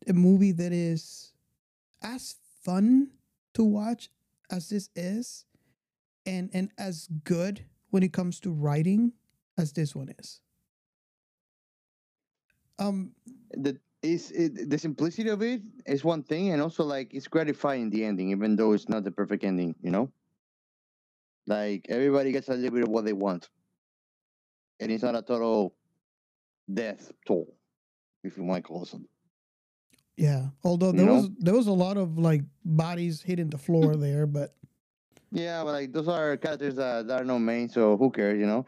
a 0.06 0.12
movie 0.12 0.52
that 0.52 0.72
is 0.72 1.32
as 2.02 2.36
fun 2.62 3.10
to 3.54 3.64
watch 3.64 4.10
as 4.50 4.68
this 4.68 4.90
is 4.96 5.44
and 6.26 6.50
and 6.52 6.70
as 6.78 7.08
good 7.24 7.64
when 7.90 8.02
it 8.02 8.12
comes 8.12 8.40
to 8.40 8.50
writing 8.52 9.12
as 9.56 9.72
this 9.72 9.94
one 9.94 10.08
is. 10.18 10.40
Um 12.78 13.12
the 13.52 13.78
is 14.02 14.30
it, 14.30 14.70
the 14.70 14.78
simplicity 14.78 15.28
of 15.28 15.42
it 15.42 15.60
is 15.86 16.04
one 16.04 16.22
thing, 16.22 16.50
and 16.50 16.62
also 16.62 16.84
like 16.84 17.12
it's 17.14 17.26
gratifying 17.26 17.90
the 17.90 18.04
ending, 18.04 18.30
even 18.30 18.54
though 18.56 18.72
it's 18.72 18.88
not 18.88 19.02
the 19.04 19.10
perfect 19.10 19.42
ending. 19.42 19.74
You 19.82 19.90
know, 19.90 20.12
like 21.46 21.86
everybody 21.88 22.32
gets 22.32 22.48
a 22.48 22.54
little 22.54 22.70
bit 22.70 22.82
of 22.84 22.90
what 22.90 23.04
they 23.04 23.12
want, 23.12 23.48
and 24.80 24.90
it's 24.92 25.02
not 25.02 25.14
a 25.16 25.22
total 25.22 25.74
death 26.72 27.10
toll, 27.26 27.56
if 28.24 28.36
you 28.36 28.44
might 28.44 28.64
call 28.64 28.82
it 28.82 28.88
something. 28.88 29.08
Yeah, 30.16 30.48
although 30.64 30.88
You 30.90 30.92
there 30.98 31.06
know? 31.06 31.14
was 31.14 31.30
there 31.38 31.54
was 31.54 31.66
a 31.68 31.72
lot 31.72 31.96
of 31.96 32.18
like 32.18 32.42
bodies 32.64 33.22
hitting 33.22 33.50
the 33.50 33.58
floor 33.58 33.94
there, 34.06 34.26
but 34.26 34.54
Yeah, 35.30 35.62
but 35.62 35.72
like 35.72 35.92
those 35.92 36.08
are 36.08 36.36
characters 36.36 36.74
that, 36.76 37.06
that 37.06 37.20
are 37.22 37.24
no 37.24 37.38
main, 37.38 37.68
so 37.68 37.96
who 37.96 38.10
cares, 38.10 38.38
you 38.38 38.46
know? 38.46 38.64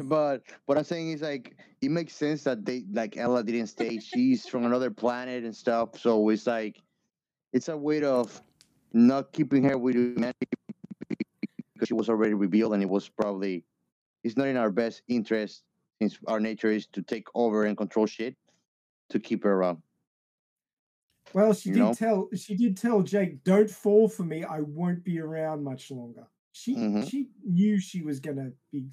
but 0.04 0.42
what 0.66 0.78
I'm 0.78 0.84
saying 0.84 1.12
is 1.12 1.22
like 1.22 1.56
it 1.80 1.90
makes 1.90 2.14
sense 2.14 2.44
that 2.44 2.64
they 2.64 2.84
like 2.92 3.16
Ella 3.16 3.42
didn't 3.42 3.66
stay. 3.68 3.98
She's 3.98 4.46
from 4.46 4.64
another 4.64 4.90
planet 4.90 5.42
and 5.44 5.54
stuff, 5.54 5.98
so 5.98 6.28
it's 6.28 6.46
like 6.46 6.80
it's 7.52 7.68
a 7.68 7.76
way 7.76 8.02
of 8.04 8.40
not 8.92 9.32
keeping 9.32 9.64
her 9.64 9.76
with 9.76 9.94
humanity 9.96 10.46
because 11.74 11.88
she 11.88 11.94
was 11.94 12.08
already 12.08 12.34
revealed, 12.34 12.72
and 12.74 12.82
it 12.82 12.88
was 12.88 13.08
probably 13.08 13.64
it's 14.24 14.36
not 14.36 14.46
in 14.48 14.56
our 14.56 14.70
best 14.70 15.02
interest 15.08 15.64
since 16.00 16.18
our 16.26 16.40
nature 16.40 16.70
is 16.70 16.86
to 16.88 17.02
take 17.02 17.26
over 17.34 17.64
and 17.64 17.76
control 17.76 18.06
shit 18.06 18.36
to 19.10 19.18
keep 19.20 19.44
her 19.44 19.52
around. 19.52 19.82
Well, 21.34 21.54
she 21.54 21.70
You 21.70 21.74
did 21.76 21.80
know? 21.80 21.94
tell 21.94 22.28
she 22.34 22.56
did 22.56 22.76
tell 22.76 23.02
Jake, 23.02 23.44
"Don't 23.44 23.70
fall 23.70 24.08
for 24.08 24.24
me. 24.24 24.44
I 24.44 24.60
won't 24.60 25.04
be 25.04 25.18
around 25.20 25.62
much 25.62 25.90
longer." 25.90 26.26
She 26.52 26.74
Mhm. 26.76 27.08
she 27.08 27.30
knew 27.44 27.78
she 27.78 28.02
was 28.02 28.20
gonna 28.20 28.52
be 28.70 28.90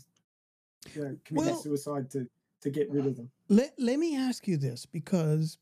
you 0.95 1.03
know, 1.03 1.19
committing 1.26 1.53
Well- 1.53 1.61
suicide 1.61 2.10
to 2.11 2.30
to 2.61 2.69
get 2.69 2.89
rid 2.91 3.06
of 3.06 3.15
them. 3.15 3.31
Let 3.47 3.77
let 3.80 3.99
me 3.99 4.15
ask 4.15 4.47
you 4.47 4.57
this 4.57 4.85
because 4.85 5.57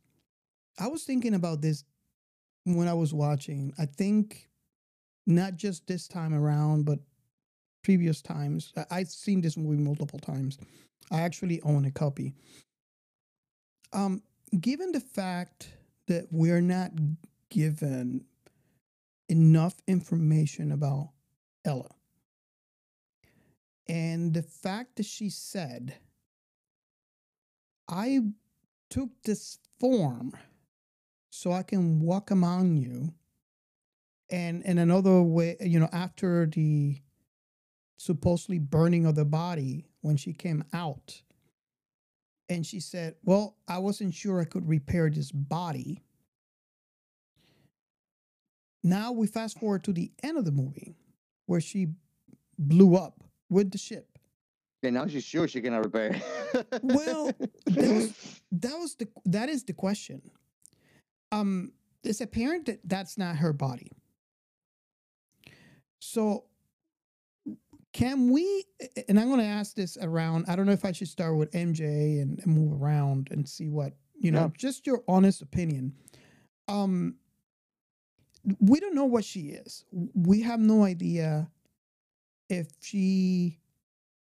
I 0.77 0.87
was 0.87 1.03
thinking 1.05 1.33
about 1.33 1.61
this 1.61 1.83
when 2.65 2.87
I 2.87 2.93
was 2.93 3.13
watching. 3.13 3.73
I 3.77 3.85
think 3.85 4.49
not 5.25 5.55
just 5.55 5.87
this 5.87 6.07
time 6.07 6.33
around, 6.33 6.85
but 6.85 6.99
previous 7.83 8.21
times. 8.21 8.73
I've 8.91 9.09
seen 9.09 9.41
this 9.41 9.57
movie 9.57 9.81
multiple 9.81 10.19
times. 10.19 10.57
I 11.11 11.21
actually 11.21 11.61
own 11.61 11.85
a 11.85 11.91
copy. 11.91 12.33
Um, 13.93 14.21
given 14.59 14.91
the 14.91 14.99
fact 14.99 15.69
that 16.07 16.27
we're 16.31 16.61
not 16.61 16.91
given 17.49 18.25
enough 19.29 19.75
information 19.87 20.71
about 20.71 21.11
Ella, 21.65 21.89
and 23.87 24.33
the 24.33 24.43
fact 24.43 24.97
that 24.97 25.05
she 25.05 25.29
said 25.29 25.95
I 27.87 28.19
took 28.89 29.09
this 29.23 29.59
form 29.79 30.33
so 31.29 31.51
I 31.51 31.63
can 31.63 32.01
walk 32.01 32.31
among 32.31 32.77
you. 32.77 33.13
And 34.29 34.63
in 34.63 34.77
another 34.77 35.21
way, 35.21 35.55
you 35.61 35.79
know, 35.79 35.89
after 35.93 36.45
the 36.47 36.97
supposedly 37.97 38.59
burning 38.59 39.05
of 39.05 39.15
the 39.15 39.25
body 39.25 39.85
when 40.01 40.17
she 40.17 40.33
came 40.33 40.63
out, 40.73 41.21
and 42.49 42.65
she 42.65 42.79
said, 42.79 43.15
Well, 43.23 43.57
I 43.67 43.79
wasn't 43.79 44.13
sure 44.13 44.39
I 44.39 44.45
could 44.45 44.67
repair 44.67 45.09
this 45.09 45.31
body. 45.31 46.03
Now 48.83 49.11
we 49.11 49.27
fast 49.27 49.59
forward 49.59 49.83
to 49.85 49.93
the 49.93 50.11
end 50.23 50.37
of 50.37 50.45
the 50.45 50.51
movie 50.51 50.95
where 51.45 51.59
she 51.59 51.87
blew 52.57 52.95
up 52.95 53.23
with 53.49 53.71
the 53.71 53.77
ship. 53.77 54.17
And 54.83 54.93
now 54.93 55.07
she's 55.07 55.23
sure 55.23 55.47
she 55.47 55.59
cannot 55.59 55.83
repair. 55.83 56.21
well, 56.81 57.31
that 57.65 57.93
was, 57.93 58.41
that 58.51 58.77
was 58.77 58.95
the 58.95 59.07
that 59.25 59.49
is 59.49 59.63
the 59.63 59.73
question. 59.73 60.21
Um, 61.31 61.73
it's 62.03 62.21
apparent 62.21 62.67
that 62.67 62.79
that's 62.85 63.17
not 63.17 63.37
her 63.37 63.51
body. 63.51 63.91
So, 65.99 66.45
can 67.93 68.31
we? 68.31 68.65
And 69.07 69.19
I'm 69.19 69.27
going 69.27 69.39
to 69.39 69.45
ask 69.45 69.75
this 69.75 69.97
around. 70.01 70.45
I 70.47 70.55
don't 70.55 70.65
know 70.65 70.71
if 70.71 70.85
I 70.85 70.91
should 70.91 71.07
start 71.07 71.37
with 71.37 71.51
MJ 71.51 72.21
and, 72.21 72.39
and 72.39 72.47
move 72.47 72.81
around 72.81 73.29
and 73.31 73.47
see 73.47 73.69
what 73.69 73.93
you 74.15 74.31
know. 74.31 74.41
Yeah. 74.41 74.49
Just 74.57 74.87
your 74.87 75.03
honest 75.07 75.41
opinion. 75.41 75.93
Um, 76.67 77.15
we 78.59 78.79
don't 78.79 78.95
know 78.95 79.05
what 79.05 79.25
she 79.25 79.49
is. 79.49 79.85
We 80.13 80.41
have 80.41 80.59
no 80.59 80.83
idea 80.83 81.49
if 82.49 82.67
she 82.81 83.59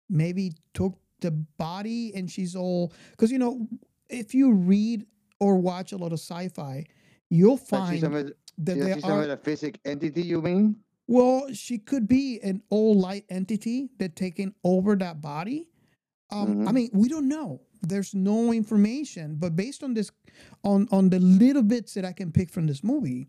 maybe 0.09 0.53
took 0.73 0.97
the 1.21 1.31
body 1.31 2.11
and 2.15 2.29
she's 2.29 2.55
all 2.55 2.91
because 3.11 3.31
you 3.31 3.37
know 3.37 3.67
if 4.09 4.33
you 4.33 4.51
read 4.53 5.05
or 5.39 5.57
watch 5.57 5.93
a 5.93 5.97
lot 5.97 6.11
of 6.11 6.19
sci-fi 6.19 6.83
you'll 7.29 7.55
find 7.55 7.93
she's 7.93 8.03
a, 8.03 8.09
met- 8.09 8.33
that 8.57 8.77
yeah, 8.77 8.83
there 8.83 8.95
she's 8.95 9.03
are 9.05 9.23
a 9.23 9.27
metaphysic 9.27 9.79
entity, 9.85 10.21
you 10.21 10.41
mean? 10.41 10.75
Well 11.11 11.51
she 11.53 11.77
could 11.77 12.07
be 12.07 12.39
an 12.41 12.61
all 12.69 12.93
light 12.95 13.25
entity 13.29 13.89
that 13.99 14.15
taking 14.15 14.53
over 14.63 14.95
that 14.95 15.21
body 15.21 15.67
um 16.31 16.65
i 16.67 16.71
Mhm. 16.71 16.73
mean 16.73 16.89
we 16.93 17.09
don't 17.09 17.27
know 17.27 17.59
there's 17.81 18.13
no 18.15 18.53
information 18.53 19.35
but 19.35 19.55
based 19.55 19.83
on 19.83 19.93
this 19.93 20.09
on 20.63 20.87
on 20.91 21.09
the 21.09 21.19
little 21.19 21.63
bits 21.73 21.93
that 21.95 22.05
i 22.05 22.13
can 22.13 22.31
pick 22.31 22.49
from 22.49 22.65
this 22.67 22.81
movie 22.91 23.27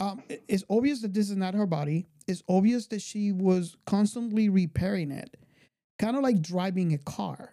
um 0.00 0.22
it's 0.48 0.64
obvious 0.70 1.02
that 1.02 1.12
this 1.12 1.28
is 1.28 1.36
not 1.36 1.52
her 1.52 1.66
body 1.66 2.06
it's 2.26 2.42
obvious 2.48 2.86
that 2.86 3.02
she 3.02 3.32
was 3.32 3.76
constantly 3.84 4.48
repairing 4.48 5.10
it 5.10 5.36
kind 5.98 6.16
of 6.16 6.22
like 6.22 6.40
driving 6.40 6.94
a 6.94 6.98
car 6.98 7.52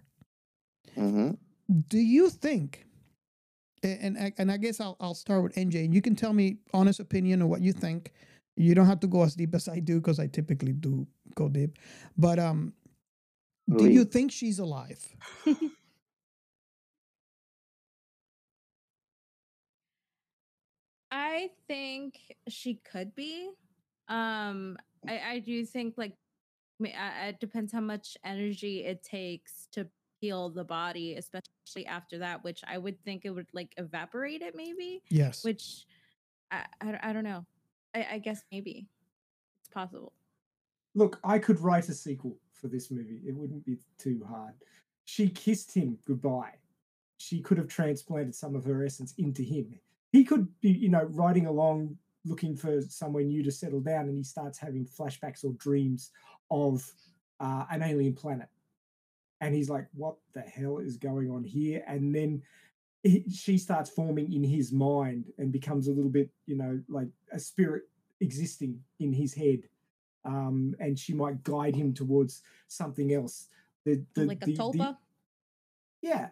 Mm-hmm. 0.98 1.32
do 1.90 1.98
you 2.00 2.30
think 2.30 2.86
a- 3.84 3.88
and 4.06 4.18
I- 4.18 4.34
and 4.38 4.50
I 4.52 4.58
guess 4.58 4.80
I'll 4.80 4.96
I'll 5.02 5.16
start 5.26 5.44
with 5.44 5.56
MJ 5.58 5.84
and 5.86 5.94
you 5.94 6.02
can 6.02 6.16
tell 6.16 6.34
me 6.34 6.58
honest 6.74 7.00
opinion 7.02 7.42
of 7.42 7.50
what 7.50 7.62
you 7.62 7.74
think. 7.74 8.12
You 8.62 8.76
don't 8.76 8.86
have 8.86 9.00
to 9.02 9.08
go 9.08 9.24
as 9.24 9.36
deep 9.36 9.56
as 9.56 9.68
I 9.68 9.80
do 9.80 10.00
because 10.00 10.20
I 10.20 10.28
typically 10.28 10.74
do 10.74 11.08
go 11.36 11.50
deep. 11.50 11.80
But 12.18 12.40
um 12.40 12.74
do 13.78 13.90
you 13.90 14.06
think 14.06 14.32
she's 14.32 14.60
alive? 14.60 15.00
I 21.12 21.50
think 21.68 22.20
she 22.48 22.76
could 22.76 23.16
be. 23.16 23.50
Um, 24.08 24.78
I, 25.08 25.20
I 25.20 25.40
do 25.40 25.66
think 25.66 25.96
like 25.98 26.14
uh, 26.84 27.28
it 27.28 27.40
depends 27.40 27.72
how 27.72 27.82
much 27.82 28.18
energy 28.24 28.84
it 28.84 29.04
takes 29.04 29.68
to 29.74 29.88
heal 30.20 30.50
the 30.50 30.64
body, 30.64 31.16
especially 31.16 31.86
after 31.88 32.20
that. 32.20 32.44
Which 32.44 32.62
I 32.68 32.78
would 32.78 33.02
think 33.04 33.26
it 33.26 33.32
would 33.32 33.48
like 33.54 33.74
evaporate 33.78 34.42
it, 34.42 34.56
maybe. 34.56 35.02
Yes. 35.10 35.44
Which 35.44 35.86
I 36.52 36.66
I, 36.82 37.00
I 37.04 37.14
don't 37.14 37.24
know. 37.24 37.46
I, 37.94 38.08
I 38.14 38.18
guess 38.20 38.44
maybe 38.52 38.88
it's 39.62 39.70
possible. 39.70 40.14
Look, 40.96 41.20
I 41.24 41.40
could 41.40 41.60
write 41.60 41.90
a 41.90 41.94
sequel 41.94 42.38
for 42.54 42.68
this 42.68 42.92
movie. 42.92 43.22
It 43.26 43.36
wouldn't 43.36 43.66
be 43.66 43.78
too 43.98 44.26
hard. 44.28 44.54
She 45.06 45.30
kissed 45.30 45.74
him 45.74 45.98
goodbye. 46.06 46.54
She 47.18 47.42
could 47.42 47.58
have 47.58 47.68
transplanted 47.68 48.36
some 48.36 48.56
of 48.56 48.66
her 48.66 48.84
essence 48.84 49.14
into 49.18 49.44
him. 49.44 49.80
He 50.12 50.24
could 50.24 50.48
be, 50.60 50.72
you 50.72 50.90
know, 50.90 51.04
riding 51.12 51.46
along 51.46 51.98
looking 52.26 52.56
for 52.56 52.82
somewhere 52.82 53.24
new 53.24 53.44
to 53.44 53.52
settle 53.52 53.80
down, 53.80 54.08
and 54.08 54.18
he 54.18 54.24
starts 54.24 54.60
having 54.60 54.86
flashbacks 54.86 55.44
or 55.44 55.54
dreams 55.54 56.12
of 56.50 56.88
uh, 57.40 57.66
an 57.72 57.82
alien 57.82 58.14
planet. 58.14 58.48
And 59.40 59.56
he's 59.56 59.70
like, 59.70 59.88
what 59.94 60.18
the 60.34 60.42
hell 60.42 60.78
is 60.78 60.98
going 60.98 61.32
on 61.32 61.44
here? 61.44 61.84
And 61.88 62.14
then 62.14 62.44
he, 63.04 63.26
she 63.32 63.58
starts 63.58 63.90
forming 63.90 64.32
in 64.34 64.44
his 64.44 64.72
mind 64.72 65.26
and 65.38 65.52
becomes 65.52 65.88
a 65.88 65.92
little 65.92 66.12
bit, 66.12 66.30
you 66.46 66.56
know, 66.56 66.80
like 66.88 67.08
a 67.32 67.40
spirit 67.40 67.84
existing 68.20 68.80
in 69.00 69.12
his 69.14 69.34
head 69.34 69.62
um, 70.26 70.76
and 70.80 70.98
she 70.98 71.14
might 71.14 71.44
guide 71.44 71.76
him 71.76 71.94
towards 71.94 72.44
something 72.68 73.14
else. 73.14 73.48
The, 73.86 74.04
the, 74.14 74.26
like 74.26 74.44
a 74.44 74.46
the- 74.46 74.54
the- 74.54 74.58
tulpa. 74.58 74.98
yeah, 76.02 76.30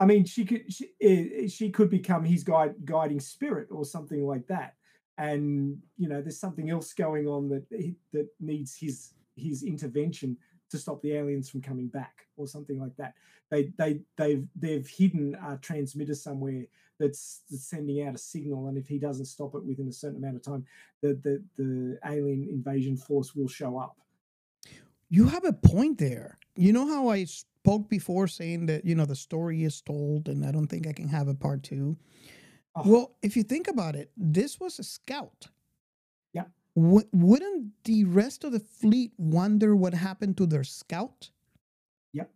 I 0.00 0.06
mean, 0.06 0.24
she 0.24 0.44
could 0.44 0.72
she, 0.72 0.90
eh, 1.00 1.48
she 1.48 1.70
could 1.70 1.90
become 1.90 2.24
his 2.24 2.42
guide 2.42 2.74
guiding 2.84 3.20
spirit 3.20 3.68
or 3.70 3.84
something 3.84 4.26
like 4.26 4.46
that. 4.48 4.74
And 5.18 5.78
you 5.96 6.08
know, 6.08 6.20
there's 6.20 6.40
something 6.40 6.70
else 6.70 6.92
going 6.92 7.26
on 7.26 7.48
that 7.48 7.64
that 8.12 8.28
needs 8.40 8.76
his 8.76 9.12
his 9.36 9.62
intervention 9.62 10.36
to 10.70 10.78
stop 10.78 11.02
the 11.02 11.12
aliens 11.12 11.48
from 11.48 11.62
coming 11.62 11.88
back 11.88 12.26
or 12.36 12.46
something 12.46 12.80
like 12.80 12.96
that. 12.96 13.14
They 13.50 13.72
they 13.78 14.00
they've 14.16 14.46
they've 14.56 14.88
hidden 14.88 15.36
a 15.46 15.56
transmitter 15.58 16.14
somewhere 16.14 16.64
that's, 16.98 17.42
that's 17.50 17.68
sending 17.68 18.06
out 18.06 18.14
a 18.14 18.18
signal, 18.18 18.68
and 18.68 18.78
if 18.78 18.88
he 18.88 18.98
doesn't 18.98 19.26
stop 19.26 19.54
it 19.54 19.64
within 19.64 19.88
a 19.88 19.92
certain 19.92 20.18
amount 20.18 20.36
of 20.36 20.42
time, 20.42 20.64
the 21.02 21.14
the, 21.22 21.42
the 21.56 21.98
alien 22.04 22.48
invasion 22.50 22.96
force 22.96 23.34
will 23.34 23.48
show 23.48 23.78
up. 23.78 23.96
You 25.08 25.26
have 25.28 25.44
a 25.44 25.52
point 25.52 25.98
there. 25.98 26.38
You 26.56 26.72
know 26.72 26.86
how 26.86 27.08
I 27.08 27.24
spoke 27.66 27.88
before 27.88 28.26
saying 28.26 28.66
that, 28.66 28.84
you 28.84 28.94
know, 28.94 29.04
the 29.04 29.14
story 29.14 29.62
is 29.64 29.80
told 29.80 30.28
and 30.28 30.44
I 30.44 30.50
don't 30.50 30.66
think 30.66 30.86
I 30.86 30.92
can 30.92 31.08
have 31.08 31.28
a 31.28 31.34
part 31.34 31.62
two. 31.62 31.96
Ah. 32.74 32.82
Well, 32.84 33.16
if 33.22 33.36
you 33.36 33.42
think 33.42 33.68
about 33.68 33.94
it, 33.94 34.10
this 34.16 34.58
was 34.58 34.78
a 34.78 34.84
scout. 34.84 35.48
W- 36.76 37.08
wouldn't 37.12 37.72
the 37.84 38.04
rest 38.04 38.44
of 38.44 38.52
the 38.52 38.60
fleet 38.60 39.12
wonder 39.18 39.74
what 39.74 39.94
happened 39.94 40.36
to 40.36 40.46
their 40.46 40.62
scout? 40.62 41.30
Yep. 42.12 42.30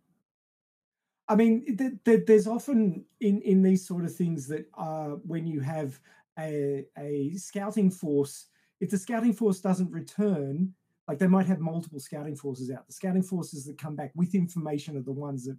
I 1.27 1.35
mean, 1.35 1.77
th- 1.77 2.03
th- 2.03 2.25
there's 2.27 2.47
often 2.47 3.05
in 3.19 3.41
in 3.41 3.61
these 3.63 3.85
sort 3.87 4.03
of 4.03 4.13
things 4.15 4.47
that 4.47 4.67
uh, 4.77 5.11
when 5.25 5.47
you 5.47 5.61
have 5.61 5.99
a 6.37 6.85
a 6.97 7.33
scouting 7.35 7.89
force, 7.91 8.47
if 8.79 8.89
the 8.89 8.97
scouting 8.97 9.33
force 9.33 9.59
doesn't 9.61 9.91
return, 9.91 10.73
like 11.07 11.19
they 11.19 11.27
might 11.27 11.45
have 11.45 11.59
multiple 11.59 11.99
scouting 11.99 12.35
forces 12.35 12.69
out. 12.71 12.87
The 12.87 12.93
scouting 12.93 13.23
forces 13.23 13.65
that 13.65 13.77
come 13.77 13.95
back 13.95 14.11
with 14.15 14.35
information 14.35 14.97
are 14.97 15.03
the 15.03 15.11
ones 15.11 15.45
that 15.45 15.57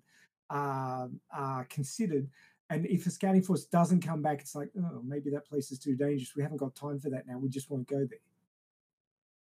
are 0.51 1.09
are 1.31 1.65
considered. 1.67 2.29
And 2.71 2.87
if 2.87 3.07
a 3.07 3.11
scouting 3.11 3.43
force 3.43 3.65
doesn't 3.67 4.01
come 4.01 4.23
back, 4.23 4.41
it's 4.41 4.55
like, 4.55 4.71
oh, 4.79 5.03
maybe 5.05 5.31
that 5.31 5.47
place 5.47 5.71
is 5.71 5.79
too 5.79 5.95
dangerous. 5.95 6.35
We 6.37 6.43
haven't 6.43 6.57
got 6.59 6.75
time 6.75 6.99
for 7.01 7.11
that 7.11 7.27
now. 7.27 7.39
We 7.39 7.51
just 7.51 7.71
won't 7.71 7.87
go 7.87 7.99
there. 7.99 8.19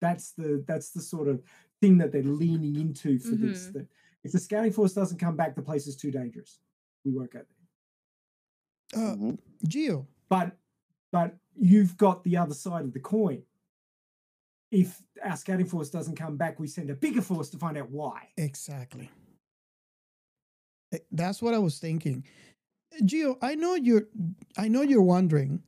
That's 0.03 0.33
the 0.33 0.63
that's 0.67 0.89
the 0.91 1.01
sort 1.01 1.29
of 1.29 1.41
thing 1.79 1.97
that 1.99 2.11
they're 2.11 2.23
leaning 2.23 2.75
into 2.75 3.17
for 3.19 3.35
this. 3.35 3.67
Mhm. 3.67 3.73
That 3.73 3.87
if 4.25 4.33
the 4.33 4.39
scouting 4.39 4.73
force 4.73 4.93
doesn't 4.93 5.17
come 5.17 5.37
back, 5.37 5.55
the 5.55 5.61
place 5.61 5.87
is 5.87 5.95
too 5.95 6.11
dangerous. 6.11 6.59
We 7.05 7.11
won't 7.13 7.31
go 7.31 7.39
there. 8.93 9.01
Uh, 9.01 9.15
Gio. 9.65 10.05
But 10.27 10.57
but 11.13 11.37
you've 11.55 11.95
got 11.95 12.21
the 12.25 12.35
other 12.35 12.53
side 12.53 12.83
of 12.83 12.91
the 12.91 12.99
coin. 12.99 13.43
If 14.71 15.01
our 15.23 15.37
scouting 15.37 15.67
force 15.67 15.89
doesn't 15.89 16.17
come 16.17 16.35
back, 16.35 16.59
we 16.59 16.67
send 16.67 16.89
a 16.89 16.95
bigger 16.95 17.21
force 17.21 17.49
to 17.51 17.57
find 17.57 17.77
out 17.77 17.89
why. 17.89 18.27
Exactly. 18.35 19.09
Eh, 20.91 20.97
That's 21.11 21.41
what 21.41 21.53
I 21.53 21.59
was 21.59 21.79
thinking. 21.79 22.25
Gio, 23.03 23.37
I 23.41 23.55
know 23.55 23.75
you're 23.75 24.09
I 24.57 24.67
know 24.67 24.81
you're 24.81 25.01
wondering, 25.15 25.63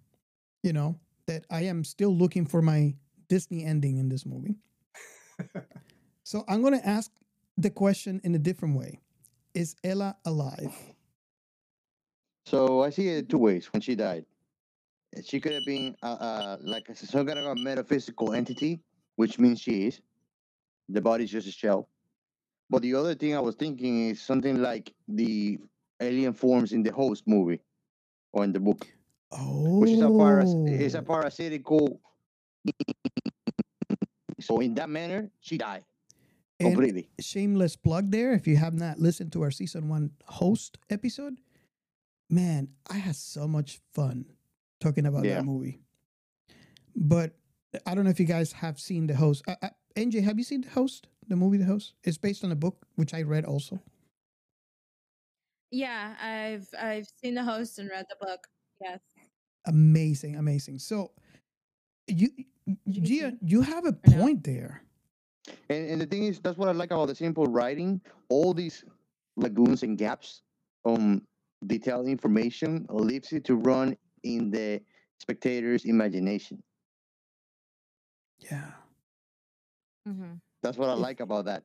you 0.61 0.73
know, 0.73 0.99
that 1.27 1.45
I 1.49 1.61
am 1.63 1.85
still 1.85 2.13
looking 2.13 2.45
for 2.45 2.61
my 2.61 2.95
Disney 3.27 3.63
ending 3.63 3.97
in 3.97 4.09
this 4.09 4.25
movie. 4.25 4.55
so 6.23 6.43
I'm 6.47 6.61
gonna 6.61 6.81
ask 6.83 7.11
the 7.57 7.69
question 7.69 8.21
in 8.23 8.35
a 8.35 8.39
different 8.39 8.77
way. 8.77 8.99
Is 9.53 9.75
Ella 9.83 10.17
alive? 10.25 10.73
So 12.45 12.83
I 12.83 12.89
see 12.89 13.07
it 13.09 13.29
two 13.29 13.37
ways 13.37 13.71
when 13.73 13.81
she 13.81 13.95
died. 13.95 14.25
She 15.23 15.39
could 15.39 15.53
have 15.53 15.65
been 15.65 15.95
uh, 16.03 16.05
uh, 16.19 16.57
like 16.61 16.89
a- 16.89 16.95
some 16.95 17.25
kind 17.25 17.39
of 17.39 17.45
a 17.45 17.55
metaphysical 17.55 18.33
entity, 18.33 18.81
which 19.15 19.39
means 19.39 19.61
she 19.61 19.87
is. 19.87 20.01
The 20.89 21.01
body's 21.01 21.31
just 21.31 21.47
a 21.47 21.51
shell. 21.51 21.89
But 22.69 22.81
the 22.81 22.95
other 22.95 23.15
thing 23.15 23.35
I 23.35 23.39
was 23.39 23.55
thinking 23.55 24.09
is 24.09 24.21
something 24.21 24.61
like 24.61 24.93
the 25.07 25.57
alien 26.01 26.33
forms 26.33 26.73
in 26.73 26.83
the 26.83 26.91
host 26.91 27.23
movie 27.27 27.61
or 28.33 28.43
in 28.43 28.51
the 28.51 28.59
book, 28.59 28.85
Oh 29.31 29.79
which 29.79 29.91
is 29.91 30.01
a 30.01 30.09
paras- 30.11 30.55
is 30.65 30.95
a 30.95 31.01
parasitical. 31.01 32.01
So 34.41 34.59
in 34.59 34.75
that 34.75 34.89
manner, 34.89 35.31
she 35.39 35.57
died 35.57 35.85
And 36.59 36.69
completely. 36.75 37.09
shameless 37.19 37.75
plug 37.75 38.11
there. 38.11 38.33
If 38.33 38.47
you 38.47 38.57
have 38.57 38.73
not 38.73 38.99
listened 38.99 39.31
to 39.33 39.41
our 39.43 39.51
season 39.51 39.87
one 39.89 40.11
host 40.25 40.77
episode, 40.89 41.39
man, 42.29 42.69
I 42.89 42.97
had 42.97 43.15
so 43.15 43.47
much 43.47 43.79
fun 43.93 44.25
talking 44.79 45.05
about 45.05 45.25
Yeah. 45.25 45.35
that 45.35 45.45
movie. 45.45 45.79
But 46.95 47.35
I 47.85 47.95
don't 47.95 48.03
know 48.03 48.09
if 48.11 48.19
you 48.19 48.25
guys 48.25 48.51
have 48.53 48.79
seen 48.79 49.07
the 49.07 49.15
host. 49.15 49.43
Uh, 49.47 49.55
uh, 49.61 49.69
MJ, 49.95 50.21
have 50.21 50.37
you 50.37 50.43
seen 50.43 50.61
the 50.61 50.69
host? 50.69 51.07
The 51.27 51.35
movie, 51.35 51.57
the 51.57 51.65
host. 51.65 51.93
It's 52.03 52.17
based 52.17 52.43
on 52.43 52.51
a 52.51 52.55
book 52.55 52.85
which 52.95 53.13
I 53.13 53.23
read 53.23 53.45
also. 53.45 53.81
Yeah, 55.71 56.15
I've 56.21 56.67
I've 56.79 57.07
seen 57.21 57.33
the 57.35 57.43
host 57.43 57.79
and 57.79 57.89
read 57.89 58.05
the 58.09 58.15
book. 58.25 58.47
Yes. 58.79 58.99
Amazing, 59.65 60.35
amazing. 60.35 60.79
So, 60.79 61.11
you, 62.07 62.29
Gia, 62.89 63.33
you 63.41 63.61
have 63.61 63.85
a 63.85 63.93
point 63.93 64.43
there. 64.43 64.81
And, 65.69 65.89
and 65.91 66.01
the 66.01 66.05
thing 66.05 66.23
is, 66.23 66.39
that's 66.39 66.57
what 66.57 66.67
I 66.69 66.71
like 66.71 66.91
about 66.91 67.07
the 67.07 67.15
simple 67.15 67.45
writing. 67.45 68.01
All 68.29 68.53
these 68.53 68.83
lagoons 69.37 69.83
and 69.83 69.97
gaps 69.97 70.41
on 70.83 71.21
detailed 71.67 72.07
information 72.07 72.85
leaves 72.89 73.31
it 73.33 73.43
to 73.45 73.55
run 73.55 73.95
in 74.23 74.49
the 74.49 74.81
spectator's 75.19 75.85
imagination. 75.85 76.61
Yeah. 78.39 78.71
Mm-hmm. 80.07 80.33
That's 80.63 80.77
what 80.77 80.89
I 80.89 80.93
like 80.93 81.19
about 81.19 81.45
that. 81.45 81.63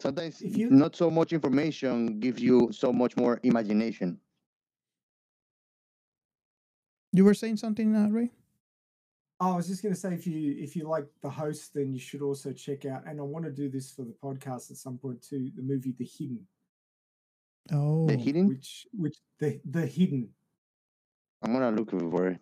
Sometimes 0.00 0.40
If 0.42 0.56
you- 0.56 0.70
not 0.70 0.94
so 0.94 1.10
much 1.10 1.32
information 1.32 2.20
gives 2.20 2.40
you 2.40 2.70
so 2.72 2.92
much 2.92 3.16
more 3.16 3.40
imagination. 3.42 4.18
You 7.12 7.24
were 7.24 7.34
saying 7.34 7.56
something, 7.56 7.96
uh, 7.96 8.08
Ray? 8.08 8.30
Oh, 9.38 9.52
I 9.52 9.56
was 9.56 9.68
just 9.68 9.82
going 9.82 9.94
to 9.94 10.00
say, 10.00 10.14
if 10.14 10.26
you 10.26 10.54
if 10.58 10.74
you 10.76 10.88
like 10.88 11.06
the 11.22 11.28
host, 11.28 11.74
then 11.74 11.92
you 11.92 11.98
should 11.98 12.22
also 12.22 12.52
check 12.52 12.86
out. 12.86 13.02
And 13.06 13.20
I 13.20 13.22
want 13.22 13.44
to 13.44 13.50
do 13.50 13.68
this 13.68 13.90
for 13.90 14.02
the 14.02 14.14
podcast 14.22 14.70
at 14.70 14.78
some 14.78 14.96
point 14.96 15.20
too. 15.22 15.50
The 15.54 15.62
movie 15.62 15.94
The 15.98 16.04
Hidden, 16.06 16.46
Oh, 17.72 18.06
The 18.06 18.16
hidden? 18.16 18.48
which 18.48 18.86
which 18.92 19.16
the 19.38 19.60
the 19.68 19.86
Hidden. 19.86 20.28
I'm 21.42 21.52
gonna 21.52 21.70
look 21.76 21.90
for 21.90 22.28
it. 22.28 22.38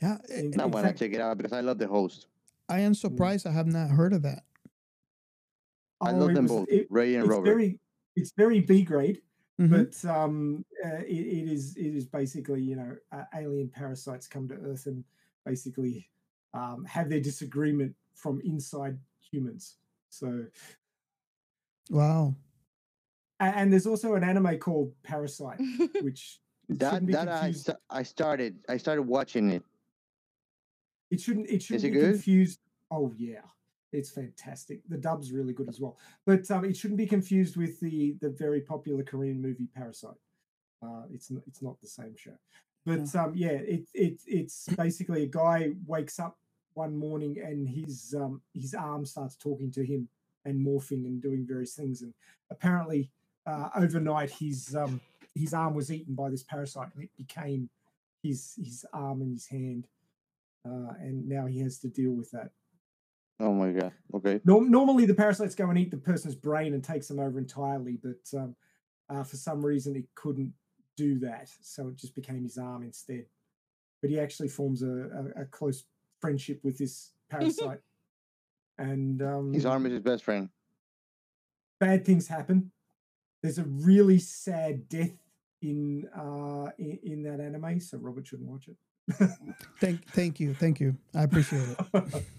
yeah. 0.00 0.16
In, 0.30 0.58
I 0.58 0.64
in 0.64 0.70
wanna 0.70 0.94
check 0.94 1.12
it 1.12 1.20
out 1.20 1.36
because 1.36 1.52
I 1.52 1.60
love 1.60 1.78
the 1.78 1.86
host. 1.88 2.28
I 2.70 2.80
am 2.80 2.94
surprised 2.94 3.46
I 3.46 3.50
have 3.50 3.66
not 3.66 3.90
heard 3.90 4.14
of 4.14 4.22
that. 4.22 4.44
I 6.00 6.12
oh, 6.12 6.16
love 6.16 6.34
them 6.34 6.44
was- 6.44 6.52
both, 6.52 6.68
it- 6.70 6.86
Ray 6.90 7.14
and 7.16 7.24
it's 7.24 7.30
Robert. 7.30 7.44
very 7.44 7.78
it's 8.16 8.32
very 8.36 8.60
B 8.60 8.82
grade, 8.84 9.20
Mhm. 9.60 9.68
but 9.70 10.10
um, 10.10 10.64
uh, 10.84 11.02
it, 11.06 11.26
it 11.26 11.48
is 11.52 11.76
it 11.76 11.94
is 11.94 12.06
basically 12.06 12.62
you 12.62 12.76
know 12.76 12.96
uh, 13.12 13.24
alien 13.34 13.68
parasites 13.68 14.26
come 14.28 14.48
to 14.48 14.54
Earth 14.54 14.86
and 14.86 15.04
basically 15.44 16.08
um, 16.54 16.84
have 16.84 17.08
their 17.08 17.20
disagreement 17.20 17.94
from 18.14 18.40
inside 18.44 18.98
humans. 19.30 19.76
So 20.10 20.44
Wow. 21.90 22.34
a- 23.40 23.44
and, 23.44 23.72
there's 23.72 23.86
also 23.86 24.14
an 24.14 24.24
anime 24.24 24.58
called 24.58 24.92
Parasyte, 25.02 25.58
which 26.02 26.40
That 26.68 27.04
be 27.04 27.12
that 27.12 27.28
I, 27.28 27.40
confused. 27.40 27.60
sta- 27.64 27.76
I 27.90 28.02
started 28.02 28.58
I 28.68 28.76
started 28.76 29.02
watching 29.02 29.50
it. 29.50 29.62
It 31.10 31.20
shouldn't. 31.20 31.50
It 31.50 31.62
shouldn't 31.62 31.84
it 31.84 31.90
be 31.92 31.98
good? 32.00 32.12
confused. 32.14 32.60
Oh 32.90 33.12
yeah, 33.16 33.40
it's 33.92 34.10
fantastic. 34.10 34.80
The 34.88 34.96
dub's 34.96 35.32
really 35.32 35.52
good 35.52 35.68
as 35.68 35.80
well. 35.80 35.98
But 36.24 36.50
um, 36.50 36.64
it 36.64 36.76
shouldn't 36.76 36.98
be 36.98 37.06
confused 37.06 37.56
with 37.56 37.80
the 37.80 38.16
the 38.20 38.30
very 38.30 38.60
popular 38.60 39.02
Korean 39.02 39.40
movie 39.42 39.68
Parasite. 39.74 40.16
Uh, 40.82 41.02
it's 41.12 41.30
n- 41.30 41.42
it's 41.46 41.60
not 41.62 41.80
the 41.80 41.88
same 41.88 42.14
show. 42.16 42.36
But 42.84 43.14
um, 43.14 43.32
yeah, 43.34 43.50
it 43.50 43.88
it 43.94 44.20
it's 44.26 44.68
basically 44.76 45.22
a 45.22 45.26
guy 45.26 45.70
wakes 45.86 46.18
up 46.18 46.38
one 46.74 46.96
morning 46.96 47.38
and 47.38 47.68
his 47.68 48.14
um 48.18 48.40
his 48.54 48.74
arm 48.74 49.04
starts 49.04 49.36
talking 49.36 49.70
to 49.72 49.84
him 49.84 50.08
and 50.44 50.66
morphing 50.66 51.06
and 51.06 51.22
doing 51.22 51.46
various 51.46 51.74
things. 51.74 52.02
And 52.02 52.12
apparently, 52.50 53.10
uh, 53.46 53.68
overnight 53.76 54.30
his 54.30 54.74
um 54.74 55.00
his 55.34 55.54
arm 55.54 55.74
was 55.74 55.92
eaten 55.92 56.14
by 56.14 56.28
this 56.30 56.42
parasite 56.42 56.88
and 56.94 57.04
it 57.04 57.10
became 57.16 57.70
his 58.22 58.54
his 58.56 58.84
arm 58.92 59.22
and 59.22 59.32
his 59.32 59.46
hand 59.46 59.86
uh, 60.64 60.94
and 61.00 61.28
now 61.28 61.46
he 61.46 61.60
has 61.60 61.78
to 61.78 61.88
deal 61.88 62.12
with 62.12 62.30
that. 62.30 62.50
Oh 63.40 63.52
my 63.52 63.72
god. 63.72 63.92
Okay. 64.14 64.40
Norm- 64.44 64.70
normally, 64.70 65.06
the 65.06 65.14
parasites 65.14 65.54
go 65.54 65.68
and 65.68 65.78
eat 65.78 65.90
the 65.90 65.96
person's 65.96 66.36
brain 66.36 66.74
and 66.74 66.84
takes 66.84 67.08
them 67.08 67.18
over 67.18 67.38
entirely, 67.38 67.98
but 68.02 68.38
um, 68.38 68.54
uh, 69.08 69.24
for 69.24 69.36
some 69.36 69.64
reason, 69.64 69.96
it 69.96 70.04
couldn't 70.14 70.52
do 71.04 71.18
that, 71.20 71.48
so 71.60 71.88
it 71.88 71.96
just 71.96 72.14
became 72.14 72.42
his 72.44 72.58
arm 72.58 72.82
instead. 72.82 73.26
But 74.00 74.10
he 74.10 74.18
actually 74.24 74.48
forms 74.48 74.82
a, 74.82 74.94
a, 75.36 75.42
a 75.42 75.44
close 75.58 75.84
friendship 76.20 76.58
with 76.62 76.76
this 76.78 77.12
parasite, 77.30 77.80
and 78.78 79.22
um, 79.22 79.52
His 79.52 79.66
arm 79.66 79.86
is 79.86 79.92
his 79.92 80.00
best 80.02 80.24
friend. 80.24 80.48
bad 81.80 82.04
things 82.04 82.28
happen. 82.28 82.70
There's 83.42 83.58
a 83.58 83.64
really 83.64 84.18
sad 84.18 84.88
death 84.88 85.16
in 85.60 86.08
uh, 86.16 86.70
in, 86.78 86.98
in 87.02 87.22
that 87.24 87.40
anime, 87.40 87.80
so 87.80 87.98
Robert 87.98 88.26
shouldn't 88.26 88.48
watch 88.48 88.68
it. 88.68 88.76
Thank, 89.80 89.98
thank 90.12 90.38
you, 90.38 90.54
thank 90.54 90.78
you. 90.80 90.96
I 91.14 91.22
appreciate 91.24 91.68
it. 91.94 92.24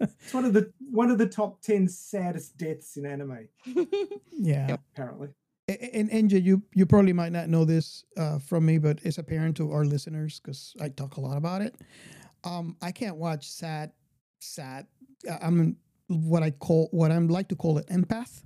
It's 0.00 0.32
one 0.32 0.44
of 0.44 0.52
the 0.52 0.72
one 0.92 1.10
of 1.10 1.18
the 1.18 1.26
top 1.26 1.60
ten 1.60 1.88
saddest 1.88 2.56
deaths 2.56 2.96
in 2.96 3.04
anime. 3.06 3.48
Yeah. 4.30 4.76
apparently. 4.92 5.30
A- 5.68 5.72
a- 5.72 5.98
And 6.00 6.10
MJ, 6.10 6.42
you 6.42 6.62
you 6.74 6.84
probably 6.86 7.12
might 7.12 7.32
not 7.32 7.48
know 7.48 7.64
this 7.64 8.04
uh, 8.16 8.38
from 8.38 8.66
me, 8.66 8.78
but 8.78 9.00
it's 9.02 9.18
apparent 9.18 9.56
to 9.56 9.72
our 9.72 9.84
listeners 9.84 10.40
because 10.40 10.74
I 10.80 10.88
talk 10.90 11.16
a 11.16 11.20
lot 11.20 11.36
about 11.36 11.62
it. 11.62 11.74
Um, 12.44 12.76
I 12.82 12.92
can't 12.92 13.16
watch 13.16 13.48
sad, 13.50 13.92
sad. 14.40 14.86
uh, 15.28 15.38
I'm 15.40 15.76
what 16.08 16.42
I 16.42 16.50
call 16.50 16.88
what 16.92 17.10
I'm 17.10 17.28
like 17.28 17.48
to 17.48 17.56
call 17.56 17.78
it 17.78 17.86
empath. 17.88 18.42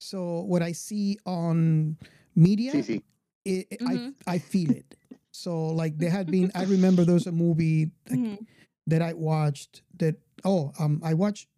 So 0.00 0.42
what 0.42 0.62
I 0.62 0.72
see 0.72 1.18
on 1.24 1.96
media, 2.36 2.72
CC. 2.72 3.02
it, 3.46 3.66
it- 3.70 3.80
Mhm. 3.80 4.14
I 4.26 4.34
I 4.34 4.38
feel 4.38 4.70
it. 4.70 4.94
So 5.32 5.68
like 5.68 5.96
there 5.96 6.10
had 6.10 6.30
been, 6.30 6.52
I 6.54 6.64
remember 6.76 7.04
there 7.06 7.14
was 7.14 7.26
a 7.26 7.32
movie 7.32 7.90
like, 8.10 8.18
Mhm. 8.20 8.46
that 8.88 9.00
I 9.00 9.14
watched 9.14 9.80
that. 9.98 10.16
Oh, 10.44 10.72
um, 10.78 11.00
I 11.02 11.14
watched 11.14 11.48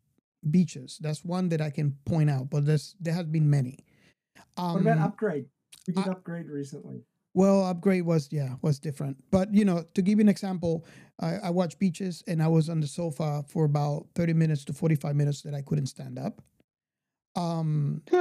Beaches. 0.48 0.98
That's 1.00 1.24
one 1.24 1.48
that 1.48 1.60
I 1.60 1.70
can 1.70 1.96
point 2.04 2.30
out, 2.30 2.50
but 2.50 2.64
there's 2.66 2.94
there 3.00 3.14
have 3.14 3.32
been 3.32 3.48
many. 3.50 3.78
What 4.56 4.80
about 4.80 4.98
Um, 4.98 5.02
upgrade? 5.04 5.46
We 5.86 5.94
did 5.94 6.06
upgrade 6.08 6.46
recently. 6.48 7.04
well, 7.34 7.64
upgrade 7.64 8.04
was 8.04 8.28
yeah 8.32 8.54
was 8.62 8.78
different, 8.78 9.16
but 9.30 9.52
you 9.52 9.64
know 9.64 9.84
to 9.94 10.02
give 10.02 10.18
you 10.18 10.22
an 10.22 10.28
example, 10.28 10.84
I, 11.20 11.36
I 11.36 11.50
watched 11.50 11.78
Beaches 11.78 12.22
and 12.26 12.42
I 12.42 12.48
was 12.48 12.68
on 12.68 12.80
the 12.80 12.86
sofa 12.86 13.44
for 13.48 13.64
about 13.64 14.06
thirty 14.14 14.32
minutes 14.32 14.64
to 14.66 14.72
forty 14.72 14.94
five 14.94 15.16
minutes 15.16 15.42
that 15.42 15.54
I 15.54 15.62
couldn't 15.62 15.86
stand 15.86 16.18
up. 16.18 16.40
Um, 17.36 18.02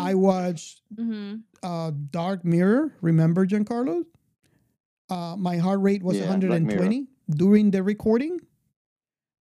I 0.00 0.14
watched 0.14 0.82
Mm-hmm. 0.94 1.36
uh, 1.62 1.90
Dark 2.10 2.44
Mirror. 2.44 2.92
Remember 3.02 3.44
Giancarlo? 3.46 4.04
Uh, 5.10 5.34
my 5.36 5.56
heart 5.56 5.80
rate 5.80 6.02
was 6.02 6.16
Yeah, 6.18 6.28
120 6.28 7.06
during 7.30 7.70
the 7.70 7.82
recording. 7.82 8.40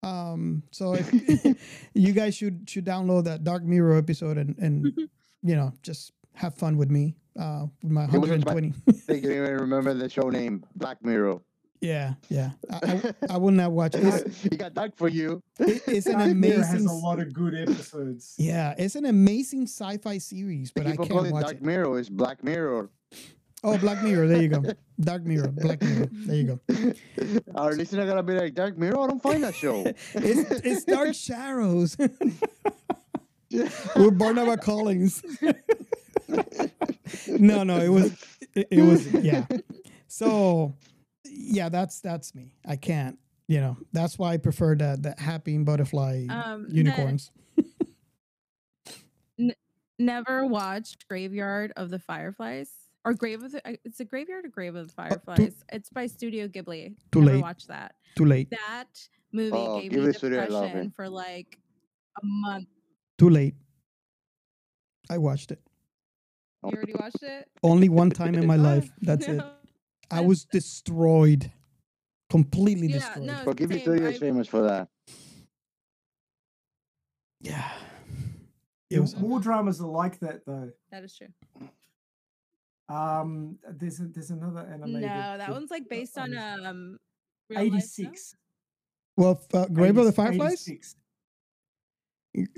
Um, 0.04 0.64
so 0.72 0.96
if 0.96 1.08
you 1.94 2.14
guys 2.14 2.36
should 2.36 2.70
should 2.70 2.86
download 2.86 3.26
that 3.26 3.44
Dark 3.44 3.64
Mirror 3.64 3.98
episode 3.98 4.38
and 4.38 4.58
and 4.58 5.10
you 5.44 5.56
know 5.56 5.72
just 5.84 6.12
have 6.34 6.54
fun 6.56 6.78
with 6.78 6.90
me 6.92 7.16
uh, 7.40 7.66
with 7.84 7.92
my 7.92 8.06
It 8.06 8.12
wasn't 8.18 8.44
Black- 8.44 8.56
120. 8.56 8.74
I 9.10 9.14
can't 9.22 9.26
even 9.26 9.58
remember 9.62 9.94
the 9.94 10.10
show 10.10 10.30
name. 10.30 10.64
Black 10.76 11.04
Mirror. 11.04 11.40
Yeah, 11.80 12.16
yeah. 12.30 12.52
I, 12.72 13.14
I, 13.30 13.36
I 13.36 13.38
will 13.38 13.52
not 13.52 13.72
watch 13.72 13.94
it. 13.96 14.04
It's, 14.04 14.42
he 14.42 14.50
got 14.50 14.74
dark 14.74 14.98
for 14.98 15.08
you. 15.10 15.44
it- 15.60 15.84
it's 15.88 16.08
an 16.08 16.14
Black 16.16 16.36
Mirror 16.36 16.58
has 16.64 16.70
amazing. 16.82 16.88
a 16.90 16.94
lot 16.94 17.20
of 17.20 17.32
good 17.34 17.54
episodes. 17.56 18.34
Yeah, 18.40 18.74
it's 18.78 18.96
an 18.96 19.06
amazing 19.06 19.64
sci-fi 19.68 20.18
series, 20.18 20.72
but 20.72 20.88
I 20.88 20.92
People 20.92 21.06
call 21.08 21.18
can't 21.18 21.28
it 21.28 21.34
watch 21.34 21.44
Dark 21.44 21.56
it. 21.58 21.64
Mirror. 21.64 22.00
is 22.00 22.10
Black 22.10 22.44
Mirror. 22.44 22.90
Oh, 23.64 23.78
Black 23.80 24.02
Mirror. 24.04 24.28
There 24.28 24.42
you 24.42 24.48
go. 24.50 24.64
Dark 25.00 25.24
Mirror. 25.26 25.50
Black 25.50 25.82
Mirror. 25.82 26.08
There 26.12 26.36
you 26.36 26.44
go. 26.44 26.94
Our 27.56 27.74
listener 27.74 28.06
gonna 28.08 28.24
be 28.24 28.34
like, 28.34 28.54
Dark 28.56 28.78
Mirror? 28.78 29.00
I 29.00 29.08
don't 29.08 29.22
find 29.22 29.44
that 29.44 29.54
show. 29.56 29.84
It's 30.14 30.52
it's 30.66 30.84
Dark 30.86 31.14
Shadows. 31.16 31.96
With 33.52 34.18
Barnabas 34.18 34.64
Collins. 34.66 35.24
no, 37.28 37.64
no, 37.64 37.78
it 37.80 37.90
was 37.90 38.12
it, 38.56 38.68
it 38.72 38.82
was 38.82 39.08
yeah. 39.14 39.46
So 40.08 40.76
yeah, 41.26 41.70
that's 41.70 42.00
that's 42.02 42.34
me. 42.36 42.54
I 42.66 42.76
can't. 42.76 43.18
You 43.48 43.62
know, 43.62 43.78
that's 43.94 44.18
why 44.20 44.34
I 44.34 44.38
prefer 44.38 44.76
the 44.76 44.98
the 45.00 45.22
happy 45.22 45.58
butterfly 45.58 46.26
Um, 46.30 46.68
the- 46.68 46.76
unicorns. 46.76 47.32
N- 49.40 49.54
never 50.00 50.46
watched 50.46 51.08
Graveyard 51.08 51.72
of 51.78 51.90
the 51.90 52.00
Fireflies 52.00 52.70
or 53.06 53.14
Grave 53.14 53.44
of 53.44 53.52
the. 53.52 53.68
uh, 53.68 53.74
It's 53.86 54.00
a 54.00 54.06
Graveyard 54.06 54.46
or 54.46 54.50
Grave 54.50 54.76
of 54.76 54.88
the 54.88 54.94
Fireflies. 54.94 55.56
it's 55.72 55.90
by 55.90 56.08
Studio 56.08 56.48
Ghibli. 56.48 56.96
Too 57.12 57.22
never 57.22 57.34
late. 57.36 57.42
watched 57.42 57.68
that. 57.68 57.96
Too 58.18 58.26
late. 58.26 58.50
That 58.50 58.86
movie 59.32 59.52
Oh, 59.56 59.80
gave 59.82 59.92
Ghibli 59.92 60.08
me 60.08 60.14
Studio, 60.14 60.40
I 60.42 60.46
love 60.48 60.64
depression 60.66 60.88
it. 60.88 60.96
for 60.96 61.08
like 61.10 61.58
a 62.18 62.26
month. 62.26 62.68
Too 63.18 63.30
late. 63.30 63.56
I 65.10 65.18
watched 65.18 65.52
it 65.52 65.62
You 66.64 66.70
already 66.70 66.94
watched 66.94 67.24
it? 67.24 67.48
only 67.64 67.90
one 67.90 68.10
time 68.22 68.36
in 68.36 68.46
my 68.46 68.58
life. 68.58 68.90
That's 69.02 69.28
it. 69.28 69.42
I 70.12 70.22
was 70.22 70.46
destroyed, 70.46 71.52
completely 72.30 72.88
Yeah, 72.88 73.00
destroyed. 73.00 73.26
no, 73.26 73.42
But 73.46 73.58
Ghibli 73.58 73.70
same, 73.74 73.80
Studio 73.82 74.08
is 74.10 74.16
I- 74.16 74.20
famous 74.20 74.48
for 74.48 74.62
that. 74.64 74.90
Yeah. 77.42 77.72
It 78.90 79.00
was- 79.00 79.16
more 79.18 79.40
dramas 79.40 79.82
are 79.82 79.88
like 79.88 80.20
that 80.20 80.46
though. 80.46 80.72
That 80.92 81.04
is 81.04 81.16
true. 81.16 81.28
Um, 82.90 83.60
there's 83.70 84.00
a, 84.00 84.06
there's 84.08 84.32
another 84.32 84.62
anime. 84.62 84.94
No, 85.02 85.38
that 85.38 85.50
one's 85.52 85.72
like 85.72 85.90
based 85.90 86.18
on 86.18 86.36
um. 86.38 86.98
real 87.50 87.60
life, 87.60 87.72
no? 87.72 87.76
eighty 87.76 87.80
six. 87.82 88.34
Well, 89.18 89.42
f- 89.42 89.56
uh, 89.56 89.66
Grave 89.68 89.98
of 89.98 90.06
the 90.06 90.12
80 90.12 90.16
Fireflies. 90.16 90.68
86. 90.70 90.96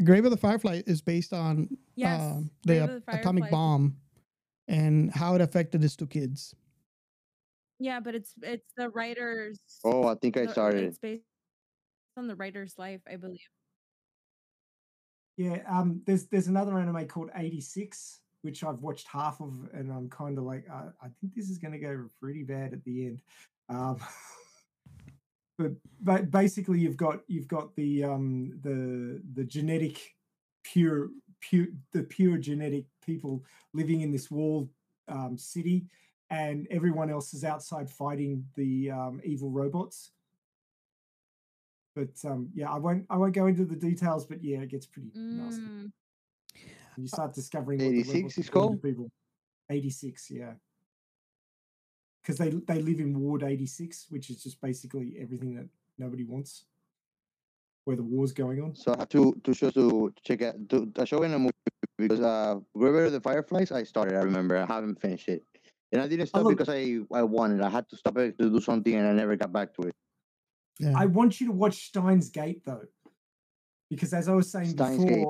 Grave 0.04 0.26
of 0.26 0.32
the 0.32 0.38
Firefly 0.38 0.82
is 0.88 1.02
based 1.02 1.34
on 1.34 1.70
Yes, 1.96 2.22
um, 2.22 2.50
Grave 2.66 2.88
the 2.88 2.96
of 2.96 3.06
the 3.06 3.20
atomic 3.20 3.50
bomb 3.50 3.96
and 4.68 5.12
how 5.12 5.36
it 5.36 5.42
affected 5.42 5.82
these 5.82 5.96
two 5.96 6.08
kids. 6.08 6.54
Yeah, 7.80 8.00
but 8.00 8.14
it's 8.16 8.34
it's 8.42 8.72
the 8.76 8.90
writer's. 8.90 9.60
Oh, 9.86 10.08
I 10.08 10.16
think 10.16 10.38
I 10.38 10.46
the- 10.46 10.52
started 10.52 10.84
It's 10.84 10.98
based 10.98 11.24
on 12.18 12.28
the 12.28 12.36
writer's 12.36 12.78
life, 12.78 13.02
I 13.10 13.16
believe. 13.16 13.40
Yeah, 15.38 15.60
um, 15.70 16.02
there's 16.06 16.28
there's 16.28 16.48
another 16.48 16.78
anime 16.78 17.08
called 17.08 17.30
86, 17.34 18.20
which 18.42 18.62
I've 18.64 18.80
watched 18.80 19.08
half 19.08 19.40
of, 19.40 19.70
and 19.74 19.90
I'm 19.92 20.10
kind 20.10 20.38
of 20.38 20.44
like, 20.44 20.66
uh, 20.70 20.90
I 21.02 21.08
think 21.22 21.34
this 21.34 21.50
is 21.50 21.58
going 21.58 21.72
to 21.72 21.80
go 21.80 22.08
pretty 22.22 22.44
bad 22.44 22.74
at 22.74 22.84
the 22.84 23.06
end. 23.06 23.22
Um, 23.70 23.98
but 25.60 25.72
but 26.02 26.32
basically, 26.32 26.80
you've 26.80 26.98
got 26.98 27.20
you've 27.28 27.48
got 27.48 27.76
the 27.76 28.04
um 28.04 28.58
the 28.64 29.22
the 29.36 29.44
genetic 29.44 30.16
pure 30.64 31.10
pure 31.42 31.68
the 31.92 32.04
pure 32.04 32.38
genetic 32.38 32.86
people 33.06 33.44
living 33.74 34.02
in 34.02 34.12
this 34.12 34.32
walled 34.32 34.70
um, 35.10 35.38
city, 35.38 35.86
and 36.32 36.66
everyone 36.72 37.10
else 37.12 37.34
is 37.34 37.44
outside 37.44 37.90
fighting 37.90 38.46
the 38.56 38.90
um, 38.90 39.22
evil 39.24 39.52
robots 39.52 40.12
but 41.96 42.30
um, 42.30 42.50
yeah, 42.54 42.72
I 42.72 42.78
won't. 42.78 43.06
I 43.10 43.18
won't 43.18 43.34
go 43.34 43.48
into 43.48 43.66
the 43.66 43.76
details. 43.76 44.26
But 44.26 44.42
yeah, 44.44 44.60
it 44.60 44.70
gets 44.70 44.86
pretty 44.86 45.10
nasty. 45.16 45.64
And 45.64 45.92
You 46.98 47.08
start 47.08 47.34
discovering 47.34 47.80
what 47.80 47.90
the 47.90 48.00
86 48.00 48.16
robots 48.16 48.38
is 48.38 48.48
are 48.48 48.52
doing 48.52 48.64
to 48.64 48.68
called? 48.68 48.82
people. 48.82 49.12
Eighty 49.70 49.90
six, 49.90 50.32
yeah, 50.32 50.54
because 52.30 52.38
they 52.38 52.50
they 52.74 52.82
live 52.82 53.00
in 53.00 53.20
Ward 53.20 53.42
eighty 53.44 53.66
six, 53.66 54.06
which 54.10 54.30
is 54.30 54.44
just 54.44 54.62
basically 54.62 55.18
everything 55.20 55.56
that 55.56 55.68
nobody 55.98 56.24
wants, 56.24 56.66
where 57.86 57.96
the 57.96 58.04
war's 58.04 58.32
going 58.32 58.62
on. 58.62 58.76
So 58.76 58.94
I 58.94 59.00
have 59.00 59.10
to 59.10 59.34
to 59.44 59.54
show 59.54 59.72
to 59.72 60.14
check 60.24 60.44
out 60.44 60.70
to, 60.70 60.92
a 60.98 61.06
show 61.08 61.24
in 61.24 61.34
a 61.34 61.40
movie 61.40 61.54
because 61.98 62.22
uh 62.22 62.60
River 62.76 63.06
of 63.06 63.14
the 63.14 63.22
Fireflies 63.22 63.72
I 63.72 63.82
started. 63.84 64.16
I 64.16 64.22
remember 64.22 64.58
I 64.58 64.66
haven't 64.66 65.02
finished 65.02 65.28
it, 65.28 65.44
and 65.92 66.02
I 66.02 66.08
didn't 66.08 66.28
stop 66.28 66.44
look- 66.44 66.58
because 66.58 66.70
I 66.70 67.00
I 67.12 67.24
wanted. 67.24 67.62
I 67.62 67.70
had 67.70 67.90
to 67.90 67.98
stop 67.98 68.16
it 68.18 68.38
to 68.38 68.50
do 68.52 68.62
something, 68.62 68.94
and 68.94 69.08
I 69.08 69.14
never 69.14 69.36
got 69.36 69.52
back 69.52 69.74
to 69.76 69.88
it. 69.88 69.96
I 70.96 71.08
want 71.08 71.42
you 71.42 71.48
to 71.48 71.54
watch 71.54 71.88
Steins 71.88 72.30
Gate 72.30 72.62
though, 72.64 72.86
because 73.90 74.14
as 74.14 74.30
I 74.30 74.36
was 74.36 74.52
saying 74.52 74.70
Steins 74.70 75.04
Gate. 75.04 75.26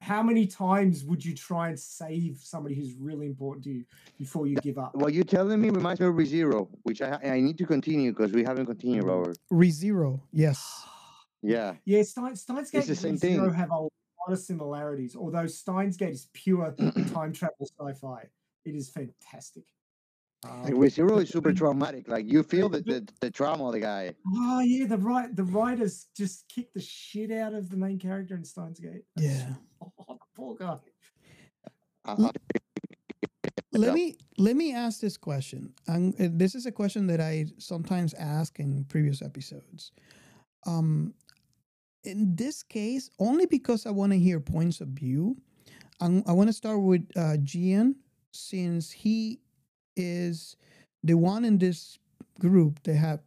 Before, 0.00 0.16
how 0.16 0.22
many 0.22 0.46
times 0.46 1.04
would 1.04 1.24
you 1.24 1.34
try 1.34 1.68
and 1.68 1.78
save 1.78 2.38
somebody 2.42 2.74
who's 2.74 2.94
really 2.94 3.26
important 3.26 3.64
to 3.64 3.70
you 3.70 3.84
before 4.18 4.46
you 4.46 4.56
give 4.56 4.78
up? 4.78 4.94
What 4.94 5.14
you're 5.14 5.24
telling 5.24 5.60
me 5.60 5.70
reminds 5.70 6.00
me 6.00 6.06
of 6.06 6.14
ReZero, 6.14 6.68
which 6.82 7.02
I 7.02 7.18
I 7.22 7.40
need 7.40 7.58
to 7.58 7.66
continue 7.66 8.12
because 8.12 8.32
we 8.32 8.44
haven't 8.44 8.66
continued, 8.66 9.04
mm-hmm. 9.04 9.10
Robert. 9.10 9.38
ReZero, 9.52 10.20
yes. 10.32 10.84
Yeah. 11.42 11.76
Yeah, 11.86 12.02
Stein, 12.02 12.36
Steins 12.36 12.70
Gate 12.70 12.86
It's 12.86 13.02
and 13.02 13.18
same 13.18 13.40
ReZero 13.40 13.54
have 13.54 13.70
a 13.70 13.74
lot 13.74 13.90
of 14.28 14.38
similarities, 14.38 15.16
although 15.16 15.46
Steins 15.46 15.96
Gate 15.96 16.12
is 16.12 16.28
pure 16.34 16.70
time 17.14 17.32
travel 17.32 17.66
sci-fi. 17.80 18.28
It 18.66 18.74
is 18.74 18.90
fantastic. 18.90 19.64
Like 20.44 20.72
Um, 20.72 20.80
ReZero 20.80 21.22
is 21.22 21.28
super 21.28 21.52
traumatic. 21.52 22.08
Like 22.08 22.26
you 22.26 22.42
feel 22.42 22.68
the, 22.70 22.80
the, 22.80 23.06
the 23.20 23.30
trauma 23.30 23.66
of 23.66 23.72
the 23.74 23.80
guy. 23.80 24.14
oh 24.26 24.60
yeah, 24.60 24.86
the 24.86 24.96
right 24.96 25.34
the 25.36 25.44
writers 25.44 26.08
just 26.16 26.48
kicked 26.48 26.72
the 26.74 26.80
shit 26.80 27.30
out 27.30 27.52
of 27.52 27.68
the 27.68 27.76
main 27.76 27.98
character 27.98 28.34
in 28.34 28.44
Steins 28.44 28.80
Gate. 28.80 29.04
Yeah. 29.16 29.54
Oh, 30.08 30.18
poor 30.36 30.56
guy. 30.56 30.76
Uh, 32.04 32.30
Let 33.72 33.94
me 33.94 34.16
let 34.36 34.56
me 34.56 34.74
ask 34.74 35.00
this 35.00 35.16
question. 35.16 35.72
And 35.86 36.14
this 36.18 36.54
is 36.54 36.66
a 36.66 36.72
question 36.72 37.06
that 37.06 37.20
I 37.20 37.46
sometimes 37.58 38.12
ask 38.14 38.58
in 38.58 38.84
previous 38.84 39.22
episodes. 39.22 39.92
Um, 40.66 41.14
in 42.04 42.34
this 42.36 42.62
case, 42.62 43.10
only 43.18 43.46
because 43.46 43.86
I 43.86 43.90
want 43.90 44.12
to 44.12 44.18
hear 44.18 44.40
points 44.40 44.80
of 44.82 44.88
view, 44.88 45.36
I'm, 46.00 46.22
I 46.26 46.32
want 46.32 46.48
to 46.48 46.52
start 46.52 46.82
with 46.82 47.06
uh, 47.16 47.36
Gian, 47.42 47.94
since 48.32 48.90
he 48.90 49.40
is 49.96 50.56
the 51.02 51.14
one 51.14 51.44
in 51.44 51.58
this 51.58 51.98
group 52.38 52.82
that 52.84 52.94
have 52.94 53.20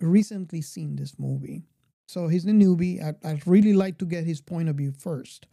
recently 0.00 0.60
seen 0.60 0.96
this 0.96 1.18
movie. 1.18 1.62
So 2.06 2.28
he's 2.28 2.44
the 2.44 2.52
newbie. 2.52 3.02
I, 3.02 3.28
I'd 3.28 3.46
really 3.46 3.72
like 3.72 3.98
to 3.98 4.04
get 4.04 4.24
his 4.24 4.40
point 4.40 4.68
of 4.68 4.76
view 4.76 4.92
first. 4.92 5.46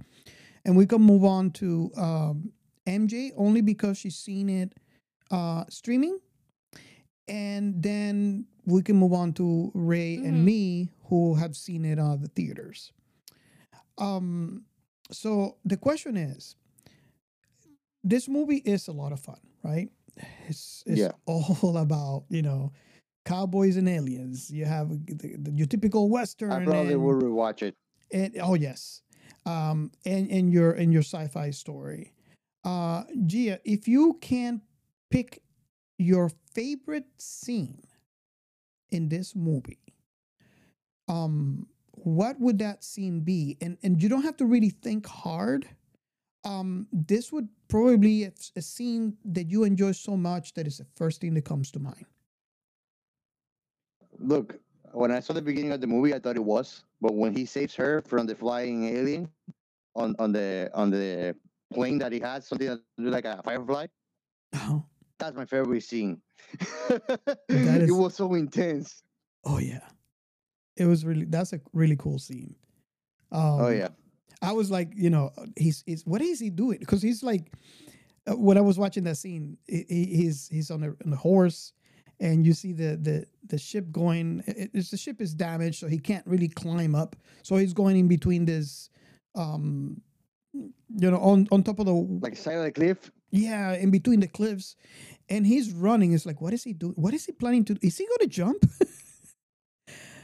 And 0.65 0.75
we 0.75 0.85
can 0.85 1.01
move 1.01 1.23
on 1.23 1.51
to 1.51 1.91
um, 1.97 2.51
MJ 2.87 3.31
only 3.37 3.61
because 3.61 3.97
she's 3.97 4.15
seen 4.15 4.49
it 4.49 4.73
uh, 5.31 5.65
streaming. 5.69 6.19
And 7.27 7.81
then 7.81 8.45
we 8.65 8.81
can 8.81 8.97
move 8.97 9.13
on 9.13 9.33
to 9.33 9.71
Ray 9.73 10.15
and 10.15 10.45
me 10.45 10.89
who 11.05 11.35
have 11.35 11.55
seen 11.55 11.85
it 11.85 11.97
on 11.97 12.21
the 12.21 12.27
theaters. 12.27 12.91
Um, 13.97 14.63
so 15.11 15.57
the 15.65 15.77
question 15.77 16.17
is 16.17 16.55
this 18.03 18.27
movie 18.27 18.57
is 18.57 18.87
a 18.87 18.91
lot 18.91 19.11
of 19.11 19.19
fun, 19.19 19.39
right? 19.63 19.89
It's, 20.47 20.83
it's 20.85 20.99
Yeah. 20.99 21.11
all 21.25 21.77
about, 21.77 22.25
you 22.29 22.41
know, 22.41 22.71
cowboys 23.25 23.77
and 23.77 23.87
aliens. 23.87 24.49
You 24.51 24.65
have 24.65 24.89
the, 25.05 25.35
the, 25.37 25.51
your 25.51 25.67
typical 25.67 26.09
Western. 26.09 26.51
I 26.51 26.63
probably 26.65 26.93
and- 26.93 27.03
will 27.03 27.13
rewatch 27.21 27.61
it. 27.61 27.75
and 28.13 28.35
oh 28.41 28.55
yes 28.55 29.01
um 29.45 29.89
and 30.05 30.29
and 30.29 30.51
your 30.51 30.71
and 30.73 30.91
your 30.91 31.01
sci-fi 31.01 31.49
story 31.49 32.11
uh 32.65 33.03
gia 33.25 33.57
if 33.63 33.87
you 33.87 34.17
can 34.21 34.61
pick 35.09 35.41
your 35.97 36.29
favorite 36.53 37.07
scene 37.17 37.81
in 38.91 39.07
this 39.09 39.33
movie 39.35 39.79
um 41.07 41.65
what 41.91 42.39
would 42.39 42.59
that 42.59 42.83
scene 42.83 43.21
be 43.21 43.57
and 43.61 43.77
and 43.83 44.01
you 44.03 44.09
don't 44.09 44.23
have 44.23 44.37
to 44.37 44.45
really 44.45 44.69
think 44.69 45.07
hard 45.07 45.67
um 46.43 46.87
this 46.91 47.31
would 47.31 47.47
probably 47.67 47.97
be 47.97 48.23
a, 48.25 48.31
a 48.55 48.61
scene 48.61 49.15
that 49.23 49.49
you 49.49 49.63
enjoy 49.63 49.91
so 49.91 50.17
much 50.17 50.53
that 50.53 50.67
is 50.67 50.77
the 50.77 50.85
first 50.95 51.21
thing 51.21 51.33
that 51.33 51.45
comes 51.45 51.71
to 51.71 51.79
mind 51.79 52.05
Look, 54.23 54.59
when 54.91 55.09
I 55.11 55.19
saw 55.19 55.33
the 55.33 55.41
beginning 55.41 55.71
of 55.71 55.81
the 55.81 55.87
movie, 55.87 56.13
I 56.13 56.19
thought 56.19 56.35
it 56.35 56.43
was, 56.43 56.83
but 57.01 57.15
when 57.15 57.33
he 57.33 57.43
saves 57.43 57.73
her 57.73 58.03
from 58.03 58.27
the 58.27 58.35
flying 58.35 58.83
alien 58.85 59.27
on 59.95 60.15
on 60.19 60.31
the 60.31 60.69
on 60.75 60.91
the 60.91 61.35
plane 61.73 61.97
that 61.97 62.11
he 62.11 62.19
has, 62.19 62.45
something 62.45 62.77
like 62.99 63.25
a 63.25 63.41
firefly. 63.43 63.87
Oh. 64.53 64.85
That's 65.17 65.35
my 65.35 65.45
favorite 65.45 65.81
scene. 65.81 66.21
That 66.89 67.37
it 67.89 67.91
was 67.91 68.13
so 68.13 68.33
intense. 68.35 69.01
oh 69.45 69.57
yeah 69.59 69.81
it 70.77 70.85
was 70.85 71.05
really 71.05 71.25
that's 71.25 71.53
a 71.53 71.59
really 71.73 71.95
cool 71.95 72.19
scene 72.19 72.55
um, 73.31 73.61
oh 73.61 73.69
yeah. 73.69 73.89
I 74.41 74.51
was 74.53 74.71
like, 74.71 74.91
you 74.95 75.09
know, 75.09 75.31
he's 75.57 75.83
he's 75.85 76.05
what 76.05 76.21
is 76.21 76.39
he 76.39 76.49
doing? 76.49 76.79
Because 76.79 77.01
he's 77.01 77.23
like, 77.23 77.51
uh, 78.27 78.35
when 78.35 78.57
I 78.57 78.61
was 78.61 78.77
watching 78.77 79.03
that 79.05 79.17
scene, 79.17 79.57
he, 79.67 79.85
he- 79.87 80.15
he's 80.15 80.47
he's 80.47 80.71
on 80.71 80.83
a, 80.83 80.87
on 81.05 81.13
a 81.13 81.15
horse, 81.15 81.73
and 82.19 82.45
you 82.45 82.53
see 82.53 82.73
the 82.73 82.97
the 82.97 83.25
the 83.47 83.57
ship 83.57 83.91
going. 83.91 84.43
It, 84.47 84.71
it's 84.73 84.91
the 84.91 84.97
ship 84.97 85.21
is 85.21 85.33
damaged, 85.33 85.79
so 85.79 85.87
he 85.87 85.99
can't 85.99 86.25
really 86.27 86.47
climb 86.49 86.95
up. 86.95 87.15
So 87.43 87.55
he's 87.57 87.73
going 87.73 87.97
in 87.97 88.07
between 88.07 88.45
this, 88.45 88.89
um, 89.35 90.01
you 90.53 91.11
know, 91.11 91.17
on 91.19 91.47
on 91.51 91.63
top 91.63 91.79
of 91.79 91.85
the 91.85 91.93
like 91.93 92.35
side 92.37 92.57
of 92.57 92.63
the 92.63 92.71
cliff. 92.71 93.11
Yeah, 93.33 93.73
in 93.73 93.91
between 93.91 94.19
the 94.19 94.27
cliffs, 94.27 94.75
and 95.29 95.45
he's 95.47 95.71
running. 95.71 96.13
It's 96.13 96.25
like, 96.25 96.41
what 96.41 96.53
is 96.53 96.63
he 96.63 96.73
doing? 96.73 96.93
What 96.97 97.13
is 97.13 97.25
he 97.25 97.31
planning 97.31 97.63
to? 97.65 97.75
do? 97.75 97.79
Is 97.87 97.97
he 97.97 98.05
going 98.05 98.19
to 98.19 98.27
jump? 98.27 98.65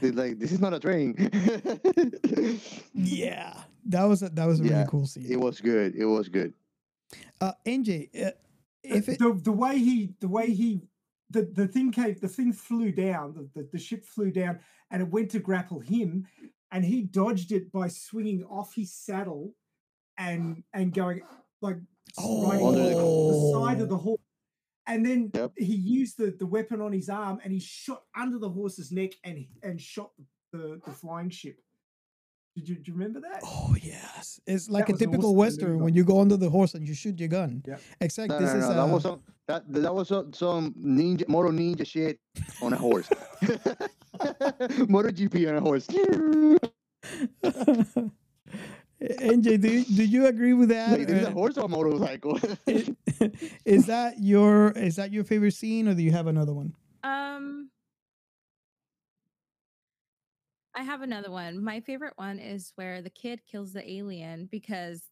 Like 0.00 0.38
this 0.38 0.52
is 0.52 0.60
not 0.60 0.74
a 0.74 0.78
train. 0.78 1.16
yeah, 2.94 3.54
that 3.88 4.04
was 4.04 4.22
a, 4.22 4.28
that 4.30 4.46
was 4.46 4.60
a 4.60 4.64
Yeah, 4.64 4.72
really 4.78 4.86
cool 4.88 5.06
scene. 5.06 5.26
It 5.30 5.40
was 5.40 5.60
good. 5.60 5.94
It 5.96 6.04
was 6.04 6.28
good. 6.28 6.52
Uh, 7.40 7.52
MJ, 7.66 8.08
uh, 8.26 8.32
if 8.82 9.08
it, 9.08 9.18
the 9.18 9.32
the 9.42 9.52
way 9.52 9.78
he 9.78 10.14
the 10.20 10.28
way 10.28 10.50
he 10.50 10.82
the 11.30 11.42
the 11.42 11.66
thing 11.66 11.90
came 11.90 12.14
the 12.20 12.28
thing 12.28 12.52
flew 12.52 12.92
down 12.92 13.34
the, 13.34 13.48
the 13.54 13.68
the 13.72 13.78
ship 13.78 14.04
flew 14.04 14.30
down 14.30 14.60
and 14.90 15.02
it 15.02 15.08
went 15.08 15.30
to 15.30 15.38
grapple 15.38 15.80
him 15.80 16.26
and 16.70 16.84
he 16.84 17.02
dodged 17.02 17.50
it 17.52 17.70
by 17.72 17.88
swinging 17.88 18.44
off 18.44 18.74
his 18.74 18.92
saddle 18.94 19.54
and 20.18 20.62
and 20.72 20.92
going 20.94 21.22
like 21.60 21.76
riding 22.18 22.66
Under 22.66 22.88
the- 22.94 22.94
the 23.28 23.52
side 23.52 23.80
of 23.80 23.88
the 23.88 23.96
horse 23.98 24.20
and 24.86 25.04
then 25.04 25.30
he 25.56 25.74
used 25.74 26.16
the, 26.16 26.30
the 26.38 26.46
weapon 26.46 26.80
on 26.80 26.92
his 26.92 27.08
arm 27.10 27.40
and 27.44 27.52
he 27.52 27.60
shot 27.60 28.04
under 28.16 28.38
the 28.38 28.48
horse's 28.50 28.90
neck 28.92 29.12
and 29.24 29.46
and 29.62 29.80
shot 29.80 30.12
the, 30.52 30.80
the 30.84 30.92
flying 30.92 31.30
ship. 31.30 31.60
Did 32.58 32.68
you, 32.68 32.74
do 32.76 32.90
you 32.90 32.94
remember 32.98 33.20
that? 33.20 33.40
Oh 33.44 33.76
yes, 33.80 34.40
it's 34.46 34.68
like 34.68 34.86
That 34.88 34.96
a 34.96 34.98
typical 34.98 35.26
awesome 35.30 35.36
western 35.36 35.68
maneuver. 35.68 35.84
when 35.84 35.94
you 35.94 36.02
go 36.04 36.20
under 36.20 36.36
the 36.36 36.50
horse 36.50 36.74
and 36.74 36.86
you 36.88 36.94
shoot 36.94 37.18
your 37.20 37.28
gun. 37.28 37.62
Yeah, 37.66 37.76
except 38.00 38.30
No, 38.30 38.38
this 38.40 38.52
no, 38.52 38.58
is 38.58 38.68
no, 38.68 38.74
that 38.74 38.80
uh, 38.80 38.86
was 38.94 39.02
some 39.02 39.20
that 39.46 39.62
that 39.72 39.94
was 39.94 40.08
some, 40.08 40.32
some 40.32 40.74
ninja 40.74 41.28
moto 41.28 41.50
ninja 41.52 41.86
shit 41.86 42.18
on 42.60 42.72
a 42.72 42.76
horse. 42.76 43.08
Moto 44.88 45.10
GP 45.10 45.48
on 45.48 45.56
a 45.56 45.60
horse. 45.60 45.86
MJ. 49.00 49.60
Do 49.60 49.70
you, 49.70 49.84
do 49.84 50.04
you 50.04 50.26
agree 50.26 50.54
with 50.54 50.70
that? 50.70 50.98
Like, 50.98 51.08
is 51.08 51.24
a 51.24 51.28
Uh, 51.28 51.32
horse 51.32 51.56
or 51.56 51.66
a 51.66 51.68
motorcycle? 51.68 52.38
is 53.64 53.86
that 53.86 54.14
your 54.18 54.70
is 54.72 54.96
that 54.96 55.12
your 55.12 55.22
favorite 55.24 55.54
scene, 55.54 55.86
or 55.88 55.94
do 55.94 56.02
you 56.02 56.10
have 56.10 56.26
another 56.26 56.52
one? 56.52 56.74
Um, 57.04 57.70
I 60.78 60.82
have 60.82 61.02
another 61.02 61.30
one. 61.30 61.62
My 61.62 61.80
favorite 61.80 62.12
one 62.16 62.38
is 62.38 62.72
where 62.76 63.02
the 63.02 63.10
kid 63.10 63.40
kills 63.50 63.72
the 63.72 63.88
alien 63.90 64.46
because 64.50 65.02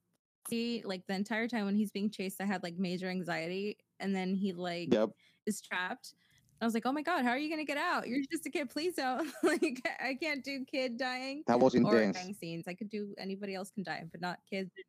see, 0.48 0.82
like 0.84 1.02
the 1.08 1.14
entire 1.14 1.48
time 1.48 1.64
when 1.64 1.74
he's 1.74 1.90
being 1.90 2.08
chased, 2.08 2.40
I 2.40 2.44
had 2.44 2.62
like 2.62 2.78
major 2.78 3.08
anxiety, 3.08 3.78
and 3.98 4.14
then 4.14 4.36
he 4.36 4.52
like 4.52 4.92
Yep. 4.94 5.10
is 5.46 5.60
trapped. 5.60 6.14
I 6.60 6.64
was 6.64 6.72
like, 6.72 6.86
"Oh 6.86 6.92
my 6.92 7.02
god, 7.02 7.24
how 7.24 7.30
are 7.30 7.38
you 7.38 7.50
gonna 7.50 7.64
get 7.64 7.78
out? 7.78 8.06
You're 8.06 8.22
just 8.30 8.46
a 8.46 8.50
kid. 8.50 8.70
Please 8.70 8.94
don't. 8.94 9.28
like, 9.42 9.82
I 10.00 10.14
can't 10.14 10.44
do 10.44 10.64
kid 10.64 10.96
dying. 10.98 11.42
That 11.48 11.58
was 11.58 11.74
Or 11.74 11.78
intense. 11.78 12.16
dying 12.16 12.34
scenes. 12.34 12.68
I 12.68 12.74
could 12.74 12.88
do 12.88 13.12
anybody 13.18 13.54
else 13.56 13.70
can 13.72 13.82
die, 13.82 14.04
but 14.12 14.20
not 14.20 14.38
kids 14.48 14.70
or 14.70 14.84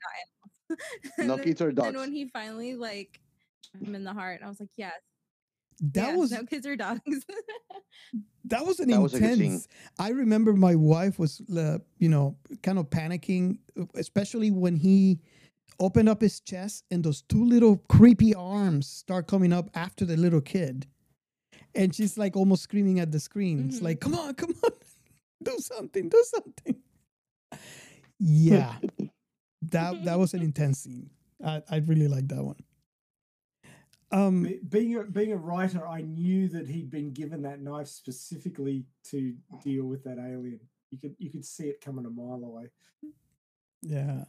not 0.69 0.77
animals. 1.27 1.39
No 1.39 1.43
kids 1.43 1.59
or 1.61 1.71
then- 1.73 1.87
And 1.87 1.97
when 1.97 2.11
he 2.13 2.29
finally 2.29 2.75
like 2.75 3.19
him 3.81 3.95
in 3.95 4.03
the 4.03 4.13
heart, 4.13 4.41
I 4.43 4.47
was 4.47 4.59
like, 4.59 4.69
"Yes, 4.77 4.93
That 5.79 6.09
yes, 6.09 6.17
was 6.17 6.31
no 6.31 6.43
kids 6.43 6.65
or 6.65 6.75
dogs." 6.75 7.01
that 8.45 8.65
was 8.65 8.79
an 8.79 8.89
That 8.89 9.01
was 9.01 9.13
a 9.13 9.19
good 9.19 9.31
intense. 9.39 9.63
scene. 9.63 9.71
I 9.99 10.09
remember 10.09 10.53
my 10.53 10.75
wife 10.75 11.19
was, 11.19 11.41
uh, 11.55 11.79
you 11.99 12.09
know, 12.09 12.35
kind 12.63 12.79
of 12.79 12.89
panicking, 12.89 13.59
uh, 13.79 13.85
especially 13.95 14.51
when 14.51 14.75
he 14.75 15.19
opened 15.79 16.09
up 16.09 16.21
his 16.21 16.39
chest 16.39 16.83
and 16.89 17.03
those 17.03 17.21
two 17.23 17.43
little 17.45 17.77
creepy 17.89 18.33
arms 18.33 18.87
start 18.87 19.27
coming 19.27 19.53
up 19.53 19.69
after 19.75 20.05
the 20.05 20.17
little 20.17 20.41
kid, 20.41 20.87
and 21.75 21.93
she's 21.93 22.17
like 22.17 22.35
almost 22.35 22.63
screaming 22.63 22.99
at 22.99 23.11
the 23.11 23.19
screen. 23.19 23.67
It's 23.67 23.81
like, 23.81 23.99
"Come 23.99 24.15
on, 24.15 24.33
come 24.33 24.55
on, 24.63 24.71
do 25.43 25.57
something, 25.59 26.09
do 26.09 26.23
something." 26.27 26.75
Yeah, 28.19 28.75
that 29.61 30.03
that 30.05 30.17
was 30.17 30.33
an 30.33 30.41
intense 30.41 30.79
scene. 30.79 31.09
I 31.43 31.61
I 31.69 31.77
really 31.77 32.07
like 32.07 32.27
that 32.29 32.43
one. 32.43 32.57
Um, 34.11 34.43
Be- 34.43 34.59
being 34.67 34.95
a, 34.95 35.03
being 35.03 35.34
a 35.34 35.38
writer, 35.38 35.85
I 35.88 36.01
knew 36.01 36.47
that 36.49 36.67
he'd 36.67 36.89
been 36.89 37.11
given 37.11 37.41
that 37.41 37.59
knife 37.61 37.88
specifically 37.88 38.85
to 39.09 39.34
deal 39.63 39.85
with 39.85 40.03
that 40.05 40.17
alien. 40.17 40.59
You 40.91 40.97
could 40.97 41.15
you 41.19 41.29
could 41.29 41.43
see 41.43 41.65
it 41.65 41.81
coming 41.81 42.05
a 42.05 42.09
mile 42.09 42.41
away. 42.45 42.69
yeah. 43.81 44.23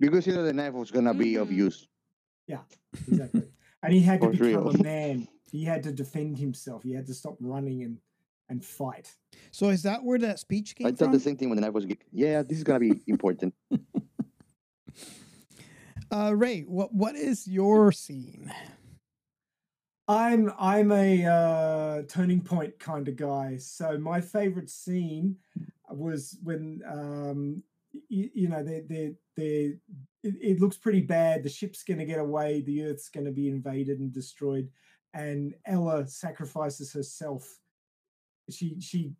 because 0.00 0.26
you 0.26 0.34
know 0.34 0.42
the 0.42 0.52
knife 0.52 0.72
was 0.72 0.90
gonna 0.90 1.14
be 1.14 1.36
of 1.36 1.52
use. 1.52 1.86
Yeah, 2.48 2.62
exactly. 3.06 3.44
and 3.84 3.92
he 3.92 4.00
had 4.00 4.20
to 4.22 4.26
For 4.32 4.32
become 4.32 4.64
real. 4.66 4.68
a 4.70 4.82
man. 4.82 5.28
He 5.52 5.64
had 5.64 5.84
to 5.84 5.92
defend 5.92 6.38
himself. 6.38 6.82
He 6.82 6.92
had 6.92 7.06
to 7.06 7.14
stop 7.14 7.36
running 7.40 7.84
and 7.84 7.98
and 8.48 8.64
fight. 8.64 9.14
So 9.52 9.68
is 9.68 9.84
that 9.84 10.02
where 10.02 10.18
that 10.18 10.40
speech 10.40 10.74
came 10.74 10.88
I 10.88 10.90
thought 10.90 11.04
from? 11.06 11.12
the 11.12 11.20
same 11.20 11.36
thing 11.36 11.48
when 11.50 11.56
the 11.56 11.62
knife 11.62 11.72
was. 11.74 11.86
Yeah, 12.10 12.42
this 12.42 12.58
is 12.58 12.64
gonna 12.64 12.80
be 12.80 13.00
important. 13.06 13.54
Uh, 16.10 16.32
Ray, 16.34 16.62
what 16.62 16.92
what 16.92 17.14
is 17.14 17.46
your 17.46 17.92
scene? 17.92 18.52
I'm 20.10 20.52
I'm 20.58 20.90
a 20.90 21.24
uh, 21.24 22.02
turning 22.08 22.40
point 22.40 22.76
kind 22.80 23.06
of 23.06 23.14
guy. 23.14 23.58
So 23.58 23.96
my 23.96 24.20
favorite 24.20 24.68
scene 24.68 25.36
was 25.88 26.36
when 26.42 26.82
um, 26.90 27.62
you, 28.08 28.28
you 28.34 28.48
know 28.48 28.64
they 28.64 28.80
they 28.88 29.14
they 29.36 29.74
it, 30.24 30.34
it 30.40 30.60
looks 30.60 30.76
pretty 30.76 31.02
bad. 31.02 31.44
The 31.44 31.48
ship's 31.48 31.84
going 31.84 32.00
to 32.00 32.04
get 32.04 32.18
away. 32.18 32.62
The 32.62 32.86
Earth's 32.86 33.08
going 33.08 33.26
to 33.26 33.30
be 33.30 33.48
invaded 33.48 34.00
and 34.00 34.12
destroyed, 34.12 34.68
and 35.14 35.54
Ella 35.64 36.08
sacrifices 36.08 36.92
herself. 36.92 37.60
She 38.50 38.80
she 38.80 39.12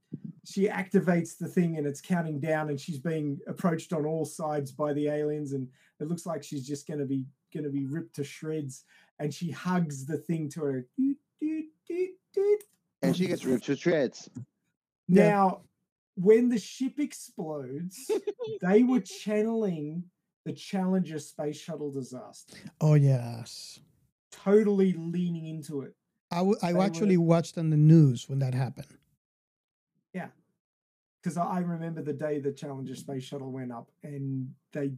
she 0.44 0.66
activates 0.66 1.38
the 1.38 1.46
thing 1.46 1.76
and 1.76 1.86
it's 1.86 2.00
counting 2.00 2.40
down 2.40 2.70
and 2.70 2.80
she's 2.80 2.98
being 2.98 3.38
approached 3.46 3.92
on 3.92 4.06
all 4.06 4.24
sides 4.24 4.72
by 4.72 4.92
the 4.92 5.06
aliens 5.06 5.52
and 5.52 5.68
it 6.00 6.08
looks 6.08 6.26
like 6.26 6.42
she's 6.42 6.66
just 6.66 6.88
going 6.88 6.98
to 6.98 7.06
be 7.06 7.24
going 7.52 7.62
to 7.62 7.70
be 7.70 7.86
ripped 7.86 8.16
to 8.16 8.24
shreds 8.24 8.84
and 9.20 9.32
she 9.32 9.50
hugs 9.50 10.06
the 10.06 10.16
thing 10.16 10.48
to 10.48 10.60
her. 10.62 10.86
Doot, 10.96 11.16
doot, 11.40 11.64
doot, 11.86 12.10
doot. 12.34 12.64
and 13.02 13.16
she 13.16 13.26
gets 13.28 13.44
ripped 13.44 13.66
to 13.66 13.76
shreds. 13.76 14.28
Now, 15.08 15.60
when 16.16 16.48
the 16.48 16.58
ship 16.58 16.98
explodes, 16.98 18.10
they 18.62 18.82
were 18.82 19.00
channeling 19.00 20.04
the 20.44 20.52
Challenger 20.52 21.18
space 21.18 21.60
shuttle 21.60 21.92
disaster, 21.92 22.56
Oh 22.80 22.94
yes, 22.94 23.78
totally 24.32 24.94
leaning 24.94 25.46
into 25.46 25.82
it. 25.82 25.94
I, 26.32 26.36
w- 26.38 26.56
I 26.62 26.68
They 26.68 26.78
were- 26.78 26.84
actually 26.84 27.16
watched 27.18 27.58
on 27.58 27.70
the 27.70 27.76
news 27.76 28.28
when 28.28 28.38
that 28.38 28.54
happened. 28.54 28.86
Yeah. 30.14 30.28
Because 31.22 31.36
I 31.36 31.44
I 31.44 31.58
remember 31.60 32.02
the 32.02 32.14
day 32.14 32.38
the 32.40 32.52
Challenger 32.52 32.94
space 32.94 33.24
shuttle 33.24 33.52
went 33.52 33.70
up 33.72 33.90
and 34.02 34.50
they 34.72 34.92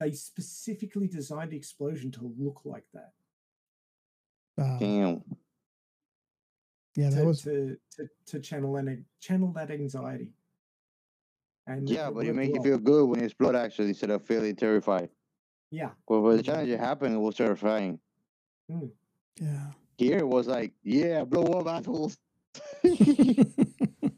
they 0.00 0.12
specifically 0.12 1.08
designed 1.08 1.50
the 1.50 1.56
explosion 1.56 2.10
to 2.12 2.32
look 2.38 2.60
like 2.64 2.84
that. 2.94 3.12
Wow. 4.56 4.76
Damn. 4.78 5.22
Yeah, 6.96 7.10
that 7.10 7.16
to, 7.16 7.24
was 7.24 7.42
to, 7.42 7.76
to, 7.96 8.08
to 8.26 8.40
channel 8.40 8.76
and 8.76 9.04
channel 9.20 9.52
that 9.54 9.70
anxiety. 9.70 10.32
And 11.66 11.88
Yeah, 11.88 12.10
but 12.10 12.26
it 12.26 12.34
makes 12.34 12.54
you 12.54 12.62
feel 12.62 12.78
good 12.78 13.06
when 13.06 13.20
you 13.20 13.26
explode 13.26 13.56
actually 13.56 13.88
instead 13.88 14.10
of 14.10 14.22
feeling 14.24 14.54
terrified. 14.54 15.08
Yeah. 15.70 15.90
But 16.06 16.20
when 16.20 16.36
the 16.36 16.42
challenge 16.42 16.70
happened, 16.78 17.14
it 17.14 17.18
was 17.18 17.36
terrifying. 17.36 17.98
Mm. 18.70 18.90
Yeah. 19.40 19.66
Here 19.96 20.18
it 20.18 20.28
was 20.28 20.46
like, 20.46 20.72
yeah, 20.82 21.24
blow 21.24 21.44
up 21.58 21.66
assholes. 21.66 22.16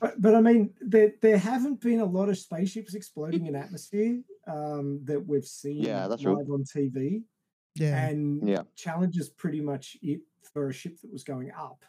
But, 0.00 0.20
but 0.20 0.34
I 0.34 0.40
mean, 0.40 0.74
there 0.80 1.12
there 1.22 1.38
haven't 1.38 1.80
been 1.80 2.00
a 2.00 2.04
lot 2.04 2.28
of 2.28 2.36
spaceships 2.36 2.94
exploding 2.94 3.46
in 3.46 3.54
atmosphere 3.64 4.20
um, 4.48 5.00
that 5.04 5.24
we've 5.24 5.44
seen 5.44 5.82
Yeah, 5.82 6.08
that's 6.08 6.22
true. 6.22 6.36
on 6.36 6.64
TV. 6.64 7.22
Yeah. 7.74 8.08
And 8.08 8.46
Yeah. 8.48 8.62
Challenger's 8.76 9.30
pretty 9.30 9.60
much 9.60 9.96
it 10.02 10.20
for 10.52 10.68
a 10.68 10.72
ship 10.72 11.00
that 11.00 11.12
was 11.12 11.24
going 11.24 11.50
up. 11.52 11.84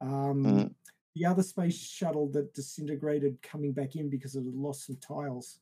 Um, 0.00 0.44
Mhm. 0.44 0.74
The 1.14 1.24
other 1.24 1.42
space 1.42 1.74
shuttle 1.78 2.28
that 2.32 2.52
disintegrated 2.52 3.40
coming 3.40 3.72
back 3.72 3.96
in 3.96 4.10
because 4.10 4.36
it 4.36 4.44
had 4.44 4.54
lost 4.54 4.84
some 4.86 4.96
tiles 4.96 5.60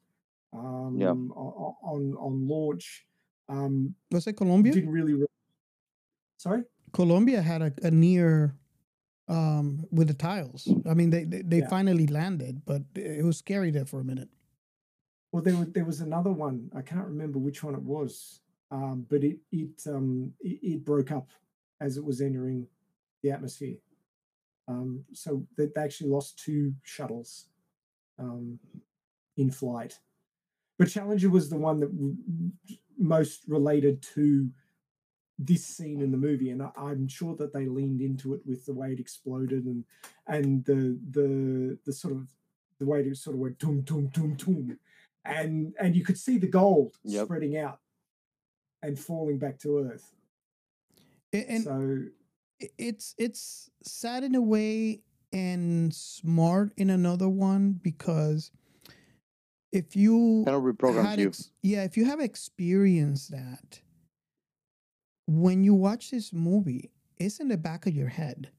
um, 0.53 1.01
o- 1.37 1.37
o- 1.37 1.77
on 1.83 2.15
on 2.17 2.47
launch. 2.49 3.07
Um, 3.49 3.95
was 4.11 4.27
it 4.27 4.35
Columbia? 4.35 4.73
didn't 4.73 4.91
really. 4.91 5.15
Re- 5.15 5.27
Sorry. 6.39 6.65
Columbia 6.93 7.41
had 7.43 7.63
a, 7.63 7.73
a 7.83 7.91
near 7.91 8.57
um 9.29 9.87
with 9.91 10.09
the 10.09 10.15
tiles. 10.15 10.69
I 10.87 10.95
mean, 10.95 11.11
they 11.11 11.25
they, 11.25 11.43
they 11.43 11.59
Yeah. 11.61 11.69
finally 11.69 12.07
landed, 12.09 12.65
but 12.65 12.83
it 12.97 13.25
was 13.25 13.37
scary 13.39 13.71
there 13.71 13.85
for 13.87 14.01
a 14.01 14.05
minute. 14.05 14.29
Well, 15.33 15.43
there 15.43 15.57
was 15.57 15.69
there 15.73 15.85
was 15.85 16.01
another 16.01 16.33
one. 16.33 16.71
I 16.75 16.83
can't 16.83 17.07
remember 17.07 17.39
which 17.39 17.63
one 17.65 17.75
it 17.75 17.83
was, 17.83 18.41
um, 18.75 19.07
but 19.09 19.23
it 19.23 19.39
it 19.53 19.87
um 19.87 20.33
it, 20.41 20.59
it 20.63 20.85
broke 20.85 21.13
up 21.13 21.29
as 21.81 21.97
it 21.97 22.05
was 22.05 22.21
entering 22.21 22.67
the 23.23 23.31
atmosphere. 23.31 23.77
Um, 24.67 25.05
so 25.13 25.47
they, 25.57 25.67
they 25.75 25.81
actually 25.81 26.11
lost 26.11 26.39
two 26.39 26.75
shuttles 26.83 27.47
um, 28.19 28.59
in 29.37 29.51
flight. 29.51 29.99
But 30.79 30.89
Challenger 30.89 31.31
was 31.31 31.51
the 31.51 31.57
one 31.57 31.81
that 31.81 31.93
w- 31.95 32.17
most 32.99 33.45
related 33.47 34.03
to 34.15 34.49
this 35.39 35.65
scene 35.65 36.01
in 36.01 36.11
the 36.11 36.17
movie, 36.17 36.51
and 36.51 36.63
I, 36.63 36.71
I'm 36.77 37.07
sure 37.07 37.37
that 37.37 37.53
they 37.53 37.67
leaned 37.67 38.01
into 38.01 38.35
it 38.35 38.41
with 38.47 38.67
the 38.67 38.75
way 38.75 38.93
it 38.93 39.01
exploded 39.01 39.67
and 39.67 39.85
and 40.27 40.65
the 40.65 40.99
the 41.11 41.79
the 41.85 41.93
sort 41.93 42.15
of 42.15 42.29
the 42.81 42.87
way 42.87 43.03
it 43.03 43.17
sort 43.17 43.35
of 43.37 43.41
went 43.41 43.59
tum 43.59 43.85
tum 43.85 44.11
tum 44.11 44.37
tum, 44.37 44.79
and 45.25 45.75
and 45.79 45.95
you 45.95 46.03
could 46.05 46.19
see 46.19 46.39
the 46.39 46.49
gold 46.49 46.97
Yep. 47.05 47.25
spreading 47.27 47.57
out 47.57 47.81
and 48.85 48.99
falling 48.99 49.39
back 49.39 49.59
to 49.61 49.79
earth. 49.79 50.13
And 51.33 51.65
so 51.65 51.99
it's 52.79 53.15
it's 53.19 53.71
sad 53.83 54.23
in 54.25 54.35
a 54.35 54.43
way 54.43 55.01
and 55.33 55.93
smart 55.93 56.73
in 56.77 56.91
another 56.91 57.29
one 57.29 57.73
because 57.73 58.53
if 59.73 59.97
you 59.97 60.45
Kind 60.47 60.57
of 60.57 60.63
reprograms 60.63 61.19
you. 61.19 61.27
ex- 61.29 61.51
yeah, 61.63 61.83
if 61.83 61.97
you 61.97 62.05
have 62.05 62.21
experienced 62.21 63.33
that, 63.33 63.81
when 65.27 65.65
you 65.65 65.75
watch 65.75 66.11
this 66.13 66.33
movie, 66.33 66.91
it's 67.19 67.41
in 67.41 67.49
the 67.49 67.57
back 67.57 67.87
of 67.87 67.95
your 67.95 68.09
head. 68.09 68.51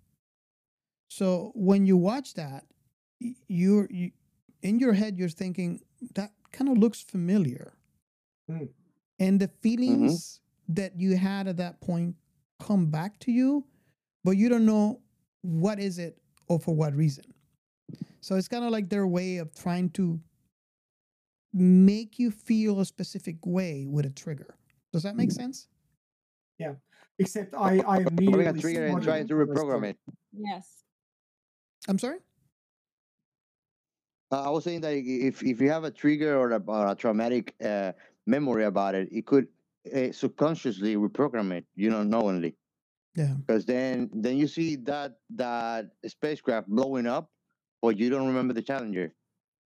So 1.10 1.52
when 1.56 1.85
you 1.85 1.95
watch 1.95 2.34
that, 2.34 2.65
you're 3.47 3.88
you, 3.89 4.11
in 4.61 4.80
your 4.80 4.93
head, 4.93 5.18
you're 5.18 5.30
thinking 5.30 5.80
that 6.15 6.34
kind 6.52 6.69
of 6.69 6.77
looks 6.77 7.02
familiar, 7.02 7.73
Mm. 8.52 8.69
And 9.19 9.39
the 9.39 9.49
feelings 9.61 10.41
that 10.69 10.99
you 10.99 11.15
had 11.15 11.47
at 11.47 11.57
that 11.57 11.79
point 11.81 12.15
come 12.59 12.87
back 12.87 13.19
to 13.19 13.31
you, 13.31 13.65
but 14.23 14.31
you 14.31 14.49
don't 14.49 14.65
know 14.65 14.99
what 15.41 15.79
is 15.79 15.99
it 15.99 16.17
or 16.47 16.59
for 16.59 16.75
what 16.75 16.95
reason. 16.95 17.25
So 18.21 18.35
it's 18.35 18.47
kind 18.47 18.65
of 18.65 18.71
like 18.71 18.89
their 18.89 19.07
way 19.07 19.37
of 19.37 19.53
trying 19.53 19.89
to 19.91 20.19
make 21.53 22.19
you 22.19 22.31
feel 22.31 22.79
a 22.79 22.85
specific 22.85 23.37
way 23.45 23.85
with 23.87 24.05
a 24.05 24.09
trigger. 24.09 24.55
Does 24.91 25.03
that 25.03 25.15
make 25.15 25.31
sense? 25.31 25.67
yeah, 26.57 26.73
except 27.19 27.53
I 27.53 27.81
I 27.87 27.99
Having 28.03 28.07
a 28.07 28.21
immediately 28.21 28.61
trigger 28.61 28.85
and 28.85 28.91
spotted 28.93 29.05
trying 29.05 29.27
to 29.27 29.35
I 29.35 29.45
saw 29.45 29.53
reprogram 29.53 29.89
it. 29.89 29.97
Yes. 30.33 30.83
I'm 31.87 31.99
sorry. 31.99 32.19
Uh, 34.31 34.41
I 34.41 34.49
was 34.49 34.63
saying 34.63 34.81
that 34.81 34.93
if 34.93 35.43
if 35.43 35.61
you 35.61 35.69
have 35.69 35.83
a 35.83 35.91
trigger 35.91 36.37
or 36.37 36.51
a, 36.51 36.61
or 36.65 36.87
a 36.87 36.95
traumatic 36.95 37.53
uh, 37.63 37.91
memory 38.26 38.65
about 38.65 38.95
it, 38.95 39.10
it 39.11 39.26
could 39.26 39.47
uh, 39.93 40.11
subconsciously 40.11 40.95
reprogram 40.95 41.52
it. 41.52 41.65
You 41.76 41.89
know, 41.89 42.03
knowingly. 42.03 42.56
Yeah. 43.15 43.34
Because 43.45 43.65
then 43.65 44.10
then 44.14 44.38
you 44.38 44.47
see 44.47 44.76
that 44.77 45.14
that 45.35 45.91
spacecraft 46.06 46.68
blowing 46.68 47.07
up, 47.07 47.30
but 47.81 47.97
you 47.97 48.10
don't 48.10 48.27
remember 48.27 48.53
the 48.53 48.61
Challenger 48.61 49.14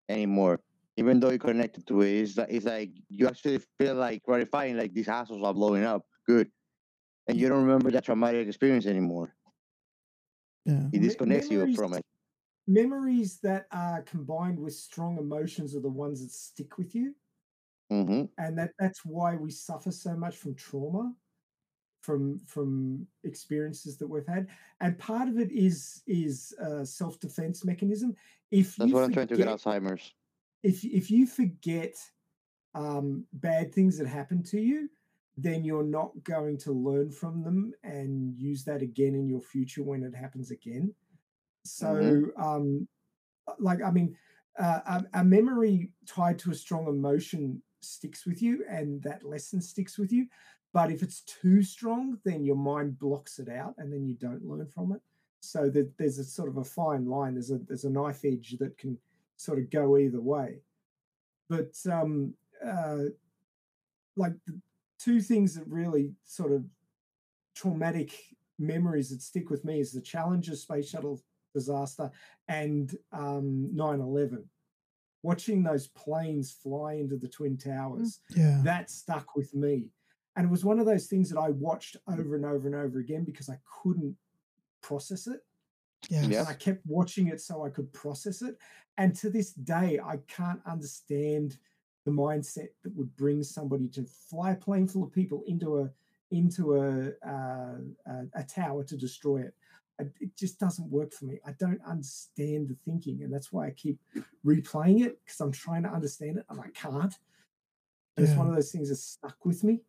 anymore. 0.09 0.59
Even 0.99 1.19
though 1.19 1.29
you're 1.29 1.37
connected 1.37 1.85
to 1.87 2.01
it, 2.01 2.21
it's 2.21 2.37
like, 2.37 2.47
it's 2.49 2.65
like 2.65 2.89
you 3.07 3.27
actually 3.27 3.59
feel 3.79 3.93
like 3.93 4.23
gratifying, 4.23 4.75
like 4.75 4.93
these 4.93 5.07
assholes 5.07 5.43
are 5.43 5.53
blowing 5.53 5.83
up. 5.83 6.05
Good. 6.25 6.49
And 7.27 7.37
you 7.37 7.47
don't 7.47 7.63
remember 7.63 7.91
that 7.91 8.05
traumatic 8.05 8.47
experience 8.47 8.87
anymore. 8.87 9.35
Yeah. 10.65 10.87
It 10.91 10.99
Me- 10.99 11.07
disconnects 11.07 11.51
you 11.51 11.75
from 11.75 11.93
it. 11.93 12.03
Memories 12.65 13.39
that 13.43 13.67
are 13.71 14.01
combined 14.01 14.59
with 14.59 14.73
strong 14.73 15.17
emotions 15.19 15.75
are 15.75 15.79
the 15.79 15.87
ones 15.87 16.21
that 16.21 16.31
stick 16.31 16.77
with 16.77 16.95
you. 16.95 17.13
Hmm 17.89 18.27
and 18.37 18.57
that 18.57 18.71
that's 18.79 19.05
why 19.05 19.35
we 19.35 19.51
suffer 19.51 19.91
so 19.91 20.15
much 20.15 20.37
from 20.37 20.55
trauma 20.55 21.13
from 22.01 22.39
from 22.45 23.07
experiences 23.23 23.97
that 23.97 24.07
we've 24.07 24.27
had 24.27 24.49
and 24.81 24.97
part 24.99 25.27
of 25.29 25.37
it 25.39 25.51
is 25.51 26.03
is 26.07 26.53
a 26.61 26.85
self-defense 26.85 27.65
mechanism 27.65 28.15
if 28.51 28.79
That's 28.79 28.91
you 28.91 28.93
what 28.93 29.03
I'm 29.03 29.11
trying 29.11 29.27
to 29.27 29.37
get 29.37 29.47
Alzheimer's. 29.47 30.15
if 30.63 30.83
if 30.83 31.09
you 31.11 31.25
forget 31.27 31.95
um, 32.75 33.25
bad 33.33 33.73
things 33.73 33.97
that 33.97 34.07
happen 34.07 34.43
to 34.43 34.59
you 34.61 34.89
then 35.37 35.63
you're 35.63 35.83
not 35.83 36.11
going 36.23 36.57
to 36.57 36.71
learn 36.71 37.11
from 37.11 37.43
them 37.43 37.73
and 37.83 38.37
use 38.37 38.63
that 38.65 38.81
again 38.81 39.15
in 39.15 39.27
your 39.27 39.41
future 39.41 39.83
when 39.83 40.03
it 40.03 40.15
happens 40.15 40.51
again 40.51 40.93
so 41.65 41.91
Mhm. 41.91 42.31
um 42.37 42.87
like 43.59 43.81
i 43.83 43.91
mean 43.91 44.15
uh, 44.59 44.81
a, 45.13 45.21
a 45.21 45.23
memory 45.23 45.91
tied 46.07 46.39
to 46.39 46.51
a 46.51 46.55
strong 46.55 46.87
emotion 46.87 47.61
sticks 47.81 48.25
with 48.25 48.41
you 48.41 48.63
and 48.69 49.01
that 49.03 49.23
lesson 49.23 49.61
sticks 49.61 49.97
with 49.97 50.11
you. 50.11 50.27
But 50.73 50.91
if 50.91 51.01
it's 51.01 51.21
too 51.21 51.63
strong 51.63 52.17
then 52.23 52.43
your 52.43 52.55
mind 52.55 52.99
blocks 52.99 53.39
it 53.39 53.49
out 53.49 53.75
and 53.77 53.91
then 53.91 54.05
you 54.05 54.15
don't 54.15 54.45
learn 54.45 54.67
from 54.67 54.91
it. 54.91 55.01
So 55.39 55.69
that 55.69 55.97
there's 55.97 56.17
a 56.17 56.23
sort 56.23 56.49
of 56.49 56.57
a 56.57 56.63
fine 56.63 57.05
line. 57.05 57.35
There's 57.35 57.51
a 57.51 57.59
there's 57.59 57.85
a 57.85 57.89
knife 57.89 58.25
edge 58.25 58.55
that 58.59 58.77
can 58.77 58.97
sort 59.37 59.59
of 59.59 59.69
go 59.69 59.97
either 59.97 60.21
way. 60.21 60.61
But 61.49 61.75
um 61.91 62.33
uh 62.65 63.05
like 64.15 64.33
the 64.45 64.59
two 64.99 65.21
things 65.21 65.55
that 65.55 65.67
really 65.67 66.13
sort 66.25 66.51
of 66.51 66.65
traumatic 67.55 68.11
memories 68.59 69.09
that 69.09 69.21
stick 69.21 69.49
with 69.49 69.63
me 69.63 69.79
is 69.79 69.91
the 69.91 70.01
challenger 70.01 70.55
space 70.55 70.89
shuttle 70.89 71.21
disaster 71.53 72.11
and 72.47 72.95
um 73.13 73.69
9-11 73.73 74.43
watching 75.23 75.63
those 75.63 75.87
planes 75.87 76.51
fly 76.51 76.93
into 76.93 77.17
the 77.17 77.27
twin 77.27 77.57
towers 77.57 78.19
Yeah. 78.35 78.61
that 78.63 78.89
stuck 78.89 79.35
with 79.35 79.53
me 79.53 79.89
and 80.35 80.45
it 80.45 80.51
was 80.51 80.63
one 80.63 80.79
of 80.79 80.85
those 80.85 81.07
things 81.07 81.29
that 81.29 81.39
i 81.39 81.49
watched 81.49 81.97
over 82.07 82.35
and 82.35 82.45
over 82.45 82.67
and 82.67 82.75
over 82.75 82.99
again 82.99 83.23
because 83.23 83.49
i 83.49 83.59
couldn't 83.81 84.15
process 84.81 85.27
it 85.27 85.41
Yes. 86.09 86.25
and 86.25 86.47
I 86.47 86.53
kept 86.53 86.85
watching 86.85 87.27
it 87.27 87.41
so 87.41 87.65
I 87.65 87.69
could 87.69 87.91
process 87.91 88.43
it. 88.43 88.55
And 88.99 89.15
to 89.15 89.31
this 89.31 89.51
day, 89.53 89.99
I 89.99 90.17
can't 90.27 90.61
understand 90.65 91.57
the 92.05 92.11
mindset 92.11 92.67
that 92.83 92.95
would 92.95 93.13
bring 93.17 93.41
somebody 93.43 93.87
to 93.89 94.05
fly 94.29 94.51
a 94.51 94.55
plane 94.55 94.87
full 94.87 95.03
of 95.03 95.11
people 95.11 95.43
into 95.47 95.79
a 95.79 95.89
into 96.29 96.75
a 96.75 97.07
uh, 97.27 97.79
a, 98.05 98.25
a 98.35 98.43
tower 98.43 98.83
to 98.83 98.95
destroy 98.95 99.37
it. 99.41 99.55
I, 99.99 100.03
it 100.19 100.35
just 100.37 100.59
doesn't 100.59 100.89
work 100.91 101.11
for 101.13 101.25
me. 101.25 101.39
I 101.45 101.53
don't 101.59 101.81
understand 101.87 102.69
the 102.69 102.75
thinking, 102.85 103.23
and 103.23 103.33
that's 103.33 103.51
why 103.51 103.67
I 103.67 103.71
keep 103.71 103.99
replaying 104.45 105.03
it 105.05 105.19
because 105.23 105.39
I'm 105.39 105.51
trying 105.51 105.83
to 105.83 105.89
understand 105.89 106.37
it 106.37 106.45
and 106.49 106.59
I 106.59 106.67
can't. 106.73 107.13
And 108.15 108.27
It's 108.27 108.35
one 108.37 108.47
of 108.47 108.55
those 108.55 108.71
things 108.71 108.89
that 108.89 108.95
stuck 108.97 109.43
with 109.45 109.63
me. 109.63 109.81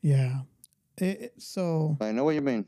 Yeah. 0.00 0.40
It- 0.98 1.20
it- 1.22 1.42
so 1.42 1.96
I 2.00 2.12
know 2.12 2.24
what 2.24 2.34
you 2.34 2.40
mean. 2.42 2.64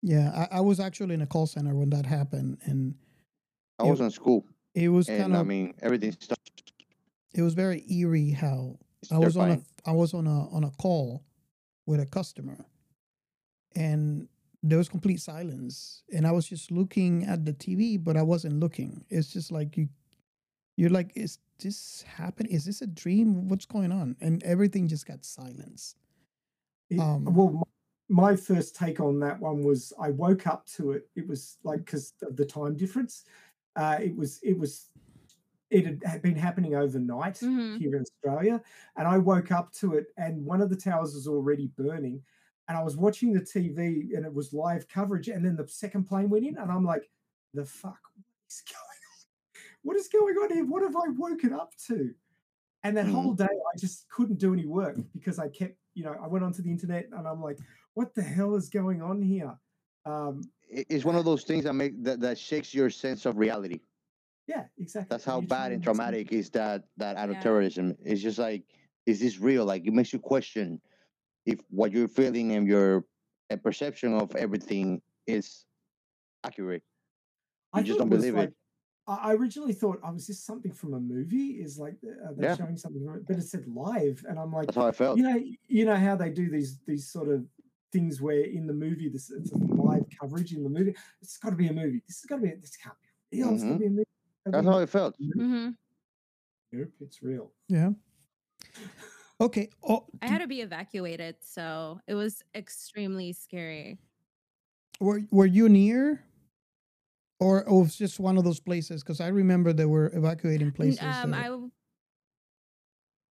yeah, 0.00 0.46
I, 0.50 0.58
I 0.58 0.60
was 0.60 0.80
actually 0.80 1.14
in 1.14 1.22
a 1.22 1.26
call 1.26 1.46
center 1.46 1.74
when 1.74 1.90
that 1.90 2.06
happened, 2.06 2.58
and 2.64 2.94
I 3.78 3.86
It- 3.86 3.90
was 3.90 4.00
in 4.00 4.10
school, 4.10 4.46
it 4.74 4.88
was 4.88 5.08
and 5.08 5.20
kind 5.20 5.36
I 5.36 5.42
mean 5.42 5.74
everything 5.82 6.12
stopped. 6.12 6.72
it 7.34 7.42
was 7.42 7.54
very 7.54 7.84
eerie 7.92 8.30
how 8.30 8.78
It's 9.02 9.12
I 9.12 9.18
was 9.18 9.36
on 9.36 9.42
a 9.42 9.46
terrifying. 9.56 9.66
I 9.84 9.92
was 9.92 10.14
on 10.14 10.26
a 10.26 10.48
on 10.50 10.64
a 10.64 10.70
call 10.70 11.24
with 11.86 12.00
a 12.00 12.06
customer, 12.06 12.64
and 13.74 14.28
there 14.62 14.78
was 14.78 14.88
complete 14.88 15.20
silence, 15.20 16.04
and 16.14 16.26
I 16.26 16.30
was 16.30 16.46
just 16.48 16.70
looking 16.70 17.24
at 17.24 17.44
the 17.44 17.52
TV, 17.52 18.02
but 18.02 18.16
I 18.16 18.22
wasn't 18.22 18.60
looking. 18.60 19.04
It's 19.10 19.32
just 19.32 19.50
like 19.50 19.76
you, 19.76 19.88
you're 20.76 20.90
like, 20.90 21.12
is 21.16 21.38
this 21.58 22.02
happening? 22.02 22.52
Is 22.52 22.64
this 22.64 22.80
a 22.82 22.86
dream? 22.86 23.48
What's 23.48 23.66
going 23.66 23.90
on? 23.92 24.16
And 24.20 24.42
everything 24.44 24.86
just 24.88 25.06
got 25.06 25.24
silence. 25.24 25.96
It- 26.90 27.00
Um, 27.00 27.24
well, 27.24 27.50
my, 28.08 28.30
my 28.32 28.36
first 28.36 28.76
take 28.76 29.00
on 29.00 29.18
that 29.20 29.40
one 29.40 29.64
was 29.64 29.92
I 29.98 30.10
woke 30.10 30.46
up 30.46 30.66
to 30.76 30.92
it. 30.92 31.08
It 31.16 31.26
was 31.26 31.58
like 31.64 31.84
because 31.84 32.14
of 32.22 32.36
the 32.36 32.44
time 32.46 32.76
difference. 32.76 33.24
Uh, 33.74 33.98
it 34.00 34.14
was 34.14 34.38
it 34.42 34.58
was 34.58 34.90
it 35.70 35.86
had, 35.86 36.02
had 36.04 36.22
been 36.22 36.36
happening 36.36 36.74
overnight 36.74 37.36
Mhm. 37.36 37.78
here 37.78 37.96
in 37.96 38.02
Australia, 38.02 38.62
and 38.96 39.08
I 39.08 39.18
woke 39.18 39.50
up 39.50 39.72
to 39.80 39.94
it, 39.94 40.06
and 40.18 40.44
one 40.44 40.60
of 40.60 40.68
the 40.68 40.76
towers 40.76 41.14
was 41.14 41.26
already 41.26 41.68
burning, 41.68 42.22
and 42.72 42.78
I 42.78 42.82
was 42.82 42.96
watching 42.96 43.34
the 43.34 43.40
TV, 43.40 44.16
and 44.16 44.24
it 44.24 44.32
was 44.32 44.54
live 44.54 44.88
coverage, 44.88 45.28
and 45.28 45.44
then 45.44 45.56
the 45.56 45.68
second 45.68 46.04
plane 46.04 46.30
went 46.30 46.46
in, 46.46 46.56
and 46.56 46.72
I'm 46.72 46.86
like, 46.86 47.10
the 47.52 47.66
fuck, 47.66 47.98
what 48.14 48.24
is 48.48 48.62
going 48.72 48.78
on? 48.80 49.78
What 49.82 49.96
is 49.98 50.08
going 50.08 50.36
on 50.36 50.52
here? 50.54 50.64
What 50.64 50.80
have 50.82 50.96
I 50.96 51.08
woken 51.10 51.52
up 51.52 51.74
to? 51.88 52.14
And 52.82 52.96
that 52.96 53.06
whole 53.06 53.34
day, 53.34 53.44
I 53.44 53.78
just 53.78 54.08
couldn't 54.08 54.38
do 54.38 54.54
any 54.54 54.64
work 54.64 54.96
because 55.12 55.38
I 55.38 55.48
kept, 55.50 55.76
you 55.92 56.02
know, 56.02 56.16
I 56.20 56.26
went 56.28 56.44
onto 56.46 56.62
the 56.62 56.70
internet 56.70 57.08
and 57.12 57.28
I'm 57.28 57.42
like, 57.42 57.58
what 57.92 58.14
the 58.14 58.22
hell 58.22 58.54
is 58.56 58.70
going 58.70 59.02
on 59.02 59.20
here? 59.20 59.54
Um, 60.06 60.40
It's 60.70 61.04
one 61.04 61.14
of 61.14 61.26
those 61.26 61.44
things 61.44 61.64
that 61.64 61.74
make 61.74 62.02
that, 62.04 62.20
that 62.20 62.38
shakes 62.38 62.72
your 62.74 62.88
sense 62.88 63.26
of 63.26 63.36
reality. 63.36 63.80
yeah, 64.46 64.64
exactly. 64.78 65.08
That's 65.10 65.24
how 65.26 65.40
you 65.42 65.46
bad 65.46 65.66
and 65.66 65.74
and 65.74 65.84
traumatic 65.84 66.32
is 66.32 66.48
that 66.50 66.84
that 66.96 67.16
act 67.16 67.28
of 67.30 67.36
Yeah. 67.36 67.42
terrorism. 67.42 67.96
It's 68.02 68.22
just 68.22 68.38
like, 68.38 68.64
is 69.04 69.20
this 69.20 69.38
real? 69.38 69.66
Like 69.66 69.86
it 69.86 69.92
makes 69.92 70.12
you 70.12 70.18
question 70.18 70.80
if 71.46 71.60
what 71.70 71.92
you're 71.92 72.08
feeling 72.08 72.52
and 72.52 72.66
your 72.66 73.04
uh, 73.50 73.56
perception 73.56 74.14
of 74.14 74.34
everything 74.36 75.00
is 75.26 75.64
accurate. 76.44 76.82
I 77.72 77.82
just 77.82 77.98
don't 77.98 78.08
it 78.08 78.16
believe 78.16 78.34
like, 78.34 78.48
it. 78.50 78.54
I 79.06 79.30
I 79.30 79.34
originally 79.34 79.72
thought, 79.72 79.98
oh, 80.04 80.12
was 80.12 80.26
this 80.26 80.42
something 80.44 80.72
from 80.72 80.94
a 80.94 81.00
movie? 81.00 81.60
Is 81.62 81.78
like, 81.78 81.96
uh, 82.04 82.28
are 82.28 82.34
they 82.34 82.44
Yeah. 82.44 82.56
showing 82.56 82.76
something? 82.76 83.04
from? 83.04 83.24
But 83.26 83.36
it 83.38 83.42
said 83.42 83.66
live, 83.66 84.24
and 84.28 84.38
I'm 84.38 84.52
like, 84.52 84.66
That's 84.66 84.76
how 84.76 84.86
I 84.86 84.92
felt. 84.92 85.16
you 85.18 85.24
know, 85.24 85.42
you 85.68 85.84
know 85.84 85.96
how 85.96 86.14
they 86.16 86.30
do 86.30 86.50
these 86.50 86.78
these 86.86 87.10
sort 87.10 87.28
of 87.28 87.44
things 87.92 88.20
where 88.22 88.42
in 88.44 88.66
the 88.66 88.72
movie 88.72 89.08
this 89.08 89.30
it's 89.30 89.52
a 89.52 89.56
live 89.58 90.04
coverage 90.20 90.52
in 90.54 90.62
the 90.62 90.68
movie. 90.70 90.94
It's 91.20 91.36
got 91.38 91.50
to 91.50 91.56
be 91.56 91.68
a 91.68 91.72
movie. 91.72 92.02
This 92.06 92.20
has 92.20 92.26
got 92.26 92.36
to 92.36 92.42
be. 92.42 92.54
This 92.54 92.76
can't 92.76 92.94
be 93.30 93.38
real. 93.42 93.52
It's 93.54 93.62
got 93.64 93.68
to 93.70 93.74
Mhm. 93.74 93.78
be 93.80 93.86
a 93.86 93.90
movie. 93.90 94.02
It's 94.02 94.44
gotta 94.44 94.56
That's 94.62 94.66
how 94.74 94.80
I 94.82 94.86
felt. 94.86 95.16
Mm-hmm. 95.20 95.70
Nope, 96.72 96.92
it's 97.00 97.22
real. 97.22 97.52
Yeah. 97.68 97.90
Okay. 99.42 99.70
Oh, 99.82 100.06
I 100.22 100.28
had 100.28 100.38
to 100.38 100.46
be 100.46 100.60
evacuated, 100.60 101.36
so 101.42 102.00
it 102.06 102.14
was 102.14 102.42
extremely 102.54 103.32
scary. 103.32 103.98
were 105.00 105.20
were 105.30 105.46
you 105.46 105.68
near, 105.68 106.24
or, 107.40 107.60
it 107.60 107.70
was 107.70 107.96
just 107.96 108.20
one 108.20 108.38
of 108.38 108.44
those 108.44 108.60
places? 108.60 109.02
Because 109.02 109.20
I 109.20 109.28
remember 109.28 109.72
they 109.72 109.86
were 109.86 110.10
evacuating 110.14 110.72
places. 110.72 111.02
Um, 111.02 111.32
that- 111.32 111.46
I 111.46 111.50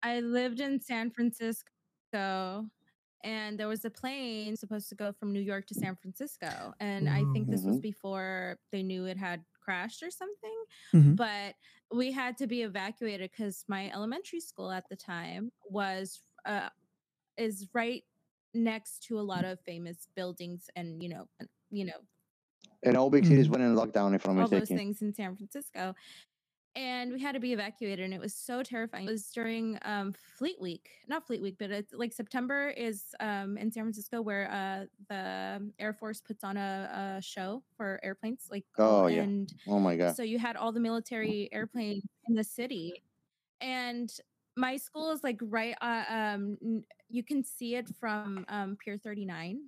I 0.02 0.20
lived 0.20 0.60
in 0.60 0.80
San 0.80 1.10
Francisco, 1.10 2.68
and 3.24 3.58
there 3.58 3.68
was 3.68 3.84
a 3.84 3.90
plane 3.90 4.56
supposed 4.56 4.88
to 4.88 4.94
go 4.96 5.12
from 5.12 5.32
New 5.32 5.40
York 5.40 5.66
to 5.68 5.74
San 5.74 5.96
Francisco, 5.96 6.74
and 6.80 7.08
I 7.08 7.24
think 7.32 7.50
this 7.50 7.64
was 7.64 7.78
Mhm. 7.78 7.82
before 7.82 8.58
they 8.72 8.82
knew 8.82 9.06
it 9.06 9.16
had 9.16 9.44
crashed 9.60 10.02
or 10.02 10.10
something. 10.10 10.64
Mhm. 10.92 11.16
But 11.16 11.54
we 11.92 12.10
had 12.12 12.36
to 12.38 12.46
be 12.46 12.62
evacuated 12.62 13.30
because 13.30 13.64
my 13.68 13.90
elementary 13.92 14.40
school 14.40 14.70
at 14.70 14.84
the 14.88 14.96
time 14.96 15.50
was 15.64 16.22
uh 16.46 16.68
is 17.36 17.68
right 17.74 18.02
next 18.54 19.02
to 19.04 19.18
a 19.18 19.22
lot 19.22 19.44
of 19.44 19.58
famous 19.60 20.08
buildings 20.14 20.68
and 20.76 21.02
you 21.02 21.08
know 21.08 21.28
and, 21.40 21.48
you 21.70 21.84
know 21.84 22.00
And 22.82 22.96
all 22.96 23.10
big 23.10 23.24
cities 23.24 23.48
went 23.48 23.62
in 23.62 23.74
lockdown, 23.74 24.14
if 24.14 24.26
I'm 24.26 24.32
all 24.32 24.42
not 24.42 24.50
those 24.50 24.68
things 24.68 25.02
in 25.02 25.14
San 25.14 25.36
Francisco. 25.36 25.94
And 26.74 27.12
we 27.12 27.20
had 27.20 27.32
to 27.32 27.40
be 27.40 27.52
evacuated, 27.52 28.02
and 28.02 28.14
it 28.14 28.20
was 28.20 28.32
so 28.32 28.62
terrifying. 28.62 29.06
It 29.06 29.10
was 29.10 29.26
during 29.30 29.78
um, 29.82 30.14
Fleet 30.38 30.58
Week, 30.58 30.88
not 31.06 31.26
Fleet 31.26 31.42
Week, 31.42 31.56
but 31.58 31.70
it's 31.70 31.92
like 31.92 32.14
September 32.14 32.70
is 32.70 33.04
um, 33.20 33.58
in 33.58 33.70
San 33.70 33.82
Francisco 33.82 34.22
where 34.22 34.50
uh, 34.50 34.86
the 35.10 35.70
Air 35.78 35.92
Force 35.92 36.22
puts 36.22 36.42
on 36.42 36.56
a, 36.56 37.16
a 37.18 37.22
show 37.22 37.62
for 37.76 38.00
airplanes. 38.02 38.46
Like, 38.50 38.64
Oh, 38.78 39.06
yeah. 39.06 39.26
Oh 39.68 39.78
my 39.80 39.96
god. 39.96 40.16
so 40.16 40.22
you 40.22 40.38
had 40.38 40.56
all 40.56 40.72
the 40.72 40.80
military 40.80 41.50
airplanes 41.52 42.04
in 42.26 42.34
the 42.34 42.44
city, 42.44 43.02
and 43.60 44.10
my 44.56 44.78
school 44.78 45.10
is 45.10 45.22
like 45.22 45.40
right. 45.42 45.74
Uh, 45.82 46.04
um, 46.08 46.84
you 47.10 47.22
can 47.22 47.44
see 47.44 47.74
it 47.76 47.86
from 48.00 48.46
um, 48.48 48.78
Pier 48.82 48.96
Thirty 48.96 49.26
Nine, 49.26 49.60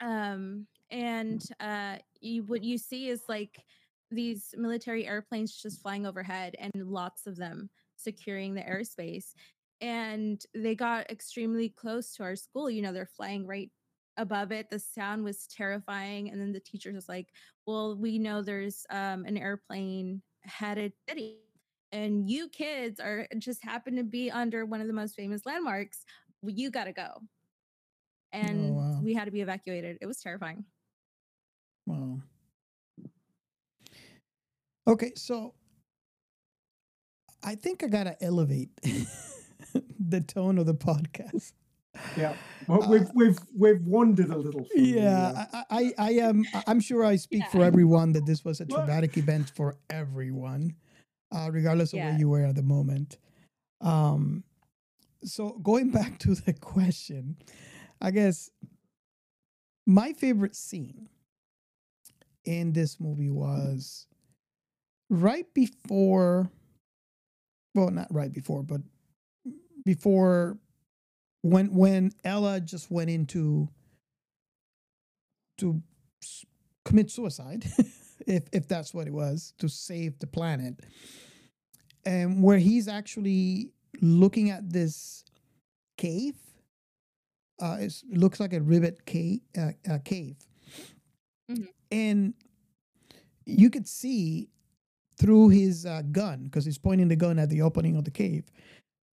um, 0.00 0.66
and 0.90 1.42
uh, 1.60 1.96
you 2.20 2.42
what 2.44 2.64
you 2.64 2.78
see 2.78 3.08
is 3.10 3.20
like 3.28 3.62
these 4.10 4.54
military 4.56 5.06
airplanes 5.06 5.54
just 5.56 5.82
flying 5.82 6.06
overhead, 6.06 6.54
and 6.58 6.72
lots 6.74 7.26
of 7.26 7.36
them 7.36 7.70
securing 7.96 8.54
the 8.54 8.62
airspace. 8.62 9.32
And 9.80 10.42
they 10.54 10.74
got 10.74 11.10
extremely 11.10 11.68
close 11.68 12.14
to 12.14 12.22
our 12.22 12.36
school. 12.36 12.70
You 12.70 12.82
know, 12.82 12.92
they're 12.92 13.06
flying 13.06 13.46
right 13.46 13.70
above 14.16 14.52
it. 14.52 14.70
The 14.70 14.78
sound 14.78 15.24
was 15.24 15.46
terrifying. 15.46 16.30
And 16.30 16.40
then 16.40 16.52
the 16.52 16.60
teacher 16.60 16.92
was 16.92 17.08
like, 17.08 17.28
Well, 17.66 17.96
we 17.96 18.18
know 18.18 18.42
there's 18.42 18.86
um, 18.90 19.24
an 19.24 19.36
airplane 19.36 20.22
headed 20.42 20.92
city, 21.08 21.38
and 21.92 22.28
you 22.28 22.48
kids 22.48 23.00
are 23.00 23.26
just 23.38 23.64
happen 23.64 23.96
to 23.96 24.04
be 24.04 24.30
under 24.30 24.64
one 24.64 24.80
of 24.80 24.86
the 24.86 24.92
most 24.92 25.14
famous 25.14 25.44
landmarks. 25.44 26.04
Well, 26.42 26.54
you 26.54 26.70
got 26.70 26.84
to 26.84 26.92
go. 26.92 27.08
And 28.32 28.76
wow. 28.76 29.00
we 29.02 29.14
had 29.14 29.24
to 29.24 29.30
be 29.30 29.40
evacuated. 29.40 29.98
It 30.00 30.06
was 30.06 30.20
terrifying. 30.20 30.64
Wow. 31.86 32.20
Okay, 34.86 35.12
so 35.16 35.54
I 37.42 37.54
think 37.54 37.82
I 37.82 37.88
gotta 37.88 38.22
elevate 38.22 38.70
the 39.98 40.20
tone 40.20 40.58
of 40.58 40.66
the 40.66 40.74
podcast. 40.74 41.52
Yeah, 42.16 42.34
well, 42.68 42.88
we've 42.88 43.08
we've 43.14 43.38
we've 43.56 43.82
wandered 43.82 44.30
a 44.30 44.36
little. 44.36 44.64
From 44.64 44.82
the, 44.82 44.98
uh, 44.98 45.02
Yeah, 45.02 45.46
I, 45.52 45.64
I, 45.70 45.92
I 45.98 46.10
am. 46.12 46.44
I'm 46.66 46.80
sure 46.80 47.04
I 47.04 47.16
speak 47.16 47.44
for 47.46 47.62
everyone 47.62 48.12
that 48.12 48.26
this 48.26 48.44
was 48.44 48.60
a 48.60 48.66
traumatic 48.66 49.16
event 49.16 49.50
for 49.56 49.76
everyone, 49.88 50.74
uh, 51.32 51.48
regardless 51.50 51.92
of 51.94 52.00
where 52.00 52.18
you 52.18 52.28
were 52.28 52.44
at 52.44 52.54
the 52.54 52.62
moment. 52.62 53.18
Um, 53.80 54.44
so 55.24 55.58
going 55.62 55.90
back 55.90 56.18
to 56.20 56.34
the 56.34 56.52
question, 56.60 57.36
I 58.00 58.10
guess 58.10 58.50
my 59.86 60.12
favorite 60.12 60.54
scene 60.54 61.08
in 62.44 62.72
this 62.72 63.00
movie 63.00 63.30
was 63.30 64.06
right 65.10 65.46
before. 65.54 66.50
Well, 67.74 67.90
not 67.90 68.12
right 68.12 68.32
before, 68.32 68.62
but 68.62 68.80
before 69.84 70.58
when 71.42 71.74
when 71.74 72.12
Ella 72.24 72.60
just 72.60 72.90
went 72.90 73.10
into 73.10 73.68
to 75.58 75.80
commit 76.84 77.10
suicide, 77.10 77.64
if 78.26 78.44
if 78.52 78.66
that's 78.66 78.92
what 78.92 79.06
it 79.06 79.12
was, 79.12 79.54
to 79.58 79.68
save 79.68 80.18
the 80.18 80.26
planet, 80.26 80.74
and 82.04 82.42
where 82.42 82.58
he's 82.58 82.88
actually 82.88 83.70
looking 84.00 84.50
at 84.50 84.70
this 84.70 85.24
cave. 85.96 86.34
Uh, 87.58 87.78
it 87.80 87.94
looks 88.10 88.38
like 88.38 88.52
a 88.52 88.60
rivet 88.60 89.06
cave, 89.06 89.40
uh, 89.56 89.70
uh, 89.90 89.98
cave, 90.04 90.36
and 91.90 92.34
you 93.46 93.70
could 93.70 93.88
see 93.88 94.50
through 95.18 95.48
his 95.48 95.86
uh, 95.86 96.02
gun 96.12 96.44
because 96.44 96.64
he's 96.64 96.78
pointing 96.78 97.08
the 97.08 97.16
gun 97.16 97.38
at 97.38 97.50
the 97.50 97.62
opening 97.62 97.96
of 97.96 98.04
the 98.04 98.10
cave, 98.10 98.44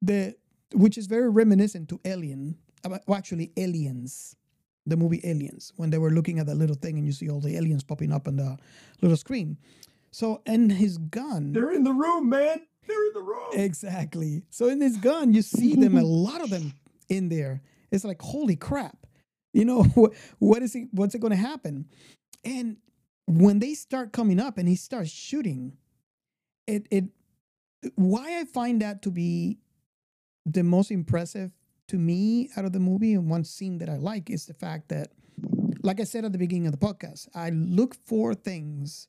the 0.02 0.36
which 0.74 0.98
is 0.98 1.08
very 1.08 1.30
reminiscent 1.30 1.88
to 1.90 2.00
Alien, 2.06 2.58
well, 2.88 3.18
actually 3.18 3.52
Aliens, 3.58 4.36
the 4.86 4.98
movie 4.98 5.22
Aliens, 5.24 5.72
when 5.76 5.90
they 5.90 5.98
were 5.98 6.12
looking 6.12 6.40
at 6.40 6.48
that 6.48 6.56
little 6.56 6.76
thing 6.76 6.98
and 6.98 7.06
you 7.06 7.14
see 7.14 7.30
all 7.30 7.40
the 7.40 7.56
aliens 7.56 7.84
popping 7.84 8.12
up 8.12 8.28
on 8.28 8.38
the 8.38 8.58
little 9.02 9.18
screen. 9.18 9.58
So, 10.12 10.42
and 10.46 10.72
his 10.72 10.98
gun. 10.98 11.54
They're 11.54 11.72
in 11.72 11.84
the 11.84 11.94
room, 11.94 12.30
man. 12.30 12.62
They're 12.88 13.08
in 13.08 13.14
the 13.14 13.22
room. 13.22 13.50
Exactly. 13.54 14.44
So 14.50 14.68
in 14.68 14.80
this 14.80 14.98
gun, 14.98 15.34
you 15.34 15.42
see 15.42 15.76
them, 15.76 15.98
a 15.98 16.04
lot 16.04 16.42
of 16.42 16.50
them 16.50 16.74
in 17.10 17.30
there. 17.30 17.62
It's 17.92 18.04
like, 18.04 18.22
holy 18.22 18.56
crap. 18.56 19.08
You 19.54 19.66
know, 19.66 19.84
what, 19.96 20.14
what 20.40 20.62
is 20.62 20.76
it, 20.76 20.90
what's 20.92 21.16
it 21.16 21.20
going 21.20 21.32
to 21.32 21.38
happen? 21.38 21.86
And 22.44 22.78
when 23.26 23.60
they 23.60 23.74
start 23.74 24.12
coming 24.12 24.40
up 24.40 24.58
and 24.58 24.68
he 24.68 24.76
starts 24.76 25.10
shooting, 25.10 25.78
it, 26.68 26.88
it, 26.92 27.06
why 27.96 28.40
I 28.40 28.46
find 28.46 28.82
that 28.82 29.02
to 29.04 29.12
be 29.12 29.58
the 30.46 30.64
most 30.64 30.92
impressive 30.92 31.52
to 31.88 31.98
me 31.98 32.50
out 32.56 32.66
of 32.66 32.72
the 32.72 32.80
movie 32.80 33.14
and 33.14 33.30
one 33.30 33.44
scene 33.44 33.78
that 33.80 33.90
I 33.90 33.98
like 33.98 34.30
is 34.30 34.46
the 34.46 34.54
fact 34.54 34.90
that, 34.90 35.12
like 35.84 36.00
I 36.00 36.06
said 36.06 36.26
at 36.26 36.32
the 36.32 36.38
beginning 36.38 36.68
of 36.68 36.72
the 36.72 36.86
podcast, 36.86 37.28
I 37.36 37.50
look 37.50 37.96
for 38.06 38.34
things 38.34 39.08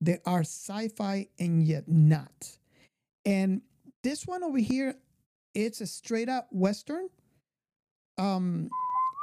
that 0.00 0.20
are 0.26 0.40
sci-fi 0.40 1.28
and 1.38 1.62
yet 1.62 1.88
not. 1.88 2.58
And 3.24 3.62
this 4.02 4.26
one 4.26 4.42
over 4.42 4.58
here, 4.58 4.96
it's 5.54 5.80
a 5.80 5.86
straight 5.86 6.28
up 6.28 6.48
western. 6.50 7.08
Um, 8.18 8.68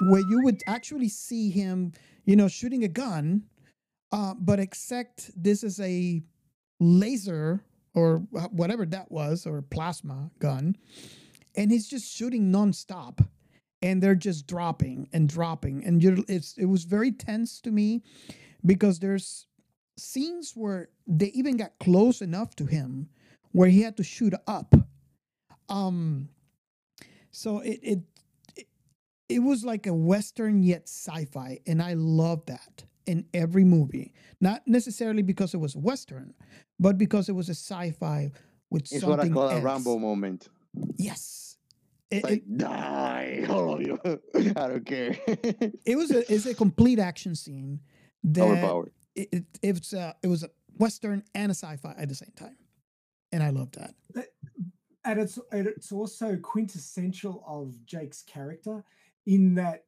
where 0.02 0.22
you 0.22 0.42
would 0.44 0.62
actually 0.68 1.10
see 1.10 1.50
him, 1.50 1.94
you 2.26 2.36
know, 2.36 2.48
shooting 2.48 2.84
a 2.84 2.88
gun, 2.88 3.44
uh, 4.12 4.34
but 4.40 4.60
except 4.60 5.32
this 5.36 5.64
is 5.64 5.80
a 5.80 6.22
laser 6.80 7.64
or 7.98 8.20
whatever 8.52 8.86
that 8.86 9.12
was, 9.12 9.48
or 9.48 9.64
plasma 9.64 10.30
gun, 10.38 10.76
and 11.56 11.72
he's 11.72 11.88
just 11.88 12.16
shooting 12.16 12.52
nonstop, 12.52 13.26
and 13.82 14.04
they're 14.04 14.14
just 14.14 14.46
dropping 14.46 15.10
and 15.14 15.28
dropping, 15.28 15.84
and 15.84 16.04
it's 16.30 16.56
it 16.58 16.66
was 16.66 16.84
very 16.84 17.12
tense 17.12 17.60
to 17.62 17.72
me 17.72 18.04
because 18.64 19.00
there's 19.00 19.48
scenes 19.98 20.54
where 20.56 20.90
they 21.08 21.28
even 21.28 21.58
got 21.58 21.72
close 21.80 22.22
enough 22.22 22.56
to 22.56 22.66
him 22.66 23.10
where 23.52 23.68
he 23.70 23.82
had 23.82 23.98
to 23.98 24.04
shoot 24.04 24.36
up. 24.46 24.76
Um, 25.70 26.30
so 27.32 27.60
it 27.62 27.80
it 27.82 28.00
it, 28.56 28.68
it 29.28 29.40
was 29.40 29.66
like 29.66 29.88
a 29.88 29.94
western 29.94 30.62
yet 30.62 30.84
sci-fi, 30.84 31.60
and 31.66 31.82
I 31.82 31.94
love 31.96 32.46
that 32.46 32.84
in 33.08 33.26
every 33.34 33.64
movie. 33.64 34.14
Not 34.40 34.68
necessarily 34.68 35.24
because 35.24 35.56
it 35.56 35.58
was 35.58 35.76
western, 35.76 36.36
but 36.80 36.98
because 36.98 37.30
it 37.30 37.34
was 37.34 37.50
a 37.50 37.56
sci-fi 37.56 38.32
with 38.70 38.84
It's 38.92 39.04
what 39.04 39.20
I 39.20 39.24
something 39.24 39.34
call 39.34 39.50
a. 39.50 39.62
Rambo 39.62 39.98
moment. 39.98 40.50
Yes. 40.98 41.58
It, 42.10 42.24
like, 42.24 42.44
die, 42.56 43.46
all 43.50 43.74
of 43.74 43.82
you. 43.82 44.00
I 44.36 44.68
don't 44.68 44.86
care. 44.86 45.18
it 45.86 45.98
was 45.98 46.12
a 46.12 46.32
it's 46.34 46.46
a 46.46 46.56
complete 46.56 47.00
action 47.00 47.36
scene 47.36 47.82
that 48.24 48.44
Overpowered. 48.44 48.92
it, 49.16 49.30
it, 49.32 49.46
it's 49.62 49.94
a, 49.94 50.16
it 50.24 50.28
was 50.28 50.44
a 50.44 50.50
western 50.78 51.24
and 51.36 51.52
a 51.52 51.56
sci-fi 51.56 51.94
at 51.98 52.08
the 52.08 52.14
same 52.14 52.32
time 52.36 52.56
and 53.32 53.42
i 53.42 53.50
love 53.50 53.72
that 53.72 53.96
and 55.08 55.20
it's 55.22 55.40
and 55.52 55.68
it's 55.68 55.92
also 55.92 56.36
quintessential 56.36 57.44
of 57.48 57.86
Jake's 57.86 58.24
character 58.24 58.84
in 59.26 59.56
that 59.56 59.86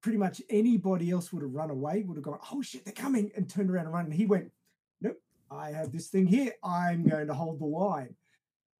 pretty 0.00 0.18
much 0.18 0.40
anybody 0.48 1.10
else 1.10 1.32
would 1.32 1.42
have 1.42 1.54
run 1.54 1.70
away, 1.70 2.02
would 2.02 2.16
have 2.16 2.24
gone, 2.24 2.38
oh 2.52 2.62
shit, 2.62 2.84
they're 2.84 2.92
coming, 2.92 3.30
and 3.36 3.48
turned 3.48 3.70
around 3.70 3.84
and 3.84 3.94
run. 3.94 4.04
And 4.06 4.14
he 4.14 4.26
went, 4.26 4.44
nope, 4.44 4.52
I 5.50 5.70
have 5.70 5.92
this 5.92 6.08
thing 6.08 6.26
here. 6.26 6.52
I'm 6.62 7.06
going 7.08 7.26
to 7.28 7.34
hold 7.34 7.60
the 7.60 7.66
line. 7.66 8.14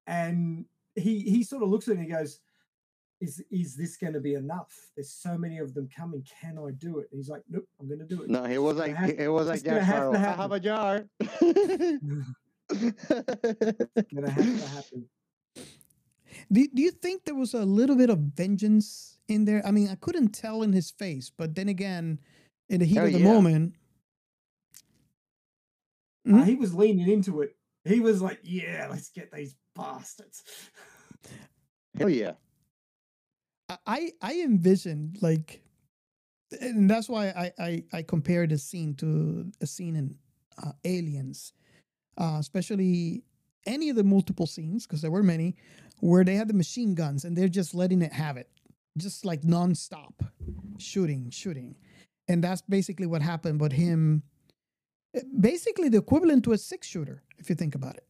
And 0.07 0.65
he 0.95 1.19
he 1.21 1.43
sort 1.43 1.63
of 1.63 1.69
looks 1.69 1.87
at 1.87 1.91
it 1.93 1.97
and 1.97 2.05
he 2.05 2.11
goes, 2.11 2.39
is 3.21 3.43
is 3.49 3.75
this 3.75 3.97
going 3.97 4.13
to 4.13 4.19
be 4.19 4.33
enough? 4.35 4.73
There's 4.95 5.11
so 5.11 5.37
many 5.37 5.57
of 5.59 5.73
them 5.73 5.89
coming. 5.95 6.25
Can 6.41 6.57
I 6.57 6.71
do 6.71 6.99
it? 6.99 7.07
And 7.11 7.19
he's 7.19 7.29
like, 7.29 7.43
nope, 7.49 7.67
I'm 7.79 7.87
going 7.87 7.99
to 7.99 8.05
do 8.05 8.21
it. 8.23 8.29
No, 8.29 8.43
he 8.45 8.57
was 8.57 8.77
It's 8.79 8.99
like, 8.99 9.17
it 9.17 9.29
was 9.29 9.47
like 9.47 9.55
it's 9.55 9.63
gonna 9.63 9.79
Jack 9.79 9.87
have 9.87 9.95
Sparrow. 9.95 10.13
to 10.13 10.19
I 10.19 10.35
have 10.41 10.51
a 10.51 10.59
jar. 10.59 11.05
It's 12.67 14.11
gonna 14.11 14.29
have 14.31 14.43
to 14.43 14.67
happen. 14.67 15.05
Do, 16.51 16.67
do 16.73 16.81
you 16.81 16.91
think 16.91 17.25
there 17.25 17.35
was 17.35 17.53
a 17.53 17.63
little 17.63 17.95
bit 17.95 18.09
of 18.09 18.17
vengeance 18.17 19.19
in 19.27 19.45
there? 19.45 19.65
I 19.65 19.71
mean, 19.71 19.87
I 19.87 19.95
couldn't 19.95 20.29
tell 20.29 20.63
in 20.63 20.73
his 20.73 20.91
face, 20.91 21.31
but 21.35 21.55
then 21.55 21.69
again, 21.69 22.19
in 22.69 22.79
the 22.79 22.85
heat 22.85 22.95
Hell 22.95 23.05
of 23.05 23.13
the 23.13 23.19
yeah. 23.19 23.33
moment, 23.33 23.75
Uh, 26.31 26.43
he 26.43 26.55
was 26.55 26.73
leaning 26.73 27.07
into 27.09 27.41
it. 27.41 27.55
He 27.83 27.99
was 27.99 28.21
like, 28.21 28.39
"Yeah, 28.43 28.87
let's 28.89 29.09
get 29.11 29.31
these 29.31 29.55
bastards." 29.75 30.43
Hell 31.97 32.09
yeah. 32.09 32.33
I- 33.69 33.77
I 33.85 34.11
I 34.21 34.33
envisioned 34.41 35.17
like, 35.21 35.61
and 36.61 36.89
that's 36.89 37.09
why 37.09 37.27
I 37.29 37.51
I, 37.59 37.83
I 37.93 38.01
compared 38.03 38.49
the 38.49 38.57
scene 38.57 38.95
to 38.95 39.51
a 39.61 39.67
scene 39.67 39.95
in 39.95 40.15
uh, 40.61 40.71
Aliens, 40.83 41.53
uh, 42.17 42.37
especially 42.39 43.23
any 43.65 43.89
of 43.89 43.95
the 43.95 44.03
multiple 44.03 44.45
scenes 44.47 44.85
because 44.85 45.01
there 45.01 45.11
were 45.11 45.23
many 45.23 45.55
where 45.99 46.23
they 46.23 46.35
had 46.35 46.47
the 46.47 46.53
machine 46.53 46.93
guns 46.93 47.23
and 47.25 47.35
they're 47.37 47.47
just 47.47 47.73
letting 47.73 48.01
it 48.01 48.13
have 48.13 48.37
it, 48.37 48.49
just 48.97 49.25
like 49.25 49.41
nonstop, 49.41 50.13
shooting, 50.77 51.29
shooting, 51.29 51.75
and 52.27 52.43
that's 52.43 52.61
basically 52.61 53.07
what 53.07 53.21
happened. 53.21 53.57
But 53.59 53.73
him, 53.73 54.23
basically 55.39 55.89
the 55.89 55.97
equivalent 55.97 56.43
to 56.45 56.53
a 56.53 56.57
six 56.57 56.87
shooter 56.87 57.23
if 57.37 57.49
you 57.49 57.55
think 57.55 57.75
about 57.75 57.95
it. 57.95 58.05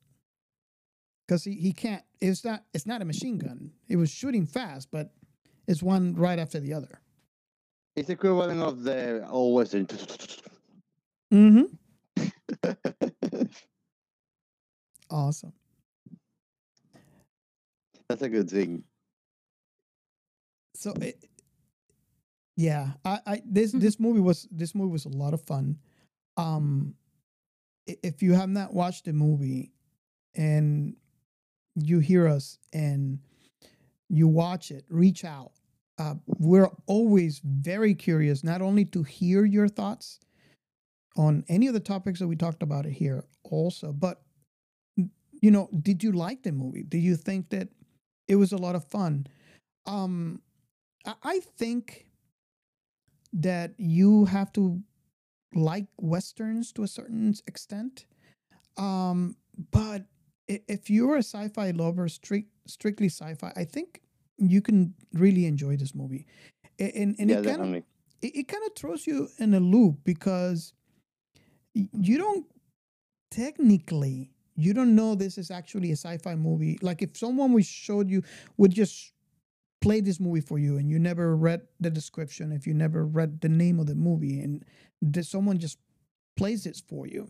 Because 1.27 1.43
he, 1.43 1.53
he 1.55 1.73
can't 1.73 2.03
it's 2.21 2.43
not 2.43 2.63
it's 2.73 2.85
not 2.85 3.01
a 3.01 3.05
machine 3.05 3.37
gun. 3.37 3.71
It 3.87 3.97
was 3.97 4.09
shooting 4.11 4.45
fast 4.45 4.89
but 4.91 5.11
it's 5.67 5.81
one 5.83 6.15
right 6.15 6.39
after 6.39 6.59
the 6.59 6.73
other. 6.73 7.01
It's 7.95 8.09
equivalent 8.09 8.61
of 8.61 8.83
the 8.83 9.27
old 9.29 9.55
western. 9.55 9.87
mm-hmm. 11.33 11.63
Awesome. 15.09 15.53
That's 18.09 18.23
a 18.23 18.29
good 18.29 18.49
thing. 18.49 18.83
so 20.75 20.91
it, 21.01 21.23
yeah 22.57 22.91
i 23.03 23.19
i 23.25 23.41
this 23.45 23.71
this 23.71 23.99
movie 23.99 24.19
was 24.19 24.47
this 24.51 24.75
movie 24.75 24.91
was 24.91 25.05
a 25.05 25.09
lot 25.09 25.33
of 25.33 25.41
fun 25.41 25.77
um 26.37 26.93
if 27.87 28.21
you 28.21 28.33
have 28.33 28.49
not 28.49 28.73
watched 28.73 29.05
the 29.05 29.13
movie 29.13 29.71
and 30.35 30.95
you 31.75 31.99
hear 31.99 32.27
us 32.27 32.57
and 32.73 33.19
you 34.09 34.27
watch 34.27 34.71
it 34.71 34.85
reach 34.89 35.25
out. 35.25 35.51
Uh, 35.97 36.15
we're 36.39 36.69
always 36.87 37.39
very 37.43 37.93
curious 37.95 38.43
not 38.43 38.61
only 38.61 38.83
to 38.85 39.03
hear 39.03 39.45
your 39.45 39.67
thoughts 39.67 40.19
on 41.17 41.43
any 41.47 41.67
of 41.67 41.73
the 41.73 41.79
topics 41.79 42.19
that 42.19 42.27
we 42.27 42.35
talked 42.35 42.61
about 42.61 42.85
here 42.85 43.23
also 43.43 43.93
but 43.93 44.21
you 45.41 45.51
know 45.51 45.69
did 45.81 46.03
you 46.03 46.11
like 46.11 46.43
the 46.43 46.51
movie? 46.51 46.83
Do 46.83 46.97
you 46.97 47.15
think 47.15 47.49
that 47.49 47.69
it 48.27 48.35
was 48.35 48.51
a 48.51 48.57
lot 48.57 48.75
of 48.75 48.85
fun? 48.85 49.27
Um 49.85 50.41
I 51.23 51.39
think 51.57 52.07
that 53.33 53.73
you 53.77 54.25
have 54.25 54.51
to 54.53 54.81
like 55.55 55.87
westerns 55.97 56.71
to 56.71 56.83
a 56.83 56.87
certain 56.87 57.33
extent 57.47 58.05
um 58.77 59.35
but 59.71 60.03
if 60.47 60.89
you're 60.89 61.15
a 61.15 61.23
sci-fi 61.23 61.71
lover 61.71 62.07
strict 62.07 62.49
strictly 62.67 63.07
sci-fi 63.07 63.51
i 63.55 63.63
think 63.63 64.01
you 64.37 64.61
can 64.61 64.93
really 65.13 65.45
enjoy 65.45 65.77
this 65.77 65.95
movie. 65.95 66.25
And, 66.79 67.15
and 67.17 67.29
Yeah, 67.29 67.39
it 67.39 67.45
kind 67.45 67.61
of 67.61 67.83
it, 68.21 68.35
it 68.35 68.47
kind 68.47 68.63
of 68.65 68.75
throws 68.75 69.07
you 69.07 69.29
in 69.39 69.53
a 69.53 69.59
loop 69.59 69.97
because 70.03 70.73
you 71.73 72.17
don't 72.17 72.45
technically 73.31 74.31
you 74.57 74.73
don't 74.73 74.95
know 74.95 75.15
this 75.15 75.37
is 75.37 75.51
actually 75.51 75.89
a 75.91 75.97
sci-fi 75.97 76.35
movie. 76.35 76.79
Like 76.81 77.01
if 77.01 77.17
someone 77.17 77.53
we 77.53 77.63
showed 77.63 78.09
you 78.09 78.23
would 78.57 78.71
just 78.71 79.13
play 79.85 80.01
this 80.01 80.19
movie 80.19 80.41
for 80.41 80.57
you 80.57 80.77
and 80.79 80.89
you 80.89 80.97
never 80.97 81.35
read 81.35 81.61
the 81.79 81.91
description 81.91 82.51
if 82.51 82.65
you 82.65 82.73
never 82.73 83.05
read 83.05 83.39
the 83.41 83.47
name 83.63 83.79
of 83.79 83.85
the 83.85 83.93
movie 83.93 84.39
and 84.39 84.65
that 85.13 85.25
someone 85.25 85.59
just 85.59 85.77
plays 86.35 86.65
it 86.65 86.81
for 86.89 87.05
you 87.05 87.29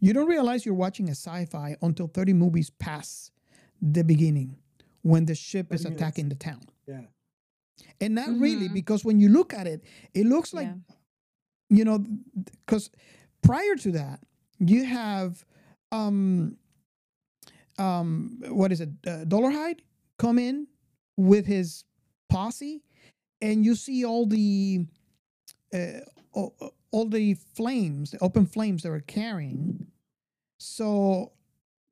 you 0.00 0.12
don't 0.12 0.26
realize 0.26 0.66
you're 0.66 0.74
watching 0.86 1.06
a 1.08 1.12
sci-fi 1.12 1.76
until 1.80 2.08
30 2.08 2.32
movies 2.32 2.70
pass 2.70 3.30
the 3.80 4.02
beginning 4.02 4.56
when 5.02 5.26
the 5.26 5.34
ship 5.34 5.72
is 5.72 5.82
30 5.82 5.90
minutes. 5.94 6.02
attacking 6.02 6.28
the 6.28 6.34
town 6.34 6.62
Yeah. 6.88 7.02
and 8.00 8.16
not 8.16 8.30
really 8.46 8.68
because 8.68 9.04
when 9.04 9.20
you 9.20 9.28
look 9.28 9.54
at 9.54 9.68
it 9.68 9.84
it 10.12 10.26
looks 10.26 10.52
like 10.52 10.70
you 11.78 11.84
know 11.84 12.04
because 12.66 12.90
prior 13.42 13.76
to 13.76 13.92
that 13.92 14.18
you 14.58 14.84
have 14.84 15.44
um 15.92 16.56
um 17.78 18.40
what 18.48 18.72
is 18.72 18.80
it 18.80 18.90
uh, 19.06 19.24
Dolarhyde 19.24 19.80
come 20.18 20.38
in 20.40 20.66
with 21.16 21.46
his 21.46 21.84
posse 22.32 22.82
and 23.40 23.64
you 23.64 23.74
see 23.74 24.04
all 24.04 24.26
the 24.26 24.86
uh, 25.74 26.00
all, 26.32 26.54
all 26.90 27.06
the 27.08 27.34
flames 27.54 28.10
the 28.12 28.18
open 28.22 28.46
flames 28.46 28.82
they 28.82 28.90
were 28.90 29.00
carrying. 29.00 29.86
So 30.58 31.32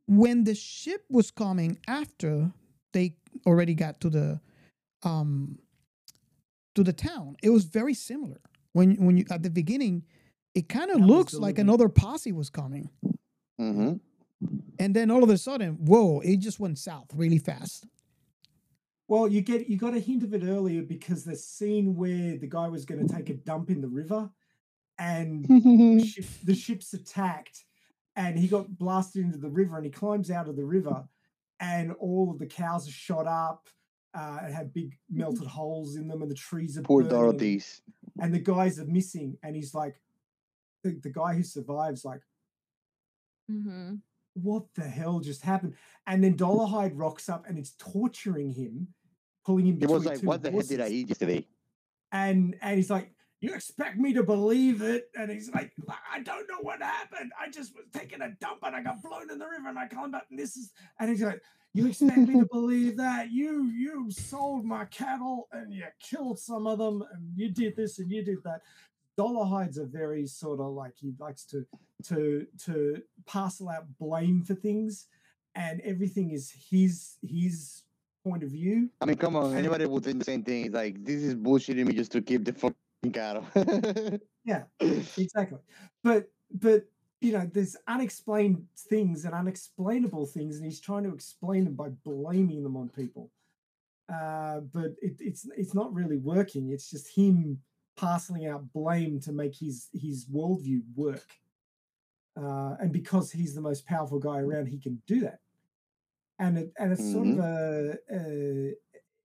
when 0.06 0.44
the 0.44 0.54
ship 0.54 1.04
was 1.10 1.30
coming 1.30 1.78
after 1.88 2.52
they 2.92 3.14
already 3.46 3.74
got 3.74 4.00
to 4.00 4.10
the 4.10 4.40
um 5.02 5.58
to 6.74 6.82
the 6.82 6.92
town 6.92 7.36
it 7.42 7.50
was 7.50 7.64
very 7.64 7.94
similar. 7.94 8.40
When 8.72 8.96
when 9.04 9.16
you 9.16 9.24
at 9.30 9.42
the 9.42 9.50
beginning 9.50 10.04
it 10.54 10.68
kind 10.68 10.90
of 10.90 11.00
looks 11.00 11.34
like 11.34 11.58
another 11.58 11.88
posse 11.88 12.32
was 12.32 12.50
coming. 12.50 12.90
Mm-hmm. 13.60 13.96
and 14.78 14.96
then 14.96 15.10
all 15.10 15.22
of 15.22 15.28
a 15.28 15.36
sudden 15.36 15.74
whoa 15.84 16.20
it 16.20 16.38
just 16.38 16.58
went 16.58 16.78
south 16.78 17.08
really 17.14 17.36
fast 17.36 17.86
Well, 19.10 19.26
you 19.26 19.40
get 19.40 19.68
you 19.68 19.76
got 19.76 19.96
a 19.96 19.98
hint 19.98 20.22
of 20.22 20.32
it 20.34 20.44
earlier 20.44 20.82
because 20.82 21.24
the 21.24 21.34
scene 21.34 21.96
where 21.96 22.36
the 22.38 22.46
guy 22.46 22.68
was 22.68 22.84
going 22.84 23.04
to 23.04 23.12
take 23.12 23.28
a 23.28 23.34
dump 23.34 23.68
in 23.68 23.80
the 23.80 23.88
river, 23.88 24.30
and 25.00 25.44
the, 25.46 26.04
ship, 26.06 26.24
the 26.44 26.54
ship's 26.54 26.94
attacked, 26.94 27.64
and 28.14 28.38
he 28.38 28.46
got 28.46 28.78
blasted 28.78 29.24
into 29.24 29.36
the 29.38 29.50
river, 29.50 29.74
and 29.76 29.84
he 29.84 29.90
climbs 29.90 30.30
out 30.30 30.48
of 30.48 30.54
the 30.54 30.64
river, 30.64 31.08
and 31.58 31.90
all 31.98 32.30
of 32.30 32.38
the 32.38 32.46
cows 32.46 32.86
are 32.86 32.92
shot 32.92 33.26
up, 33.26 33.68
uh, 34.14 34.38
and 34.44 34.54
have 34.54 34.72
big 34.72 34.96
melted 35.10 35.48
holes 35.58 35.96
in 35.96 36.06
them, 36.06 36.22
and 36.22 36.30
the 36.30 36.36
trees 36.36 36.78
are 36.78 36.82
Poor 36.82 37.02
burning, 37.02 37.18
Dorothy's. 37.18 37.82
and 38.20 38.32
the 38.32 38.38
guys 38.38 38.78
are 38.78 38.86
missing, 38.86 39.36
and 39.42 39.56
he's 39.56 39.74
like, 39.74 39.96
the, 40.84 40.92
the 41.02 41.10
guy 41.10 41.34
who 41.34 41.42
survives, 41.42 42.04
like, 42.04 42.20
Mm-hmm. 43.50 43.96
what 44.34 44.72
the 44.76 44.82
hell 44.84 45.18
just 45.18 45.42
happened? 45.42 45.74
And 46.06 46.22
then 46.22 46.36
Dolarhyde 46.36 46.92
rocks 46.94 47.28
up 47.28 47.46
and 47.48 47.58
it's 47.58 47.72
torturing 47.72 48.52
him, 48.52 48.86
pulling 49.44 49.66
him. 49.66 49.78
He 49.78 49.86
was 49.86 50.04
like, 50.04 50.20
"What 50.20 50.42
the 50.42 50.50
heck 50.50 50.66
did 50.66 50.80
I 50.80 50.88
eat 50.88 51.08
yesterday?" 51.08 51.46
And 52.12 52.56
and 52.60 52.76
he's 52.76 52.90
like, 52.90 53.12
"You 53.40 53.54
expect 53.54 53.98
me 53.98 54.12
to 54.14 54.22
believe 54.22 54.82
it?" 54.82 55.10
And 55.16 55.30
he's 55.30 55.50
like, 55.50 55.72
"I 56.12 56.20
don't 56.20 56.48
know 56.48 56.58
what 56.60 56.82
happened. 56.82 57.32
I 57.40 57.50
just 57.50 57.74
was 57.74 57.86
taking 57.92 58.22
a 58.22 58.30
dump 58.40 58.60
and 58.62 58.74
I 58.74 58.82
got 58.82 59.02
blown 59.02 59.30
in 59.30 59.38
the 59.38 59.46
river 59.46 59.68
and 59.68 59.78
I 59.78 59.86
climbed 59.86 60.14
up 60.14 60.26
and 60.30 60.38
this 60.38 60.56
is." 60.56 60.72
And 60.98 61.10
he's 61.10 61.22
like, 61.22 61.42
"You 61.72 61.86
expect 61.86 62.18
me 62.18 62.40
to 62.40 62.46
believe 62.52 62.96
that? 62.96 63.30
You 63.30 63.66
you 63.66 64.10
sold 64.10 64.64
my 64.64 64.84
cattle 64.86 65.48
and 65.52 65.72
you 65.72 65.84
killed 66.00 66.38
some 66.38 66.66
of 66.66 66.78
them 66.78 67.04
and 67.12 67.32
you 67.36 67.50
did 67.50 67.76
this 67.76 67.98
and 67.98 68.10
you 68.10 68.24
did 68.24 68.42
that." 68.44 68.62
Dollar 69.16 69.44
Dolarhyde's 69.44 69.78
a 69.78 69.84
very 69.84 70.26
sort 70.26 70.60
of 70.60 70.72
like 70.72 70.94
he 70.96 71.12
likes 71.18 71.44
to 71.46 71.66
to 72.04 72.46
to 72.64 73.02
parcel 73.26 73.68
out 73.68 73.86
blame 73.98 74.42
for 74.42 74.54
things, 74.54 75.08
and 75.54 75.80
everything 75.82 76.30
is 76.30 76.52
his 76.70 77.16
his 77.22 77.82
point 78.24 78.42
of 78.42 78.50
view. 78.50 78.90
I 79.00 79.06
mean, 79.06 79.16
come 79.16 79.36
on, 79.36 79.56
anybody 79.56 79.86
would 79.86 80.04
think 80.04 80.18
the 80.18 80.24
same 80.24 80.42
thing. 80.42 80.66
It's 80.66 80.74
like 80.74 81.04
this 81.04 81.22
is 81.22 81.34
bullshitting 81.34 81.86
me 81.86 81.94
just 81.94 82.12
to 82.12 82.22
keep 82.22 82.44
the 82.44 82.52
fucking 82.52 83.12
cattle. 83.12 83.46
Yeah, 84.44 84.62
exactly. 84.80 85.58
But 86.02 86.30
but 86.50 86.84
you 87.20 87.32
know, 87.32 87.48
there's 87.52 87.76
unexplained 87.86 88.64
things 88.88 89.24
and 89.24 89.34
unexplainable 89.34 90.26
things, 90.26 90.56
and 90.56 90.64
he's 90.64 90.80
trying 90.80 91.04
to 91.04 91.12
explain 91.12 91.64
them 91.64 91.74
by 91.74 91.90
blaming 92.04 92.62
them 92.62 92.76
on 92.76 92.88
people. 92.88 93.30
Uh, 94.12 94.60
but 94.60 94.92
it, 95.02 95.16
it's 95.20 95.46
it's 95.56 95.74
not 95.74 95.92
really 95.92 96.16
working. 96.16 96.70
It's 96.70 96.90
just 96.90 97.14
him 97.14 97.58
parceling 97.96 98.46
out 98.46 98.72
blame 98.72 99.20
to 99.20 99.32
make 99.32 99.54
his 99.54 99.88
his 99.92 100.26
worldview 100.26 100.80
work. 100.96 101.26
Uh, 102.40 102.76
and 102.80 102.92
because 102.92 103.30
he's 103.30 103.54
the 103.54 103.60
most 103.60 103.86
powerful 103.86 104.18
guy 104.18 104.38
around, 104.38 104.66
he 104.66 104.78
can 104.78 105.02
do 105.06 105.20
that. 105.20 105.40
And 106.40 106.58
it, 106.58 106.72
and 106.78 106.92
it's 106.92 107.12
sort 107.12 107.28
of 107.28 107.38
a, 107.38 107.98
a 108.10 108.74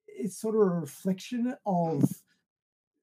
it's 0.08 0.38
sort 0.38 0.56
of 0.56 0.62
a 0.62 0.80
reflection 0.82 1.56
of 1.66 2.04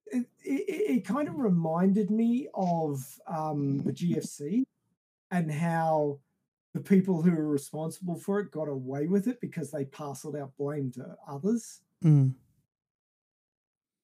it, 0.07 0.27
it, 0.45 0.97
it 0.99 1.05
kind 1.07 1.29
of 1.29 1.39
reminded 1.39 2.11
me 2.11 2.49
of 2.55 3.03
um, 3.27 3.79
the 3.79 3.93
GFC 3.93 4.65
and 5.31 5.51
how 5.51 6.19
the 6.75 6.81
people 6.81 7.23
who 7.23 7.31
were 7.31 7.49
responsible 7.49 8.17
for 8.17 8.41
it 8.41 8.51
got 8.51 8.69
away 8.69 9.07
with 9.07 9.27
it 9.27 9.41
because 9.41 9.71
they 9.71 9.87
parceled 9.87 10.37
out 10.37 10.53
blame 10.59 10.93
to 10.93 11.17
others. 11.27 11.81
Mm. 12.05 12.35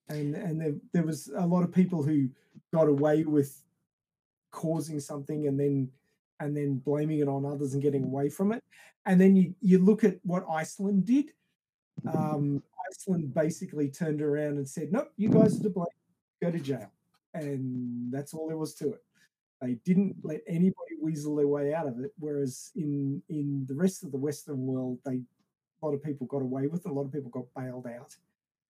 And 0.09 0.35
and 0.35 0.61
there, 0.61 0.75
there 0.95 1.03
was 1.03 1.31
a 1.37 1.47
lot 1.47 1.65
of 1.65 1.73
people 1.73 2.03
who 2.03 2.29
got 2.73 2.89
away 2.89 3.25
with 3.25 3.63
causing 4.51 5.01
something 5.01 5.47
and 5.47 5.61
then 5.61 5.91
and 6.41 6.57
then 6.57 6.77
blaming 6.79 7.21
it 7.21 7.29
on 7.29 7.45
others 7.45 7.75
and 7.75 7.83
getting 7.83 8.05
away 8.05 8.29
from 8.29 8.53
it. 8.53 8.63
And 9.07 9.21
then 9.21 9.37
you 9.37 9.55
you 9.61 9.79
look 9.79 10.05
at 10.05 10.19
what 10.23 10.45
Iceland 10.49 11.07
did 11.07 11.33
um, 12.07 12.63
Iceland 12.91 13.35
basically 13.35 13.89
turned 13.89 14.23
around 14.23 14.59
and 14.59 14.69
said, 14.69 14.93
"Nope, 14.93 15.13
you 15.17 15.29
guys 15.29 15.59
are 15.59 15.63
to 15.65 15.71
blame. 15.71 15.87
Go 16.41 16.51
to 16.51 16.59
jail," 16.59 16.91
and 17.35 18.13
that's 18.13 18.35
all 18.35 18.49
there 18.49 18.57
was 18.57 18.75
to 18.75 18.93
it. 18.93 19.03
They 19.61 19.75
didn't 19.85 20.17
let 20.23 20.43
anybody 20.47 20.97
weasel 21.01 21.35
their 21.37 21.49
way 21.49 21.75
out 21.75 21.87
of 21.87 21.99
it. 22.01 22.13
Whereas 22.19 22.71
in 22.77 23.23
in 23.29 23.67
the 23.67 23.75
rest 23.75 24.05
of 24.05 24.13
the 24.13 24.19
Western 24.19 24.67
world, 24.67 24.99
they 25.05 25.21
a 25.83 25.87
lot 25.87 25.95
of 25.95 26.03
people 26.03 26.27
got 26.27 26.43
away 26.43 26.67
with 26.67 26.87
it. 26.87 26.91
A 26.91 26.93
lot 26.95 27.05
of 27.05 27.13
people 27.13 27.31
got 27.31 27.47
bailed 27.57 27.87
out. 27.87 28.17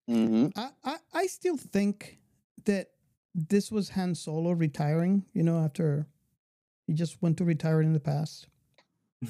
Mm-hmm. 0.09 0.59
I, 0.59 0.71
I, 0.85 0.97
I 1.13 1.27
still 1.27 1.57
think 1.57 2.19
that 2.65 2.91
this 3.35 3.71
was 3.71 3.91
Han 3.91 4.15
Solo 4.15 4.53
retiring, 4.53 5.25
you 5.33 5.43
know, 5.43 5.59
after 5.59 6.07
he 6.89 6.95
just 6.95 7.23
went 7.23 7.37
to 7.37 7.45
retire 7.45 7.81
in 7.83 7.93
the 7.93 8.01
past. 8.01 8.49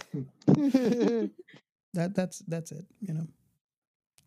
that 0.46 1.30
that's 1.92 2.38
that's 2.46 2.72
it, 2.72 2.86
you 3.00 3.12
know. 3.12 3.26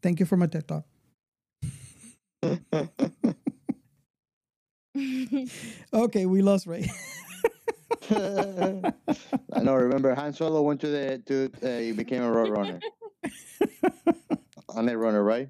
Thank 0.04 0.20
you 0.20 0.26
for 0.26 0.36
my 0.36 0.48
TED 0.48 0.68
talk. 0.68 0.84
okay, 5.94 6.26
we 6.26 6.42
lost 6.42 6.68
Ray. 6.68 6.92
I 8.12 9.62
know. 9.62 9.76
Remember, 9.76 10.14
Han 10.14 10.34
Solo 10.34 10.62
went 10.62 10.82
to 10.82 10.88
the 10.88 11.20
to 11.28 11.50
uh, 11.64 11.80
he 11.80 11.94
became 11.94 12.24
a 12.24 12.32
road 12.32 12.50
runner, 12.50 12.82
a 14.76 14.84
net 14.84 14.98
runner, 14.98 15.24
right? 15.24 15.48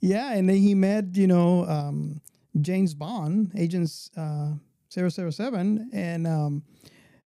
Yeah, 0.00 0.32
and 0.32 0.48
then 0.48 0.56
he 0.56 0.74
met, 0.74 1.16
you 1.16 1.28
know, 1.28 1.64
um, 1.66 2.20
James 2.60 2.94
Bond, 2.94 3.52
Agents 3.56 4.10
uh, 4.16 4.52
007, 4.90 5.90
and 5.92 6.26
um, 6.26 6.62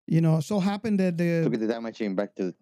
you 0.08 0.22
know, 0.22 0.40
so 0.40 0.60
happened 0.60 1.00
that 1.00 1.18
the 1.18 1.44
Took 1.44 1.54
the 1.54 1.68
the 1.68 1.74
time 1.74 1.84
machine 1.84 2.16
back 2.16 2.36
to 2.36 2.54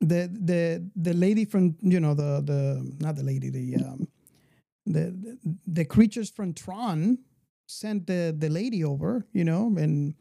the 0.00 0.28
the 0.32 0.88
the 0.96 1.14
lady 1.14 1.44
from 1.44 1.76
you 1.80 2.00
know 2.00 2.14
the 2.14 2.42
the 2.44 2.96
not 3.00 3.16
the 3.16 3.22
lady 3.22 3.50
the 3.50 3.76
um 3.76 4.08
the 4.86 5.38
the, 5.66 5.84
creatures 5.84 6.30
from 6.30 6.52
Tron 6.54 7.18
sent 7.66 8.06
the 8.06 8.34
the 8.36 8.48
lady 8.48 8.84
over, 8.84 9.26
you 9.32 9.44
know, 9.44 9.74
and 9.76 10.14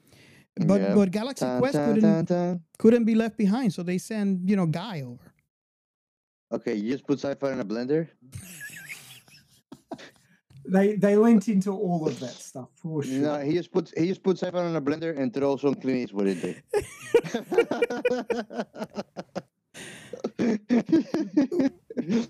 but 0.58 0.82
Yeah. 0.82 0.96
but 0.96 1.12
Galaxy 1.12 1.46
Dun, 1.46 1.60
Quest 1.60 1.74
dun, 1.74 1.94
couldn't 1.94 2.26
dun. 2.26 2.62
couldn't 2.80 3.06
be 3.06 3.16
left 3.16 3.38
behind, 3.38 3.74
so 3.74 3.84
they 3.84 3.98
send 3.98 4.50
you 4.50 4.56
know 4.56 4.66
Guy 4.66 5.02
over. 5.02 5.34
Okay, 6.52 6.76
you 6.76 6.92
just 6.92 7.06
put 7.06 7.20
sci-fi 7.20 7.52
in 7.52 7.60
a 7.60 7.66
blender. 7.66 8.08
They 10.68 10.96
they 10.96 11.16
lent 11.16 11.48
into 11.48 11.72
all 11.72 12.08
of 12.08 12.20
that 12.20 12.32
stuff 12.34 12.70
for 12.76 13.04
sure. 13.04 13.22
No, 13.22 13.40
he 13.40 13.54
just 13.54 13.72
puts 13.72 13.94
he 13.96 14.08
just 14.08 14.24
puts 14.24 14.42
sci-fi 14.42 14.66
in 14.68 14.76
a 14.76 14.82
blender 14.82 15.18
and 15.18 15.34
throws 15.34 15.62
some 15.62 15.76
Clint 15.76 16.00
Eastwood 16.00 16.28
in 16.28 16.40
there. 16.42 16.64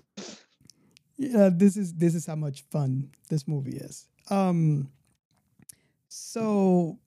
Yeah, 1.18 1.48
this 1.52 1.76
is 1.76 1.94
this 1.94 2.14
is 2.14 2.26
how 2.26 2.34
much 2.36 2.62
fun 2.70 3.10
this 3.30 3.48
movie 3.48 3.76
is. 3.78 4.06
Um, 4.28 4.90
so 6.08 6.98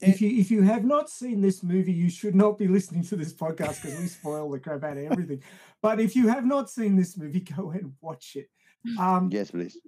If 0.00 0.20
you 0.20 0.28
if 0.38 0.50
you 0.50 0.62
have 0.62 0.84
not 0.84 1.10
seen 1.10 1.40
this 1.40 1.62
movie, 1.62 1.92
you 1.92 2.10
should 2.10 2.34
not 2.34 2.58
be 2.58 2.68
listening 2.68 3.02
to 3.04 3.16
this 3.16 3.32
podcast 3.32 3.82
because 3.82 3.98
we 3.98 4.06
spoil 4.06 4.50
the 4.50 4.60
crap 4.60 4.84
out 4.84 4.98
of 4.98 5.10
everything. 5.10 5.42
But 5.82 6.00
if 6.00 6.14
you 6.14 6.28
have 6.28 6.44
not 6.44 6.70
seen 6.70 6.96
this 6.96 7.16
movie, 7.16 7.40
go 7.56 7.70
ahead 7.70 7.82
and 7.82 7.94
watch 8.00 8.36
it. 8.36 8.48
Um, 8.98 9.30
yes, 9.32 9.50
please. 9.50 9.78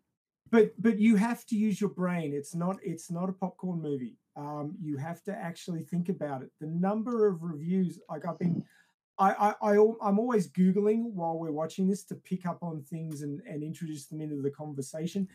But 0.51 0.73
but 0.81 0.99
you 0.99 1.17
have 1.17 1.45
to 1.47 1.57
use 1.57 1.81
your 1.81 1.91
brain. 1.91 2.33
It's 2.33 2.55
not 2.55 2.79
it's 2.83 3.11
not 3.11 3.29
a 3.29 3.33
popcorn 3.33 3.83
movie. 3.83 4.17
Um, 4.37 4.77
you 4.81 4.97
have 4.97 5.23
to 5.25 5.33
actually 5.33 5.83
think 5.83 6.09
about 6.09 6.43
it. 6.43 6.51
The 6.61 6.67
number 6.67 7.27
of 7.27 7.43
reviews, 7.43 7.99
like 8.09 8.27
I've 8.27 8.39
been, 8.39 8.65
I 9.19 9.55
I, 9.61 9.73
i 9.73 9.77
i'm 10.03 10.19
always 10.19 10.49
googling 10.49 11.13
while 11.13 11.39
we're 11.39 11.53
watching 11.53 11.89
this 11.89 12.05
to 12.05 12.15
pick 12.15 12.47
up 12.47 12.63
on 12.63 12.83
things 12.83 13.23
and 13.23 13.41
and 13.49 13.63
introduce 13.63 14.07
them 14.07 14.21
into 14.21 14.41
the 14.41 14.51
conversation. 14.51 15.29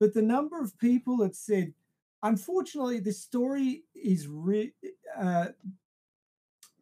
But 0.00 0.14
the 0.14 0.22
number 0.22 0.60
of 0.60 0.78
people 0.78 1.16
that 1.18 1.34
said, 1.34 1.72
unfortunately, 2.22 3.00
the 3.00 3.12
story 3.12 3.84
is 3.94 4.28
re- 4.28 4.74
uh, 5.16 5.48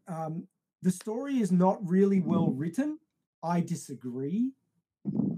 um, 0.08 0.46
the 0.82 0.90
story 0.90 1.38
is 1.38 1.52
not 1.52 1.78
really 1.88 2.20
well 2.20 2.50
written. 2.50 2.98
I 3.42 3.60
disagree. 3.60 4.50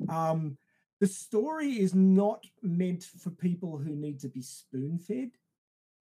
Um, 0.08 0.56
the 1.00 1.06
story 1.06 1.78
is 1.78 1.94
not 1.94 2.44
meant 2.62 3.04
for 3.04 3.30
people 3.30 3.78
who 3.78 3.94
need 3.94 4.20
to 4.20 4.28
be 4.28 4.42
spoon 4.42 4.98
fed. 4.98 5.30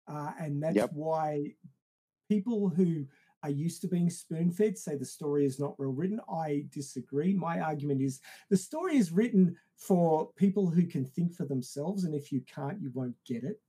Uh, 0.07 0.31
and 0.39 0.61
that's 0.61 0.75
Yep. 0.75 0.93
why 0.93 1.53
people 2.29 2.69
who 2.69 3.05
are 3.43 3.49
used 3.49 3.81
to 3.81 3.87
being 3.87 4.09
spoon 4.09 4.51
fed 4.51 4.77
say 4.77 4.95
the 4.95 5.05
story 5.05 5.45
is 5.45 5.59
not 5.59 5.77
well 5.77 5.91
written. 5.91 6.19
I 6.31 6.65
disagree. 6.71 7.33
My 7.33 7.59
argument 7.59 8.01
is 8.01 8.19
the 8.49 8.57
story 8.57 8.97
is 8.97 9.11
written 9.11 9.55
for 9.75 10.31
people 10.35 10.69
who 10.69 10.85
can 10.85 11.05
think 11.05 11.33
for 11.33 11.45
themselves. 11.45 12.05
And 12.05 12.15
if 12.15 12.31
you 12.31 12.41
can't, 12.41 12.81
you 12.81 12.91
won't 12.93 13.15
get 13.25 13.43
it. 13.43 13.61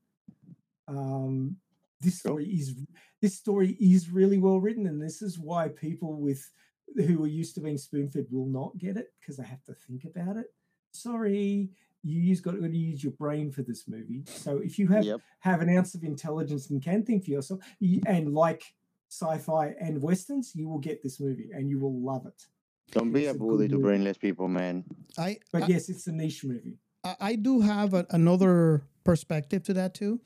Um, 0.89 1.57
this 2.01 2.19
story 2.19 2.47
is 2.47 2.75
this 3.21 3.35
story 3.37 3.77
is 3.81 4.11
really 4.11 4.39
well 4.39 4.61
written, 4.61 4.87
and 4.87 5.01
this 5.03 5.23
is 5.23 5.39
why 5.39 5.69
people 5.69 6.15
with 6.15 6.51
who 6.95 7.25
are 7.25 7.29
used 7.29 7.55
to 7.57 7.61
being 7.61 7.79
spoon 7.79 8.09
fed 8.09 8.27
will 8.31 8.47
not 8.47 8.77
get 8.79 8.97
it 8.97 9.13
because 9.21 9.37
they 9.37 9.45
have 9.45 9.65
to 9.65 9.75
think 9.75 10.05
about 10.05 10.37
it. 10.37 10.55
Sorry, 11.03 11.71
you 12.03 12.21
use 12.21 12.41
got 12.41 12.53
to 12.53 12.69
use 12.69 13.03
your 13.03 13.13
brain 13.13 13.51
for 13.51 13.63
this 13.63 13.89
movie. 13.89 14.23
So 14.27 14.59
if 14.59 14.79
you 14.79 14.89
have 14.89 15.05
Yep. 15.05 15.21
have 15.41 15.61
an 15.61 15.69
ounce 15.77 15.95
of 15.95 16.05
intelligence 16.05 16.71
and 16.71 16.83
can 16.83 17.05
think 17.05 17.25
for 17.25 17.31
yourself, 17.31 17.61
and 18.07 18.33
like 18.33 18.63
sci-fi 19.09 19.75
and 19.81 20.03
westerns, 20.03 20.53
you 20.55 20.69
will 20.69 20.79
get 20.79 21.03
this 21.03 21.21
movie 21.21 21.51
and 21.53 21.69
you 21.71 21.79
will 21.79 22.01
love 22.01 22.27
it. 22.27 22.47
Don't 22.93 23.13
be 23.13 23.25
It's 23.25 23.33
a 23.33 23.37
a 23.37 23.39
bully 23.39 23.69
to 23.69 23.79
brainless 23.79 24.19
people, 24.19 24.49
man. 24.49 24.85
I 25.19 25.39
But 25.53 25.65
I, 25.65 25.67
yes, 25.67 25.89
it's 25.89 26.07
a 26.07 26.13
niche 26.13 26.45
movie. 26.45 26.79
I, 27.05 27.17
I 27.21 27.37
do 27.37 27.61
have 27.61 27.95
a, 27.95 28.07
another 28.11 28.83
perspective 29.05 29.63
to 29.65 29.75
that 29.75 29.95
too. 29.95 30.21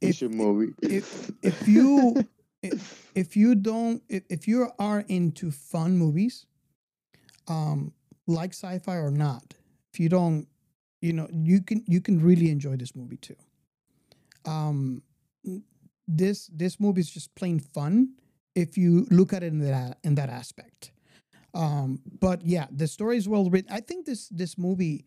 It's 0.00 0.22
a 0.22 0.28
movie. 0.28 0.74
if 0.82 1.30
if 1.42 1.68
you 1.76 2.24
if, 2.62 3.10
if 3.14 3.36
you 3.36 3.54
don't 3.54 4.02
if, 4.08 4.24
if 4.28 4.48
you 4.48 4.70
are 4.78 5.04
into 5.08 5.50
fun 5.50 5.96
movies 5.98 6.46
um 7.48 7.92
like 8.26 8.52
sci-fi 8.52 8.96
or 8.96 9.10
not 9.10 9.54
you 10.00 10.08
don't 10.08 10.46
you 11.00 11.12
know 11.12 11.28
you 11.32 11.62
can 11.62 11.82
you 11.86 12.00
can 12.00 12.20
really 12.20 12.50
enjoy 12.50 12.76
this 12.76 12.94
movie 12.94 13.18
too. 13.18 13.36
Um 14.44 15.02
this 16.08 16.48
this 16.52 16.78
movie 16.78 17.00
is 17.00 17.10
just 17.10 17.34
plain 17.34 17.58
fun 17.58 18.14
if 18.54 18.78
you 18.78 19.06
look 19.10 19.32
at 19.32 19.42
it 19.42 19.48
in 19.48 19.58
that 19.60 19.98
in 20.04 20.14
that 20.14 20.30
aspect. 20.30 20.92
Um 21.54 22.00
but 22.20 22.44
yeah 22.44 22.66
the 22.70 22.86
story 22.86 23.16
is 23.16 23.28
well 23.28 23.50
written. 23.50 23.72
I 23.72 23.80
think 23.80 24.06
this 24.06 24.28
this 24.28 24.56
movie 24.56 25.04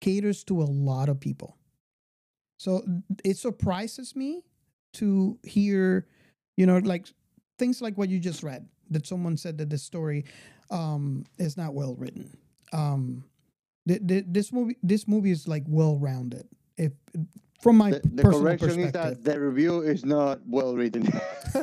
caters 0.00 0.44
to 0.44 0.60
a 0.62 0.64
lot 0.64 1.08
of 1.08 1.20
people. 1.20 1.56
So 2.58 2.84
it 3.24 3.38
surprises 3.38 4.14
me 4.14 4.44
to 4.94 5.38
hear, 5.42 6.06
you 6.56 6.66
know, 6.66 6.78
like 6.78 7.06
things 7.58 7.80
like 7.80 7.96
what 7.96 8.08
you 8.08 8.18
just 8.18 8.42
read 8.42 8.68
that 8.90 9.06
someone 9.06 9.36
said 9.36 9.58
that 9.58 9.70
the 9.70 9.78
story 9.78 10.24
um, 10.70 11.24
is 11.38 11.56
not 11.56 11.74
well 11.74 11.94
written. 11.94 12.36
Um, 12.72 13.24
this 13.86 14.52
movie, 14.52 14.76
this 14.82 15.08
movie 15.08 15.30
is 15.30 15.48
like 15.48 15.64
well 15.66 15.98
rounded. 15.98 16.46
If 16.76 16.92
from 17.62 17.76
my 17.76 17.90
The, 17.90 18.00
the 18.00 18.22
personal 18.22 18.40
correction 18.42 18.68
perspective, 18.68 19.18
is 19.18 19.24
that 19.24 19.24
the 19.24 19.40
review 19.40 19.82
is 19.82 20.04
not 20.04 20.40
well 20.46 20.74
written, 20.74 21.02
and 21.54 21.62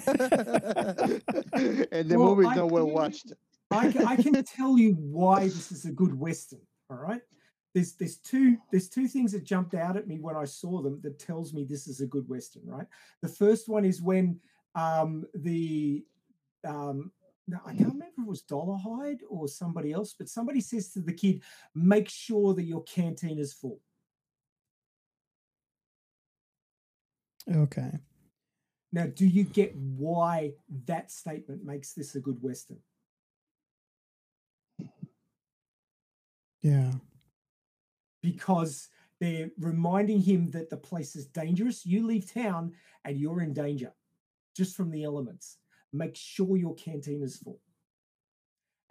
the 2.10 2.16
Well, 2.18 2.36
movie 2.36 2.48
is 2.48 2.56
not 2.56 2.72
well 2.72 2.90
watched. 2.90 3.34
I, 3.72 3.94
I 4.08 4.16
can 4.16 4.42
tell 4.44 4.78
you 4.78 4.94
why 4.94 5.44
this 5.44 5.72
is 5.72 5.86
a 5.86 5.92
good 5.92 6.18
western. 6.18 6.62
All 6.90 6.98
right, 6.98 7.22
there's 7.74 7.94
there's 7.96 8.18
two 8.18 8.58
there's 8.72 8.90
two 8.90 9.08
things 9.08 9.32
that 9.34 9.44
jumped 9.44 9.76
out 9.76 9.98
at 9.98 10.08
me 10.08 10.20
when 10.20 10.36
I 10.36 10.46
saw 10.46 10.82
them 10.82 11.00
that 11.04 11.20
tells 11.20 11.54
me 11.54 11.66
this 11.66 11.88
is 11.88 12.02
a 12.02 12.08
good 12.08 12.28
western. 12.28 12.64
Right, 12.66 12.88
the 13.22 13.30
first 13.30 13.68
one 13.70 13.86
is 13.86 14.02
when 14.02 14.40
um, 14.76 15.26
the 15.34 16.04
um, 16.66 17.12
I 17.66 17.70
can't 17.74 17.94
remember 17.94 18.06
if 18.06 18.18
it 18.20 18.28
was 18.28 18.44
Dolarhyde 18.44 19.22
or 19.30 19.48
somebody 19.48 19.92
else, 19.92 20.14
but 20.18 20.30
somebody 20.30 20.62
says 20.62 20.92
to 20.94 21.02
the 21.02 21.14
kid, 21.14 21.42
"Make 21.76 22.10
sure 22.10 22.54
that 22.54 22.64
your 22.64 22.84
canteen 22.84 23.40
is 23.40 23.54
full." 23.54 23.82
okay, 27.56 27.92
Now, 28.92 29.08
do 29.08 29.26
you 29.26 29.44
get 29.44 29.76
why 29.76 30.54
that 30.86 31.12
statement 31.12 31.64
makes 31.64 31.94
this 31.94 32.16
a 32.16 32.20
good 32.20 32.42
western? 32.42 32.80
yeah, 36.62 36.92
because 38.22 38.90
they're 39.20 39.52
reminding 39.60 40.22
him 40.22 40.52
that 40.52 40.70
the 40.70 40.78
place 40.78 41.16
is 41.16 41.28
dangerous. 41.28 41.86
You 41.86 42.06
leave 42.06 42.32
town 42.32 42.74
and 43.06 43.18
you're 43.18 43.42
in 43.42 43.54
danger 43.54 43.94
just 44.56 44.76
from 44.76 44.92
the 44.92 45.04
elements. 45.04 45.59
Make 45.92 46.16
sure 46.16 46.58
your 46.58 46.76
canteen 46.76 47.24
is 47.24 47.38
full. 47.38 47.60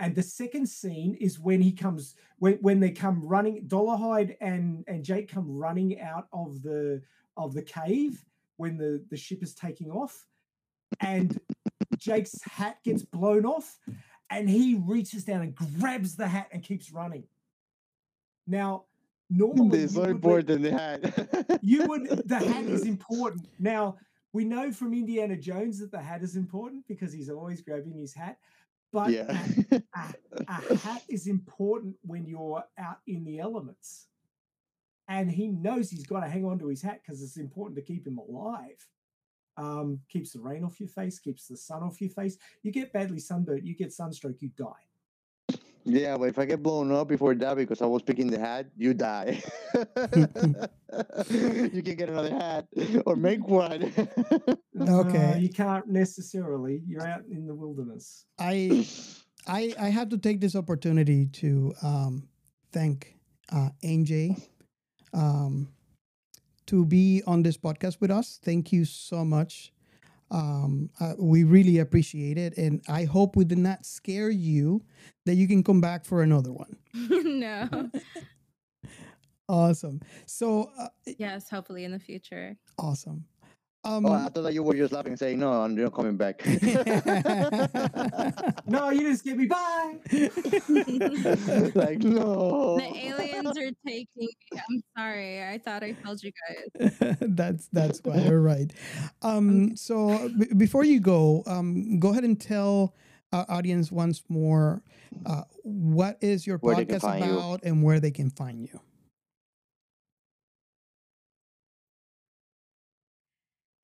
And 0.00 0.14
the 0.14 0.22
second 0.22 0.68
scene 0.68 1.14
is 1.14 1.40
when 1.40 1.60
he 1.60 1.72
comes 1.72 2.14
when 2.38 2.54
when 2.60 2.80
they 2.80 2.90
come 2.90 3.20
running, 3.26 3.66
Dolarhyde 3.66 4.36
and 4.40 4.84
and 4.86 5.04
Jake 5.04 5.30
come 5.30 5.58
running 5.58 6.00
out 6.00 6.28
of 6.32 6.62
the 6.62 7.02
of 7.36 7.54
the 7.54 7.62
cave 7.62 8.24
when 8.56 8.76
the 8.76 9.04
the 9.10 9.16
ship 9.16 9.42
is 9.42 9.54
taking 9.54 9.90
off, 9.90 10.26
and 11.00 11.40
Jake's 11.98 12.40
hat 12.42 12.78
gets 12.84 13.02
blown 13.02 13.44
off, 13.44 13.78
and 14.30 14.48
he 14.48 14.76
reaches 14.76 15.24
down 15.24 15.42
and 15.42 15.54
grabs 15.54 16.14
the 16.14 16.28
hat 16.28 16.48
and 16.52 16.62
keeps 16.62 16.92
running. 16.92 17.24
Now, 18.46 18.84
normally 19.28 19.86
They're 19.86 19.88
so 19.88 20.06
you 20.08 20.14
would 20.16 20.46
the 20.46 20.72
hat. 20.72 21.60
you 21.62 21.86
would 21.86 22.08
the 22.28 22.38
hat 22.38 22.64
is 22.64 22.84
important. 22.84 23.48
Now 23.58 23.96
we 24.32 24.44
know 24.44 24.70
from 24.72 24.92
Indiana 24.92 25.36
Jones 25.36 25.78
that 25.80 25.90
the 25.90 26.00
hat 26.00 26.22
is 26.22 26.36
important 26.36 26.86
because 26.86 27.12
he's 27.12 27.30
always 27.30 27.60
grabbing 27.62 27.98
his 27.98 28.14
hat. 28.14 28.38
But 28.92 29.10
Yeah. 29.10 29.38
a, 29.72 29.82
a- 29.96 30.14
a 30.70 30.76
hat 30.76 31.02
is 31.08 31.26
important 31.26 31.96
when 32.02 32.26
you're 32.26 32.62
out 32.78 32.98
in 33.06 33.24
the 33.24 33.38
elements. 33.38 34.06
And 35.08 35.30
he 35.30 35.48
knows 35.48 35.90
he's 35.90 36.06
got 36.06 36.20
to 36.20 36.28
hang 36.28 36.44
on 36.44 36.58
to 36.58 36.68
his 36.68 36.82
hat 36.82 37.00
because 37.02 37.22
it's 37.22 37.38
important 37.38 37.76
to 37.76 37.82
keep 37.82 38.06
him 38.06 38.18
alive. 38.18 38.86
Um, 39.56 40.00
keeps 40.08 40.32
the 40.32 40.40
rain 40.40 40.62
off 40.64 40.78
your 40.78 40.88
face, 40.90 41.18
keeps 41.18 41.48
the 41.48 41.56
sun 41.56 41.82
off 41.82 42.00
your 42.00 42.10
face. 42.10 42.36
You 42.62 42.70
get 42.70 42.92
badly 42.92 43.18
sunburnt, 43.18 43.64
you 43.66 43.74
get 43.74 43.92
sunstroke, 43.92 44.40
you 44.40 44.50
die. 44.56 44.84
Yeah, 45.88 46.18
but 46.18 46.28
if 46.28 46.38
I 46.38 46.44
get 46.44 46.62
blown 46.62 46.92
up 46.92 47.08
before 47.08 47.34
that 47.34 47.56
because 47.56 47.80
I 47.80 47.86
was 47.86 48.02
picking 48.02 48.28
the 48.28 48.38
hat, 48.38 48.66
you 48.76 48.92
die. 48.92 49.42
you 49.74 49.82
can 51.82 51.94
get 51.96 52.10
another 52.10 52.30
hat 52.30 52.66
or 53.06 53.16
make 53.16 53.46
one. 53.46 53.92
Uh, 54.78 55.00
Okay. 55.00 55.38
you 55.40 55.48
can't 55.48 55.88
necessarily. 55.88 56.82
You're 56.86 57.08
out 57.08 57.22
in 57.30 57.46
the 57.46 57.54
wilderness. 57.54 58.26
I 58.38 58.86
I 59.46 59.74
I 59.80 59.88
have 59.88 60.10
to 60.10 60.18
take 60.18 60.40
this 60.40 60.54
opportunity 60.54 61.26
to 61.40 61.72
um, 61.82 62.28
thank 62.70 63.16
uh, 63.50 63.70
AJ 63.82 64.40
um, 65.14 65.68
to 66.66 66.84
be 66.84 67.22
on 67.26 67.42
this 67.42 67.56
podcast 67.56 67.98
with 68.00 68.10
us. 68.10 68.38
Thank 68.44 68.72
you 68.72 68.84
so 68.84 69.24
much. 69.24 69.72
Um, 70.30 70.90
uh, 71.00 71.14
we 71.18 71.44
really 71.44 71.78
appreciate 71.78 72.36
it, 72.38 72.56
and 72.58 72.82
I 72.88 73.04
hope 73.04 73.34
we 73.36 73.44
did 73.44 73.58
not 73.58 73.86
scare 73.86 74.30
you 74.30 74.82
that 75.26 75.36
you 75.36 75.48
can 75.48 75.62
come 75.62 75.80
back 75.80 76.04
for 76.04 76.22
another 76.22 76.52
one. 76.52 76.76
no. 76.94 77.90
Awesome. 79.48 80.00
So 80.26 80.70
uh, 80.78 80.88
Yes, 81.16 81.48
hopefully 81.48 81.84
in 81.84 81.92
the 81.92 81.98
future. 81.98 82.56
awesome. 82.78 83.24
Um, 83.88 84.04
oh, 84.04 84.12
I 84.12 84.28
thought 84.28 84.42
that 84.42 84.52
you 84.52 84.62
were 84.62 84.74
just 84.74 84.92
laughing, 84.92 85.16
saying, 85.16 85.38
"No, 85.38 85.50
I'm 85.50 85.74
not 85.74 85.94
coming 85.94 86.16
back." 86.16 86.42
No, 88.66 88.90
you 88.90 89.10
just 89.10 89.24
get 89.24 89.38
me. 89.38 89.46
Bye. 89.46 89.96
like 91.74 92.00
no. 92.00 92.76
The 92.76 92.92
aliens 93.06 93.56
are 93.56 93.70
taking 93.86 94.06
me. 94.16 94.28
I'm 94.52 94.82
sorry. 94.96 95.42
I 95.42 95.56
thought 95.56 95.82
I 95.82 95.92
told 95.92 96.22
you 96.22 96.32
guys. 96.48 97.16
that's 97.20 97.68
that's 97.68 98.00
quite 98.00 98.26
all 98.26 98.34
right. 98.34 98.70
Um, 99.22 99.74
so 99.74 100.28
b- 100.38 100.52
before 100.54 100.84
you 100.84 101.00
go, 101.00 101.42
um, 101.46 101.98
go 101.98 102.10
ahead 102.10 102.24
and 102.24 102.38
tell 102.38 102.94
our 103.32 103.46
audience 103.48 103.90
once 103.90 104.22
more 104.28 104.82
uh, 105.24 105.42
what 105.62 106.18
is 106.20 106.46
your 106.46 106.58
Where 106.58 106.76
podcast 106.76 107.00
find 107.00 107.24
you. 107.24 107.38
about 107.38 107.62
and 107.64 107.82
where 107.82 108.00
they 108.00 108.10
can 108.10 108.28
find 108.30 108.60
you. 108.60 108.80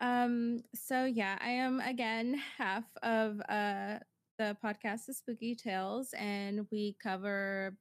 Um, 0.04 0.62
so 0.74 1.06
yeah, 1.06 1.38
I 1.40 1.48
am 1.48 1.80
again 1.80 2.38
half 2.58 2.84
of 3.02 3.40
uh 3.48 4.00
the 4.38 4.54
podcast 4.62 5.06
The 5.06 5.14
Spooky 5.14 5.54
Tales, 5.54 6.12
and 6.18 6.66
we 6.70 6.94
cover 7.02 7.74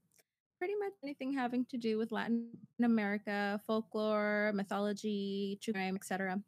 pretty 0.58 0.76
much 0.80 0.94
anything 1.04 1.34
having 1.34 1.66
to 1.66 1.78
do 1.78 1.98
with 1.98 2.14
Latin 2.14 2.48
America, 2.82 3.60
folklore, 3.68 4.54
mythology, 4.56 5.60
true 5.62 5.74
crime, 5.74 5.96
etc. 5.96 6.40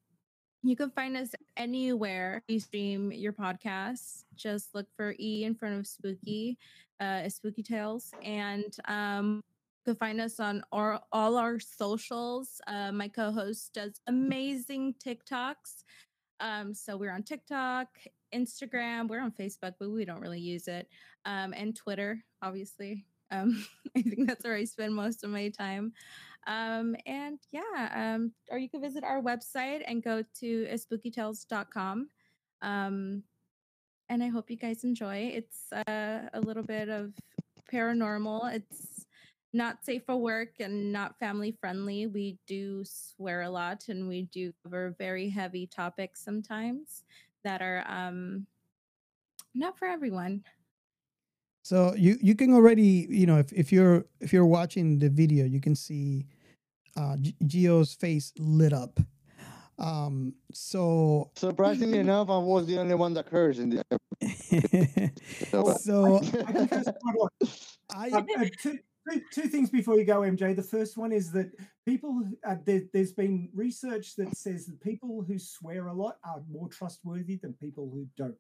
You 0.64 0.78
can 0.78 0.92
find 0.92 1.18
us 1.18 1.32
anywhere 1.58 2.42
you 2.48 2.62
stream 2.62 3.12
your 3.12 3.34
podcasts. 3.34 4.24
Just 4.34 4.74
look 4.74 4.88
for 4.96 5.14
E 5.20 5.44
in 5.44 5.56
front 5.56 5.78
of 5.78 5.88
Spooky, 5.88 6.58
uh, 7.02 7.28
Spooky 7.28 7.64
Tales, 7.64 8.12
and 8.24 8.74
um, 8.88 9.44
can 9.86 9.96
find 9.96 10.20
us 10.20 10.40
on 10.40 10.64
all, 10.72 11.08
all 11.12 11.38
our 11.38 11.60
socials. 11.60 12.60
Uh, 12.68 12.92
my 12.92 13.08
co-host 13.08 13.74
does 13.74 14.02
amazing 14.08 14.96
TikToks. 15.06 15.84
Um, 16.40 16.74
so 16.74 16.98
we're 16.98 17.14
on 17.14 17.24
TikTok, 17.24 17.88
Instagram, 18.34 19.08
we're 19.08 19.22
on 19.22 19.32
Facebook, 19.32 19.76
but 19.80 19.90
we 19.90 20.04
don't 20.04 20.20
really 20.20 20.40
use 20.40 20.68
it, 20.68 20.90
um, 21.24 21.54
and 21.54 21.76
Twitter, 21.76 22.24
obviously. 22.42 23.06
Um, 23.32 23.66
I 23.98 24.02
think 24.02 24.28
that's 24.28 24.44
where 24.44 24.56
I 24.56 24.66
spend 24.66 24.94
most 24.94 25.24
of 25.24 25.30
my 25.30 25.50
time. 25.50 25.94
Um, 26.48 26.96
and 27.06 27.40
yeah, 27.52 28.16
um, 28.16 28.34
or 28.52 28.58
you 28.58 28.70
can 28.70 28.82
visit 28.82 29.04
our 29.04 29.22
website 29.22 29.82
and 29.88 30.04
go 30.04 30.24
to 30.42 30.68
spookytales.com. 30.74 32.10
Um, 32.62 33.24
and 34.10 34.24
I 34.24 34.28
hope 34.28 34.52
you 34.52 34.58
guys 34.58 34.84
enjoy. 34.84 35.32
It's 35.34 35.72
uh, 35.72 36.30
a 36.34 36.40
little 36.42 36.64
bit 36.64 36.90
of 36.90 37.14
paranormal. 37.72 38.54
It's 38.54 38.95
not 39.56 39.86
safe 39.86 40.04
for 40.06 40.18
work 40.18 40.60
and 40.60 40.92
not 40.92 41.18
family 41.18 41.56
friendly. 41.60 42.08
We 42.08 42.38
do 42.46 42.84
swear 42.84 43.44
a 43.44 43.50
lot 43.50 43.86
and 43.88 44.08
we 44.08 44.24
do 44.24 44.54
cover 44.62 44.94
very 45.00 45.30
heavy 45.30 45.66
topics 45.66 46.22
sometimes 46.22 47.04
that 47.44 47.62
are 47.62 47.86
um, 47.88 48.46
not 49.54 49.80
for 49.80 49.88
everyone. 49.88 50.44
So 51.64 51.96
you 51.96 52.18
you 52.22 52.36
can 52.36 52.54
already 52.54 53.08
you 53.10 53.26
know 53.26 53.40
if, 53.40 53.52
if 53.54 53.72
you're 53.72 54.06
if 54.20 54.32
you're 54.32 54.46
watching 54.46 55.00
the 55.00 55.10
video 55.10 55.46
you 55.46 55.60
can 55.60 55.74
see 55.74 56.28
uh, 56.96 57.18
G- 57.18 57.36
Gio's 57.44 57.96
face 57.96 58.34
lit 58.38 58.74
up. 58.74 59.00
Um, 59.80 60.36
so 60.54 61.32
Surprisingly 61.36 62.00
enough, 62.00 62.30
I 62.30 62.38
was 62.38 62.68
the 62.68 62.78
only 62.78 62.96
one 62.96 63.14
that 63.16 63.26
cursed 63.26 63.60
in 63.60 63.70
this. 63.70 63.84
episode. 65.52 65.78
so 65.82 66.18
I 66.48 66.52
can 66.52 66.68
curse 66.68 66.88
quite. 67.02 67.50
I 67.90 68.10
uh, 68.12 68.74
two, 69.10 69.20
two, 69.20 69.26
two 69.34 69.48
things 69.48 69.70
before 69.70 69.98
you 69.98 70.06
go, 70.06 70.22
MJ. 70.22 70.56
The 70.56 70.64
first 70.64 70.98
one 70.98 71.12
is 71.12 71.32
that 71.32 71.52
people, 71.86 72.24
uh, 72.48 72.56
there, 72.66 72.84
there's 72.94 73.14
been 73.14 73.50
research 73.54 74.16
that 74.16 74.36
says 74.36 74.66
that 74.68 74.82
people 74.82 75.24
who 75.28 75.40
swear 75.40 75.88
a 75.88 75.94
lot 75.94 76.18
are 76.24 76.42
more 76.52 76.68
trustworthy 76.70 77.38
than 77.38 77.54
people 77.54 77.90
who 77.94 78.08
don't. 78.18 78.36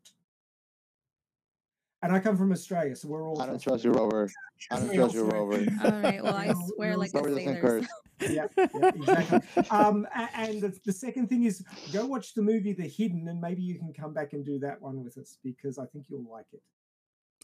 And 2.03 2.13
I 2.13 2.19
come 2.19 2.37
from 2.37 2.51
Australia, 2.51 2.95
so 2.95 3.07
we're 3.07 3.27
all. 3.27 3.41
I 3.41 3.47
don't 3.47 3.59
trust 3.59 3.83
you, 3.83 3.91
Rover. 3.91 4.29
I 4.71 4.79
don't 4.79 4.93
trust 4.93 5.15
you, 5.15 5.23
Rover. 5.23 5.65
All 5.83 5.91
right. 5.91 6.23
Well, 6.23 6.35
I 6.35 6.53
swear 6.75 6.89
we 6.89 6.93
all 6.93 6.99
like 6.99 7.13
a 7.15 7.33
sailor. 7.33 7.81
yeah, 8.21 8.45
yeah, 8.57 8.91
exactly. 8.93 9.63
Um, 9.71 10.07
and 10.35 10.61
the, 10.61 10.77
the 10.85 10.91
second 10.93 11.29
thing 11.29 11.45
is 11.45 11.63
go 11.91 12.05
watch 12.05 12.35
the 12.35 12.43
movie 12.43 12.73
The 12.73 12.87
Hidden, 12.87 13.27
and 13.27 13.41
maybe 13.41 13.63
you 13.63 13.79
can 13.79 13.91
come 13.91 14.13
back 14.13 14.33
and 14.33 14.45
do 14.45 14.59
that 14.59 14.79
one 14.79 15.03
with 15.03 15.17
us 15.17 15.37
because 15.43 15.79
I 15.79 15.85
think 15.87 16.05
you'll 16.09 16.29
like 16.29 16.45
it. 16.53 16.61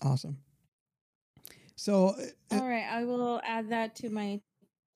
awesome. 0.04 0.38
So 1.82 2.10
uh, 2.52 2.60
All 2.60 2.68
right. 2.68 2.86
I 2.88 3.06
will 3.06 3.42
add 3.44 3.70
that 3.70 3.96
to 3.96 4.10
my 4.12 4.40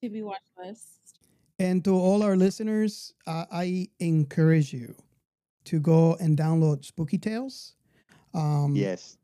to 0.03 0.09
be 0.11 0.21
watch 0.21 0.45
list. 0.55 1.17
And 1.57 1.83
to 1.85 1.95
all 1.95 2.21
our 2.21 2.35
listeners, 2.35 3.11
uh, 3.25 3.45
I 3.51 3.87
encourage 3.99 4.71
you 4.71 4.93
to 5.63 5.79
go 5.79 6.15
and 6.19 6.37
download 6.37 6.85
Spooky 6.85 7.17
Tales. 7.17 7.73
Um, 8.35 8.75
Yes. 8.75 9.17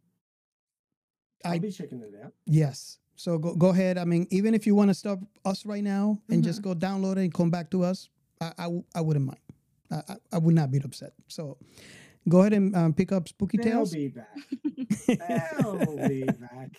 I'll 1.45 1.51
I 1.53 1.59
be 1.59 1.71
checking 1.71 2.01
it 2.01 2.15
out. 2.25 2.33
yes. 2.47 2.97
So 3.15 3.37
go 3.37 3.53
go 3.53 3.69
ahead. 3.69 3.99
I 3.99 4.05
mean, 4.05 4.25
even 4.31 4.55
if 4.55 4.65
you 4.65 4.73
want 4.73 4.89
to 4.89 4.95
stop 4.95 5.19
us 5.45 5.63
right 5.63 5.83
now 5.83 6.19
and 6.31 6.43
just 6.43 6.63
go 6.63 6.73
download 6.73 7.17
it 7.17 7.25
and 7.29 7.33
come 7.33 7.51
back 7.51 7.69
to 7.71 7.83
us, 7.83 8.09
I 8.41 8.81
I 8.95 9.01
wouldn't 9.01 9.25
mind. 9.25 9.39
I, 9.91 10.01
I 10.13 10.15
I 10.33 10.37
would 10.39 10.55
not 10.55 10.71
be 10.71 10.79
upset. 10.79 11.13
So 11.27 11.57
go 12.27 12.39
ahead 12.41 12.53
and 12.53 12.75
um, 12.75 12.93
pick 12.93 13.11
up 13.11 13.27
Spooky 13.27 13.57
They'll 13.57 13.85
Tales. 13.85 13.93
be 13.93 14.07
back. 14.07 14.37
They'll 15.07 16.07
be 16.09 16.23
back. 16.23 16.71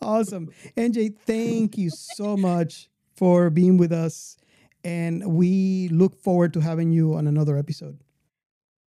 Awesome. 0.00 0.50
MJ, 0.76 1.14
thank 1.26 1.78
you 1.78 1.90
so 1.90 2.36
much 2.36 2.90
for 3.16 3.50
being 3.50 3.76
with 3.76 3.92
us. 3.92 4.36
And 4.84 5.34
we 5.34 5.88
look 5.88 6.16
forward 6.16 6.52
to 6.54 6.60
having 6.60 6.90
you 6.90 7.14
on 7.14 7.26
another 7.26 7.56
episode. 7.56 7.98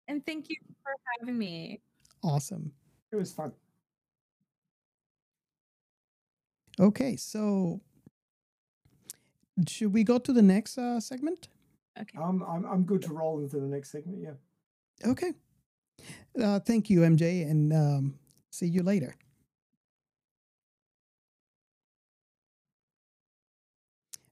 And 0.07 0.25
thank 0.25 0.49
you 0.49 0.55
for 0.81 0.91
having 1.19 1.37
me. 1.37 1.81
Awesome. 2.23 2.71
It 3.11 3.15
was 3.15 3.31
fun. 3.31 3.51
Okay, 6.79 7.15
so 7.15 7.81
should 9.67 9.93
we 9.93 10.03
go 10.03 10.17
to 10.17 10.33
the 10.33 10.41
next 10.41 10.77
uh, 10.77 10.99
segment? 10.99 11.47
Okay. 11.99 12.17
Um, 12.17 12.43
I'm 12.47 12.65
I'm 12.65 12.83
good 12.83 13.03
to 13.03 13.13
roll 13.13 13.39
into 13.39 13.59
the 13.59 13.67
next 13.67 13.91
segment. 13.91 14.19
Yeah. 14.19 15.09
Okay. 15.11 15.33
Uh, 16.41 16.59
thank 16.59 16.89
you, 16.89 17.01
MJ, 17.01 17.49
and 17.49 17.71
um, 17.71 18.15
see 18.51 18.65
you 18.65 18.81
later. 18.81 19.15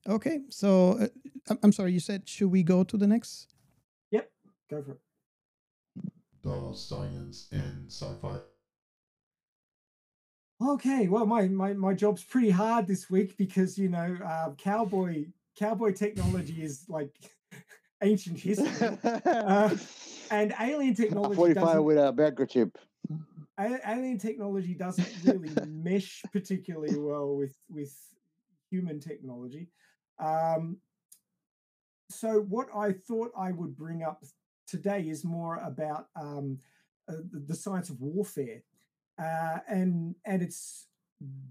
Okay, 0.08 0.42
so 0.50 0.94
uh, 0.98 1.08
I'm- 1.50 1.60
I'm 1.64 1.72
sorry, 1.72 1.92
you 1.94 2.00
said 2.00 2.28
should 2.28 2.50
we 2.52 2.64
go 2.64 2.84
to 2.84 2.98
the 2.98 3.08
next? 3.08 3.54
Yep. 4.12 4.32
Go 4.70 4.82
for 4.84 4.92
it. 4.92 5.00
The 6.44 6.74
science 6.74 7.48
and 7.52 7.92
sci-fi. 7.92 8.40
Okay, 10.64 11.08
well, 11.08 11.26
my, 11.26 11.48
my 11.48 11.74
my 11.74 11.94
job's 11.94 12.24
pretty 12.24 12.52
hard 12.52 12.88
this 12.88 13.10
week 13.10 13.36
because 13.38 13.78
you 13.78 13.90
know, 13.90 14.16
uh, 14.24 14.52
cowboy 14.58 15.26
cowboy 15.58 15.92
technology 15.94 16.62
is 16.64 16.86
like 16.88 17.12
ancient 18.04 18.40
history, 18.40 18.88
uh, 19.26 19.76
and 20.32 20.54
alien 20.60 20.94
technology. 21.04 21.36
45 21.36 21.64
doesn't- 21.64 21.84
with 21.84 21.98
a 21.98 22.12
burger 22.12 22.46
chip. 22.46 22.78
a- 23.58 23.80
alien 23.90 24.18
technology 24.20 24.74
doesn't 24.76 25.08
really 25.24 25.50
mesh 25.68 26.24
particularly 26.32 26.96
well 26.98 27.36
with 27.36 27.56
with 27.70 27.94
human 28.70 29.00
technology. 29.00 29.68
Um, 30.22 30.78
so 32.10 32.42
what 32.42 32.68
I 32.76 32.92
thought 32.92 33.32
I 33.38 33.52
would 33.52 33.76
bring 33.76 34.04
up 34.04 34.24
today 34.68 35.02
is 35.02 35.26
more 35.26 35.56
about 35.58 36.08
um, 36.16 36.60
uh, 37.10 37.16
the, 37.32 37.40
the 37.48 37.56
science 37.56 37.90
of 37.90 38.00
warfare, 38.00 38.64
uh, 39.20 39.60
and 39.68 40.16
and 40.26 40.42
it's 40.42 40.88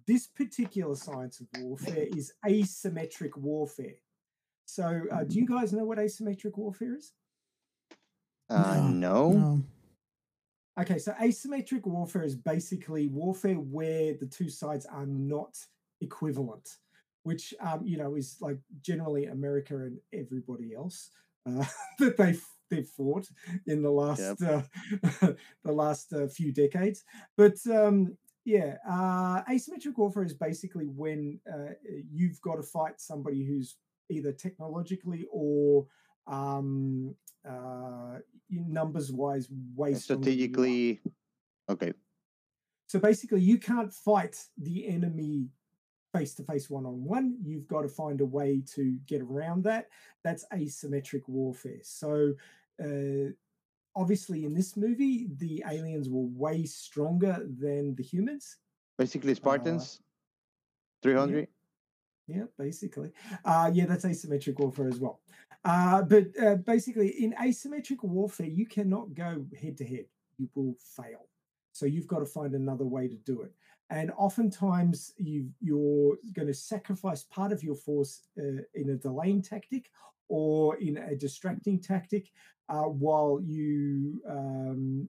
this 0.06 0.26
particular 0.26 0.94
science 0.96 1.40
of 1.40 1.46
warfare 1.58 2.06
is 2.16 2.32
asymmetric 2.46 3.36
warfare. 3.36 3.96
So, 4.66 5.02
uh, 5.10 5.24
do 5.24 5.38
you 5.38 5.46
guys 5.46 5.72
know 5.72 5.84
what 5.84 5.98
asymmetric 5.98 6.56
warfare 6.56 6.94
is? 6.94 7.12
Uh, 8.48 8.88
no. 8.92 9.62
Okay, 10.80 10.98
so 10.98 11.12
asymmetric 11.20 11.84
warfare 11.86 12.22
is 12.22 12.36
basically 12.36 13.08
warfare 13.08 13.56
where 13.56 14.14
the 14.14 14.26
two 14.26 14.48
sides 14.48 14.86
are 14.86 15.06
not 15.06 15.56
equivalent, 16.00 16.76
which 17.22 17.54
um, 17.60 17.82
you 17.84 17.96
know 17.96 18.14
is 18.14 18.36
like 18.40 18.58
generally 18.80 19.26
America 19.26 19.76
and 19.76 19.98
everybody 20.12 20.74
else 20.74 21.10
uh, 21.46 21.64
that 21.98 22.16
they 22.16 22.36
they've 22.70 22.88
fought 22.88 23.26
in 23.66 23.82
the 23.82 23.90
last 23.90 24.42
uh, 24.42 24.62
the 25.64 25.72
last 25.72 26.12
uh, 26.12 26.26
few 26.28 26.52
decades. 26.52 27.04
But 27.36 27.56
um, 27.70 28.16
yeah, 28.44 28.76
uh, 28.88 29.42
asymmetric 29.44 29.96
warfare 29.96 30.24
is 30.24 30.34
basically 30.34 30.86
when 30.86 31.40
uh, 31.50 31.72
you've 32.10 32.40
got 32.40 32.56
to 32.56 32.62
fight 32.62 33.00
somebody 33.00 33.44
who's 33.44 33.76
either 34.08 34.32
technologically 34.32 35.26
or 35.30 35.86
um, 36.26 37.14
uh, 37.48 38.18
numbers 38.48 39.12
wise 39.12 39.48
way 39.74 39.94
stronger 39.94 40.24
than 40.24 40.38
you 40.38 40.44
are. 40.44 40.48
Strategically, 40.48 41.00
okay. 41.68 41.92
So 42.86 42.98
basically, 42.98 43.40
you 43.42 43.58
can't 43.58 43.92
fight 43.92 44.36
the 44.58 44.88
enemy 44.88 45.48
face 46.12 46.34
to 46.34 46.42
face, 46.42 46.68
one 46.68 46.86
on 46.86 47.04
one. 47.04 47.36
You've 47.42 47.68
got 47.68 47.82
to 47.82 47.88
find 47.88 48.20
a 48.20 48.24
way 48.24 48.62
to 48.74 48.98
get 49.06 49.22
around 49.22 49.64
that. 49.64 49.88
That's 50.24 50.44
asymmetric 50.52 51.22
warfare. 51.28 51.80
So, 51.82 52.34
uh, 52.82 53.32
obviously, 53.94 54.44
in 54.44 54.54
this 54.54 54.76
movie, 54.76 55.28
the 55.36 55.64
aliens 55.68 56.08
were 56.08 56.26
way 56.26 56.64
stronger 56.64 57.46
than 57.58 57.94
the 57.94 58.02
humans. 58.02 58.56
Basically, 58.98 59.34
Spartans. 59.34 60.00
Three 61.02 61.14
hundred. 61.14 61.48
Yeah, 62.26 62.44
basically. 62.58 63.12
Uh, 63.44 63.70
yeah, 63.72 63.86
that's 63.86 64.04
asymmetric 64.04 64.58
warfare 64.58 64.88
as 64.88 65.00
well. 65.00 65.20
Uh, 65.64 66.02
but 66.02 66.26
uh, 66.40 66.56
basically, 66.56 67.08
in 67.08 67.32
asymmetric 67.32 68.02
warfare, 68.02 68.46
you 68.46 68.66
cannot 68.66 69.14
go 69.14 69.44
head 69.60 69.76
to 69.78 69.84
head. 69.84 70.06
You 70.38 70.48
will 70.54 70.76
fail. 70.96 71.26
So 71.72 71.86
you've 71.86 72.06
got 72.06 72.18
to 72.20 72.26
find 72.26 72.54
another 72.54 72.84
way 72.84 73.08
to 73.08 73.16
do 73.16 73.42
it. 73.42 73.52
And 73.90 74.12
oftentimes, 74.16 75.12
you 75.16 75.50
you're 75.60 76.16
going 76.32 76.48
to 76.48 76.54
sacrifice 76.54 77.24
part 77.24 77.52
of 77.52 77.62
your 77.62 77.74
force 77.74 78.22
uh, 78.38 78.62
in 78.74 78.90
a 78.90 78.96
delaying 78.96 79.42
tactic 79.42 79.90
or 80.28 80.76
in 80.76 80.96
a 80.96 81.16
distracting 81.16 81.80
tactic, 81.80 82.30
uh, 82.68 82.84
while 82.84 83.40
you 83.42 84.22
um, 84.28 85.08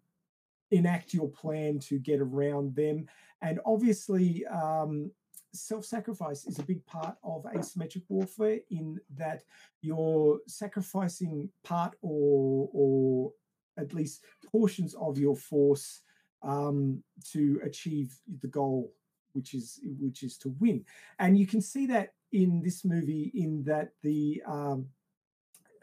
enact 0.71 1.13
your 1.13 1.29
plan 1.29 1.77
to 1.77 1.99
get 1.99 2.19
around 2.19 2.75
them. 2.75 3.05
And 3.43 3.59
obviously, 3.65 4.45
um, 4.47 5.11
self-sacrifice 5.53 6.45
is 6.45 6.59
a 6.59 6.63
big 6.63 6.83
part 6.85 7.15
of 7.23 7.43
asymmetric 7.43 8.03
warfare 8.09 8.59
in 8.71 8.99
that 9.15 9.43
you're 9.81 10.39
sacrificing 10.47 11.49
part 11.63 11.95
or 12.01 12.69
or 12.73 13.31
at 13.77 13.93
least 13.93 14.23
portions 14.51 14.93
of 14.95 15.17
your 15.17 15.35
force 15.35 16.01
um, 16.43 17.03
to 17.31 17.59
achieve 17.63 18.15
the 18.41 18.47
goal 18.47 18.91
which 19.33 19.53
is 19.53 19.79
which 19.99 20.23
is 20.23 20.37
to 20.37 20.53
win 20.59 20.83
and 21.19 21.37
you 21.37 21.47
can 21.47 21.61
see 21.61 21.85
that 21.85 22.13
in 22.31 22.61
this 22.61 22.83
movie 22.83 23.31
in 23.35 23.63
that 23.63 23.91
the 24.03 24.41
um, 24.47 24.87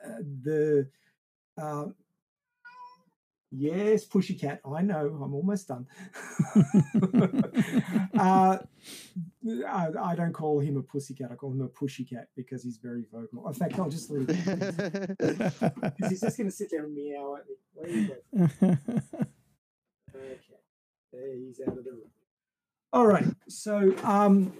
uh, 0.04 0.22
the 0.42 0.86
uh, 1.60 1.86
Yes, 3.50 4.04
Pussycat. 4.04 4.60
I 4.70 4.82
know. 4.82 5.18
I'm 5.22 5.32
almost 5.32 5.68
done. 5.68 5.86
uh, 8.18 8.58
I, 9.66 9.88
I 9.98 10.14
don't 10.14 10.34
call 10.34 10.60
him 10.60 10.76
a 10.76 10.82
pussycat. 10.82 11.32
I 11.32 11.34
call 11.34 11.52
him 11.52 11.62
a 11.62 11.68
pussycat 11.68 12.28
because 12.36 12.62
he's 12.62 12.76
very 12.76 13.04
vocal. 13.10 13.48
In 13.48 13.54
fact, 13.54 13.78
I'll 13.78 13.88
just 13.88 14.10
leave 14.10 14.28
him 14.28 14.58
because 15.18 16.10
he's 16.10 16.20
just 16.20 16.36
going 16.36 16.50
to 16.50 16.54
sit 16.54 16.70
there 16.70 16.84
and 16.84 16.94
meow 16.94 17.36
at 17.36 17.88
me. 17.88 18.10
Where 20.18 20.30
you 20.30 20.38
go? 20.50 21.18
Okay, 21.18 21.38
he's 21.46 21.60
out 21.60 21.78
of 21.78 21.84
the 21.84 21.92
room. 21.92 22.10
All 22.92 23.06
right. 23.06 23.26
So, 23.48 23.94
um, 24.02 24.52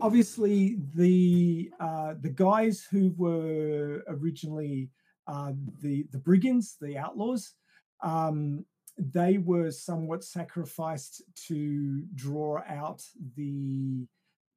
obviously, 0.00 0.78
the 0.94 1.70
uh, 1.80 2.14
the 2.20 2.30
guys 2.30 2.86
who 2.90 3.12
were 3.16 4.02
originally 4.08 4.88
uh, 5.26 5.52
the 5.80 6.06
the 6.12 6.18
brigands, 6.18 6.76
the 6.80 6.96
outlaws, 6.96 7.54
um, 8.02 8.64
they 8.98 9.38
were 9.38 9.70
somewhat 9.70 10.24
sacrificed 10.24 11.22
to 11.48 12.02
draw 12.14 12.62
out 12.68 13.02
the 13.36 14.06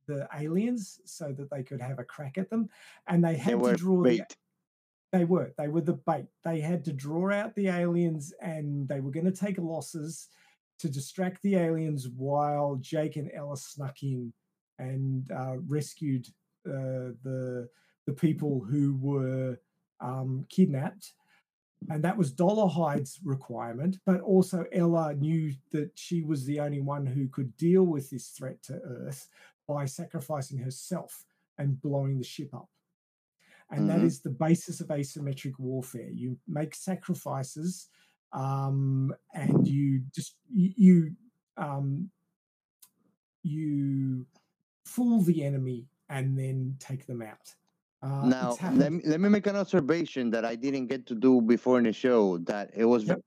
the 0.05 0.27
aliens 0.37 0.99
so 1.05 1.31
that 1.31 1.49
they 1.49 1.63
could 1.63 1.81
have 1.81 1.99
a 1.99 2.03
crack 2.03 2.37
at 2.37 2.49
them, 2.49 2.69
and 3.07 3.23
they 3.23 3.35
had 3.35 3.59
were 3.59 3.71
to 3.71 3.77
draw 3.77 4.03
the 4.03 4.17
bait. 4.17 4.37
They 5.13 5.25
were. 5.25 5.53
They 5.59 5.67
were 5.67 5.81
the 5.81 5.93
bait. 5.93 6.25
They 6.43 6.59
had 6.59 6.83
to 6.85 6.91
draw 6.91 7.31
out 7.31 7.53
the 7.53 7.67
aliens 7.67 8.33
and 8.41 8.87
they 8.87 8.99
were 8.99 9.11
going 9.11 9.31
to 9.31 9.31
take 9.31 9.59
losses 9.59 10.27
to 10.79 10.89
distract 10.89 11.43
the 11.43 11.55
aliens 11.55 12.09
while 12.09 12.77
Jake 12.81 13.15
and 13.15 13.29
Ella 13.31 13.55
snuck 13.55 14.01
in 14.01 14.33
and 14.79 15.31
uh, 15.31 15.57
rescued 15.67 16.27
uh, 16.67 17.13
the 17.23 17.69
the 18.07 18.13
people 18.13 18.65
who 18.67 18.97
were 18.99 19.59
um, 20.01 20.45
kidnapped. 20.49 21.13
And 21.89 22.03
that 22.03 22.17
was 22.17 22.31
Dollar 22.31 22.67
Dolarhyde's 22.67 23.19
requirement, 23.23 23.97
but 24.05 24.19
also 24.21 24.65
Ella 24.73 25.13
knew 25.13 25.53
that 25.71 25.91
she 25.95 26.23
was 26.23 26.43
the 26.45 26.59
only 26.59 26.81
one 26.81 27.05
who 27.05 27.27
could 27.27 27.55
deal 27.55 27.83
with 27.83 28.09
this 28.09 28.29
threat 28.29 28.63
to 28.63 28.73
Earth 28.73 29.27
by 29.67 29.85
sacrificing 29.85 30.57
herself 30.57 31.23
and 31.57 31.79
blowing 31.79 32.17
the 32.17 32.23
ship 32.23 32.53
up 32.53 32.69
and 33.73 33.89
that 33.89 34.01
Mhm. 34.01 34.05
is 34.05 34.21
the 34.21 34.29
basis 34.29 34.81
of 34.81 34.87
asymmetric 34.87 35.57
warfare. 35.57 36.09
You 36.09 36.37
make 36.47 36.75
sacrifices, 36.75 37.89
um, 38.31 39.13
and 39.33 39.67
you 39.67 40.03
just 40.15 40.35
you, 40.53 40.73
you 40.77 41.15
um, 41.57 42.11
you 43.43 44.25
fool 44.85 45.21
the 45.21 45.43
enemy 45.43 45.87
and 46.09 46.37
then 46.37 46.75
take 46.79 47.05
them 47.05 47.21
out. 47.21 47.55
Uh, 48.01 48.27
now, 48.27 48.57
let 48.73 48.91
me, 48.91 49.01
let 49.05 49.19
me 49.19 49.29
make 49.29 49.47
an 49.47 49.55
observation 49.55 50.29
that 50.29 50.43
I 50.43 50.55
didn't 50.55 50.87
get 50.87 51.05
to 51.07 51.15
do 51.15 51.41
before 51.41 51.77
in 51.77 51.85
the 51.85 51.93
show. 51.93 52.37
That 52.39 52.71
it 52.75 52.85
was 52.85 53.03
very 53.03 53.21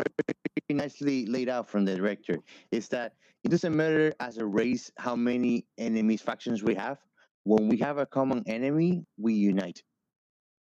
nicely 0.71 1.27
laid 1.27 1.49
out 1.49 1.69
from 1.69 1.85
the 1.85 1.97
director. 1.97 2.39
Is 2.71 2.89
that 2.89 3.15
it 3.43 3.49
doesn't 3.49 3.75
matter 3.75 4.13
as 4.21 4.39
a 4.39 4.47
race 4.47 4.93
how 4.99 5.17
many 5.17 5.67
enemies 5.79 6.23
factions 6.23 6.63
we 6.63 6.75
have. 6.75 6.99
When 7.45 7.69
we 7.69 7.79
have 7.79 7.99
a 7.99 8.07
common 8.07 8.43
enemy, 8.47 9.07
we 9.19 9.33
unite. 9.35 9.83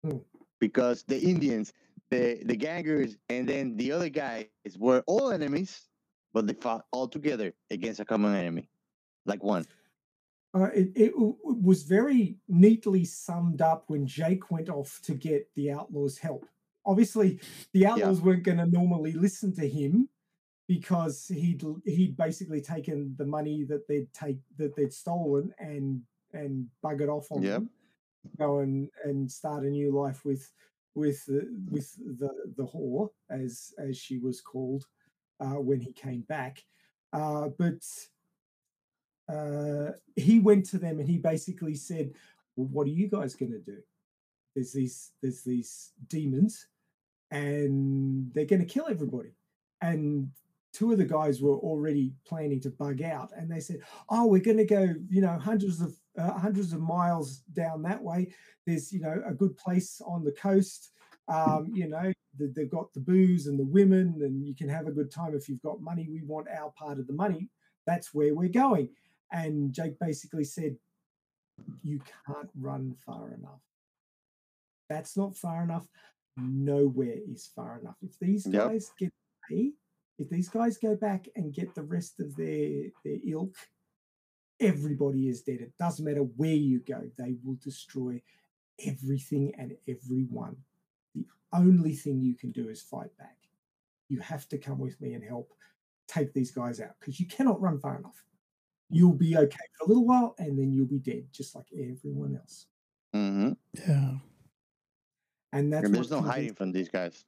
Hmm. 0.05 0.19
Because 0.61 1.03
the 1.05 1.19
Indians, 1.19 1.73
the 2.11 2.43
the 2.45 2.57
gangers, 2.57 3.17
and 3.29 3.49
then 3.49 3.77
the 3.77 3.93
other 3.93 4.09
guys 4.09 4.47
were 4.79 5.03
all 5.07 5.33
enemies, 5.33 5.89
but 6.33 6.47
they 6.47 6.55
fought 6.55 6.85
all 6.93 7.09
together 7.09 7.53
against 7.71 8.01
a 8.01 8.05
common 8.05 8.35
enemy, 8.35 8.69
like 9.27 9.43
one. 9.43 9.67
Uh, 10.55 10.69
it, 10.75 10.93
it 10.95 11.13
was 11.17 11.83
very 11.83 12.37
neatly 12.47 13.05
summed 13.05 13.63
up 13.63 13.85
when 13.87 14.07
Jake 14.07 14.51
went 14.51 14.69
off 14.69 15.01
to 15.03 15.15
get 15.15 15.49
the 15.57 15.71
outlaws' 15.71 16.19
help. 16.19 16.45
Obviously, 16.85 17.41
the 17.73 17.87
outlaws 17.87 18.21
weren't 18.21 18.43
going 18.43 18.59
to 18.59 18.67
normally 18.67 19.13
listen 19.13 19.55
to 19.55 19.67
him 19.67 20.09
because 20.69 21.27
he'd 21.29 21.63
he'd 21.85 22.17
basically 22.17 22.61
taken 22.61 23.15
the 23.17 23.25
money 23.25 23.65
that 23.65 23.89
they'd 23.89 24.13
take 24.13 24.39
that 24.59 24.77
they'd 24.77 24.93
stolen 24.93 25.53
and 25.59 26.03
and 26.33 26.67
buggered 26.85 27.09
off 27.09 27.31
on 27.31 27.43
Yep. 27.43 27.53
them, 27.55 27.71
go 28.39 28.61
and 28.61 28.89
and 29.05 29.31
start 29.31 29.65
a 29.65 29.71
new 29.71 29.91
life 29.93 30.25
with 30.25 30.51
with 30.95 31.25
the, 31.27 31.49
with 31.71 31.95
the 32.19 32.31
the 32.57 32.65
whore 32.65 33.11
as 33.31 33.73
as 33.79 33.97
she 33.97 34.19
was 34.19 34.41
called 34.41 34.85
uh, 35.41 35.61
when 35.61 35.81
he 35.81 35.93
came 35.93 36.23
back. 36.23 36.65
Uh, 37.13 37.49
but 37.59 37.83
uh, 39.33 39.93
he 40.17 40.39
went 40.39 40.67
to 40.67 40.79
them 40.79 40.99
and 40.99 41.09
he 41.09 41.19
basically 41.19 41.75
said, 41.75 42.13
"Well, 42.57 42.69
what 42.69 42.87
are 42.87 42.91
you 42.91 43.09
guys 43.09 43.35
going 43.35 43.53
to 43.53 43.59
do? 43.59 43.79
There's 44.55 44.73
these 44.73 45.13
there's 45.23 45.43
these 45.43 45.93
demons, 46.09 46.67
and 47.31 48.33
they're 48.35 48.45
going 48.45 48.67
to 48.67 48.73
kill 48.73 48.87
everybody." 48.89 49.35
And 49.81 50.31
two 50.73 50.93
of 50.93 50.99
the 50.99 51.05
guys 51.05 51.43
were 51.43 51.57
already 51.57 52.15
planning 52.27 52.61
to 52.61 52.71
bug 52.71 53.03
out, 53.03 53.31
and 53.37 53.51
they 53.51 53.61
said, 53.61 53.81
"Oh, 54.09 54.27
we're 54.27 54.41
going 54.41 54.59
to 54.59 54.65
go, 54.65 54.95
you 55.09 55.23
know, 55.23 55.39
hundreds 55.39 55.81
of 55.81 55.97
uh, 56.19 56.33
hundreds 56.39 56.73
of 56.73 56.81
miles 56.81 57.39
down 57.53 57.83
that 57.83 58.03
way. 58.03 58.33
There's, 58.67 58.93
you 58.93 59.01
know, 59.01 59.23
a 59.27 59.35
good 59.35 59.57
place 59.57 60.01
on 60.05 60.25
the 60.25 60.33
coast." 60.33 60.91
Um, 61.29 61.71
you 61.73 61.89
know, 61.89 62.13
th- 62.39 62.51
they've 62.55 62.71
got 62.71 62.93
the 62.93 63.01
booze 63.01 63.47
and 63.47 63.59
the 63.59 63.65
women, 63.65 64.21
and 64.23 64.47
you 64.47 64.55
can 64.55 64.69
have 64.69 64.87
a 64.87 64.93
good 64.93 65.11
time 65.11 65.35
if 65.35 65.49
you've 65.49 65.63
got 65.63 65.81
money. 65.81 66.09
We 66.11 66.23
want 66.23 66.49
our 66.49 66.73
part 66.77 66.99
of 66.99 67.07
the 67.07 67.13
money. 67.13 67.49
That's 67.87 68.13
where 68.13 68.35
we're 68.35 68.49
going. 68.49 68.89
And 69.33 69.73
Jake 69.73 69.99
basically 69.99 70.45
said, 70.45 70.77
you 71.83 72.01
can't 72.27 72.51
run 72.59 72.95
far 73.07 73.29
enough. 73.35 73.61
That's 74.89 75.17
not 75.17 75.37
far 75.37 75.63
enough. 75.63 75.87
Nowhere 76.37 77.19
is 77.29 77.51
far 77.55 77.79
enough. 77.79 77.97
If 78.03 78.19
these 78.19 78.47
Yep. 78.47 78.69
guys 78.69 78.91
get 78.99 79.13
away, 79.51 79.73
if 80.19 80.29
these 80.29 80.49
guys 80.49 80.77
go 80.77 80.97
back 80.97 81.29
and 81.37 81.55
get 81.55 81.75
the 81.75 81.83
rest 81.83 82.21
of 82.21 82.37
their 82.37 82.91
their 83.05 83.19
ilk, 83.25 83.55
everybody 84.61 85.29
is 85.29 85.43
dead. 85.43 85.61
It 85.61 85.73
doesn't 85.79 86.05
matter 86.05 86.23
where 86.23 86.55
you 86.55 86.81
go, 86.81 87.03
they 87.19 87.37
will 87.45 87.57
destroy 87.63 88.21
everything 88.87 89.53
and 89.59 89.77
everyone. 89.89 90.57
The 91.15 91.27
only 91.53 91.95
thing 91.95 92.21
you 92.21 92.35
can 92.35 92.53
do 92.53 92.69
is 92.69 92.83
fight 92.83 93.17
back. 93.19 93.37
You 94.09 94.21
have 94.21 94.49
to 94.49 94.59
come 94.59 94.79
with 94.79 95.01
me 95.01 95.15
and 95.15 95.25
help 95.25 95.53
take 96.09 96.33
these 96.33 96.51
guys 96.51 96.81
out 96.81 96.95
because 97.01 97.19
you 97.19 97.27
cannot 97.27 97.61
run 97.61 97.79
far 97.79 97.99
enough. 97.99 98.25
You'll 98.91 99.15
be 99.15 99.37
okay 99.37 99.57
for 99.79 99.85
a 99.85 99.89
little 99.89 100.05
while 100.05 100.35
and 100.39 100.59
then 100.59 100.73
you'll 100.73 100.87
be 100.87 100.99
dead, 100.99 101.27
just 101.33 101.55
like 101.55 101.67
everyone 101.73 102.37
else. 102.37 102.67
Mm-hmm. 103.15 103.53
Yeah. 103.89 104.15
And 105.55 105.73
that's 105.73 105.91
there's 105.91 106.11
no 106.11 106.17
convinced- 106.19 106.35
hiding 106.37 106.55
from 106.55 106.73
these 106.73 106.89
guys. 106.89 107.25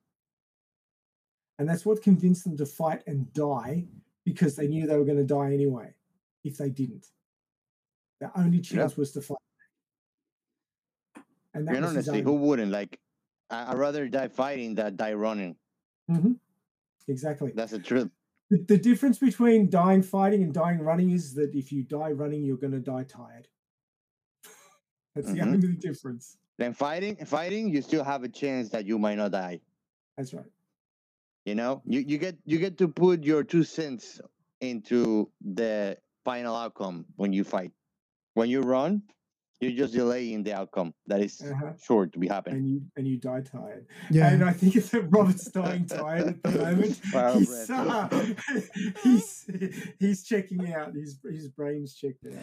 And 1.58 1.68
that's 1.68 1.86
what 1.86 2.02
convinced 2.02 2.44
them 2.44 2.56
to 2.56 2.66
fight 2.66 3.02
and 3.06 3.32
die 3.32 3.86
because 4.24 4.56
they 4.56 4.66
knew 4.66 4.86
they 4.86 4.96
were 4.96 5.04
going 5.04 5.18
to 5.18 5.24
die 5.24 5.52
anyway 5.52 5.93
if 6.44 6.56
they 6.58 6.70
didn't. 6.70 7.06
The 8.20 8.30
only 8.38 8.60
chance 8.60 8.96
was 8.96 9.12
to 9.12 9.22
fight. 9.22 9.38
And 11.54 11.68
honestly, 11.68 12.20
who 12.22 12.32
wouldn't? 12.34 12.70
Like, 12.70 12.98
I- 13.50 13.72
I'd 13.72 13.78
rather 13.78 14.08
die 14.08 14.28
fighting 14.28 14.74
than 14.74 14.96
die 14.96 15.14
running. 15.14 15.56
Mhm. 16.10 16.38
Exactly. 17.08 17.52
That's 17.54 17.72
the 17.72 17.78
truth. 17.78 18.10
The, 18.50 18.58
the 18.58 18.78
difference 18.78 19.18
between 19.18 19.70
dying 19.70 20.02
fighting 20.02 20.42
and 20.42 20.52
dying 20.52 20.78
running 20.80 21.10
is 21.10 21.34
that 21.34 21.54
if 21.54 21.72
you 21.72 21.82
die 21.82 22.10
running, 22.12 22.44
you're 22.44 22.56
going 22.58 22.72
to 22.72 22.80
die 22.80 23.04
tired. 23.04 23.48
That's 25.14 25.28
the 25.32 25.38
Mhm. 25.38 25.54
only 25.54 25.76
difference. 25.76 26.36
Then 26.58 26.72
fighting, 26.72 27.16
fighting, 27.24 27.68
you 27.68 27.82
still 27.82 28.04
have 28.04 28.22
a 28.22 28.28
chance 28.28 28.68
that 28.70 28.86
you 28.86 28.98
might 28.98 29.16
not 29.16 29.32
die. 29.32 29.60
That's 30.16 30.32
right. 30.34 30.50
You 31.44 31.54
know, 31.54 31.82
you, 31.84 32.00
you 32.00 32.16
get 32.18 32.38
you 32.44 32.58
get 32.58 32.78
to 32.78 32.88
put 32.88 33.22
your 33.24 33.44
two 33.44 33.64
cents 33.64 34.20
into 34.60 35.30
the 35.42 35.98
final 36.24 36.56
outcome 36.56 37.04
when 37.16 37.32
you 37.32 37.44
fight. 37.44 37.72
When 38.34 38.48
you 38.48 38.60
run, 38.62 39.02
you're 39.60 39.72
just 39.72 39.94
delaying 39.94 40.42
the 40.42 40.52
outcome 40.52 40.92
that 41.06 41.20
is 41.22 41.40
Uh-huh. 41.40 41.72
sure 41.80 42.06
to 42.06 42.18
be 42.18 42.26
happening. 42.28 42.58
And 42.58 42.68
you 42.68 42.82
and 42.96 43.06
you 43.06 43.16
die 43.18 43.40
tired. 43.42 43.86
Yeah. 44.10 44.28
And 44.32 44.42
I 44.44 44.52
think 44.52 44.74
it's 44.76 44.90
that 44.90 45.02
Robert's 45.02 45.46
dying 45.50 45.86
tired 45.86 46.26
at 46.28 46.42
the 46.42 46.50
moment. 46.50 47.00
Well 47.14 47.38
he's, 47.38 47.70
uh, 47.70 48.08
he's 49.02 49.46
he's 49.98 50.24
checking 50.24 50.72
out. 50.72 50.94
His 50.94 51.18
his 51.22 51.48
brain's 51.48 51.94
checked 51.94 52.26
out. 52.26 52.42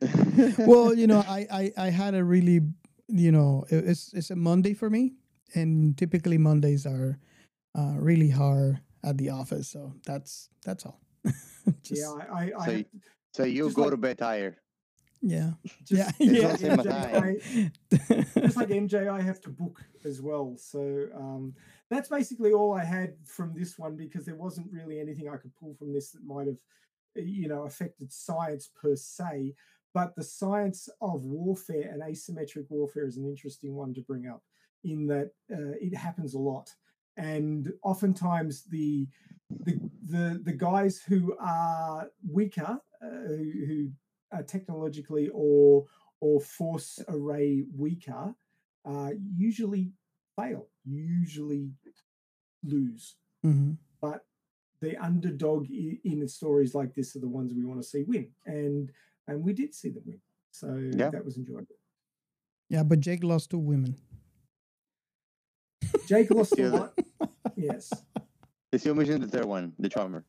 well, 0.66 0.94
you 0.94 1.06
know, 1.06 1.22
I, 1.26 1.46
I 1.50 1.72
I 1.86 1.90
had 1.90 2.14
a 2.14 2.24
really, 2.24 2.60
you 3.08 3.32
know, 3.32 3.64
it's 3.68 4.12
it's 4.14 4.30
a 4.30 4.36
Monday 4.36 4.74
for 4.74 4.88
me, 4.90 5.14
and 5.54 5.96
typically 5.98 6.38
Mondays 6.38 6.86
are 6.86 7.18
uh, 7.76 7.94
really 7.98 8.30
hard 8.30 8.80
at 9.02 9.18
the 9.18 9.30
office. 9.30 9.68
So 9.68 9.94
that's 10.06 10.48
that's 10.64 10.86
all. 10.86 11.00
Just, 11.82 12.00
yeah, 12.00 12.10
I 12.32 12.34
I, 12.34 12.42
I 12.42 12.50
So, 12.50 12.60
have- 12.72 12.74
y- 12.74 12.84
so 13.32 13.44
you 13.44 13.64
just 13.64 13.76
go 13.76 13.82
like- 13.82 13.90
to 13.92 13.96
bed 13.96 14.18
tired. 14.18 14.56
yeah, 15.22 15.50
just, 15.84 16.14
yeah, 16.20 16.52
It's 16.54 16.62
yeah. 16.62 16.74
not 16.76 16.86
MJ. 16.86 18.24
I- 18.34 18.40
just 18.40 18.56
like 18.56 18.68
MJ, 18.68 19.08
I 19.10 19.20
have 19.20 19.40
to 19.42 19.50
book 19.50 19.82
as 20.04 20.20
well. 20.22 20.56
So 20.58 21.06
um, 21.14 21.54
that's 21.90 22.08
basically 22.08 22.52
all 22.52 22.72
I 22.74 22.84
had 22.84 23.14
from 23.24 23.54
this 23.54 23.78
one 23.78 23.96
because 23.96 24.24
there 24.24 24.36
wasn't 24.36 24.72
really 24.72 24.98
anything 25.00 25.28
I 25.28 25.36
could 25.36 25.54
pull 25.56 25.74
from 25.74 25.92
this 25.92 26.10
that 26.12 26.24
might 26.24 26.46
have, 26.46 26.58
uh, 27.18 27.20
you 27.22 27.48
know, 27.48 27.64
affected 27.64 28.12
science 28.12 28.68
per 28.80 28.96
se. 28.96 29.54
But 29.92 30.14
the 30.16 30.22
science 30.24 30.88
of 31.02 31.24
warfare 31.24 31.90
and 31.92 32.00
asymmetric 32.02 32.66
warfare 32.70 33.06
is 33.06 33.16
an 33.16 33.26
interesting 33.26 33.74
one 33.74 33.92
to 33.94 34.00
bring 34.02 34.26
up 34.26 34.42
in 34.84 35.06
that 35.08 35.32
uh, 35.52 35.74
it 35.80 35.94
happens 35.94 36.34
a 36.34 36.38
lot. 36.38 36.72
And 37.16 37.72
oftentimes 37.82 38.64
the 38.64 39.08
the 39.64 39.78
the, 40.08 40.40
the 40.44 40.52
guys 40.52 41.00
who 41.02 41.36
are 41.40 42.08
weaker, 42.28 42.78
uh, 43.02 43.08
who, 43.08 43.52
who 43.66 43.90
are 44.32 44.42
technologically 44.42 45.28
or 45.32 45.86
or 46.20 46.40
force 46.40 46.98
array 47.08 47.64
weaker, 47.76 48.34
uh, 48.84 49.10
usually 49.36 49.92
fail, 50.36 50.68
usually 50.84 51.70
lose. 52.62 53.16
Mhm. 53.44 53.76
But 54.00 54.26
the 54.80 54.96
underdog 54.96 55.66
in 55.70 56.26
stories 56.28 56.74
like 56.74 56.94
this 56.94 57.16
are 57.16 57.20
the 57.20 57.28
ones 57.28 57.52
we 57.52 57.64
want 57.64 57.80
to 57.82 57.88
see 57.88 58.02
win, 58.04 58.28
and 58.46 58.90
and 59.26 59.42
we 59.42 59.52
did 59.52 59.74
see 59.74 59.90
them 59.90 60.04
win. 60.06 60.20
So 60.52 60.74
Yeah. 60.76 61.10
that 61.10 61.24
was 61.24 61.36
enjoyable. 61.36 61.76
Yeah, 62.68 62.84
but 62.84 63.00
Jake 63.00 63.24
lost 63.24 63.50
to 63.50 63.58
women. 63.58 63.96
Jake 66.10 66.30
lost 66.32 66.58
a 66.58 66.62
Yeah. 66.62 66.68
lot. 66.70 66.98
Yes. 67.56 67.92
They 68.72 68.78
still 68.78 68.94
missing 68.96 69.20
the 69.20 69.28
third 69.28 69.44
one, 69.44 69.72
the 69.78 69.88
charmer. 69.88 70.24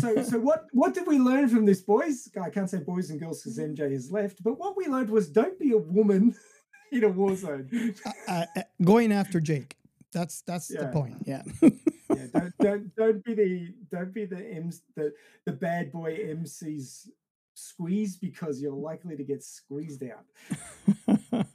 So 0.00 0.22
so 0.22 0.38
what 0.38 0.66
what 0.72 0.92
did 0.92 1.06
we 1.06 1.18
learn 1.18 1.48
from 1.48 1.64
this, 1.64 1.80
boys? 1.80 2.28
I 2.40 2.50
can't 2.50 2.68
say 2.68 2.78
boys 2.80 3.08
and 3.10 3.18
girls 3.18 3.40
because 3.42 3.58
MJ 3.58 3.90
has 3.92 4.12
left, 4.12 4.42
but 4.42 4.58
what 4.58 4.76
we 4.76 4.86
learned 4.86 5.08
was 5.08 5.30
don't 5.30 5.58
be 5.58 5.72
a 5.72 5.78
woman 5.78 6.34
in 6.92 7.04
a 7.04 7.08
war 7.08 7.34
zone. 7.34 7.94
Uh, 8.28 8.44
uh, 8.56 8.62
going 8.82 9.10
after 9.12 9.40
Jake. 9.40 9.76
That's 10.12 10.42
that's 10.42 10.68
the 10.68 10.88
point. 10.92 11.16
Yeah. 11.24 11.42
yeah, 11.62 12.26
don't 12.34 12.52
don't 12.60 12.94
don't 12.96 13.24
be 13.24 13.34
the 13.34 13.74
don't 13.90 14.12
be 14.12 14.26
the 14.26 14.42
M's 14.56 14.82
the 14.96 15.14
the 15.46 15.52
bad 15.52 15.90
boy 15.92 16.18
MC's 16.40 17.10
squeeze 17.54 18.16
because 18.16 18.60
you're 18.60 18.72
likely 18.90 19.16
to 19.16 19.24
get 19.24 19.42
squeezed 19.42 20.02
out. 20.04 20.24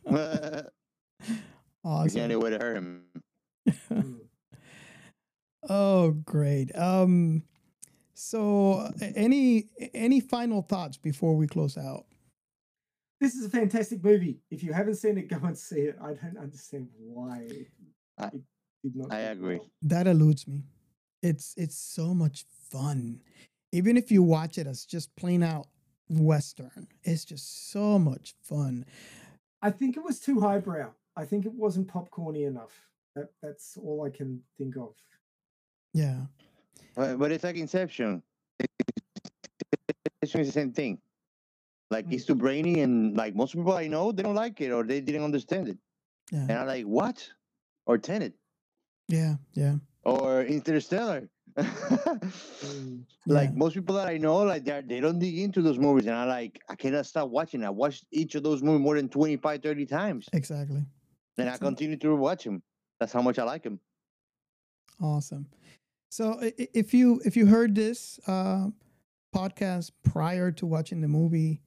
the 0.06 0.72
awesome. 1.84 2.22
only 2.22 2.36
way 2.36 2.50
to 2.52 2.58
hurt 2.58 2.78
him. 2.78 3.04
Oh, 5.70 6.12
great. 6.12 6.76
Um, 6.78 7.44
so 8.14 8.92
any 9.02 9.70
any 9.94 10.20
final 10.20 10.62
thoughts 10.62 10.98
before 10.98 11.36
we 11.36 11.48
close 11.48 11.78
out? 11.78 12.06
This 13.20 13.36
is 13.36 13.46
a 13.46 13.50
fantastic 13.50 14.04
movie. 14.04 14.40
If 14.52 14.64
you 14.64 14.74
haven't 14.74 14.96
seen 14.96 15.18
it, 15.18 15.28
go 15.30 15.40
and 15.44 15.58
see 15.58 15.82
it. 15.82 15.98
I 16.02 16.14
don't 16.14 16.38
understand 16.38 16.90
why 16.98 17.48
I, 18.18 18.26
it 18.26 18.42
did 18.84 18.96
not. 18.96 19.12
I 19.14 19.20
agree. 19.20 19.58
well. 19.58 19.70
That 19.84 20.08
eludes 20.08 20.48
me. 20.48 20.64
It's 21.22 21.54
it's 21.58 21.78
so 21.78 22.14
much 22.14 22.46
fun. 22.70 23.22
Even 23.72 23.98
if 23.98 24.12
you 24.12 24.22
watch 24.22 24.58
it 24.58 24.68
as 24.68 24.86
just 24.86 25.16
plain 25.16 25.42
out 25.42 25.68
western, 26.10 26.88
it's 27.04 27.26
just 27.26 27.72
so 27.72 27.98
much 27.98 28.36
fun. 28.44 28.86
I 29.62 29.72
think 29.72 29.96
it 29.96 30.04
was 30.04 30.20
too 30.20 30.42
highbrow. 30.42 30.92
I 31.16 31.26
think 31.26 31.46
it 31.46 31.54
wasn't 31.54 31.88
popcorny 31.88 32.46
enough. 32.46 32.90
That 33.16 33.28
that's 33.42 33.78
all 33.78 34.04
I 34.06 34.10
can 34.10 34.42
think 34.58 34.76
of. 34.78 34.94
Yeah. 35.94 36.22
But, 36.96 37.18
but 37.20 37.32
it's 37.32 37.44
like 37.44 37.56
Inception. 37.58 38.24
Inception 40.22 40.42
is 40.42 40.48
the 40.48 40.54
same 40.54 40.72
thing. 40.74 41.00
Like 41.92 42.08
Mm. 42.08 42.14
it's 42.14 42.26
too 42.26 42.36
brainy, 42.36 42.82
and 42.82 43.16
like 43.16 43.36
most 43.36 43.54
people 43.54 43.74
I 43.74 43.88
know, 43.88 44.12
they 44.12 44.24
don't 44.24 44.36
like 44.36 44.60
it 44.62 44.72
or 44.72 44.84
they 44.84 45.00
didn't 45.02 45.24
understand 45.24 45.68
it. 45.68 45.78
Yeah. 46.32 46.42
And 46.50 46.52
I'm 46.54 46.68
like, 46.68 46.86
what? 46.86 47.30
Or 47.86 47.98
Tenet 47.98 48.34
Yeah. 49.10 49.36
Yeah. 49.54 49.76
or 50.04 50.44
Interstellar. 50.44 51.30
Like 53.28 53.50
Yeah. 53.52 53.56
most 53.56 53.74
people 53.76 53.96
that 53.96 54.08
I 54.08 54.18
know, 54.18 54.38
like 54.44 54.66
they 54.66 54.82
they 54.82 55.00
don't 55.00 55.20
dig 55.20 55.38
into 55.38 55.62
those 55.62 55.78
movies, 55.80 56.08
and 56.08 56.16
I 56.16 56.26
like 56.26 56.60
I 56.68 56.76
cannot 56.76 57.06
stop 57.06 57.30
watching. 57.30 57.64
I 57.64 57.70
watched 57.70 58.06
each 58.12 58.34
of 58.36 58.42
those 58.44 58.62
movies 58.64 58.82
more 58.84 58.96
than 58.96 59.08
25, 59.08 59.62
30 59.62 59.86
times, 59.86 60.28
Exactly. 60.34 60.84
and 61.38 61.50
I 61.50 61.58
continue 61.58 61.96
to 61.98 62.16
watch 62.16 62.44
them. 62.44 62.64
That's 63.00 63.12
how 63.14 63.22
much 63.22 63.40
I 63.40 63.44
like 63.44 63.64
them. 63.64 63.80
Awesome. 65.02 65.48
So 66.12 66.40
if 66.42 66.94
you 66.94 67.22
if 67.26 67.36
you 67.36 67.48
heard 67.48 67.74
this 67.76 68.20
uh, 68.28 68.68
podcast 69.36 69.92
prior 70.04 70.52
to 70.52 70.66
watching 70.66 71.02
the 71.02 71.08
movie, 71.08 71.62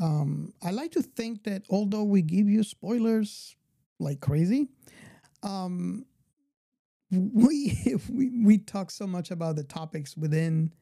um, 0.00 0.52
I 0.62 0.70
like 0.70 0.92
to 0.92 1.02
think 1.02 1.42
that 1.44 1.62
although 1.68 2.04
we 2.04 2.22
give 2.22 2.48
you 2.48 2.62
spoilers 2.62 3.56
like 3.98 4.20
crazy, 4.20 4.68
um, 5.42 6.06
we 7.10 7.74
we 8.08 8.30
we 8.44 8.58
talk 8.58 8.90
so 8.90 9.06
much 9.06 9.30
about 9.30 9.56
the 9.56 9.64
topics 9.64 10.16
within 10.16 10.72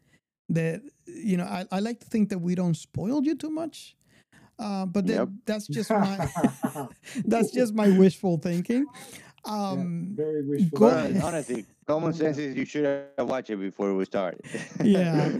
that 0.51 0.82
you 1.06 1.36
know 1.39 1.44
I, 1.44 1.64
I 1.73 1.81
like 1.81 2.01
to 2.01 2.06
think 2.06 2.28
that 2.28 2.39
we 2.39 2.55
don't 2.55 2.77
spoil 2.77 3.23
you 3.24 3.35
too 3.35 3.51
much. 3.51 3.97
Uh, 4.59 4.86
but 4.86 5.06
then 5.06 5.16
Yep. 5.18 5.28
that's 5.47 5.66
just 5.66 5.90
my 5.90 6.18
that's 7.27 7.51
just 7.51 7.74
my 7.74 7.89
wishful 7.89 8.39
thinking. 8.39 8.86
Um, 9.47 10.12
Very 10.16 10.43
wishful. 10.43 10.78
go- 10.78 11.20
honestly, 11.23 11.64
common 11.86 12.12
sense 12.20 12.39
is 12.39 12.56
you 12.56 12.64
should 12.64 12.85
have 12.85 13.28
watched 13.28 13.51
it 13.51 13.56
before 13.56 13.94
we 13.94 14.05
started. 14.05 14.40
yeah 14.82 15.31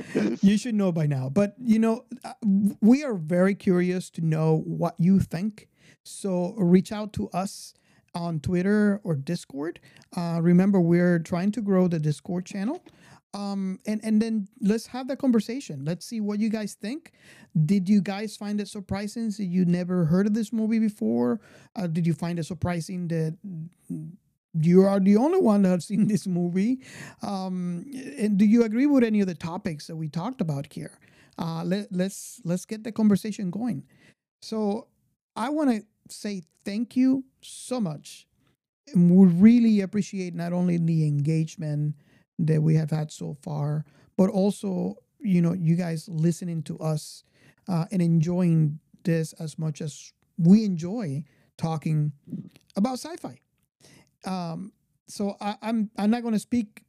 you 0.43 0.57
should 0.57 0.75
know 0.75 0.93
by 0.93 1.07
now. 1.07 1.29
But 1.29 1.55
you 1.59 1.79
know 1.79 2.05
uh, 2.25 2.33
we 2.81 3.05
are 3.05 3.15
very 3.15 3.55
curious 3.55 4.11
to 4.11 4.21
know 4.25 4.63
what 4.65 4.95
you 4.99 5.21
think. 5.21 5.69
So 6.03 6.55
reach 6.57 6.93
out 6.93 7.13
to 7.15 7.29
us 7.31 7.75
on 8.15 8.41
twitter 8.41 9.01
or 9.05 9.15
discord. 9.15 9.81
Uh, 10.17 10.39
remember 10.41 10.81
we're 10.81 11.19
trying 11.19 11.53
to 11.53 11.61
grow 11.61 11.89
the 11.89 11.99
discord 11.99 12.47
channel 12.47 12.83
Um, 13.35 13.81
and 13.87 14.01
and 14.03 14.21
then 14.23 14.49
let's 14.61 14.87
have 14.87 15.09
that 15.09 15.19
conversation. 15.19 15.85
Let's 15.85 16.07
see 16.07 16.21
what 16.21 16.39
you 16.39 16.49
guys 16.49 16.75
think. 16.75 17.13
Did 17.67 17.89
you 17.89 18.01
guys 18.01 18.37
find 18.37 18.61
it 18.61 18.69
surprising 18.69 19.31
that 19.31 19.45
you 19.45 19.65
never 19.65 20.05
heard 20.07 20.27
of 20.27 20.35
this 20.35 20.53
movie 20.53 20.79
before? 20.79 21.41
Uh, 21.75 21.87
did 21.87 22.07
you 22.07 22.15
find 22.15 22.39
it 22.39 22.45
surprising 22.45 23.09
that 23.09 23.37
you 24.59 24.83
are 24.83 25.01
the 25.01 25.17
only 25.17 25.41
one 25.41 25.63
that 25.63 25.69
have 25.71 25.83
seen 25.83 26.07
this 26.09 26.27
movie? 26.27 26.81
Um, 27.23 27.85
and 28.19 28.39
do 28.39 28.45
you 28.45 28.65
agree 28.65 28.87
with 28.87 29.05
any 29.05 29.21
of 29.21 29.27
the 29.27 29.35
topics 29.35 29.87
that 29.89 29.97
we 29.97 30.09
talked 30.09 30.41
about 30.41 30.73
here? 30.73 30.99
Uh, 31.39 31.63
let, 31.65 31.93
let's 31.93 32.41
let's 32.45 32.65
get 32.65 32.85
the 32.85 32.93
conversation 32.93 33.51
going. 33.51 33.85
So 34.41 34.87
I 35.35 35.51
want 35.51 35.71
to 35.71 35.83
say 36.09 36.43
thank 36.65 36.97
you 36.97 37.25
so 37.43 37.81
much. 37.81 38.27
And 38.95 39.11
we 39.11 39.27
really 39.27 39.81
appreciate 39.81 40.35
not 40.35 40.53
only 40.53 40.79
the 40.79 41.07
engagement 41.07 41.97
that 42.39 42.63
we 42.63 42.75
have 42.75 42.91
had 42.91 43.11
so 43.11 43.37
far, 43.43 43.85
but 44.17 44.31
also 44.31 44.97
you 45.21 45.41
know 45.41 45.53
you 45.53 45.77
guys 45.77 46.09
listening 46.09 46.63
to 46.63 46.79
us 46.79 47.25
uh, 47.69 47.87
and 47.91 48.03
enjoying 48.03 48.79
this 49.05 49.33
as 49.35 49.59
much 49.59 49.81
as 49.81 50.13
we 50.39 50.65
enjoy 50.65 51.25
talking 51.57 52.13
about 52.77 52.95
sci-fi. 52.95 53.39
Um, 54.25 54.73
so 55.09 55.37
I, 55.41 55.57
I'm 55.63 55.91
I'm 55.97 56.11
not 56.11 56.23
going 56.23 56.35
to 56.35 56.41
speak 56.41 56.83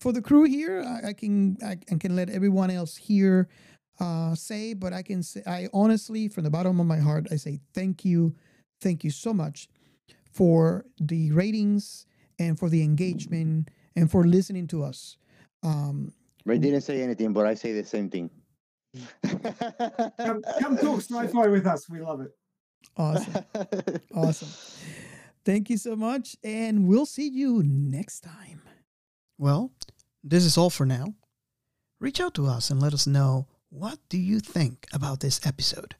for 0.00 0.12
the 0.12 0.22
crew 0.22 0.44
here. 0.44 0.82
I, 0.82 1.08
I 1.08 1.12
can 1.12 1.56
I, 1.62 1.76
I 1.92 1.96
can 1.98 2.16
let 2.16 2.30
everyone 2.30 2.70
else 2.70 2.96
here 2.96 3.48
uh, 4.00 4.34
say, 4.34 4.74
but 4.74 4.92
I 4.92 5.02
can 5.02 5.22
say 5.22 5.42
I 5.46 5.68
honestly, 5.72 6.28
from 6.28 6.44
the 6.44 6.50
bottom 6.50 6.80
of 6.80 6.86
my 6.86 6.98
heart, 6.98 7.26
I 7.30 7.36
say 7.36 7.60
thank 7.74 8.04
you, 8.04 8.34
thank 8.80 9.04
you 9.04 9.10
so 9.10 9.32
much 9.32 9.68
for 10.32 10.84
the 11.00 11.30
ratings 11.32 12.06
and 12.38 12.58
for 12.58 12.68
the 12.68 12.82
engagement 12.82 13.68
and 13.96 14.10
for 14.10 14.24
listening 14.24 14.66
to 14.68 14.84
us. 14.84 15.16
Um, 15.62 16.12
Ray 16.44 16.58
didn't 16.58 16.82
say 16.82 17.02
anything, 17.02 17.32
but 17.32 17.46
I 17.46 17.54
say 17.54 17.72
the 17.72 17.84
same 17.84 18.10
thing. 18.10 18.30
Come, 19.22 20.42
come 20.60 20.76
talk 20.76 21.00
sci-fi 21.00 21.46
with 21.48 21.66
us. 21.66 21.88
We 21.88 22.00
love 22.00 22.20
it. 22.20 22.32
Awesome. 22.96 23.44
awesome. 24.14 24.48
Thank 25.44 25.70
you 25.70 25.76
so 25.76 25.96
much. 25.96 26.36
And 26.44 26.86
we'll 26.86 27.06
see 27.06 27.28
you 27.28 27.62
next 27.64 28.20
time. 28.20 28.62
Well, 29.38 29.72
this 30.22 30.44
is 30.44 30.56
all 30.56 30.70
for 30.70 30.86
now. 30.86 31.14
Reach 32.00 32.20
out 32.20 32.34
to 32.34 32.46
us 32.46 32.70
and 32.70 32.80
let 32.80 32.94
us 32.94 33.06
know 33.06 33.46
what 33.70 33.98
do 34.08 34.18
you 34.18 34.40
think 34.40 34.86
about 34.92 35.20
this 35.20 35.44
episode. 35.46 35.96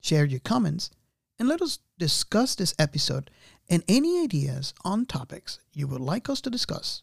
Share 0.00 0.24
your 0.24 0.40
comments 0.40 0.90
and 1.38 1.48
let 1.48 1.62
us 1.62 1.78
discuss 1.98 2.54
this 2.54 2.74
episode 2.78 3.30
and 3.68 3.82
any 3.88 4.22
ideas 4.22 4.74
on 4.84 5.06
topics 5.06 5.58
you 5.72 5.86
would 5.86 6.00
like 6.00 6.28
us 6.28 6.40
to 6.42 6.50
discuss 6.50 7.02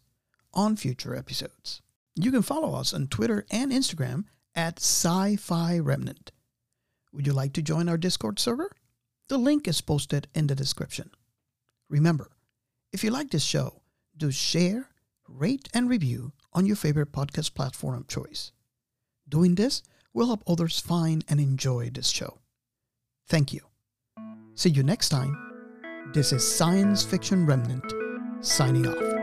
on 0.52 0.76
future 0.76 1.14
episodes. 1.14 1.82
You 2.14 2.30
can 2.30 2.42
follow 2.42 2.74
us 2.74 2.94
on 2.94 3.08
Twitter 3.08 3.44
and 3.50 3.72
Instagram 3.72 4.24
at 4.54 4.78
Sci-Fi 4.78 5.78
Remnant. 5.78 6.30
Would 7.12 7.26
you 7.26 7.32
like 7.32 7.52
to 7.54 7.62
join 7.62 7.88
our 7.88 7.96
Discord 7.96 8.38
server? 8.38 8.70
The 9.28 9.38
link 9.38 9.66
is 9.66 9.80
posted 9.80 10.28
in 10.34 10.46
the 10.46 10.54
description. 10.54 11.10
Remember, 11.88 12.30
if 12.92 13.02
you 13.02 13.10
like 13.10 13.30
this 13.30 13.44
show, 13.44 13.82
do 14.16 14.30
share, 14.30 14.88
rate, 15.28 15.68
and 15.74 15.88
review 15.88 16.32
on 16.52 16.66
your 16.66 16.76
favorite 16.76 17.12
podcast 17.12 17.54
platform 17.54 17.96
of 17.96 18.08
choice. 18.08 18.52
Doing 19.28 19.54
this 19.54 19.82
will 20.12 20.26
help 20.26 20.44
others 20.46 20.78
find 20.78 21.24
and 21.28 21.40
enjoy 21.40 21.90
this 21.90 22.10
show. 22.10 22.38
Thank 23.26 23.52
you. 23.52 23.60
See 24.54 24.70
you 24.70 24.82
next 24.82 25.08
time. 25.08 25.43
This 26.12 26.32
is 26.32 26.46
Science 26.46 27.02
Fiction 27.02 27.44
Remnant 27.44 27.92
signing 28.40 28.86
off. 28.86 29.14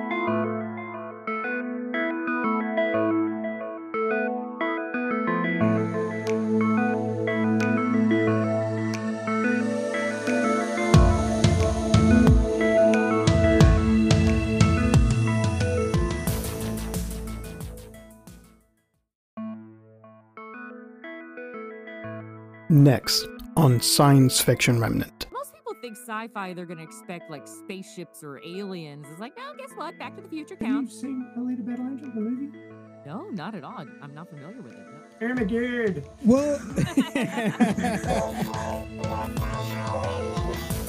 Next 22.69 23.27
on 23.55 23.81
Science 23.81 24.41
Fiction 24.41 24.79
Remnant. 24.79 25.20
Most 25.91 25.99
people 26.05 26.13
think 26.15 26.31
sci-fi 26.31 26.53
they're 26.53 26.65
gonna 26.65 26.83
expect 26.83 27.29
like 27.29 27.47
spaceships 27.47 28.23
or 28.23 28.39
aliens. 28.45 29.05
It's 29.11 29.19
like, 29.19 29.35
no, 29.37 29.53
guess 29.57 29.71
what? 29.75 29.97
Back 29.99 30.15
to 30.15 30.21
the 30.21 30.27
Future 30.29 30.55
Have 30.55 30.67
you 30.67 30.73
counts. 30.73 31.01
seen 31.01 31.25
Alita 31.37 31.65
Battle 31.65 31.85
Angel, 31.87 32.09
the 32.13 32.21
movie? 32.21 32.57
No, 33.05 33.29
not 33.31 33.55
at 33.55 33.63
all. 33.63 33.85
I'm 34.01 34.13
not 34.13 34.29
familiar 34.29 34.61
with 34.61 34.73
it. 34.73 34.87
No. 35.21 35.27
Armageddon. 35.27 36.03
Well, 36.23 36.59